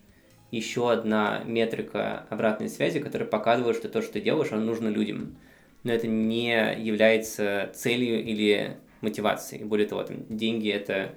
еще 0.50 0.92
одна 0.92 1.44
метрика 1.46 2.26
обратной 2.32 2.70
связи, 2.70 3.00
которая 3.00 3.30
показывает, 3.30 3.78
что 3.78 3.90
то, 3.90 4.02
что 4.02 4.14
ты 4.14 4.22
делаешь, 4.22 4.52
оно 4.52 4.64
нужно 4.64 4.88
людям 4.88 5.38
но 5.84 5.92
это 5.92 6.08
не 6.08 6.52
является 6.82 7.72
целью 7.74 8.24
или 8.24 8.78
мотивацией. 9.02 9.64
Более 9.64 9.88
того, 9.88 10.04
там, 10.04 10.26
деньги 10.30 10.70
это 10.70 11.14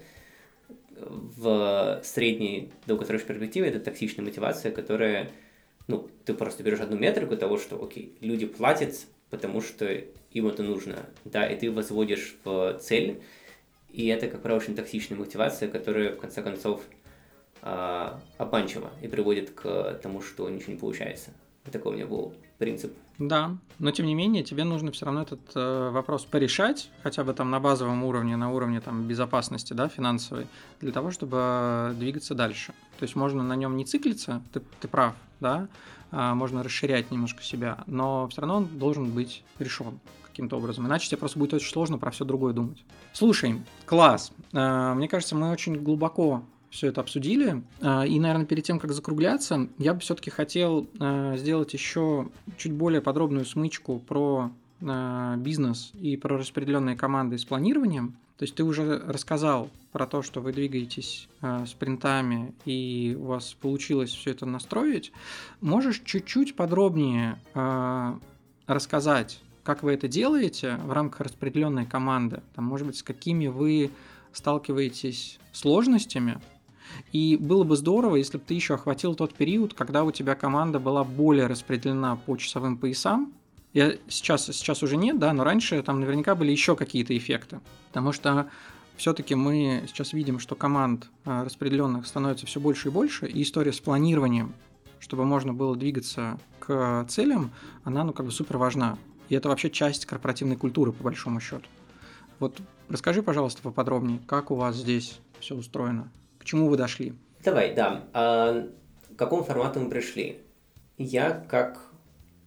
в 0.98 2.00
средней 2.02 2.72
долгосрочной 2.86 3.28
перспективе 3.28 3.68
это 3.68 3.80
токсичная 3.80 4.24
мотивация, 4.24 4.72
которая, 4.72 5.30
ну, 5.88 6.08
ты 6.24 6.34
просто 6.34 6.62
берешь 6.62 6.80
одну 6.80 6.96
метрику 6.96 7.36
того, 7.36 7.58
что, 7.58 7.82
окей, 7.82 8.16
люди 8.20 8.46
платят, 8.46 8.94
потому 9.30 9.60
что 9.60 9.86
им 10.30 10.46
это 10.48 10.62
нужно, 10.62 11.06
да, 11.24 11.46
и 11.46 11.58
ты 11.58 11.70
возводишь 11.70 12.36
в 12.44 12.78
цель, 12.80 13.20
и 13.90 14.06
это, 14.08 14.28
как 14.28 14.42
правило, 14.42 14.58
очень 14.58 14.74
токсичная 14.74 15.18
мотивация, 15.18 15.68
которая, 15.68 16.12
в 16.12 16.18
конце 16.18 16.42
концов, 16.42 16.82
а, 17.62 18.20
обманчива 18.38 18.90
и 19.02 19.08
приводит 19.08 19.50
к 19.50 19.98
тому, 20.02 20.20
что 20.20 20.48
ничего 20.48 20.72
не 20.72 20.78
получается. 20.78 21.30
Такой 21.70 21.92
у 21.92 21.94
меня 21.96 22.06
был 22.06 22.34
принцип. 22.58 22.92
Да, 23.18 23.56
но 23.78 23.90
тем 23.92 24.06
не 24.06 24.14
менее 24.14 24.42
тебе 24.42 24.64
нужно 24.64 24.92
все 24.92 25.06
равно 25.06 25.22
этот 25.22 25.40
э, 25.54 25.90
вопрос 25.90 26.26
порешать, 26.26 26.90
хотя 27.02 27.24
бы 27.24 27.32
там 27.32 27.50
на 27.50 27.60
базовом 27.60 28.04
уровне, 28.04 28.36
на 28.36 28.52
уровне 28.52 28.80
там 28.80 29.04
безопасности, 29.04 29.72
да, 29.72 29.88
финансовой, 29.88 30.46
для 30.80 30.92
того, 30.92 31.10
чтобы 31.10 31.94
двигаться 31.98 32.34
дальше. 32.34 32.74
То 32.98 33.04
есть 33.04 33.16
можно 33.16 33.42
на 33.42 33.56
нем 33.56 33.76
не 33.76 33.86
циклиться, 33.86 34.42
ты, 34.52 34.60
ты 34.80 34.88
прав, 34.88 35.14
да, 35.40 35.68
а 36.10 36.34
можно 36.34 36.62
расширять 36.62 37.10
немножко 37.10 37.42
себя, 37.42 37.84
но 37.86 38.28
все 38.28 38.42
равно 38.42 38.56
он 38.56 38.66
должен 38.78 39.10
быть 39.10 39.42
решен 39.58 39.98
каким-то 40.26 40.58
образом. 40.58 40.86
Иначе 40.86 41.08
тебе 41.08 41.16
просто 41.16 41.38
будет 41.38 41.54
очень 41.54 41.72
сложно 41.72 41.96
про 41.96 42.10
все 42.10 42.26
другое 42.26 42.52
думать. 42.52 42.84
Слушай, 43.14 43.62
класс. 43.86 44.30
Э, 44.52 44.92
мне 44.94 45.08
кажется, 45.08 45.34
мы 45.34 45.50
очень 45.50 45.76
глубоко 45.76 46.42
все 46.76 46.88
это 46.88 47.00
обсудили. 47.00 47.62
А, 47.80 48.06
и, 48.06 48.20
наверное, 48.20 48.46
перед 48.46 48.64
тем, 48.64 48.78
как 48.78 48.92
закругляться, 48.92 49.68
я 49.78 49.94
бы 49.94 50.00
все-таки 50.00 50.30
хотел 50.30 50.86
а, 51.00 51.36
сделать 51.36 51.72
еще 51.72 52.28
чуть 52.58 52.72
более 52.72 53.00
подробную 53.00 53.46
смычку 53.46 53.98
про 53.98 54.50
а, 54.82 55.36
бизнес 55.36 55.92
и 55.94 56.16
про 56.16 56.36
распределенные 56.36 56.96
команды 56.96 57.38
с 57.38 57.44
планированием. 57.44 58.16
То 58.36 58.42
есть 58.42 58.54
ты 58.54 58.64
уже 58.64 58.98
рассказал 58.98 59.70
про 59.92 60.06
то, 60.06 60.20
что 60.20 60.42
вы 60.42 60.52
двигаетесь 60.52 61.26
э, 61.40 61.64
спринтами 61.66 62.52
и 62.66 63.16
у 63.18 63.28
вас 63.28 63.54
получилось 63.54 64.10
все 64.10 64.32
это 64.32 64.44
настроить. 64.44 65.10
Можешь 65.62 66.02
чуть-чуть 66.04 66.54
подробнее 66.54 67.40
э, 67.54 68.14
рассказать, 68.66 69.40
как 69.62 69.82
вы 69.82 69.94
это 69.94 70.06
делаете 70.06 70.78
в 70.84 70.92
рамках 70.92 71.22
распределенной 71.22 71.86
команды? 71.86 72.42
Там, 72.54 72.66
может 72.66 72.86
быть, 72.86 72.98
с 72.98 73.02
какими 73.02 73.46
вы 73.46 73.90
сталкиваетесь 74.34 75.38
сложностями, 75.52 76.38
и 77.12 77.36
было 77.36 77.64
бы 77.64 77.76
здорово, 77.76 78.16
если 78.16 78.38
бы 78.38 78.44
ты 78.46 78.54
еще 78.54 78.74
охватил 78.74 79.14
тот 79.14 79.34
период, 79.34 79.74
когда 79.74 80.04
у 80.04 80.10
тебя 80.10 80.34
команда 80.34 80.78
была 80.78 81.04
более 81.04 81.46
распределена 81.46 82.16
по 82.16 82.36
часовым 82.36 82.76
поясам. 82.76 83.32
Я 83.72 83.94
сейчас, 84.08 84.46
сейчас 84.46 84.82
уже 84.82 84.96
нет, 84.96 85.18
да, 85.18 85.32
но 85.32 85.44
раньше 85.44 85.82
там 85.82 86.00
наверняка 86.00 86.34
были 86.34 86.50
еще 86.50 86.76
какие-то 86.76 87.16
эффекты. 87.16 87.60
Потому 87.88 88.12
что 88.12 88.48
все-таки 88.96 89.34
мы 89.34 89.84
сейчас 89.86 90.12
видим, 90.12 90.38
что 90.38 90.54
команд 90.54 91.08
а, 91.24 91.44
распределенных 91.44 92.06
становится 92.06 92.46
все 92.46 92.60
больше 92.60 92.88
и 92.88 92.90
больше, 92.90 93.26
и 93.26 93.42
история 93.42 93.72
с 93.72 93.80
планированием, 93.80 94.54
чтобы 94.98 95.24
можно 95.26 95.52
было 95.52 95.76
двигаться 95.76 96.38
к 96.58 97.04
целям, 97.08 97.50
она 97.84 98.04
ну 98.04 98.12
как 98.12 98.26
бы 98.26 98.32
супер 98.32 98.56
важна. 98.56 98.98
И 99.28 99.34
это 99.34 99.48
вообще 99.48 99.70
часть 99.70 100.06
корпоративной 100.06 100.56
культуры, 100.56 100.92
по 100.92 101.04
большому 101.04 101.40
счету. 101.40 101.66
Вот 102.38 102.60
расскажи, 102.88 103.22
пожалуйста, 103.22 103.60
поподробнее, 103.62 104.20
как 104.26 104.50
у 104.50 104.54
вас 104.54 104.76
здесь 104.76 105.18
все 105.40 105.54
устроено 105.54 106.10
чему 106.46 106.68
вы 106.68 106.76
дошли? 106.76 107.12
Давай, 107.44 107.74
да. 107.74 108.08
А, 108.12 108.68
к 109.14 109.16
какому 109.16 109.44
формату 109.44 109.80
мы 109.80 109.90
пришли? 109.90 110.38
Я, 110.96 111.30
как 111.48 111.92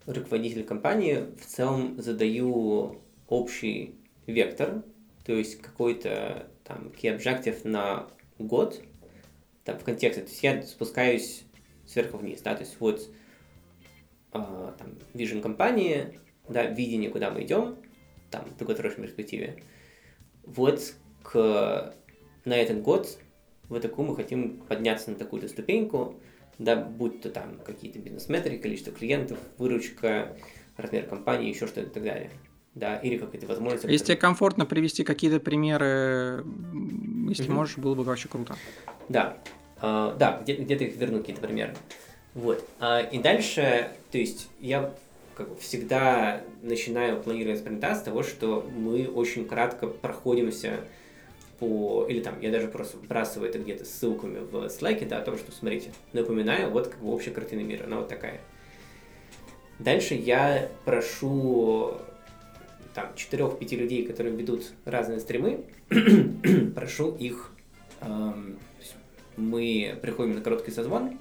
руководитель 0.05 0.63
компании, 0.63 1.25
в 1.39 1.45
целом 1.45 2.01
задаю 2.01 3.01
общий 3.27 3.95
вектор, 4.25 4.83
то 5.25 5.33
есть 5.33 5.61
какой-то 5.61 6.47
там 6.63 6.87
key 6.87 7.15
objective 7.15 7.67
на 7.67 8.07
год, 8.39 8.81
там 9.63 9.77
в 9.77 9.83
контексте, 9.83 10.21
то 10.21 10.29
есть 10.29 10.43
я 10.43 10.61
спускаюсь 10.63 11.43
сверху 11.85 12.17
вниз, 12.17 12.41
да, 12.41 12.55
то 12.55 12.61
есть 12.61 12.77
вот 12.79 13.01
э, 14.33 14.71
там 14.77 14.97
vision 15.13 15.41
компании, 15.41 16.19
да, 16.47 16.65
видение, 16.65 17.11
куда 17.11 17.29
мы 17.29 17.43
идем, 17.43 17.77
там, 18.31 18.45
в 18.45 18.57
долгосрочной 18.57 19.05
перспективе. 19.05 19.63
Вот 20.43 20.95
к, 21.23 21.93
на 22.45 22.53
этот 22.57 22.81
год 22.81 23.19
в 23.69 23.79
такую 23.79 24.07
мы 24.07 24.15
хотим 24.15 24.57
подняться 24.67 25.11
на 25.11 25.15
такую-то 25.15 25.47
ступеньку, 25.47 26.15
да, 26.57 26.75
будь 26.75 27.21
то 27.21 27.29
там 27.29 27.59
какие-то 27.65 27.99
бизнес-метрики, 27.99 28.61
количество 28.61 28.91
клиентов, 28.91 29.37
выручка, 29.57 30.35
размер 30.75 31.05
компании, 31.05 31.49
еще 31.49 31.67
что-то 31.67 31.87
и 31.87 31.93
так 31.93 32.03
далее. 32.03 32.31
Да, 32.75 32.97
или 32.97 33.17
какая-то 33.17 33.47
возможность... 33.47 33.85
Если 33.85 34.05
тебе 34.05 34.17
комфортно 34.17 34.65
привести 34.65 35.03
какие-то 35.03 35.39
примеры, 35.39 36.45
если 37.27 37.45
mm-hmm. 37.45 37.51
можешь, 37.51 37.77
было 37.77 37.95
бы 37.95 38.03
вообще 38.03 38.27
круто. 38.27 38.55
Да, 39.09 39.37
uh, 39.81 40.15
да, 40.17 40.39
где- 40.41 40.55
где-то 40.55 40.83
их 40.83 40.95
верну, 40.95 41.19
какие-то 41.19 41.41
примеры. 41.41 41.75
Вот. 42.35 42.63
Uh, 42.79 43.09
и 43.09 43.19
дальше, 43.19 43.91
то 44.11 44.17
есть 44.17 44.49
я 44.59 44.93
как 45.35 45.57
всегда 45.59 46.41
начинаю 46.61 47.21
планировать 47.21 47.59
спринта 47.59 47.95
с 47.95 48.01
того, 48.01 48.23
что 48.23 48.69
мы 48.75 49.07
очень 49.07 49.47
кратко 49.47 49.87
проходимся 49.87 50.81
по... 51.59 52.05
Или 52.07 52.21
там, 52.21 52.39
я 52.41 52.51
даже 52.51 52.67
просто 52.67 52.97
вбрасываю 52.97 53.49
это 53.49 53.59
где-то 53.59 53.85
ссылками 53.85 54.39
в 54.39 54.65
Slack, 54.65 55.07
да, 55.07 55.19
о 55.19 55.21
том, 55.21 55.37
что, 55.37 55.51
смотрите, 55.51 55.91
напоминаю, 56.13 56.69
вот 56.69 56.87
как 56.87 56.99
бы 57.01 57.11
общая 57.11 57.31
картина 57.31 57.61
мира, 57.61 57.85
она 57.85 57.97
вот 57.97 58.07
такая. 58.07 58.41
Дальше 59.79 60.13
я 60.13 60.69
прошу 60.85 61.93
там 62.93 63.11
4-5 63.15 63.75
людей, 63.75 64.05
которые 64.05 64.35
ведут 64.35 64.71
разные 64.85 65.19
стримы, 65.19 65.65
прошу 66.75 67.15
их, 67.15 67.51
эм, 68.01 68.59
мы 69.37 69.97
приходим 70.01 70.35
на 70.35 70.41
короткий 70.41 70.71
созвон, 70.71 71.19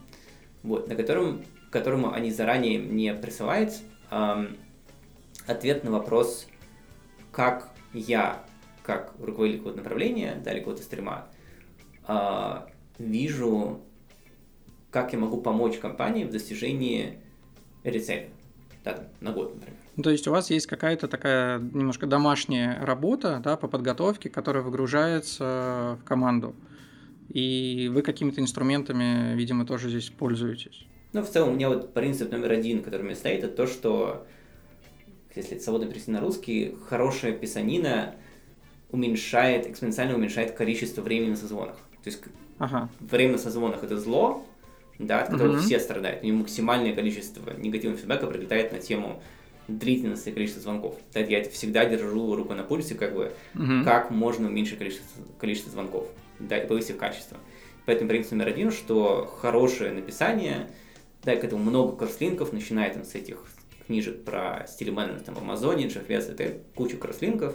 вот, 0.62 0.89
на 0.89 0.97
котором, 0.97 1.44
которому 1.70 2.12
они 2.12 2.32
заранее 2.32 2.81
мне 2.81 3.15
присылают 3.15 3.74
эм, 4.10 4.56
ответ 5.47 5.85
на 5.85 5.93
вопрос, 5.93 6.48
как 7.31 7.70
я 7.93 8.44
как 8.89 9.12
руководитель 9.20 9.59
какого-то 9.59 9.82
направления, 9.82 10.40
да, 10.43 10.51
или 10.51 10.60
какого-то 10.60 10.82
стрима, 10.82 11.28
вижу, 12.98 13.82
как 14.90 15.12
я 15.12 15.19
могу 15.19 15.43
помочь 15.43 15.77
компании 15.77 16.24
в 16.24 16.31
достижении 16.31 17.19
цели, 17.85 18.31
да, 18.85 19.05
на 19.20 19.32
год, 19.32 19.55
например. 19.55 19.77
Ну, 19.97 20.02
то 20.02 20.09
есть 20.09 20.27
у 20.27 20.31
вас 20.31 20.48
есть 20.48 20.66
какая-то 20.66 21.06
такая 21.06 21.59
немножко 21.59 22.06
домашняя 22.06 22.82
работа 22.82 23.43
да, 23.44 23.59
по 23.59 23.69
подготовке, 23.69 24.31
которая 24.31 24.62
выгружается 24.62 25.98
в 26.01 26.05
команду. 26.06 26.55
И 27.28 27.90
вы 27.93 28.01
какими-то 28.01 28.40
инструментами, 28.40 29.35
видимо, 29.36 29.66
тоже 29.66 29.90
здесь 29.90 30.09
пользуетесь. 30.09 30.86
Ну, 31.12 31.23
в 31.23 31.28
целом, 31.28 31.51
у 31.51 31.52
меня 31.52 31.69
вот 31.69 31.93
принцип 31.93 32.32
номер 32.32 32.52
один, 32.52 32.82
который 32.82 33.02
у 33.02 33.05
меня 33.05 33.16
стоит, 33.16 33.44
это 33.44 33.55
то, 33.55 33.66
что, 33.66 34.27
если 35.35 35.56
это 35.56 35.62
свободно 35.62 35.89
перевести 35.89 36.10
на 36.10 36.20
русский, 36.20 36.74
хорошая 36.89 37.32
писанина– 37.32 38.15
уменьшает, 38.90 39.66
экспоненциально 39.66 40.15
уменьшает 40.15 40.52
количество 40.52 41.02
времени 41.02 41.31
на 41.31 41.36
созвонах. 41.36 41.77
То 42.02 42.10
есть 42.10 42.23
ага. 42.59 42.89
время 43.01 43.32
на 43.32 43.39
созвонах 43.39 43.85
это 43.85 43.98
зло, 43.98 44.47
да, 44.98 45.23
от 45.23 45.31
которого 45.31 45.56
угу. 45.56 45.62
все 45.62 45.78
страдают. 45.78 46.23
У 46.23 46.27
него 46.27 46.39
максимальное 46.39 46.94
количество 46.94 47.52
негативного 47.56 48.01
фидбэка 48.01 48.27
прилетает 48.27 48.73
на 48.73 48.78
тему 48.78 49.23
длительности 49.69 50.31
количества 50.31 50.62
звонков. 50.62 50.97
Да, 51.12 51.20
я 51.20 51.40
это 51.40 51.51
всегда 51.51 51.85
держу 51.85 52.35
руку 52.35 52.55
на 52.55 52.65
пульсе, 52.65 52.94
как 52.94 53.15
бы, 53.15 53.32
угу. 53.55 53.85
как 53.85 54.10
можно 54.10 54.48
уменьшить 54.48 54.78
количество, 54.78 55.06
количество 55.39 55.70
звонков, 55.70 56.09
да, 56.39 56.59
и 56.59 56.66
повысить 56.66 56.97
качество. 56.97 57.36
Поэтому 57.85 58.09
принцип 58.09 58.32
номер 58.32 58.48
один, 58.48 58.70
что 58.70 59.27
хорошее 59.40 59.93
написание, 59.93 60.70
да, 61.23 61.36
к 61.36 61.44
этому 61.44 61.62
много 61.62 61.97
кросслинков, 61.97 62.52
начиная 62.52 62.93
там 62.93 63.05
с 63.05 63.15
этих 63.15 63.44
книжек 63.86 64.24
про 64.24 64.66
стиль 64.69 64.90
менеджмент 64.90 65.28
в 65.28 65.39
Амазоне, 65.39 65.89
Джефф 65.89 66.09
Вес, 66.09 66.28
это 66.28 66.59
куча 66.74 66.97
кросслинков, 66.97 67.55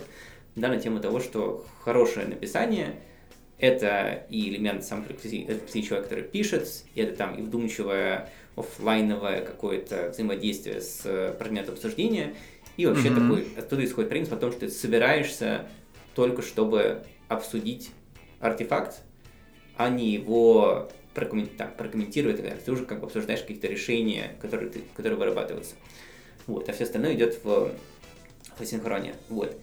да, 0.55 0.69
на 0.69 0.77
тему 0.77 0.99
того, 0.99 1.19
что 1.19 1.65
хорошее 1.81 2.27
написание— 2.27 2.95
это 3.59 4.25
и 4.30 4.49
элемент 4.49 4.84
саморефлексии 4.84 5.81
человека, 5.81 6.09
который 6.09 6.23
пишет, 6.23 6.67
и 6.95 7.01
это 7.01 7.15
там 7.15 7.35
и 7.35 7.41
вдумчивое 7.41 8.30
офлайновое 8.55 9.43
какое-то 9.43 10.09
взаимодействие 10.09 10.81
с 10.81 11.35
предметом 11.39 11.73
обсуждения, 11.75 12.35
и 12.77 12.85
вообще 12.85 13.09
mm-hmm. 13.09 13.21
такой, 13.21 13.47
оттуда 13.57 13.85
исходит 13.85 14.09
принцип 14.09 14.34
о 14.34 14.38
том, 14.38 14.51
что 14.51 14.61
ты 14.61 14.69
собираешься 14.69 15.67
только 16.15 16.41
чтобы 16.41 17.03
обсудить 17.27 17.91
артефакт, 18.39 19.01
а 19.77 19.89
не 19.89 20.11
его 20.11 20.89
прокомментировать, 21.13 22.43
так, 22.43 22.61
Ты 22.63 22.71
уже 22.71 22.85
как 22.85 22.99
бы 22.99 23.05
обсуждаешь 23.05 23.41
какие-то 23.41 23.67
решения, 23.67 24.35
которые, 24.41 24.69
ты, 24.69 24.81
которые 24.95 25.17
вырабатываются. 25.17 25.75
Вот, 26.47 26.67
а 26.67 26.73
все 26.73 26.84
остальное 26.84 27.13
идет 27.13 27.39
в, 27.43 27.71
в 28.57 28.61
асинхроне. 28.61 29.15
Вот. 29.30 29.55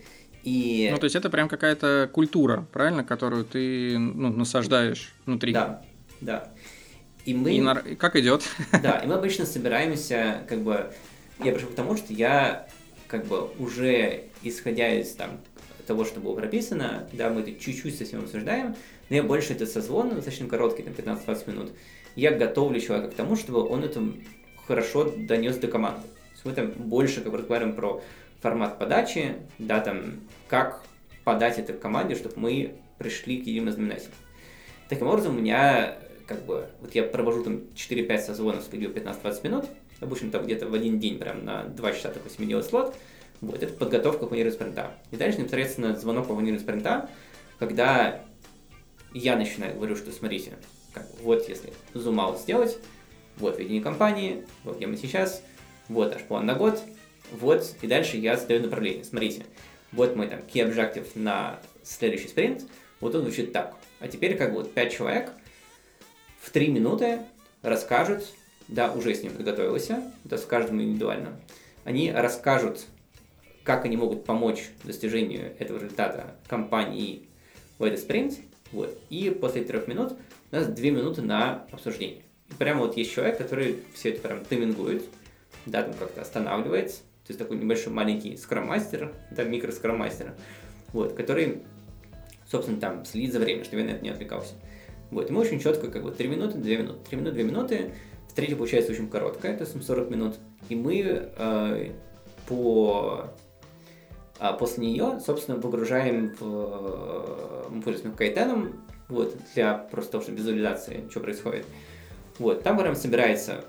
И... 0.43 0.89
Ну, 0.91 0.99
то 0.99 1.05
есть 1.05 1.17
это 1.17 1.29
прям 1.31 1.49
какая-то 1.49 2.09
культура, 2.13 2.67
правильно, 2.73 3.05
которую 3.05 3.45
ты 3.45 3.99
ну, 3.99 4.33
насаждаешь 4.33 5.13
внутри. 5.27 5.53
Да, 5.53 5.83
да. 6.21 6.51
И 7.25 7.35
мы... 7.35 7.53
И 7.55 7.61
на... 7.61 7.75
Как 7.75 8.17
идет? 8.17 8.45
Да, 8.83 8.99
и 8.99 9.07
мы 9.07 9.15
обычно 9.15 9.45
собираемся, 9.45 10.43
как 10.49 10.61
бы... 10.61 10.93
Я 11.45 11.53
пришел 11.53 11.69
к 11.69 11.75
тому, 11.75 11.97
что 11.97 12.13
я 12.13 12.67
как 13.09 13.27
бы 13.27 13.51
уже 13.59 14.25
исходя 14.43 14.93
из 14.93 15.13
там, 15.13 15.41
того, 15.87 16.05
что 16.05 16.21
было 16.21 16.35
прописано, 16.35 17.09
да, 17.13 17.31
мы 17.31 17.41
это 17.41 17.53
чуть-чуть 17.53 17.99
совсем 17.99 18.21
обсуждаем, 18.21 18.77
но 19.09 19.17
я 19.17 19.23
больше 19.23 19.55
это 19.55 19.67
созвон, 19.67 20.11
достаточно 20.11 20.47
короткий, 20.47 20.83
там 20.83 20.95
15-20 20.95 21.51
минут, 21.51 21.73
я 22.15 22.31
готовлю 22.31 22.81
человека 22.81 23.11
к 23.11 23.15
тому, 23.15 23.37
чтобы 23.37 23.67
он 23.67 23.83
это 23.83 24.01
хорошо 24.67 25.13
донес 25.17 25.57
до 25.57 25.67
команды. 25.67 26.03
То 26.03 26.33
есть 26.35 26.45
мы 26.45 26.53
там 26.53 26.71
больше 26.89 27.21
как 27.23 27.33
бы 27.33 27.39
разговариваем 27.39 27.75
про 27.75 28.03
формат 28.41 28.79
подачи, 28.79 29.35
да, 29.59 29.81
там, 29.81 30.21
как 30.51 30.83
подать 31.25 31.59
это 31.59 31.73
команде, 31.73 32.17
чтобы 32.17 32.35
мы 32.37 32.75
пришли 32.99 33.41
к 33.41 33.47
единому 33.47 33.71
знаменателю. 33.71 34.13
Таким 34.89 35.07
образом, 35.07 35.37
у 35.37 35.39
меня, 35.39 35.97
как 36.27 36.45
бы, 36.45 36.69
вот 36.81 36.93
я 36.97 37.05
провожу 37.05 37.45
там 37.45 37.63
4-5 37.77 38.19
созвонов 38.19 38.65
с 38.65 38.73
видео 38.73 38.91
15-20 38.91 39.45
минут, 39.45 39.67
обычно 40.01 40.33
там 40.33 40.45
где-то 40.45 40.67
в 40.67 40.75
один 40.75 40.99
день, 40.99 41.19
прям 41.21 41.45
на 41.45 41.63
2 41.63 41.93
часа 41.93 42.11
такой 42.11 42.33
себе 42.33 42.47
делать 42.47 42.67
слот, 42.67 42.97
вот, 43.41 43.63
это 43.63 43.73
подготовка 43.73 44.27
к 44.27 44.29
планированию 44.29 44.53
спринта. 44.53 44.93
И 45.13 45.17
дальше 45.17 45.39
непосредственно 45.39 45.97
звонок 45.97 46.27
по 46.27 46.35
планированию 46.35 46.61
спринта, 46.61 47.09
когда 47.61 48.21
я 49.15 49.37
начинаю, 49.37 49.77
говорю, 49.77 49.95
что 49.95 50.11
смотрите, 50.11 50.55
как, 50.93 51.07
вот 51.23 51.49
если 51.49 51.73
зум-аут 51.95 52.39
сделать, 52.39 52.77
вот 53.37 53.57
видение 53.59 53.83
компании, 53.83 54.45
вот 54.65 54.79
где 54.79 54.89
мы 54.89 54.97
сейчас, 54.97 55.43
вот 55.89 56.13
наш 56.13 56.23
план 56.23 56.45
на 56.45 56.55
год, 56.55 56.83
вот, 57.31 57.77
и 57.83 57.87
дальше 57.87 58.17
я 58.17 58.37
задаю 58.37 58.63
направление. 58.63 59.05
Смотрите, 59.05 59.45
вот 59.93 60.17
мой 60.17 60.29
там 60.29 60.41
key 60.41 60.67
objective 60.67 61.09
на 61.15 61.61
следующий 61.83 62.29
спринт, 62.29 62.63
вот 63.01 63.15
он 63.15 63.23
звучит 63.23 63.53
так. 63.53 63.75
А 63.99 64.09
теперь 64.09 64.37
как 64.37 64.51
бы 64.51 64.59
вот 64.59 64.73
5 64.73 64.93
человек 64.93 65.31
в 66.41 66.51
3 66.51 66.69
минуты 66.69 67.21
расскажут, 67.63 68.25
да, 68.69 68.93
уже 68.93 69.15
с 69.15 69.23
ним 69.23 69.33
подготовился, 69.33 70.03
это 70.25 70.39
с 70.39 70.45
каждым 70.45 70.81
индивидуально, 70.81 71.41
они 71.85 72.13
расскажут, 72.13 72.87
как 73.65 73.85
они 73.85 73.97
могут 73.97 74.25
помочь 74.25 74.71
достижению 74.85 75.55
этого 75.59 75.79
результата 75.79 76.37
компании 76.47 77.29
в 77.79 77.85
этот 77.85 78.01
спринт, 78.01 78.39
вот, 78.73 78.97
и 79.11 79.31
после 79.31 79.65
трех 79.65 79.89
минут 79.89 80.15
у 80.53 80.57
нас 80.57 80.67
2 80.67 80.85
минуты 80.87 81.23
на 81.23 81.67
обсуждение. 81.73 82.23
И 82.51 82.55
прямо 82.55 82.81
вот 82.81 82.97
есть 82.97 83.13
человек, 83.13 83.39
который 83.39 83.83
все 83.95 84.11
это 84.11 84.21
прям 84.27 84.45
таймингует, 84.45 85.05
да, 85.67 85.83
там 85.83 85.95
как-то 85.95 86.23
останавливается, 86.23 87.03
то 87.31 87.33
есть 87.33 87.39
такой 87.39 87.59
небольшой 87.59 87.93
маленький 87.93 88.37
скрам-мастер, 88.37 89.15
да, 89.31 89.45
микро-скрам-мастер, 89.45 90.35
вот, 90.93 91.13
который, 91.13 91.63
собственно, 92.51 92.81
там 92.81 93.05
следит 93.05 93.33
за 93.33 93.39
временем, 93.39 93.65
чтобы 93.65 93.83
я 93.83 93.89
на 93.89 93.93
это 93.93 94.03
не 94.03 94.11
отвлекался. 94.11 94.55
Вот, 95.13 95.31
и 95.31 95.33
мы 95.33 95.41
очень 95.43 95.61
четко, 95.61 95.89
как 95.89 96.03
бы, 96.03 96.11
3 96.11 96.29
минуты, 96.29 96.59
2 96.59 96.71
минуты, 96.73 96.99
3 97.09 97.19
минуты, 97.19 97.35
2 97.37 97.43
минуты, 97.45 97.95
встреча 98.27 98.57
получается 98.57 98.91
очень 98.91 99.09
короткая, 99.09 99.57
то 99.57 99.65
есть 99.65 99.81
40 99.81 100.11
минут, 100.11 100.37
и 100.69 100.75
мы 100.75 101.31
э, 101.37 101.93
по 102.49 103.31
а 104.41 104.55
после 104.55 104.87
нее, 104.87 105.21
собственно, 105.25 105.61
погружаем 105.61 106.35
в... 106.41 107.67
Мы 107.69 107.83
пользуемся 107.83 108.17
кайтеном, 108.17 108.87
вот, 109.09 109.37
для 109.55 109.75
просто 109.75 110.13
того, 110.13 110.25
чтобы 110.25 110.39
визуализации, 110.39 111.07
что 111.11 111.21
происходит. 111.21 111.67
Вот, 112.39 112.63
там 112.63 112.79
прям 112.79 112.97
собирается 112.97 113.65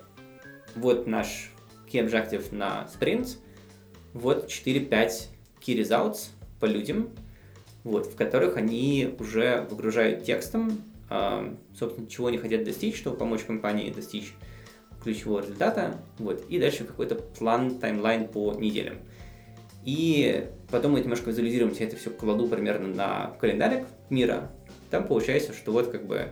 вот 0.75 1.05
наш 1.05 1.51
key 1.91 2.05
objective 2.05 2.55
на 2.55 2.87
спринт, 2.87 3.37
вот 4.13 4.47
4-5 4.47 5.27
key 5.61 5.77
results 5.79 6.29
по 6.59 6.65
людям, 6.65 7.09
вот, 7.83 8.07
в 8.07 8.15
которых 8.15 8.57
они 8.57 9.15
уже 9.19 9.65
выгружают 9.69 10.23
текстом, 10.23 10.81
э, 11.09 11.53
собственно, 11.77 12.07
чего 12.07 12.27
они 12.27 12.37
хотят 12.37 12.63
достичь, 12.63 12.97
чтобы 12.97 13.17
помочь 13.17 13.43
компании 13.43 13.91
достичь 13.91 14.33
ключевого 15.03 15.41
результата, 15.41 15.99
вот, 16.19 16.45
и 16.49 16.59
дальше 16.59 16.83
какой-то 16.83 17.15
план, 17.15 17.79
таймлайн 17.79 18.27
по 18.27 18.53
неделям. 18.53 18.97
И 19.83 20.47
потом 20.69 20.91
мы 20.91 20.99
немножко 20.99 21.31
визуализируем, 21.31 21.73
я 21.79 21.87
это 21.87 21.95
все 21.95 22.11
кладу 22.11 22.47
примерно 22.47 22.87
на 22.87 23.35
календарик 23.39 23.87
мира, 24.11 24.51
там 24.91 25.07
получается, 25.07 25.53
что 25.53 25.71
вот 25.71 25.87
как 25.87 26.05
бы 26.05 26.27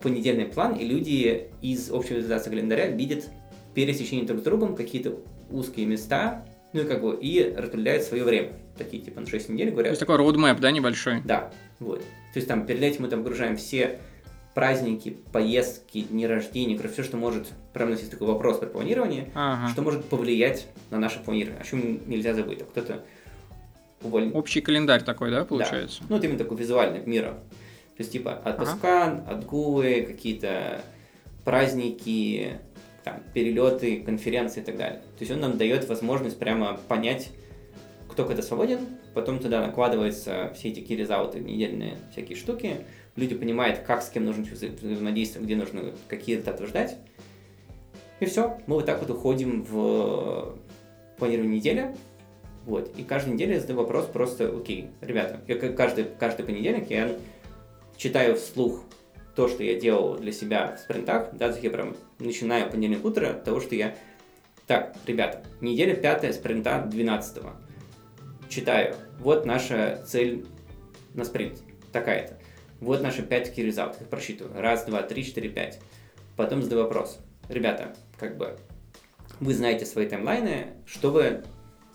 понедельный 0.00 0.46
план, 0.46 0.74
и 0.74 0.84
люди 0.84 1.50
из 1.60 1.90
общей 1.90 2.14
визуализации 2.14 2.50
календаря 2.50 2.86
видят 2.86 3.28
пересечение 3.74 4.26
друг 4.26 4.40
с 4.40 4.42
другом, 4.42 4.74
какие-то 4.74 5.18
узкие 5.50 5.86
места, 5.86 6.46
ну 6.72 6.82
и 6.82 6.84
как 6.84 7.00
бы 7.00 7.18
и 7.20 7.54
распределяет 7.56 8.04
свое 8.04 8.24
время. 8.24 8.52
Такие 8.76 9.02
типа 9.02 9.20
на 9.20 9.26
6 9.26 9.48
недель 9.48 9.70
говорят. 9.70 9.90
То 9.90 9.92
есть 9.92 10.00
такой 10.00 10.16
roadmap, 10.16 10.60
да, 10.60 10.70
небольшой? 10.70 11.22
Да, 11.24 11.50
вот. 11.80 12.00
То 12.00 12.36
есть 12.36 12.46
там 12.46 12.66
перед 12.66 12.82
этим 12.82 13.02
мы 13.02 13.08
там 13.08 13.22
выгружаем 13.22 13.56
все 13.56 13.98
праздники, 14.54 15.16
поездки, 15.32 16.02
дни 16.02 16.26
рождения, 16.26 16.76
короче, 16.76 16.94
все, 16.94 17.02
что 17.04 17.16
может, 17.16 17.46
прямо 17.72 17.92
есть 17.92 18.10
такой 18.10 18.26
вопрос 18.26 18.58
про 18.58 18.66
планирование, 18.66 19.30
ага. 19.34 19.70
что 19.70 19.82
может 19.82 20.04
повлиять 20.06 20.66
на 20.90 20.98
наше 20.98 21.20
планирование, 21.20 21.60
о 21.60 21.64
чем 21.64 22.00
нельзя 22.08 22.34
забыть. 22.34 22.62
А 22.62 22.64
кто-то 22.64 23.04
уволен... 24.02 24.34
Общий 24.34 24.60
календарь 24.60 25.04
такой, 25.04 25.30
да, 25.30 25.44
получается? 25.44 26.00
Да. 26.00 26.06
Ну, 26.08 26.16
вот 26.16 26.24
именно 26.24 26.38
такой 26.38 26.56
визуальный 26.56 27.04
мира. 27.06 27.38
То 27.96 28.02
есть, 28.02 28.10
типа, 28.10 28.42
отпуска, 28.44 29.04
ага. 29.04 29.24
отгулы, 29.28 30.02
какие-то 30.02 30.82
праздники, 31.44 32.58
там, 33.08 33.22
перелеты, 33.32 34.02
конференции 34.02 34.60
и 34.60 34.64
так 34.64 34.76
далее. 34.76 35.00
То 35.00 35.20
есть 35.20 35.32
он 35.32 35.40
нам 35.40 35.56
дает 35.56 35.88
возможность 35.88 36.38
прямо 36.38 36.78
понять, 36.88 37.30
кто 38.08 38.24
когда 38.24 38.42
свободен, 38.42 38.80
потом 39.14 39.38
туда 39.38 39.66
накладываются 39.66 40.52
все 40.54 40.68
эти 40.68 40.80
киризауты, 40.80 41.40
недельные 41.40 41.96
всякие 42.12 42.36
штуки, 42.36 42.76
люди 43.16 43.34
понимают, 43.34 43.78
как 43.78 44.02
с 44.02 44.10
кем 44.10 44.24
нужно 44.24 44.44
взаимодействовать, 44.44 45.46
где 45.46 45.56
нужно 45.56 45.92
какие 46.08 46.36
результаты 46.36 46.66
ждать. 46.66 46.96
И 48.20 48.26
все, 48.26 48.58
мы 48.66 48.76
вот 48.76 48.86
так 48.86 49.00
вот 49.00 49.10
уходим 49.10 49.62
в 49.62 50.56
планирование 51.18 51.58
недели, 51.58 51.94
вот, 52.66 52.92
и 52.98 53.04
каждую 53.04 53.34
неделю 53.34 53.54
я 53.54 53.60
задаю 53.60 53.78
вопрос 53.78 54.06
просто, 54.06 54.48
окей, 54.54 54.88
ребята, 55.00 55.40
я 55.46 55.56
каждый, 55.56 56.06
каждый 56.18 56.44
понедельник 56.44 56.90
я 56.90 57.16
читаю 57.96 58.36
вслух 58.36 58.82
то, 59.38 59.46
что 59.46 59.62
я 59.62 59.78
делал 59.78 60.16
для 60.16 60.32
себя 60.32 60.74
в 60.74 60.80
спринтах, 60.80 61.28
да, 61.32 61.56
я 61.62 61.70
прям 61.70 61.96
начинаю 62.18 62.68
понедельник 62.68 63.04
утро 63.04 63.34
того, 63.34 63.60
что 63.60 63.76
я... 63.76 63.94
Так, 64.66 64.96
ребята, 65.06 65.44
неделя 65.60 65.94
пятая, 65.94 66.32
спринта 66.32 66.84
12 66.90 67.38
-го. 67.38 67.52
Читаю. 68.48 68.96
Вот 69.20 69.46
наша 69.46 70.02
цель 70.04 70.44
на 71.14 71.24
спринт. 71.24 71.60
Такая-то. 71.92 72.36
Вот 72.80 73.00
наши 73.00 73.22
5 73.22 73.56
key 73.56 73.68
result. 73.68 74.08
Просчитываю. 74.08 74.60
Раз, 74.60 74.86
два, 74.86 75.02
три, 75.04 75.24
четыре, 75.24 75.50
пять. 75.50 75.78
Потом 76.36 76.60
задаю 76.60 76.82
вопрос. 76.82 77.20
Ребята, 77.48 77.94
как 78.18 78.36
бы 78.38 78.58
вы 79.38 79.54
знаете 79.54 79.86
свои 79.86 80.08
таймлайны, 80.08 80.72
что 80.84 81.12
вы, 81.12 81.44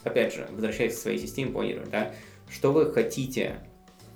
опять 0.06 0.34
же, 0.34 0.48
возвращаясь 0.50 0.96
к 0.96 0.98
своей 0.98 1.20
системе 1.20 1.52
планирования, 1.52 1.92
да, 1.92 2.14
что 2.50 2.72
вы 2.72 2.90
хотите 2.94 3.58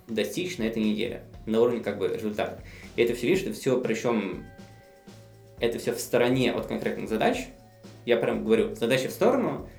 достичь 0.08 0.58
на 0.60 0.64
этой 0.64 0.82
неделе 0.82 1.24
на 1.46 1.62
уровне 1.62 1.82
как 1.82 1.98
бы 1.98 2.08
результата. 2.08 2.62
И 2.98 3.02
это 3.02 3.14
все, 3.14 3.28
видишь, 3.28 3.44
это 3.44 3.54
все, 3.54 3.80
причем 3.80 4.46
это 5.60 5.80
все 5.80 5.94
в 5.94 6.00
стороне 6.00 6.52
от 6.52 6.66
конкретных 6.66 7.08
задач. 7.08 7.48
Я 8.06 8.18
прям 8.18 8.44
говорю, 8.44 8.76
задачи 8.76 9.08
в 9.08 9.12
сторону. 9.12 9.70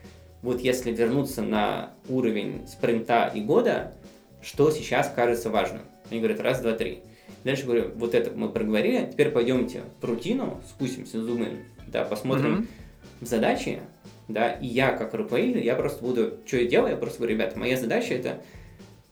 Вот 0.40 0.60
если 0.60 0.92
вернуться 0.92 1.42
на 1.42 1.94
уровень 2.08 2.66
спринта 2.68 3.30
и 3.34 3.40
года, 3.40 3.92
что 4.40 4.70
сейчас 4.70 5.12
кажется 5.14 5.50
важным? 5.50 5.82
Они 6.10 6.20
говорят, 6.20 6.40
раз, 6.40 6.60
два, 6.60 6.72
три. 6.72 7.00
Дальше 7.44 7.64
говорю, 7.64 7.90
вот 7.96 8.14
это 8.14 8.30
мы 8.30 8.48
проговорили, 8.48 9.08
теперь 9.10 9.30
пойдемте 9.30 9.82
в 10.00 10.04
рутину, 10.04 10.60
спустимся, 10.68 11.22
зумы, 11.22 11.64
да, 11.86 12.04
посмотрим 12.04 12.68
mm-hmm. 13.20 13.26
задачи, 13.26 13.80
да, 14.28 14.52
и 14.52 14.66
я 14.66 14.92
как 14.92 15.14
руководитель, 15.14 15.64
я 15.64 15.74
просто 15.74 16.02
буду, 16.02 16.34
что 16.46 16.56
я 16.56 16.66
делаю, 16.66 16.92
я 16.92 16.96
просто 16.96 17.18
говорю, 17.18 17.34
ребята, 17.34 17.58
моя 17.58 17.76
задача 17.76 18.14
это 18.14 18.40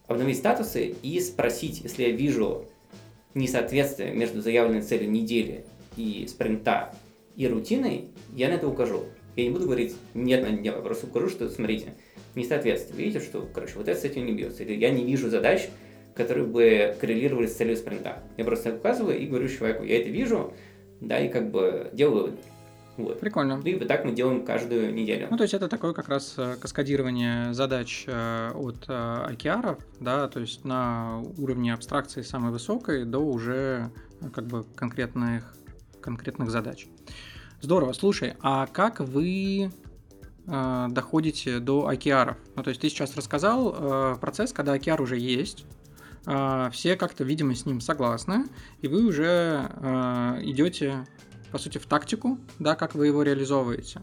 обновить 0.06 0.38
статусы 0.38 0.94
и 1.02 1.20
спросить, 1.20 1.80
если 1.82 2.04
я 2.04 2.10
вижу 2.10 2.66
несоответствие 3.36 4.12
между 4.12 4.40
заявленной 4.40 4.82
целью 4.82 5.10
недели 5.10 5.64
и 5.96 6.26
спринта 6.28 6.92
и 7.36 7.46
рутиной, 7.46 8.06
я 8.34 8.48
на 8.48 8.54
это 8.54 8.66
укажу. 8.66 9.04
Я 9.36 9.44
не 9.44 9.50
буду 9.50 9.66
говорить, 9.66 9.94
нет, 10.14 10.42
на 10.42 10.50
не 10.50 10.72
просто 10.72 11.06
укажу, 11.06 11.28
что, 11.28 11.48
смотрите, 11.50 11.94
несоответствие. 12.34 13.04
Видите, 13.04 13.24
что, 13.24 13.46
короче, 13.52 13.74
вот 13.76 13.86
это 13.86 14.00
с 14.00 14.04
этим 14.04 14.24
не 14.24 14.32
бьется. 14.32 14.62
Или 14.62 14.74
я 14.74 14.90
не 14.90 15.04
вижу 15.04 15.28
задач, 15.28 15.68
которые 16.14 16.46
бы 16.46 16.96
коррелировали 16.98 17.46
с 17.46 17.54
целью 17.54 17.76
спринта. 17.76 18.22
Я 18.38 18.44
просто 18.44 18.74
указываю 18.74 19.18
и 19.18 19.26
говорю 19.26 19.48
человеку, 19.48 19.84
я 19.84 20.00
это 20.00 20.08
вижу, 20.08 20.54
да, 21.02 21.20
и 21.20 21.28
как 21.28 21.50
бы 21.50 21.90
делаю. 21.92 22.38
Вот. 22.96 23.20
Прикольно. 23.20 23.60
И 23.64 23.74
вот 23.74 23.88
так 23.88 24.04
мы 24.04 24.12
делаем 24.12 24.44
каждую 24.44 24.94
неделю. 24.94 25.28
Ну, 25.30 25.36
то 25.36 25.42
есть 25.42 25.54
это 25.54 25.68
такое 25.68 25.92
как 25.92 26.08
раз 26.08 26.34
э, 26.36 26.56
каскадирование 26.60 27.52
задач 27.52 28.04
э, 28.06 28.50
от 28.54 28.84
океаров, 28.88 29.78
да, 30.00 30.28
то 30.28 30.40
есть 30.40 30.64
на 30.64 31.20
уровне 31.38 31.72
абстракции 31.74 32.22
самой 32.22 32.52
высокой 32.52 33.04
до 33.04 33.18
уже 33.18 33.90
э, 34.20 34.30
как 34.30 34.46
бы 34.46 34.64
конкретных, 34.74 35.54
конкретных 36.00 36.50
задач. 36.50 36.86
Здорово. 37.60 37.92
Слушай, 37.92 38.34
а 38.40 38.66
как 38.66 39.00
вы 39.00 39.70
доходите 40.46 41.58
до 41.58 41.88
океаров? 41.88 42.36
Ну, 42.54 42.62
то 42.62 42.68
есть 42.68 42.80
ты 42.80 42.88
сейчас 42.88 43.16
рассказал 43.16 44.16
процесс, 44.20 44.52
когда 44.52 44.74
океар 44.74 45.02
уже 45.02 45.18
есть, 45.18 45.66
а, 46.26 46.70
все 46.70 46.96
как-то, 46.96 47.22
видимо, 47.22 47.54
с 47.54 47.64
ним 47.66 47.80
согласны, 47.80 48.46
и 48.82 48.88
вы 48.88 49.06
уже 49.06 49.70
а, 49.76 50.38
идете, 50.42 51.06
по 51.50 51.58
сути, 51.58 51.78
в 51.78 51.86
тактику, 51.86 52.38
да, 52.58 52.74
как 52.74 52.94
вы 52.94 53.06
его 53.06 53.22
реализовываете. 53.22 54.02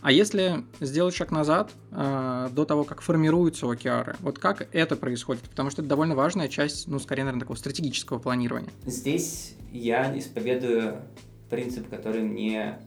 А 0.00 0.12
если 0.12 0.64
сделать 0.80 1.14
шаг 1.14 1.30
назад, 1.30 1.72
э, 1.90 2.48
до 2.52 2.66
того, 2.66 2.84
как 2.84 3.00
формируются 3.00 3.64
OKR, 3.64 4.16
вот 4.20 4.38
как 4.38 4.68
это 4.74 4.96
происходит? 4.96 5.44
Потому 5.48 5.70
что 5.70 5.80
это 5.80 5.88
довольно 5.88 6.14
важная 6.14 6.48
часть, 6.48 6.88
ну, 6.88 6.98
скорее, 6.98 7.22
наверное, 7.22 7.40
такого 7.40 7.56
стратегического 7.56 8.18
планирования. 8.18 8.68
Здесь 8.84 9.56
я 9.72 10.16
исповедую 10.18 11.00
принцип, 11.48 11.88
который 11.88 12.22
мне 12.22 12.80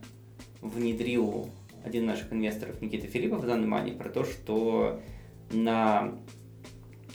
внедрил 0.61 1.49
один 1.83 2.03
из 2.03 2.07
наших 2.07 2.33
инвесторов, 2.33 2.81
Никита 2.81 3.07
Филиппов, 3.07 3.41
в 3.41 3.47
данный 3.47 3.67
момент, 3.67 3.97
про 3.97 4.09
то, 4.09 4.23
что 4.23 5.01
на 5.51 6.13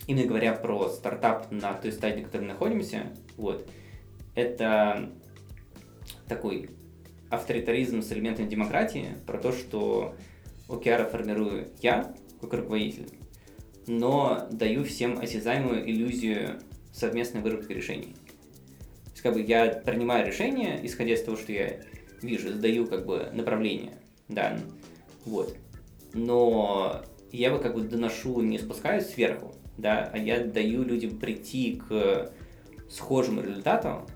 именно 0.06 0.26
говоря 0.26 0.52
про 0.54 0.88
стартап 0.88 1.50
на 1.52 1.74
той 1.74 1.92
стадии, 1.92 2.20
на 2.20 2.24
которой 2.24 2.42
мы 2.42 2.48
находимся, 2.48 3.12
вот, 3.36 3.68
это 4.34 5.12
такой 6.28 6.70
авторитаризм 7.31 8.03
с 8.03 8.12
элементами 8.12 8.49
демократии, 8.49 9.16
про 9.27 9.39
то, 9.39 9.53
что 9.53 10.15
OKR 10.69 11.11
формирую 11.11 11.69
я, 11.81 12.15
как 12.40 12.53
руководитель, 12.53 13.09
но 13.86 14.49
даю 14.51 14.85
всем 14.85 15.19
осязаемую 15.19 15.89
иллюзию 15.89 16.61
совместной 16.93 17.40
выработки 17.40 17.73
решений. 17.73 18.15
То 19.05 19.11
есть, 19.11 19.23
как 19.23 19.35
бы 19.35 19.40
я 19.40 19.69
принимаю 19.69 20.27
решение, 20.27 20.78
исходя 20.82 21.15
из 21.15 21.23
того, 21.23 21.36
что 21.36 21.53
я 21.53 21.81
вижу, 22.20 22.53
сдаю 22.53 22.86
как 22.86 23.07
бы 23.07 23.31
направление, 23.32 23.99
да, 24.28 24.59
вот. 25.24 25.57
Но 26.15 27.03
я 27.31 27.49
его 27.49 27.59
как 27.59 27.74
бы 27.74 27.82
доношу, 27.82 28.43
не 28.43 28.59
спускаюсь 28.59 29.07
сверху, 29.07 29.55
да, 29.78 30.11
а 30.12 30.19
я 30.19 30.44
даю 30.44 30.85
людям 30.85 31.19
прийти 31.19 31.81
к 31.89 32.31
схожим 32.90 33.40
результатам, 33.40 34.07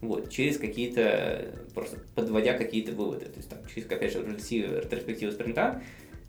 вот, 0.00 0.30
через 0.30 0.58
какие-то, 0.58 1.54
просто 1.74 1.98
подводя 2.14 2.54
какие-то 2.54 2.92
выводы. 2.92 3.26
То 3.26 3.36
есть, 3.36 3.48
там, 3.48 3.58
через, 3.72 3.86
опять 3.86 4.12
же, 4.12 4.20
ретроспективу 4.20 5.32
спринта 5.32 5.82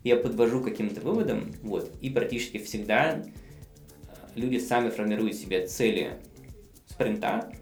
я 0.04 0.16
подвожу 0.16 0.60
каким-то 0.60 1.00
выводам, 1.00 1.52
вот, 1.62 1.90
и 2.00 2.10
практически 2.10 2.58
всегда 2.58 3.18
э, 3.18 3.22
люди 4.34 4.58
сами 4.58 4.90
формируют 4.90 5.34
себе 5.34 5.66
цели 5.66 6.18
спринта, 6.86 7.52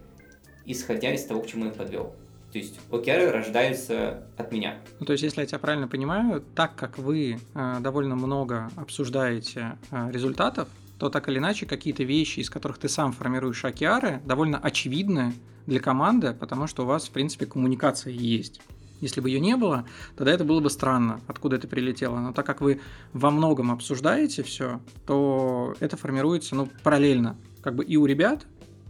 исходя 0.64 1.12
из 1.12 1.24
того, 1.24 1.42
к 1.42 1.46
чему 1.46 1.66
их 1.66 1.74
подвел. 1.74 2.14
То 2.52 2.58
есть 2.58 2.80
океары 2.90 3.30
рождаются 3.30 4.26
от 4.36 4.50
меня. 4.50 4.80
Ну, 4.98 5.06
то 5.06 5.12
есть, 5.12 5.22
если 5.22 5.42
я 5.42 5.46
тебя 5.46 5.58
правильно 5.58 5.86
понимаю, 5.86 6.42
так 6.56 6.74
как 6.74 6.98
вы 6.98 7.38
э, 7.54 7.76
довольно 7.80 8.16
много 8.16 8.70
обсуждаете 8.76 9.78
э, 9.90 10.10
результатов, 10.10 10.68
то 11.00 11.08
так 11.08 11.30
или 11.30 11.38
иначе 11.38 11.64
какие-то 11.64 12.04
вещи, 12.04 12.40
из 12.40 12.50
которых 12.50 12.76
ты 12.76 12.86
сам 12.90 13.12
формируешь 13.12 13.64
океары, 13.64 14.20
довольно 14.26 14.58
очевидны 14.58 15.32
для 15.66 15.80
команды, 15.80 16.34
потому 16.38 16.66
что 16.66 16.82
у 16.82 16.86
вас, 16.86 17.08
в 17.08 17.10
принципе, 17.10 17.46
коммуникация 17.46 18.12
есть. 18.12 18.60
Если 19.00 19.22
бы 19.22 19.30
ее 19.30 19.40
не 19.40 19.56
было, 19.56 19.86
тогда 20.14 20.30
это 20.30 20.44
было 20.44 20.60
бы 20.60 20.68
странно, 20.68 21.22
откуда 21.26 21.56
это 21.56 21.66
прилетело. 21.66 22.18
Но 22.18 22.34
так 22.34 22.44
как 22.44 22.60
вы 22.60 22.82
во 23.14 23.30
многом 23.30 23.70
обсуждаете 23.70 24.42
все, 24.42 24.82
то 25.06 25.74
это 25.80 25.96
формируется 25.96 26.54
ну, 26.54 26.68
параллельно. 26.82 27.38
Как 27.62 27.76
бы 27.76 27.82
и 27.82 27.96
у 27.96 28.04
ребят, 28.04 28.46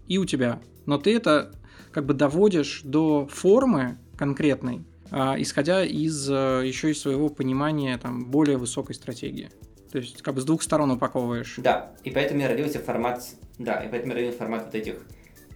и 0.08 0.18
у 0.18 0.24
тебя. 0.24 0.60
Но 0.86 0.98
ты 0.98 1.14
это 1.14 1.54
как 1.92 2.06
бы 2.06 2.14
доводишь 2.14 2.80
до 2.82 3.28
формы 3.28 3.98
конкретной, 4.16 4.84
а, 5.12 5.36
исходя 5.38 5.84
из 5.84 6.28
э, 6.28 6.62
еще 6.64 6.90
из 6.90 7.00
своего 7.00 7.28
понимания 7.28 7.96
там, 7.98 8.24
более 8.24 8.56
высокой 8.56 8.96
стратегии. 8.96 9.50
То 9.90 9.98
есть 9.98 10.22
как 10.22 10.34
бы 10.34 10.40
с 10.40 10.44
двух 10.44 10.62
сторон 10.62 10.90
упаковываешь. 10.92 11.54
Да, 11.58 11.92
и 12.04 12.10
поэтому 12.10 12.40
я 12.40 12.48
родился 12.48 12.78
формат, 12.78 13.24
да, 13.58 13.82
и 13.82 13.88
поэтому 13.90 14.12
я 14.12 14.18
родился 14.18 14.38
формат 14.38 14.66
вот 14.66 14.74
этих 14.74 15.04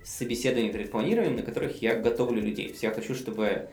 собеседований 0.05 0.73
перед 0.73 0.93
на 0.93 1.43
которых 1.43 1.81
я 1.81 1.97
готовлю 1.97 2.43
людей. 2.43 2.67
То 2.67 2.73
есть 2.73 2.83
я 2.83 2.91
хочу, 2.91 3.15
чтобы 3.15 3.69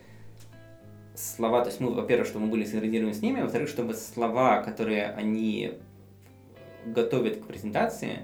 слова, 1.16 1.62
то 1.62 1.70
есть 1.70 1.80
мы, 1.80 1.94
во-первых, 1.94 2.28
чтобы 2.28 2.46
мы 2.46 2.52
были 2.52 2.64
синхронизированы 2.64 3.14
с 3.14 3.22
ними, 3.22 3.40
а 3.42 3.44
во-вторых, 3.44 3.70
чтобы 3.70 3.94
слова, 3.94 4.62
которые 4.62 5.08
они 5.08 5.74
готовят 6.86 7.38
к 7.38 7.48
презентации, 7.48 8.20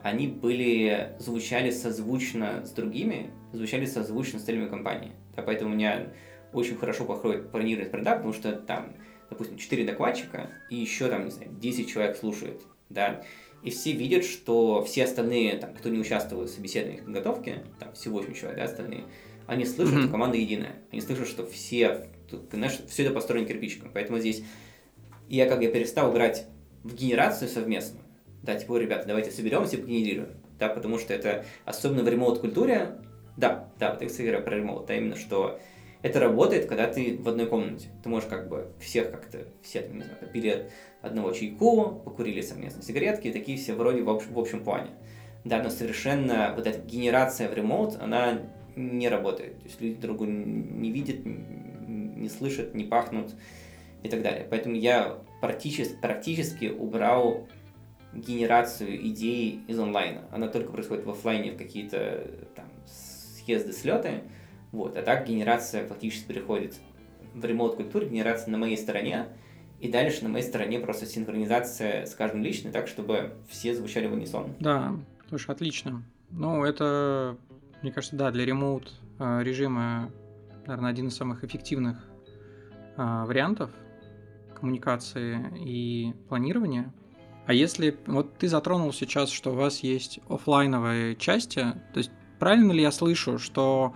они 0.00 0.28
были, 0.28 1.12
звучали 1.18 1.70
созвучно 1.70 2.64
с 2.64 2.70
другими, 2.70 3.30
звучали 3.52 3.84
созвучно 3.84 4.38
с 4.38 4.44
целями 4.44 4.68
компании. 4.68 5.12
Да, 5.36 5.42
поэтому 5.42 5.72
у 5.72 5.74
меня 5.74 6.08
очень 6.52 6.76
хорошо 6.76 7.04
проходит 7.04 7.50
планирование 7.50 7.90
продаж, 7.90 8.18
потому 8.18 8.32
что 8.32 8.52
там 8.52 8.94
допустим, 9.30 9.56
4 9.56 9.84
докладчика, 9.86 10.50
и 10.68 10.76
еще 10.76 11.08
там, 11.08 11.24
не 11.24 11.30
знаю, 11.30 11.50
10 11.52 11.88
человек 11.88 12.16
слушают, 12.16 12.62
да, 12.88 13.22
и 13.62 13.70
все 13.70 13.92
видят, 13.92 14.24
что 14.24 14.82
все 14.84 15.04
остальные, 15.04 15.58
там, 15.58 15.74
кто 15.74 15.88
не 15.88 15.98
участвует 15.98 16.48
в 16.48 16.54
собеседовании 16.54 17.00
подготовке, 17.00 17.62
там, 17.78 17.92
всего 17.92 18.18
8 18.18 18.34
человек, 18.34 18.58
да, 18.58 18.64
остальные, 18.64 19.04
Они 19.46 19.64
слышат, 19.64 19.94
mm-hmm. 19.94 20.02
что 20.02 20.10
команда 20.10 20.36
единая. 20.36 20.76
Они 20.92 21.00
слышат, 21.00 21.26
что 21.26 21.44
все, 21.44 22.06
знаешь, 22.52 22.78
все 22.88 23.04
это 23.04 23.12
построено 23.12 23.46
кирпичиком. 23.46 23.90
Поэтому 23.92 24.20
здесь 24.20 24.44
я 25.28 25.46
как 25.48 25.60
я 25.60 25.70
перестал 25.70 26.12
играть 26.12 26.46
в 26.84 26.94
генерацию 26.94 27.48
совместную. 27.48 28.04
Да, 28.42 28.54
типа, 28.54 28.78
ребята, 28.78 29.06
давайте 29.06 29.30
соберемся 29.30 29.76
и 29.76 29.80
погенерируем. 29.80 30.30
Да, 30.58 30.68
потому 30.68 30.98
что 30.98 31.12
это, 31.12 31.44
особенно 31.64 32.02
в 32.02 32.08
ремоут-культуре, 32.08 33.00
да, 33.36 33.70
да, 33.78 33.92
вот 33.92 34.02
я, 34.02 34.08
кстати, 34.08 34.26
говорю 34.26 34.44
про 34.44 34.56
ремоут, 34.56 34.86
да, 34.86 34.96
именно 34.96 35.16
что 35.16 35.58
это 36.02 36.20
работает, 36.20 36.66
когда 36.66 36.86
ты 36.86 37.18
в 37.18 37.28
одной 37.28 37.46
комнате. 37.46 37.88
Ты 38.02 38.08
можешь 38.08 38.28
как 38.28 38.48
бы 38.48 38.72
всех 38.80 39.10
как-то, 39.10 39.46
все, 39.62 39.86
не 39.88 40.02
знаю, 40.02 40.16
пили 40.32 40.70
одного 41.02 41.32
чайку, 41.32 42.02
покурили 42.04 42.40
совместно 42.40 42.82
сигаретки, 42.82 43.28
и 43.28 43.32
такие 43.32 43.58
все 43.58 43.74
вроде 43.74 44.02
в, 44.02 44.08
общ, 44.08 44.26
в 44.26 44.38
общем 44.38 44.64
плане. 44.64 44.90
Да, 45.44 45.62
но 45.62 45.70
совершенно 45.70 46.52
вот 46.56 46.66
эта 46.66 46.78
генерация 46.80 47.48
в 47.48 47.54
ремоут, 47.54 47.96
она 48.00 48.40
не 48.76 49.08
работает. 49.08 49.58
То 49.58 49.64
есть 49.64 49.80
люди 49.80 50.00
друг 50.00 50.18
друга 50.18 50.32
не 50.32 50.90
видят, 50.90 51.24
не 51.24 52.28
слышат, 52.28 52.74
не 52.74 52.84
пахнут 52.84 53.34
и 54.02 54.08
так 54.08 54.22
далее. 54.22 54.46
Поэтому 54.48 54.76
я 54.76 55.18
практически, 55.40 55.96
практически 56.00 56.66
убрал 56.66 57.46
генерацию 58.12 59.06
идей 59.06 59.60
из 59.66 59.78
онлайна. 59.78 60.22
Она 60.30 60.48
только 60.48 60.72
происходит 60.72 61.04
в 61.04 61.10
офлайне 61.10 61.52
в 61.52 61.56
какие-то 61.56 62.26
там 62.54 62.66
съезды, 62.86 63.72
слеты. 63.72 64.22
Вот. 64.72 64.96
А 64.96 65.02
так 65.02 65.26
генерация 65.26 65.86
фактически 65.86 66.28
переходит 66.28 66.76
в 67.34 67.44
ремоут-культуре, 67.44 68.08
генерация 68.08 68.50
на 68.50 68.58
моей 68.58 68.76
стороне, 68.76 69.28
и 69.80 69.90
дальше 69.90 70.22
на 70.24 70.28
моей 70.28 70.44
стороне 70.44 70.78
просто 70.78 71.06
синхронизация 71.06 72.06
с 72.06 72.14
каждым 72.14 72.42
личной, 72.42 72.70
так, 72.70 72.86
чтобы 72.86 73.34
все 73.48 73.74
звучали 73.74 74.06
в 74.06 74.12
унисон. 74.12 74.54
Да, 74.60 74.94
слушай, 75.28 75.50
отлично. 75.50 76.02
Ну, 76.30 76.64
это, 76.64 77.36
мне 77.82 77.90
кажется, 77.90 78.16
да, 78.16 78.30
для 78.30 78.44
ремоут 78.44 78.92
а, 79.18 79.40
режима, 79.42 80.10
наверное, 80.66 80.90
один 80.90 81.08
из 81.08 81.16
самых 81.16 81.44
эффективных 81.44 82.04
а, 82.96 83.24
вариантов 83.24 83.70
коммуникации 84.54 85.38
и 85.58 86.14
планирования. 86.28 86.92
А 87.46 87.54
если 87.54 87.96
вот 88.06 88.36
ты 88.36 88.48
затронул 88.48 88.92
сейчас, 88.92 89.30
что 89.30 89.52
у 89.52 89.54
вас 89.54 89.80
есть 89.80 90.20
офлайновые 90.28 91.16
части, 91.16 91.60
то 91.92 91.98
есть 91.98 92.10
правильно 92.38 92.72
ли 92.72 92.82
я 92.82 92.92
слышу, 92.92 93.38
что 93.38 93.94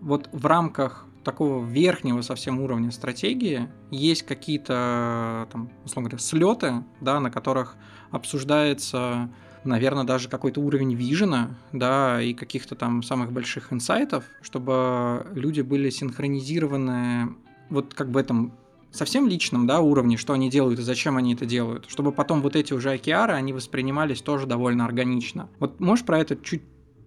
вот 0.00 0.28
в 0.32 0.46
рамках 0.46 1.06
такого 1.24 1.64
верхнего 1.64 2.22
совсем 2.22 2.60
уровня 2.60 2.90
стратегии 2.90 3.68
есть 3.90 4.22
какие-то, 4.22 5.48
там, 5.52 5.70
условно 5.84 6.08
говоря, 6.08 6.22
слеты, 6.22 6.84
да, 7.00 7.20
на 7.20 7.30
которых 7.30 7.76
обсуждается, 8.10 9.30
наверное, 9.64 10.04
даже 10.04 10.28
какой-то 10.28 10.60
уровень 10.60 10.94
вижена, 10.94 11.50
да, 11.72 12.22
и 12.22 12.32
каких-то 12.32 12.74
там 12.76 13.02
самых 13.02 13.32
больших 13.32 13.72
инсайтов, 13.72 14.24
чтобы 14.40 15.26
люди 15.34 15.60
были 15.60 15.90
синхронизированы 15.90 17.34
вот 17.68 17.92
как 17.94 18.10
бы 18.10 18.20
этом 18.20 18.52
совсем 18.90 19.28
личном 19.28 19.66
да, 19.66 19.80
уровне, 19.80 20.16
что 20.16 20.32
они 20.32 20.48
делают 20.48 20.80
и 20.80 20.82
зачем 20.82 21.16
они 21.16 21.34
это 21.34 21.44
делают, 21.44 21.86
чтобы 21.88 22.12
потом 22.12 22.40
вот 22.40 22.56
эти 22.56 22.72
уже 22.72 22.92
океары, 22.92 23.34
они 23.34 23.52
воспринимались 23.52 24.22
тоже 24.22 24.46
довольно 24.46 24.86
органично. 24.86 25.48
Вот 25.58 25.78
можешь 25.78 26.06
про 26.06 26.18
это 26.18 26.36
чуть 26.36 26.62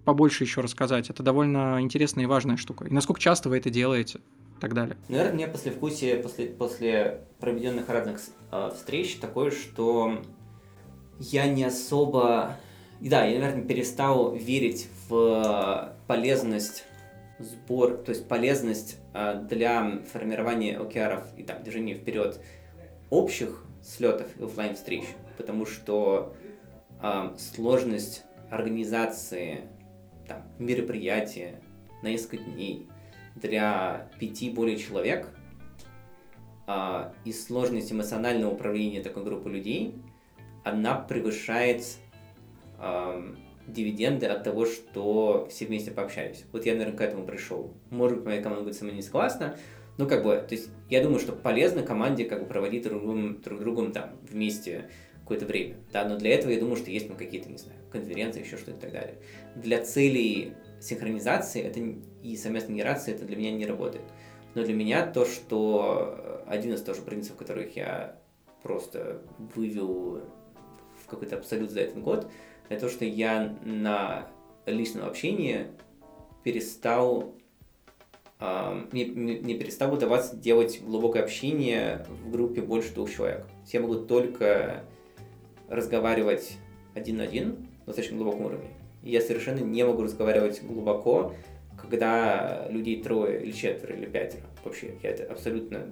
побольше 0.05 0.43
еще 0.43 0.61
рассказать. 0.61 1.09
Это 1.09 1.23
довольно 1.23 1.81
интересная 1.81 2.23
и 2.23 2.27
важная 2.27 2.57
штука. 2.57 2.85
И 2.85 2.93
насколько 2.93 3.21
часто 3.21 3.49
вы 3.49 3.57
это 3.57 3.69
делаете? 3.69 4.19
И 4.57 4.61
так 4.61 4.73
далее. 4.73 4.95
Наверное, 5.09 5.33
мне 5.33 5.47
после 5.47 5.71
вкусия, 5.71 6.21
после, 6.21 6.47
после 6.47 7.21
проведенных 7.39 7.89
разных 7.89 8.19
э, 8.51 8.71
встреч 8.75 9.15
такое, 9.15 9.51
что 9.51 10.21
я 11.19 11.47
не 11.47 11.63
особо... 11.63 12.57
Да, 12.99 13.25
я, 13.25 13.39
наверное, 13.39 13.65
перестал 13.65 14.35
верить 14.35 14.87
в 15.09 15.95
полезность 16.05 16.85
сбор, 17.39 17.97
то 17.97 18.11
есть 18.11 18.27
полезность 18.27 18.97
э, 19.13 19.43
для 19.49 19.99
формирования 20.11 20.77
океаров 20.77 21.23
и 21.37 21.43
там 21.43 21.63
движения 21.63 21.95
вперед 21.95 22.39
общих 23.09 23.63
слетов 23.83 24.27
и 24.39 24.43
офлайн 24.43 24.75
встреч, 24.75 25.03
потому 25.37 25.65
что 25.65 26.35
э, 27.01 27.35
сложность 27.37 28.23
организации 28.49 29.61
там, 30.31 30.43
мероприятия 30.59 31.61
на 32.01 32.07
несколько 32.07 32.37
дней 32.37 32.87
для 33.35 34.09
пяти 34.19 34.49
более 34.49 34.77
человек 34.77 35.29
а, 36.67 37.13
и 37.25 37.33
сложность 37.33 37.91
эмоционального 37.91 38.51
управления 38.51 39.01
такой 39.01 39.23
группы 39.23 39.49
людей, 39.49 39.95
она 40.63 40.95
превышает 40.95 41.83
а, 42.77 43.21
дивиденды 43.67 44.25
от 44.25 44.43
того, 44.43 44.65
что 44.65 45.47
все 45.49 45.65
вместе 45.65 45.91
пообщались. 45.91 46.45
Вот 46.51 46.65
я, 46.65 46.73
наверное, 46.73 46.97
к 46.97 47.01
этому 47.01 47.25
пришел. 47.25 47.73
Может 47.89 48.19
быть, 48.19 48.25
моя 48.25 48.41
команда 48.41 48.63
будет 48.63 48.75
со 48.75 48.83
мной 48.83 48.95
не 48.95 49.01
согласна, 49.01 49.57
но 49.97 50.07
как 50.07 50.23
бы, 50.23 50.35
то 50.35 50.55
есть 50.55 50.69
я 50.89 51.03
думаю, 51.03 51.19
что 51.19 51.33
полезно 51.33 51.83
команде 51.83 52.25
как 52.25 52.41
бы 52.41 52.45
проводить 52.45 52.83
друг 52.83 53.01
другом, 53.01 53.41
друг 53.41 53.59
другом 53.59 53.91
там 53.91 54.17
вместе 54.29 54.89
какое-то 55.21 55.45
время. 55.45 55.75
Да, 55.91 56.05
но 56.07 56.17
для 56.17 56.33
этого 56.33 56.51
я 56.51 56.59
думаю, 56.59 56.75
что 56.75 56.91
есть 56.91 57.09
ну, 57.09 57.15
какие-то, 57.15 57.49
не 57.49 57.57
знаю, 57.57 57.79
конференции, 57.91 58.43
еще 58.43 58.57
что-то 58.57 58.77
и 58.77 58.79
так 58.79 58.91
далее. 58.91 59.15
Для 59.55 59.83
целей 59.83 60.53
синхронизации 60.79 61.61
это 61.61 61.79
и 62.23 62.35
совместной 62.35 62.75
генерации 62.75 63.13
это 63.13 63.25
для 63.25 63.35
меня 63.35 63.51
не 63.51 63.65
работает. 63.65 64.03
Но 64.55 64.63
для 64.63 64.73
меня 64.73 65.05
то, 65.05 65.25
что 65.25 66.43
один 66.47 66.73
из 66.73 66.81
тоже 66.81 67.01
принципов, 67.01 67.37
которых 67.37 67.75
я 67.75 68.17
просто 68.63 69.21
вывел 69.55 70.21
в 71.03 71.07
какой-то 71.07 71.37
абсолют 71.37 71.71
за 71.71 71.81
этот 71.81 72.01
год, 72.01 72.29
это 72.69 72.87
то, 72.87 72.89
что 72.89 73.05
я 73.05 73.55
на 73.63 74.27
личном 74.65 75.07
общении 75.07 75.67
перестал 76.43 77.35
Uh, 78.39 78.89
мне, 78.91 79.05
мне 79.05 79.53
удаваться 79.91 80.35
делать 80.35 80.81
глубокое 80.81 81.21
общение 81.21 82.07
в 82.09 82.31
группе 82.31 82.63
больше 82.63 82.91
двух 82.91 83.11
человек. 83.11 83.45
Я 83.67 83.81
могу 83.81 83.97
только 83.97 84.83
разговаривать 85.71 86.57
один 86.93 87.17
на 87.17 87.23
один 87.23 87.69
на 87.79 87.87
достаточно 87.87 88.17
глубоком 88.17 88.45
уровне. 88.45 88.69
И 89.03 89.11
я 89.11 89.21
совершенно 89.21 89.59
не 89.59 89.83
могу 89.83 90.03
разговаривать 90.03 90.61
глубоко, 90.61 91.33
когда 91.79 92.67
людей 92.69 93.01
трое 93.01 93.41
или 93.41 93.51
четверо 93.51 93.95
или 93.95 94.05
пятеро. 94.05 94.43
Вообще, 94.63 94.93
я 95.01 95.09
это 95.09 95.31
абсолютно 95.31 95.87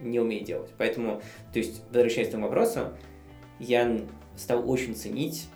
не 0.00 0.18
умею 0.18 0.44
делать. 0.44 0.70
Поэтому, 0.78 1.20
то 1.52 1.58
есть, 1.58 1.82
возвращаясь 1.90 2.28
к 2.28 2.30
этому 2.30 2.46
вопросу, 2.46 2.88
я 3.58 4.00
стал 4.36 4.68
очень 4.68 4.94
ценить 4.94 5.48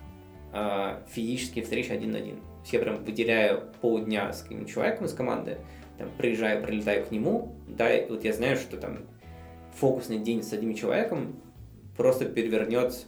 э, 0.53 0.99
физические 1.09 1.65
встречи 1.65 1.91
один 1.91 2.13
на 2.13 2.19
один. 2.19 2.37
Я 2.67 2.79
прям 2.79 3.05
выделяю 3.05 3.65
полдня 3.81 4.33
с 4.33 4.43
каким-нибудь 4.43 4.73
человеком 4.73 5.07
из 5.07 5.15
команды, 5.15 5.59
там, 5.99 6.09
приезжаю, 6.17 6.63
прилетаю 6.63 7.05
к 7.05 7.11
нему, 7.11 7.57
да, 7.67 7.93
и 7.93 8.09
вот 8.09 8.23
я 8.23 8.33
знаю, 8.33 8.57
что 8.57 8.77
там 8.77 9.01
фокусный 9.75 10.19
день 10.19 10.43
с 10.43 10.53
одним 10.53 10.75
человеком 10.75 11.41
просто 11.97 12.27
перевернет 12.27 13.07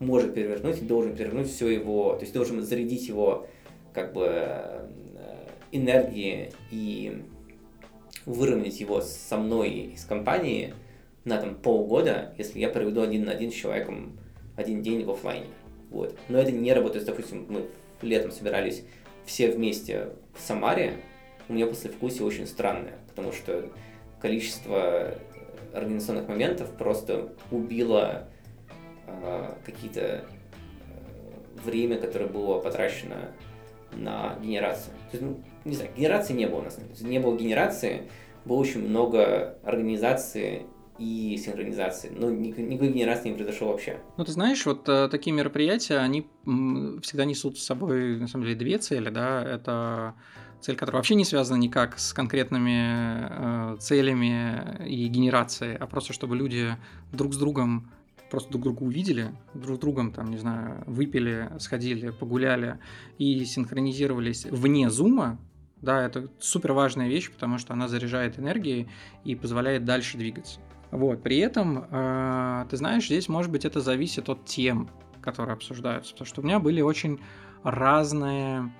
может 0.00 0.34
перевернуть 0.34 0.82
и 0.82 0.84
должен 0.84 1.14
перевернуть 1.14 1.48
все 1.48 1.68
его, 1.68 2.14
то 2.14 2.22
есть 2.22 2.34
должен 2.34 2.60
зарядить 2.62 3.06
его 3.06 3.46
как 3.92 4.12
бы 4.12 4.26
э, 4.28 4.86
энергии 5.70 6.52
и 6.70 7.22
выровнять 8.26 8.80
его 8.80 9.00
со 9.00 9.36
мной 9.36 9.70
и 9.70 9.96
с 9.96 10.04
компанией 10.04 10.74
на 11.24 11.38
там 11.38 11.54
полгода, 11.54 12.34
если 12.38 12.58
я 12.58 12.68
проведу 12.68 13.02
один 13.02 13.24
на 13.24 13.32
один 13.32 13.52
с 13.52 13.54
человеком 13.54 14.18
один 14.56 14.82
день 14.82 15.04
в 15.04 15.10
офлайне. 15.10 15.46
Вот. 15.90 16.16
Но 16.28 16.38
это 16.38 16.50
не 16.50 16.72
работает. 16.72 17.04
Допустим, 17.04 17.46
мы 17.48 17.66
летом 18.02 18.30
собирались 18.30 18.82
все 19.26 19.50
вместе 19.50 20.08
в 20.34 20.40
Самаре. 20.40 20.94
У 21.48 21.52
меня 21.52 21.66
послевкусие 21.66 22.24
очень 22.24 22.46
странное, 22.46 22.94
потому 23.08 23.32
что 23.32 23.70
количество 24.20 25.14
организационных 25.74 26.28
моментов 26.28 26.70
просто 26.76 27.32
убило 27.50 28.28
какие-то 29.64 30.00
э, 30.00 30.24
время, 31.64 31.98
которое 31.98 32.26
было 32.26 32.60
потрачено 32.60 33.32
на 33.92 34.36
генерацию. 34.42 34.94
То 35.10 35.16
есть, 35.16 35.22
ну, 35.22 35.42
не 35.64 35.74
знаю, 35.74 35.90
генерации 35.96 36.32
не 36.32 36.46
было 36.46 36.60
у 36.60 36.62
нас. 36.62 36.78
Не 37.00 37.18
было 37.18 37.36
генерации, 37.36 38.08
было 38.44 38.58
очень 38.58 38.88
много 38.88 39.58
организации 39.64 40.66
и 40.98 41.36
синхронизации. 41.42 42.12
Но 42.14 42.30
никакой 42.30 42.88
генерации 42.88 43.30
не 43.30 43.34
произошло 43.34 43.68
вообще. 43.68 43.98
Ну, 44.18 44.24
ты 44.24 44.32
знаешь, 44.32 44.64
вот 44.66 44.88
э, 44.88 45.08
такие 45.08 45.34
мероприятия, 45.34 45.96
они 45.96 46.26
всегда 47.02 47.24
несут 47.24 47.58
с 47.58 47.64
собой, 47.64 48.18
на 48.18 48.28
самом 48.28 48.44
деле, 48.44 48.56
две 48.56 48.78
цели, 48.78 49.08
да, 49.08 49.42
это 49.42 50.14
цель, 50.60 50.76
которая 50.76 50.98
вообще 50.98 51.14
не 51.14 51.24
связана 51.24 51.56
никак 51.56 51.98
с 51.98 52.12
конкретными 52.12 53.74
э, 53.74 53.76
целями 53.78 54.86
и 54.86 55.06
генерацией, 55.08 55.76
а 55.76 55.86
просто 55.86 56.12
чтобы 56.12 56.36
люди 56.36 56.76
друг 57.12 57.32
с 57.32 57.38
другом 57.38 57.90
просто 58.30 58.50
друг 58.50 58.64
друга 58.64 58.82
увидели, 58.82 59.32
друг 59.54 59.76
с 59.76 59.78
другом, 59.78 60.12
там, 60.12 60.30
не 60.30 60.38
знаю, 60.38 60.84
выпили, 60.86 61.50
сходили, 61.58 62.10
погуляли 62.10 62.78
и 63.18 63.44
синхронизировались 63.44 64.46
вне 64.46 64.88
зума, 64.90 65.38
да, 65.82 66.04
это 66.04 66.28
супер 66.38 66.72
важная 66.72 67.08
вещь, 67.08 67.30
потому 67.30 67.58
что 67.58 67.72
она 67.72 67.88
заряжает 67.88 68.38
энергией 68.38 68.88
и 69.24 69.34
позволяет 69.34 69.84
дальше 69.84 70.18
двигаться. 70.18 70.60
Вот, 70.90 71.22
при 71.22 71.38
этом, 71.38 71.86
э, 71.90 72.66
ты 72.68 72.76
знаешь, 72.76 73.06
здесь, 73.06 73.28
может 73.28 73.50
быть, 73.50 73.64
это 73.64 73.80
зависит 73.80 74.28
от 74.28 74.44
тем, 74.44 74.90
которые 75.22 75.54
обсуждаются, 75.54 76.12
потому 76.12 76.26
что 76.26 76.40
у 76.40 76.44
меня 76.44 76.58
были 76.58 76.80
очень 76.80 77.20
разные, 77.62 78.72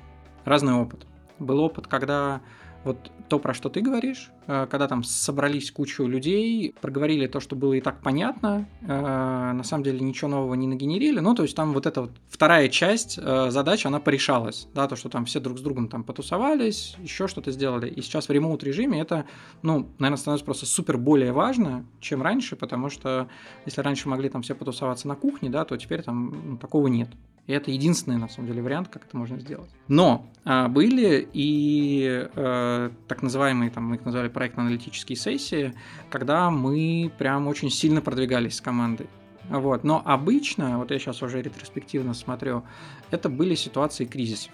разный 0.44 0.74
опыт. 0.74 1.06
Был 1.39 1.60
опыт, 1.60 1.86
когда 1.86 2.43
вот 2.85 3.11
то, 3.28 3.39
про 3.39 3.55
что 3.55 3.69
ты 3.69 3.81
говоришь, 3.81 4.31
э, 4.47 4.66
когда 4.70 4.89
там 4.89 5.05
собрались 5.05 5.70
кучу 5.70 6.07
людей, 6.07 6.74
проговорили 6.81 7.27
то, 7.27 7.39
что 7.40 7.55
было 7.57 7.74
и 7.74 7.81
так 7.81 8.02
понятно, 8.02 8.69
э, 8.82 8.86
на 8.86 9.62
самом 9.62 9.85
деле 9.85 10.01
ничего 10.01 10.28
нового 10.28 10.55
не 10.55 10.66
нагенерили, 10.66 11.20
ну, 11.20 11.35
то 11.35 11.43
есть 11.43 11.55
там 11.55 11.73
вот 11.73 11.86
эта 11.86 12.02
вот 12.02 12.11
вторая 12.28 12.69
часть 12.69 13.19
э, 13.23 13.51
задач, 13.51 13.86
она 13.86 14.01
порешалась, 14.01 14.69
да, 14.74 14.89
то, 14.89 14.97
что 14.97 15.09
там 15.09 15.27
все 15.27 15.40
друг 15.40 15.59
с 15.59 15.62
другом 15.62 15.89
там 15.89 16.02
потусовались, 16.02 16.97
еще 16.98 17.28
что-то 17.28 17.52
сделали, 17.52 17.89
и 17.89 18.02
сейчас 18.02 18.28
в 18.28 18.32
ремоут 18.32 18.65
режиме 18.65 19.01
это, 19.01 19.27
ну, 19.62 19.89
наверное, 19.98 20.19
становится 20.19 20.44
просто 20.44 20.66
супер 20.66 20.98
более 20.98 21.32
важно, 21.32 21.86
чем 22.01 22.23
раньше, 22.23 22.57
потому 22.57 22.89
что 22.89 23.28
если 23.66 23.81
раньше 23.81 24.09
могли 24.09 24.28
там 24.28 24.43
все 24.43 24.55
потусоваться 24.55 25.07
на 25.07 25.15
кухне, 25.15 25.51
да, 25.51 25.65
то 25.65 25.77
теперь 25.77 26.02
там 26.02 26.52
ну, 26.52 26.57
такого 26.57 26.89
нет. 26.89 27.11
И 27.46 27.52
это 27.52 27.70
единственный, 27.70 28.16
на 28.16 28.28
самом 28.28 28.48
деле, 28.48 28.62
вариант, 28.62 28.88
как 28.88 29.06
это 29.06 29.16
можно 29.16 29.38
сделать. 29.40 29.70
Но 29.88 30.26
а, 30.44 30.68
были 30.68 31.28
и 31.32 32.28
а, 32.36 32.92
так 33.08 33.22
называемые, 33.22 33.70
там, 33.70 33.86
мы 33.86 33.96
их 33.96 34.04
назвали 34.04 34.28
проектно-аналитические 34.28 35.16
сессии, 35.16 35.74
когда 36.10 36.50
мы 36.50 37.10
прям 37.18 37.48
очень 37.48 37.70
сильно 37.70 38.00
продвигались 38.00 38.56
с 38.56 38.60
командой. 38.60 39.08
Вот. 39.48 39.82
Но 39.82 40.00
обычно, 40.04 40.78
вот 40.78 40.92
я 40.92 40.98
сейчас 40.98 41.22
уже 41.22 41.42
ретроспективно 41.42 42.14
смотрю, 42.14 42.62
это 43.10 43.28
были 43.28 43.56
ситуации 43.56 44.04
кризисов. 44.04 44.52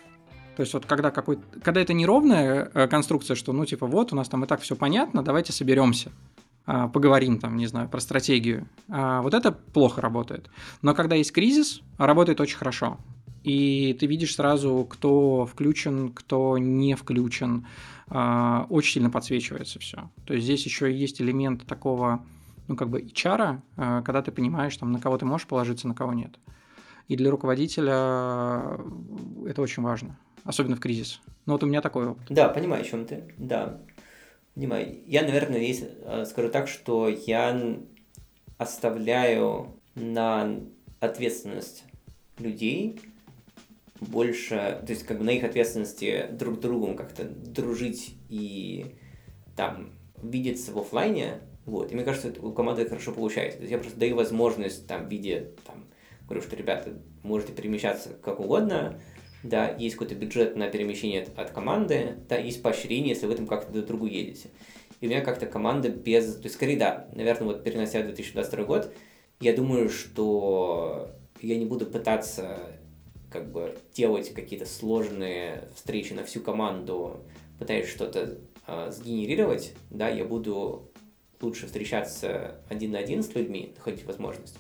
То 0.57 0.63
есть 0.63 0.73
вот 0.73 0.87
когда, 0.87 1.11
какой 1.11 1.39
когда 1.63 1.83
это 1.83 1.93
неровная 1.93 2.71
э, 2.73 2.89
конструкция, 2.89 3.35
что 3.35 3.53
ну 3.53 3.67
типа 3.67 3.87
вот 3.87 4.15
у 4.15 4.17
нас 4.17 4.27
там 4.31 4.43
и 4.45 4.47
так 4.47 4.63
все 4.63 4.75
понятно, 4.75 5.23
давайте 5.23 5.53
соберемся. 5.53 6.11
А, 6.67 6.89
поговорим 6.89 7.39
там, 7.39 7.57
не 7.57 7.67
знаю, 7.67 7.89
про 7.89 8.01
стратегию. 8.01 8.69
А, 8.89 9.23
вот 9.23 9.35
это 9.35 9.53
плохо 9.53 10.01
работает. 10.01 10.51
Но 10.83 10.95
когда 10.95 11.15
есть 11.15 11.33
кризис, 11.33 11.81
работает 11.97 12.41
очень 12.41 12.57
хорошо. 12.57 12.99
И 13.45 13.97
ты 14.01 14.07
видишь 14.07 14.35
сразу, 14.35 14.85
кто 14.91 15.47
включен, 15.47 16.13
кто 16.13 16.59
не 16.59 16.95
включен. 16.97 17.67
А, 18.09 18.67
очень 18.69 18.95
сильно 18.95 19.11
подсвечивается 19.11 19.79
все. 19.79 20.11
То 20.25 20.35
есть 20.35 20.45
здесь 20.45 20.65
еще 20.65 20.93
есть 20.93 21.21
элемент 21.21 21.65
такого, 21.67 22.25
ну, 22.67 22.75
как 22.75 22.91
бы 22.91 23.01
HR, 23.01 23.61
когда 23.77 24.23
ты 24.23 24.33
понимаешь, 24.33 24.77
там, 24.77 24.91
на 24.91 25.01
кого 25.01 25.19
ты 25.19 25.25
можешь 25.25 25.47
положиться, 25.47 25.87
на 25.87 25.95
кого 25.95 26.13
нет. 26.13 26.37
И 27.07 27.15
для 27.17 27.31
руководителя 27.31 28.81
это 29.47 29.63
очень 29.63 29.85
важно, 29.85 30.19
особенно 30.43 30.75
в 30.75 30.81
кризис. 30.81 31.21
Ну, 31.47 31.53
вот 31.53 31.63
у 31.63 31.67
меня 31.67 31.81
такой 31.81 32.09
опыт. 32.09 32.27
Да, 32.31 32.49
понимаю, 32.49 32.83
о 32.83 32.85
чем 32.85 33.07
ты. 33.07 33.33
Да. 33.39 33.81
Понимаю. 34.57 35.03
Я, 35.07 35.21
наверное, 35.21 35.59
здесь 35.59 35.85
э, 36.01 36.25
скажу 36.25 36.49
так, 36.49 36.67
что 36.67 37.11
я 37.11 37.79
оставляю 38.57 39.79
на 39.95 40.61
ответственность 40.99 41.85
людей 42.39 42.99
больше, 44.01 44.81
то 44.87 44.87
есть 44.89 45.03
как 45.03 45.19
бы 45.19 45.25
на 45.25 45.31
их 45.31 45.45
ответственности 45.45 46.29
друг 46.33 46.59
другом 46.59 46.97
как-то 46.97 47.25
дружить 47.25 48.15
и 48.31 48.95
там 49.57 49.93
видеться 50.23 50.73
в 50.73 50.79
офлайне, 50.79 51.41
вот, 51.67 51.93
и 51.93 51.95
мне 51.95 52.05
кажется, 52.05 52.33
у 52.41 52.51
команды 52.53 52.89
хорошо 52.89 53.13
получается. 53.13 53.59
То 53.59 53.65
есть 53.65 53.73
я 53.73 53.79
просто 53.79 54.01
даю 54.01 54.17
возможность 54.17 54.87
там 54.87 55.07
в 55.07 55.11
виде, 55.11 55.51
там, 55.67 55.85
говорю, 56.23 56.41
что, 56.41 56.57
ребята, 56.57 56.99
можете 57.23 57.53
перемещаться 57.53 58.15
как 58.23 58.41
угодно, 58.41 58.99
да, 59.49 59.75
есть 59.77 59.97
какой-то 59.97 60.15
бюджет 60.15 60.57
на 60.57 60.69
перемещение 60.69 61.23
от, 61.23 61.39
от 61.39 61.51
команды, 61.51 62.17
да, 62.29 62.37
есть 62.37 62.63
поощрение, 62.63 63.11
если 63.11 63.27
вы 63.27 63.35
там 63.35 63.47
как-то 63.47 63.73
друг 63.73 63.87
другу 63.87 64.07
едете. 64.07 64.49
И 65.01 65.07
у 65.07 65.11
меня 65.11 65.21
как-то 65.21 65.47
команда 65.47 65.89
без... 65.89 66.37
То 66.37 66.45
есть, 66.45 66.55
скорее, 66.55 66.77
да, 66.77 67.09
наверное, 67.15 67.49
вот 67.49 67.65
перенося 67.65 68.03
2022 68.03 68.65
год, 68.65 68.93
я 69.41 69.55
думаю, 69.55 69.89
что 69.91 71.11
я 71.41 71.57
не 71.57 71.67
буду 71.67 71.87
пытаться 71.87 72.59
как 73.31 73.51
бы 73.51 73.77
делать 73.95 74.33
какие-то 74.33 74.67
сложные 74.67 75.69
встречи 75.75 76.13
на 76.13 76.25
всю 76.25 76.41
команду, 76.41 77.21
пытаясь 77.59 77.89
что-то 77.89 78.39
э, 78.67 78.91
сгенерировать, 78.91 79.75
да, 79.91 80.09
я 80.09 80.25
буду 80.25 80.91
лучше 81.41 81.67
встречаться 81.67 82.61
один 82.69 82.93
на 82.93 82.99
один 82.99 83.23
с 83.23 83.35
людьми, 83.35 83.75
находить 83.77 84.05
возможность, 84.07 84.59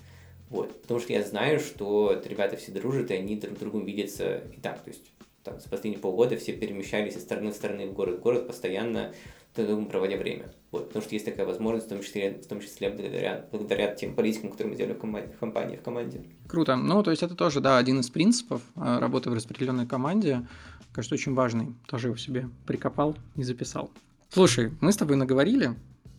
вот. 0.50 0.80
Потому 0.82 1.00
что 1.00 1.12
я 1.12 1.22
знаю, 1.22 1.60
что 1.60 2.20
ребята 2.24 2.56
все 2.56 2.72
дружат, 2.72 3.10
и 3.10 3.14
они 3.14 3.36
друг 3.36 3.58
другу 3.58 3.80
видятся 3.80 4.38
и 4.56 4.60
так. 4.60 4.82
То 4.82 4.90
есть 4.90 5.04
там, 5.42 5.60
за 5.60 5.68
последние 5.68 6.00
полгода 6.00 6.36
все 6.36 6.52
перемещались 6.52 7.16
из 7.16 7.22
стороны 7.22 7.52
в 7.52 7.54
стороны 7.54 7.86
в 7.86 7.92
город 7.92 8.18
в 8.18 8.22
город, 8.22 8.46
постоянно 8.46 9.12
друг 9.54 9.68
другом 9.68 9.86
проводя 9.86 10.16
время. 10.16 10.52
Вот. 10.70 10.88
Потому 10.88 11.02
что 11.02 11.14
есть 11.14 11.24
такая 11.24 11.46
возможность, 11.46 11.86
в 11.86 11.88
том 11.88 12.02
числе, 12.02 12.32
в 12.32 12.46
том 12.46 12.60
числе 12.60 12.90
благодаря, 12.90 13.46
благодаря 13.50 13.94
тем 13.94 14.14
политикам, 14.14 14.50
которые 14.50 14.72
мы 14.72 14.76
делали 14.76 14.94
в 14.94 14.98
команде, 14.98 15.32
в 15.32 15.38
компании, 15.38 15.76
в 15.76 15.82
команде. 15.82 16.20
Круто. 16.46 16.76
Ну, 16.76 17.02
то 17.02 17.10
есть 17.10 17.22
это 17.22 17.34
тоже, 17.34 17.60
да, 17.60 17.78
один 17.78 18.00
из 18.00 18.10
принципов 18.10 18.62
э, 18.76 18.98
работы 18.98 19.30
в 19.30 19.34
распределенной 19.34 19.86
команде. 19.86 20.46
Кажется, 20.92 21.14
очень 21.14 21.34
важный. 21.34 21.74
Тоже 21.86 22.08
его 22.08 22.16
себе 22.16 22.48
прикопал 22.66 23.16
и 23.34 23.42
записал. 23.42 23.90
Слушай, 24.30 24.72
мы 24.80 24.92
с 24.92 24.96
тобой 24.96 25.16
наговорили 25.16 25.74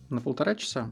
на 0.08 0.20
полтора 0.20 0.54
часа. 0.54 0.90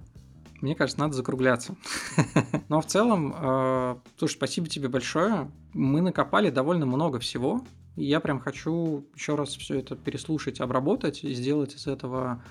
Мне 0.60 0.74
кажется, 0.74 1.00
надо 1.00 1.14
закругляться. 1.14 1.76
Но 2.68 2.80
в 2.80 2.86
целом, 2.86 3.34
э, 3.36 3.96
слушай, 4.16 4.34
спасибо 4.34 4.68
тебе 4.68 4.88
большое. 4.88 5.50
Мы 5.72 6.00
накопали 6.00 6.50
довольно 6.50 6.86
много 6.86 7.18
всего. 7.18 7.64
Я 7.94 8.20
прям 8.20 8.40
хочу 8.40 9.06
еще 9.14 9.34
раз 9.34 9.56
все 9.56 9.78
это 9.78 9.96
переслушать, 9.96 10.60
обработать 10.60 11.24
и 11.24 11.34
сделать 11.34 11.74
из 11.74 11.86
этого 11.86 12.42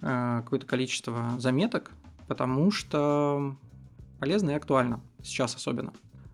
э, 0.00 0.40
какое-то 0.44 0.66
количество 0.66 1.34
заметок, 1.38 1.90
потому 2.26 2.70
что 2.70 3.56
полезно 4.18 4.50
и 4.50 4.54
актуально, 4.54 5.00
сейчас 5.22 5.54
особенно. 5.54 5.92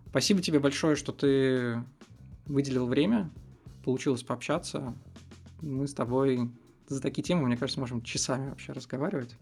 Спасибо 0.09 0.41
тебе 0.41 0.59
большое, 0.59 0.95
что 0.95 1.11
ты 1.11 1.83
выделил 2.45 2.87
время, 2.87 3.29
получилось 3.83 4.23
пообщаться. 4.23 4.95
Мы 5.61 5.87
с 5.87 5.93
тобой 5.93 6.49
за 6.87 7.01
такие 7.01 7.23
темы, 7.23 7.47
мне 7.47 7.57
кажется, 7.57 7.79
можем 7.79 8.01
часами 8.01 8.49
вообще 8.49 8.71
разговаривать. 8.71 9.35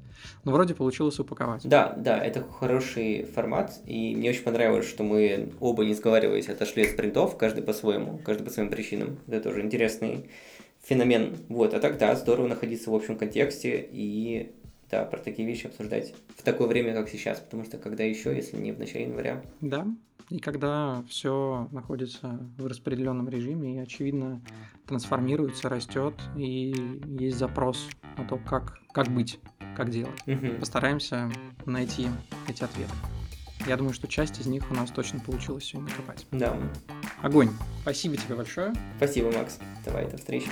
Но 0.43 0.51
вроде 0.51 0.75
получилось 0.75 1.19
упаковать. 1.19 1.67
Да, 1.67 1.93
да, 1.97 2.17
это 2.17 2.43
хороший 2.43 3.23
формат, 3.23 3.79
и 3.85 4.15
мне 4.15 4.29
очень 4.29 4.43
понравилось, 4.43 4.87
что 4.87 5.03
мы 5.03 5.51
оба, 5.59 5.85
не 5.85 5.93
сговариваясь, 5.93 6.49
отошли 6.49 6.83
от 6.83 6.91
спринтов, 6.91 7.37
каждый 7.37 7.63
по-своему, 7.63 8.19
каждый 8.19 8.43
по 8.43 8.49
своим 8.49 8.69
причинам. 8.69 9.19
Это 9.27 9.41
тоже 9.41 9.61
интересный 9.61 10.29
феномен. 10.81 11.37
Вот, 11.49 11.73
а 11.73 11.79
так, 11.79 11.97
да, 11.97 12.15
здорово 12.15 12.47
находиться 12.47 12.91
в 12.91 12.95
общем 12.95 13.17
контексте 13.17 13.87
и 13.91 14.53
да, 14.89 15.05
про 15.05 15.17
такие 15.17 15.47
вещи 15.47 15.67
обсуждать 15.67 16.13
в 16.37 16.43
такое 16.43 16.67
время, 16.67 16.93
как 16.93 17.09
сейчас, 17.09 17.39
потому 17.39 17.63
что 17.63 17.77
когда 17.77 18.03
еще, 18.03 18.35
если 18.35 18.57
не 18.57 18.71
в 18.71 18.79
начале 18.79 19.05
января. 19.05 19.41
Да, 19.59 19.87
и 20.29 20.39
когда 20.39 21.03
все 21.07 21.67
находится 21.71 22.39
в 22.57 22.65
распределенном 22.65 23.29
режиме 23.29 23.75
и, 23.75 23.79
очевидно, 23.79 24.41
трансформируется, 24.85 25.69
растет, 25.69 26.13
и 26.35 27.01
есть 27.05 27.37
запрос 27.37 27.87
на 28.17 28.25
то, 28.25 28.37
как, 28.37 28.79
как 28.93 29.07
быть, 29.07 29.39
как 29.75 29.89
делать. 29.89 30.21
Угу. 30.27 30.59
Постараемся 30.59 31.31
найти 31.65 32.07
эти 32.47 32.63
ответы. 32.63 32.93
Я 33.65 33.77
думаю, 33.77 33.93
что 33.93 34.07
часть 34.07 34.39
из 34.41 34.45
них 34.45 34.69
у 34.71 34.73
нас 34.73 34.91
точно 34.91 35.19
получилось 35.19 35.65
сегодня 35.65 35.93
копать. 35.93 36.27
Да. 36.31 36.57
Огонь. 37.21 37.49
Спасибо 37.81 38.17
тебе 38.17 38.35
большое. 38.35 38.73
Спасибо, 38.97 39.31
Макс. 39.31 39.57
Давай, 39.85 40.09
до 40.09 40.17
встречи. 40.17 40.49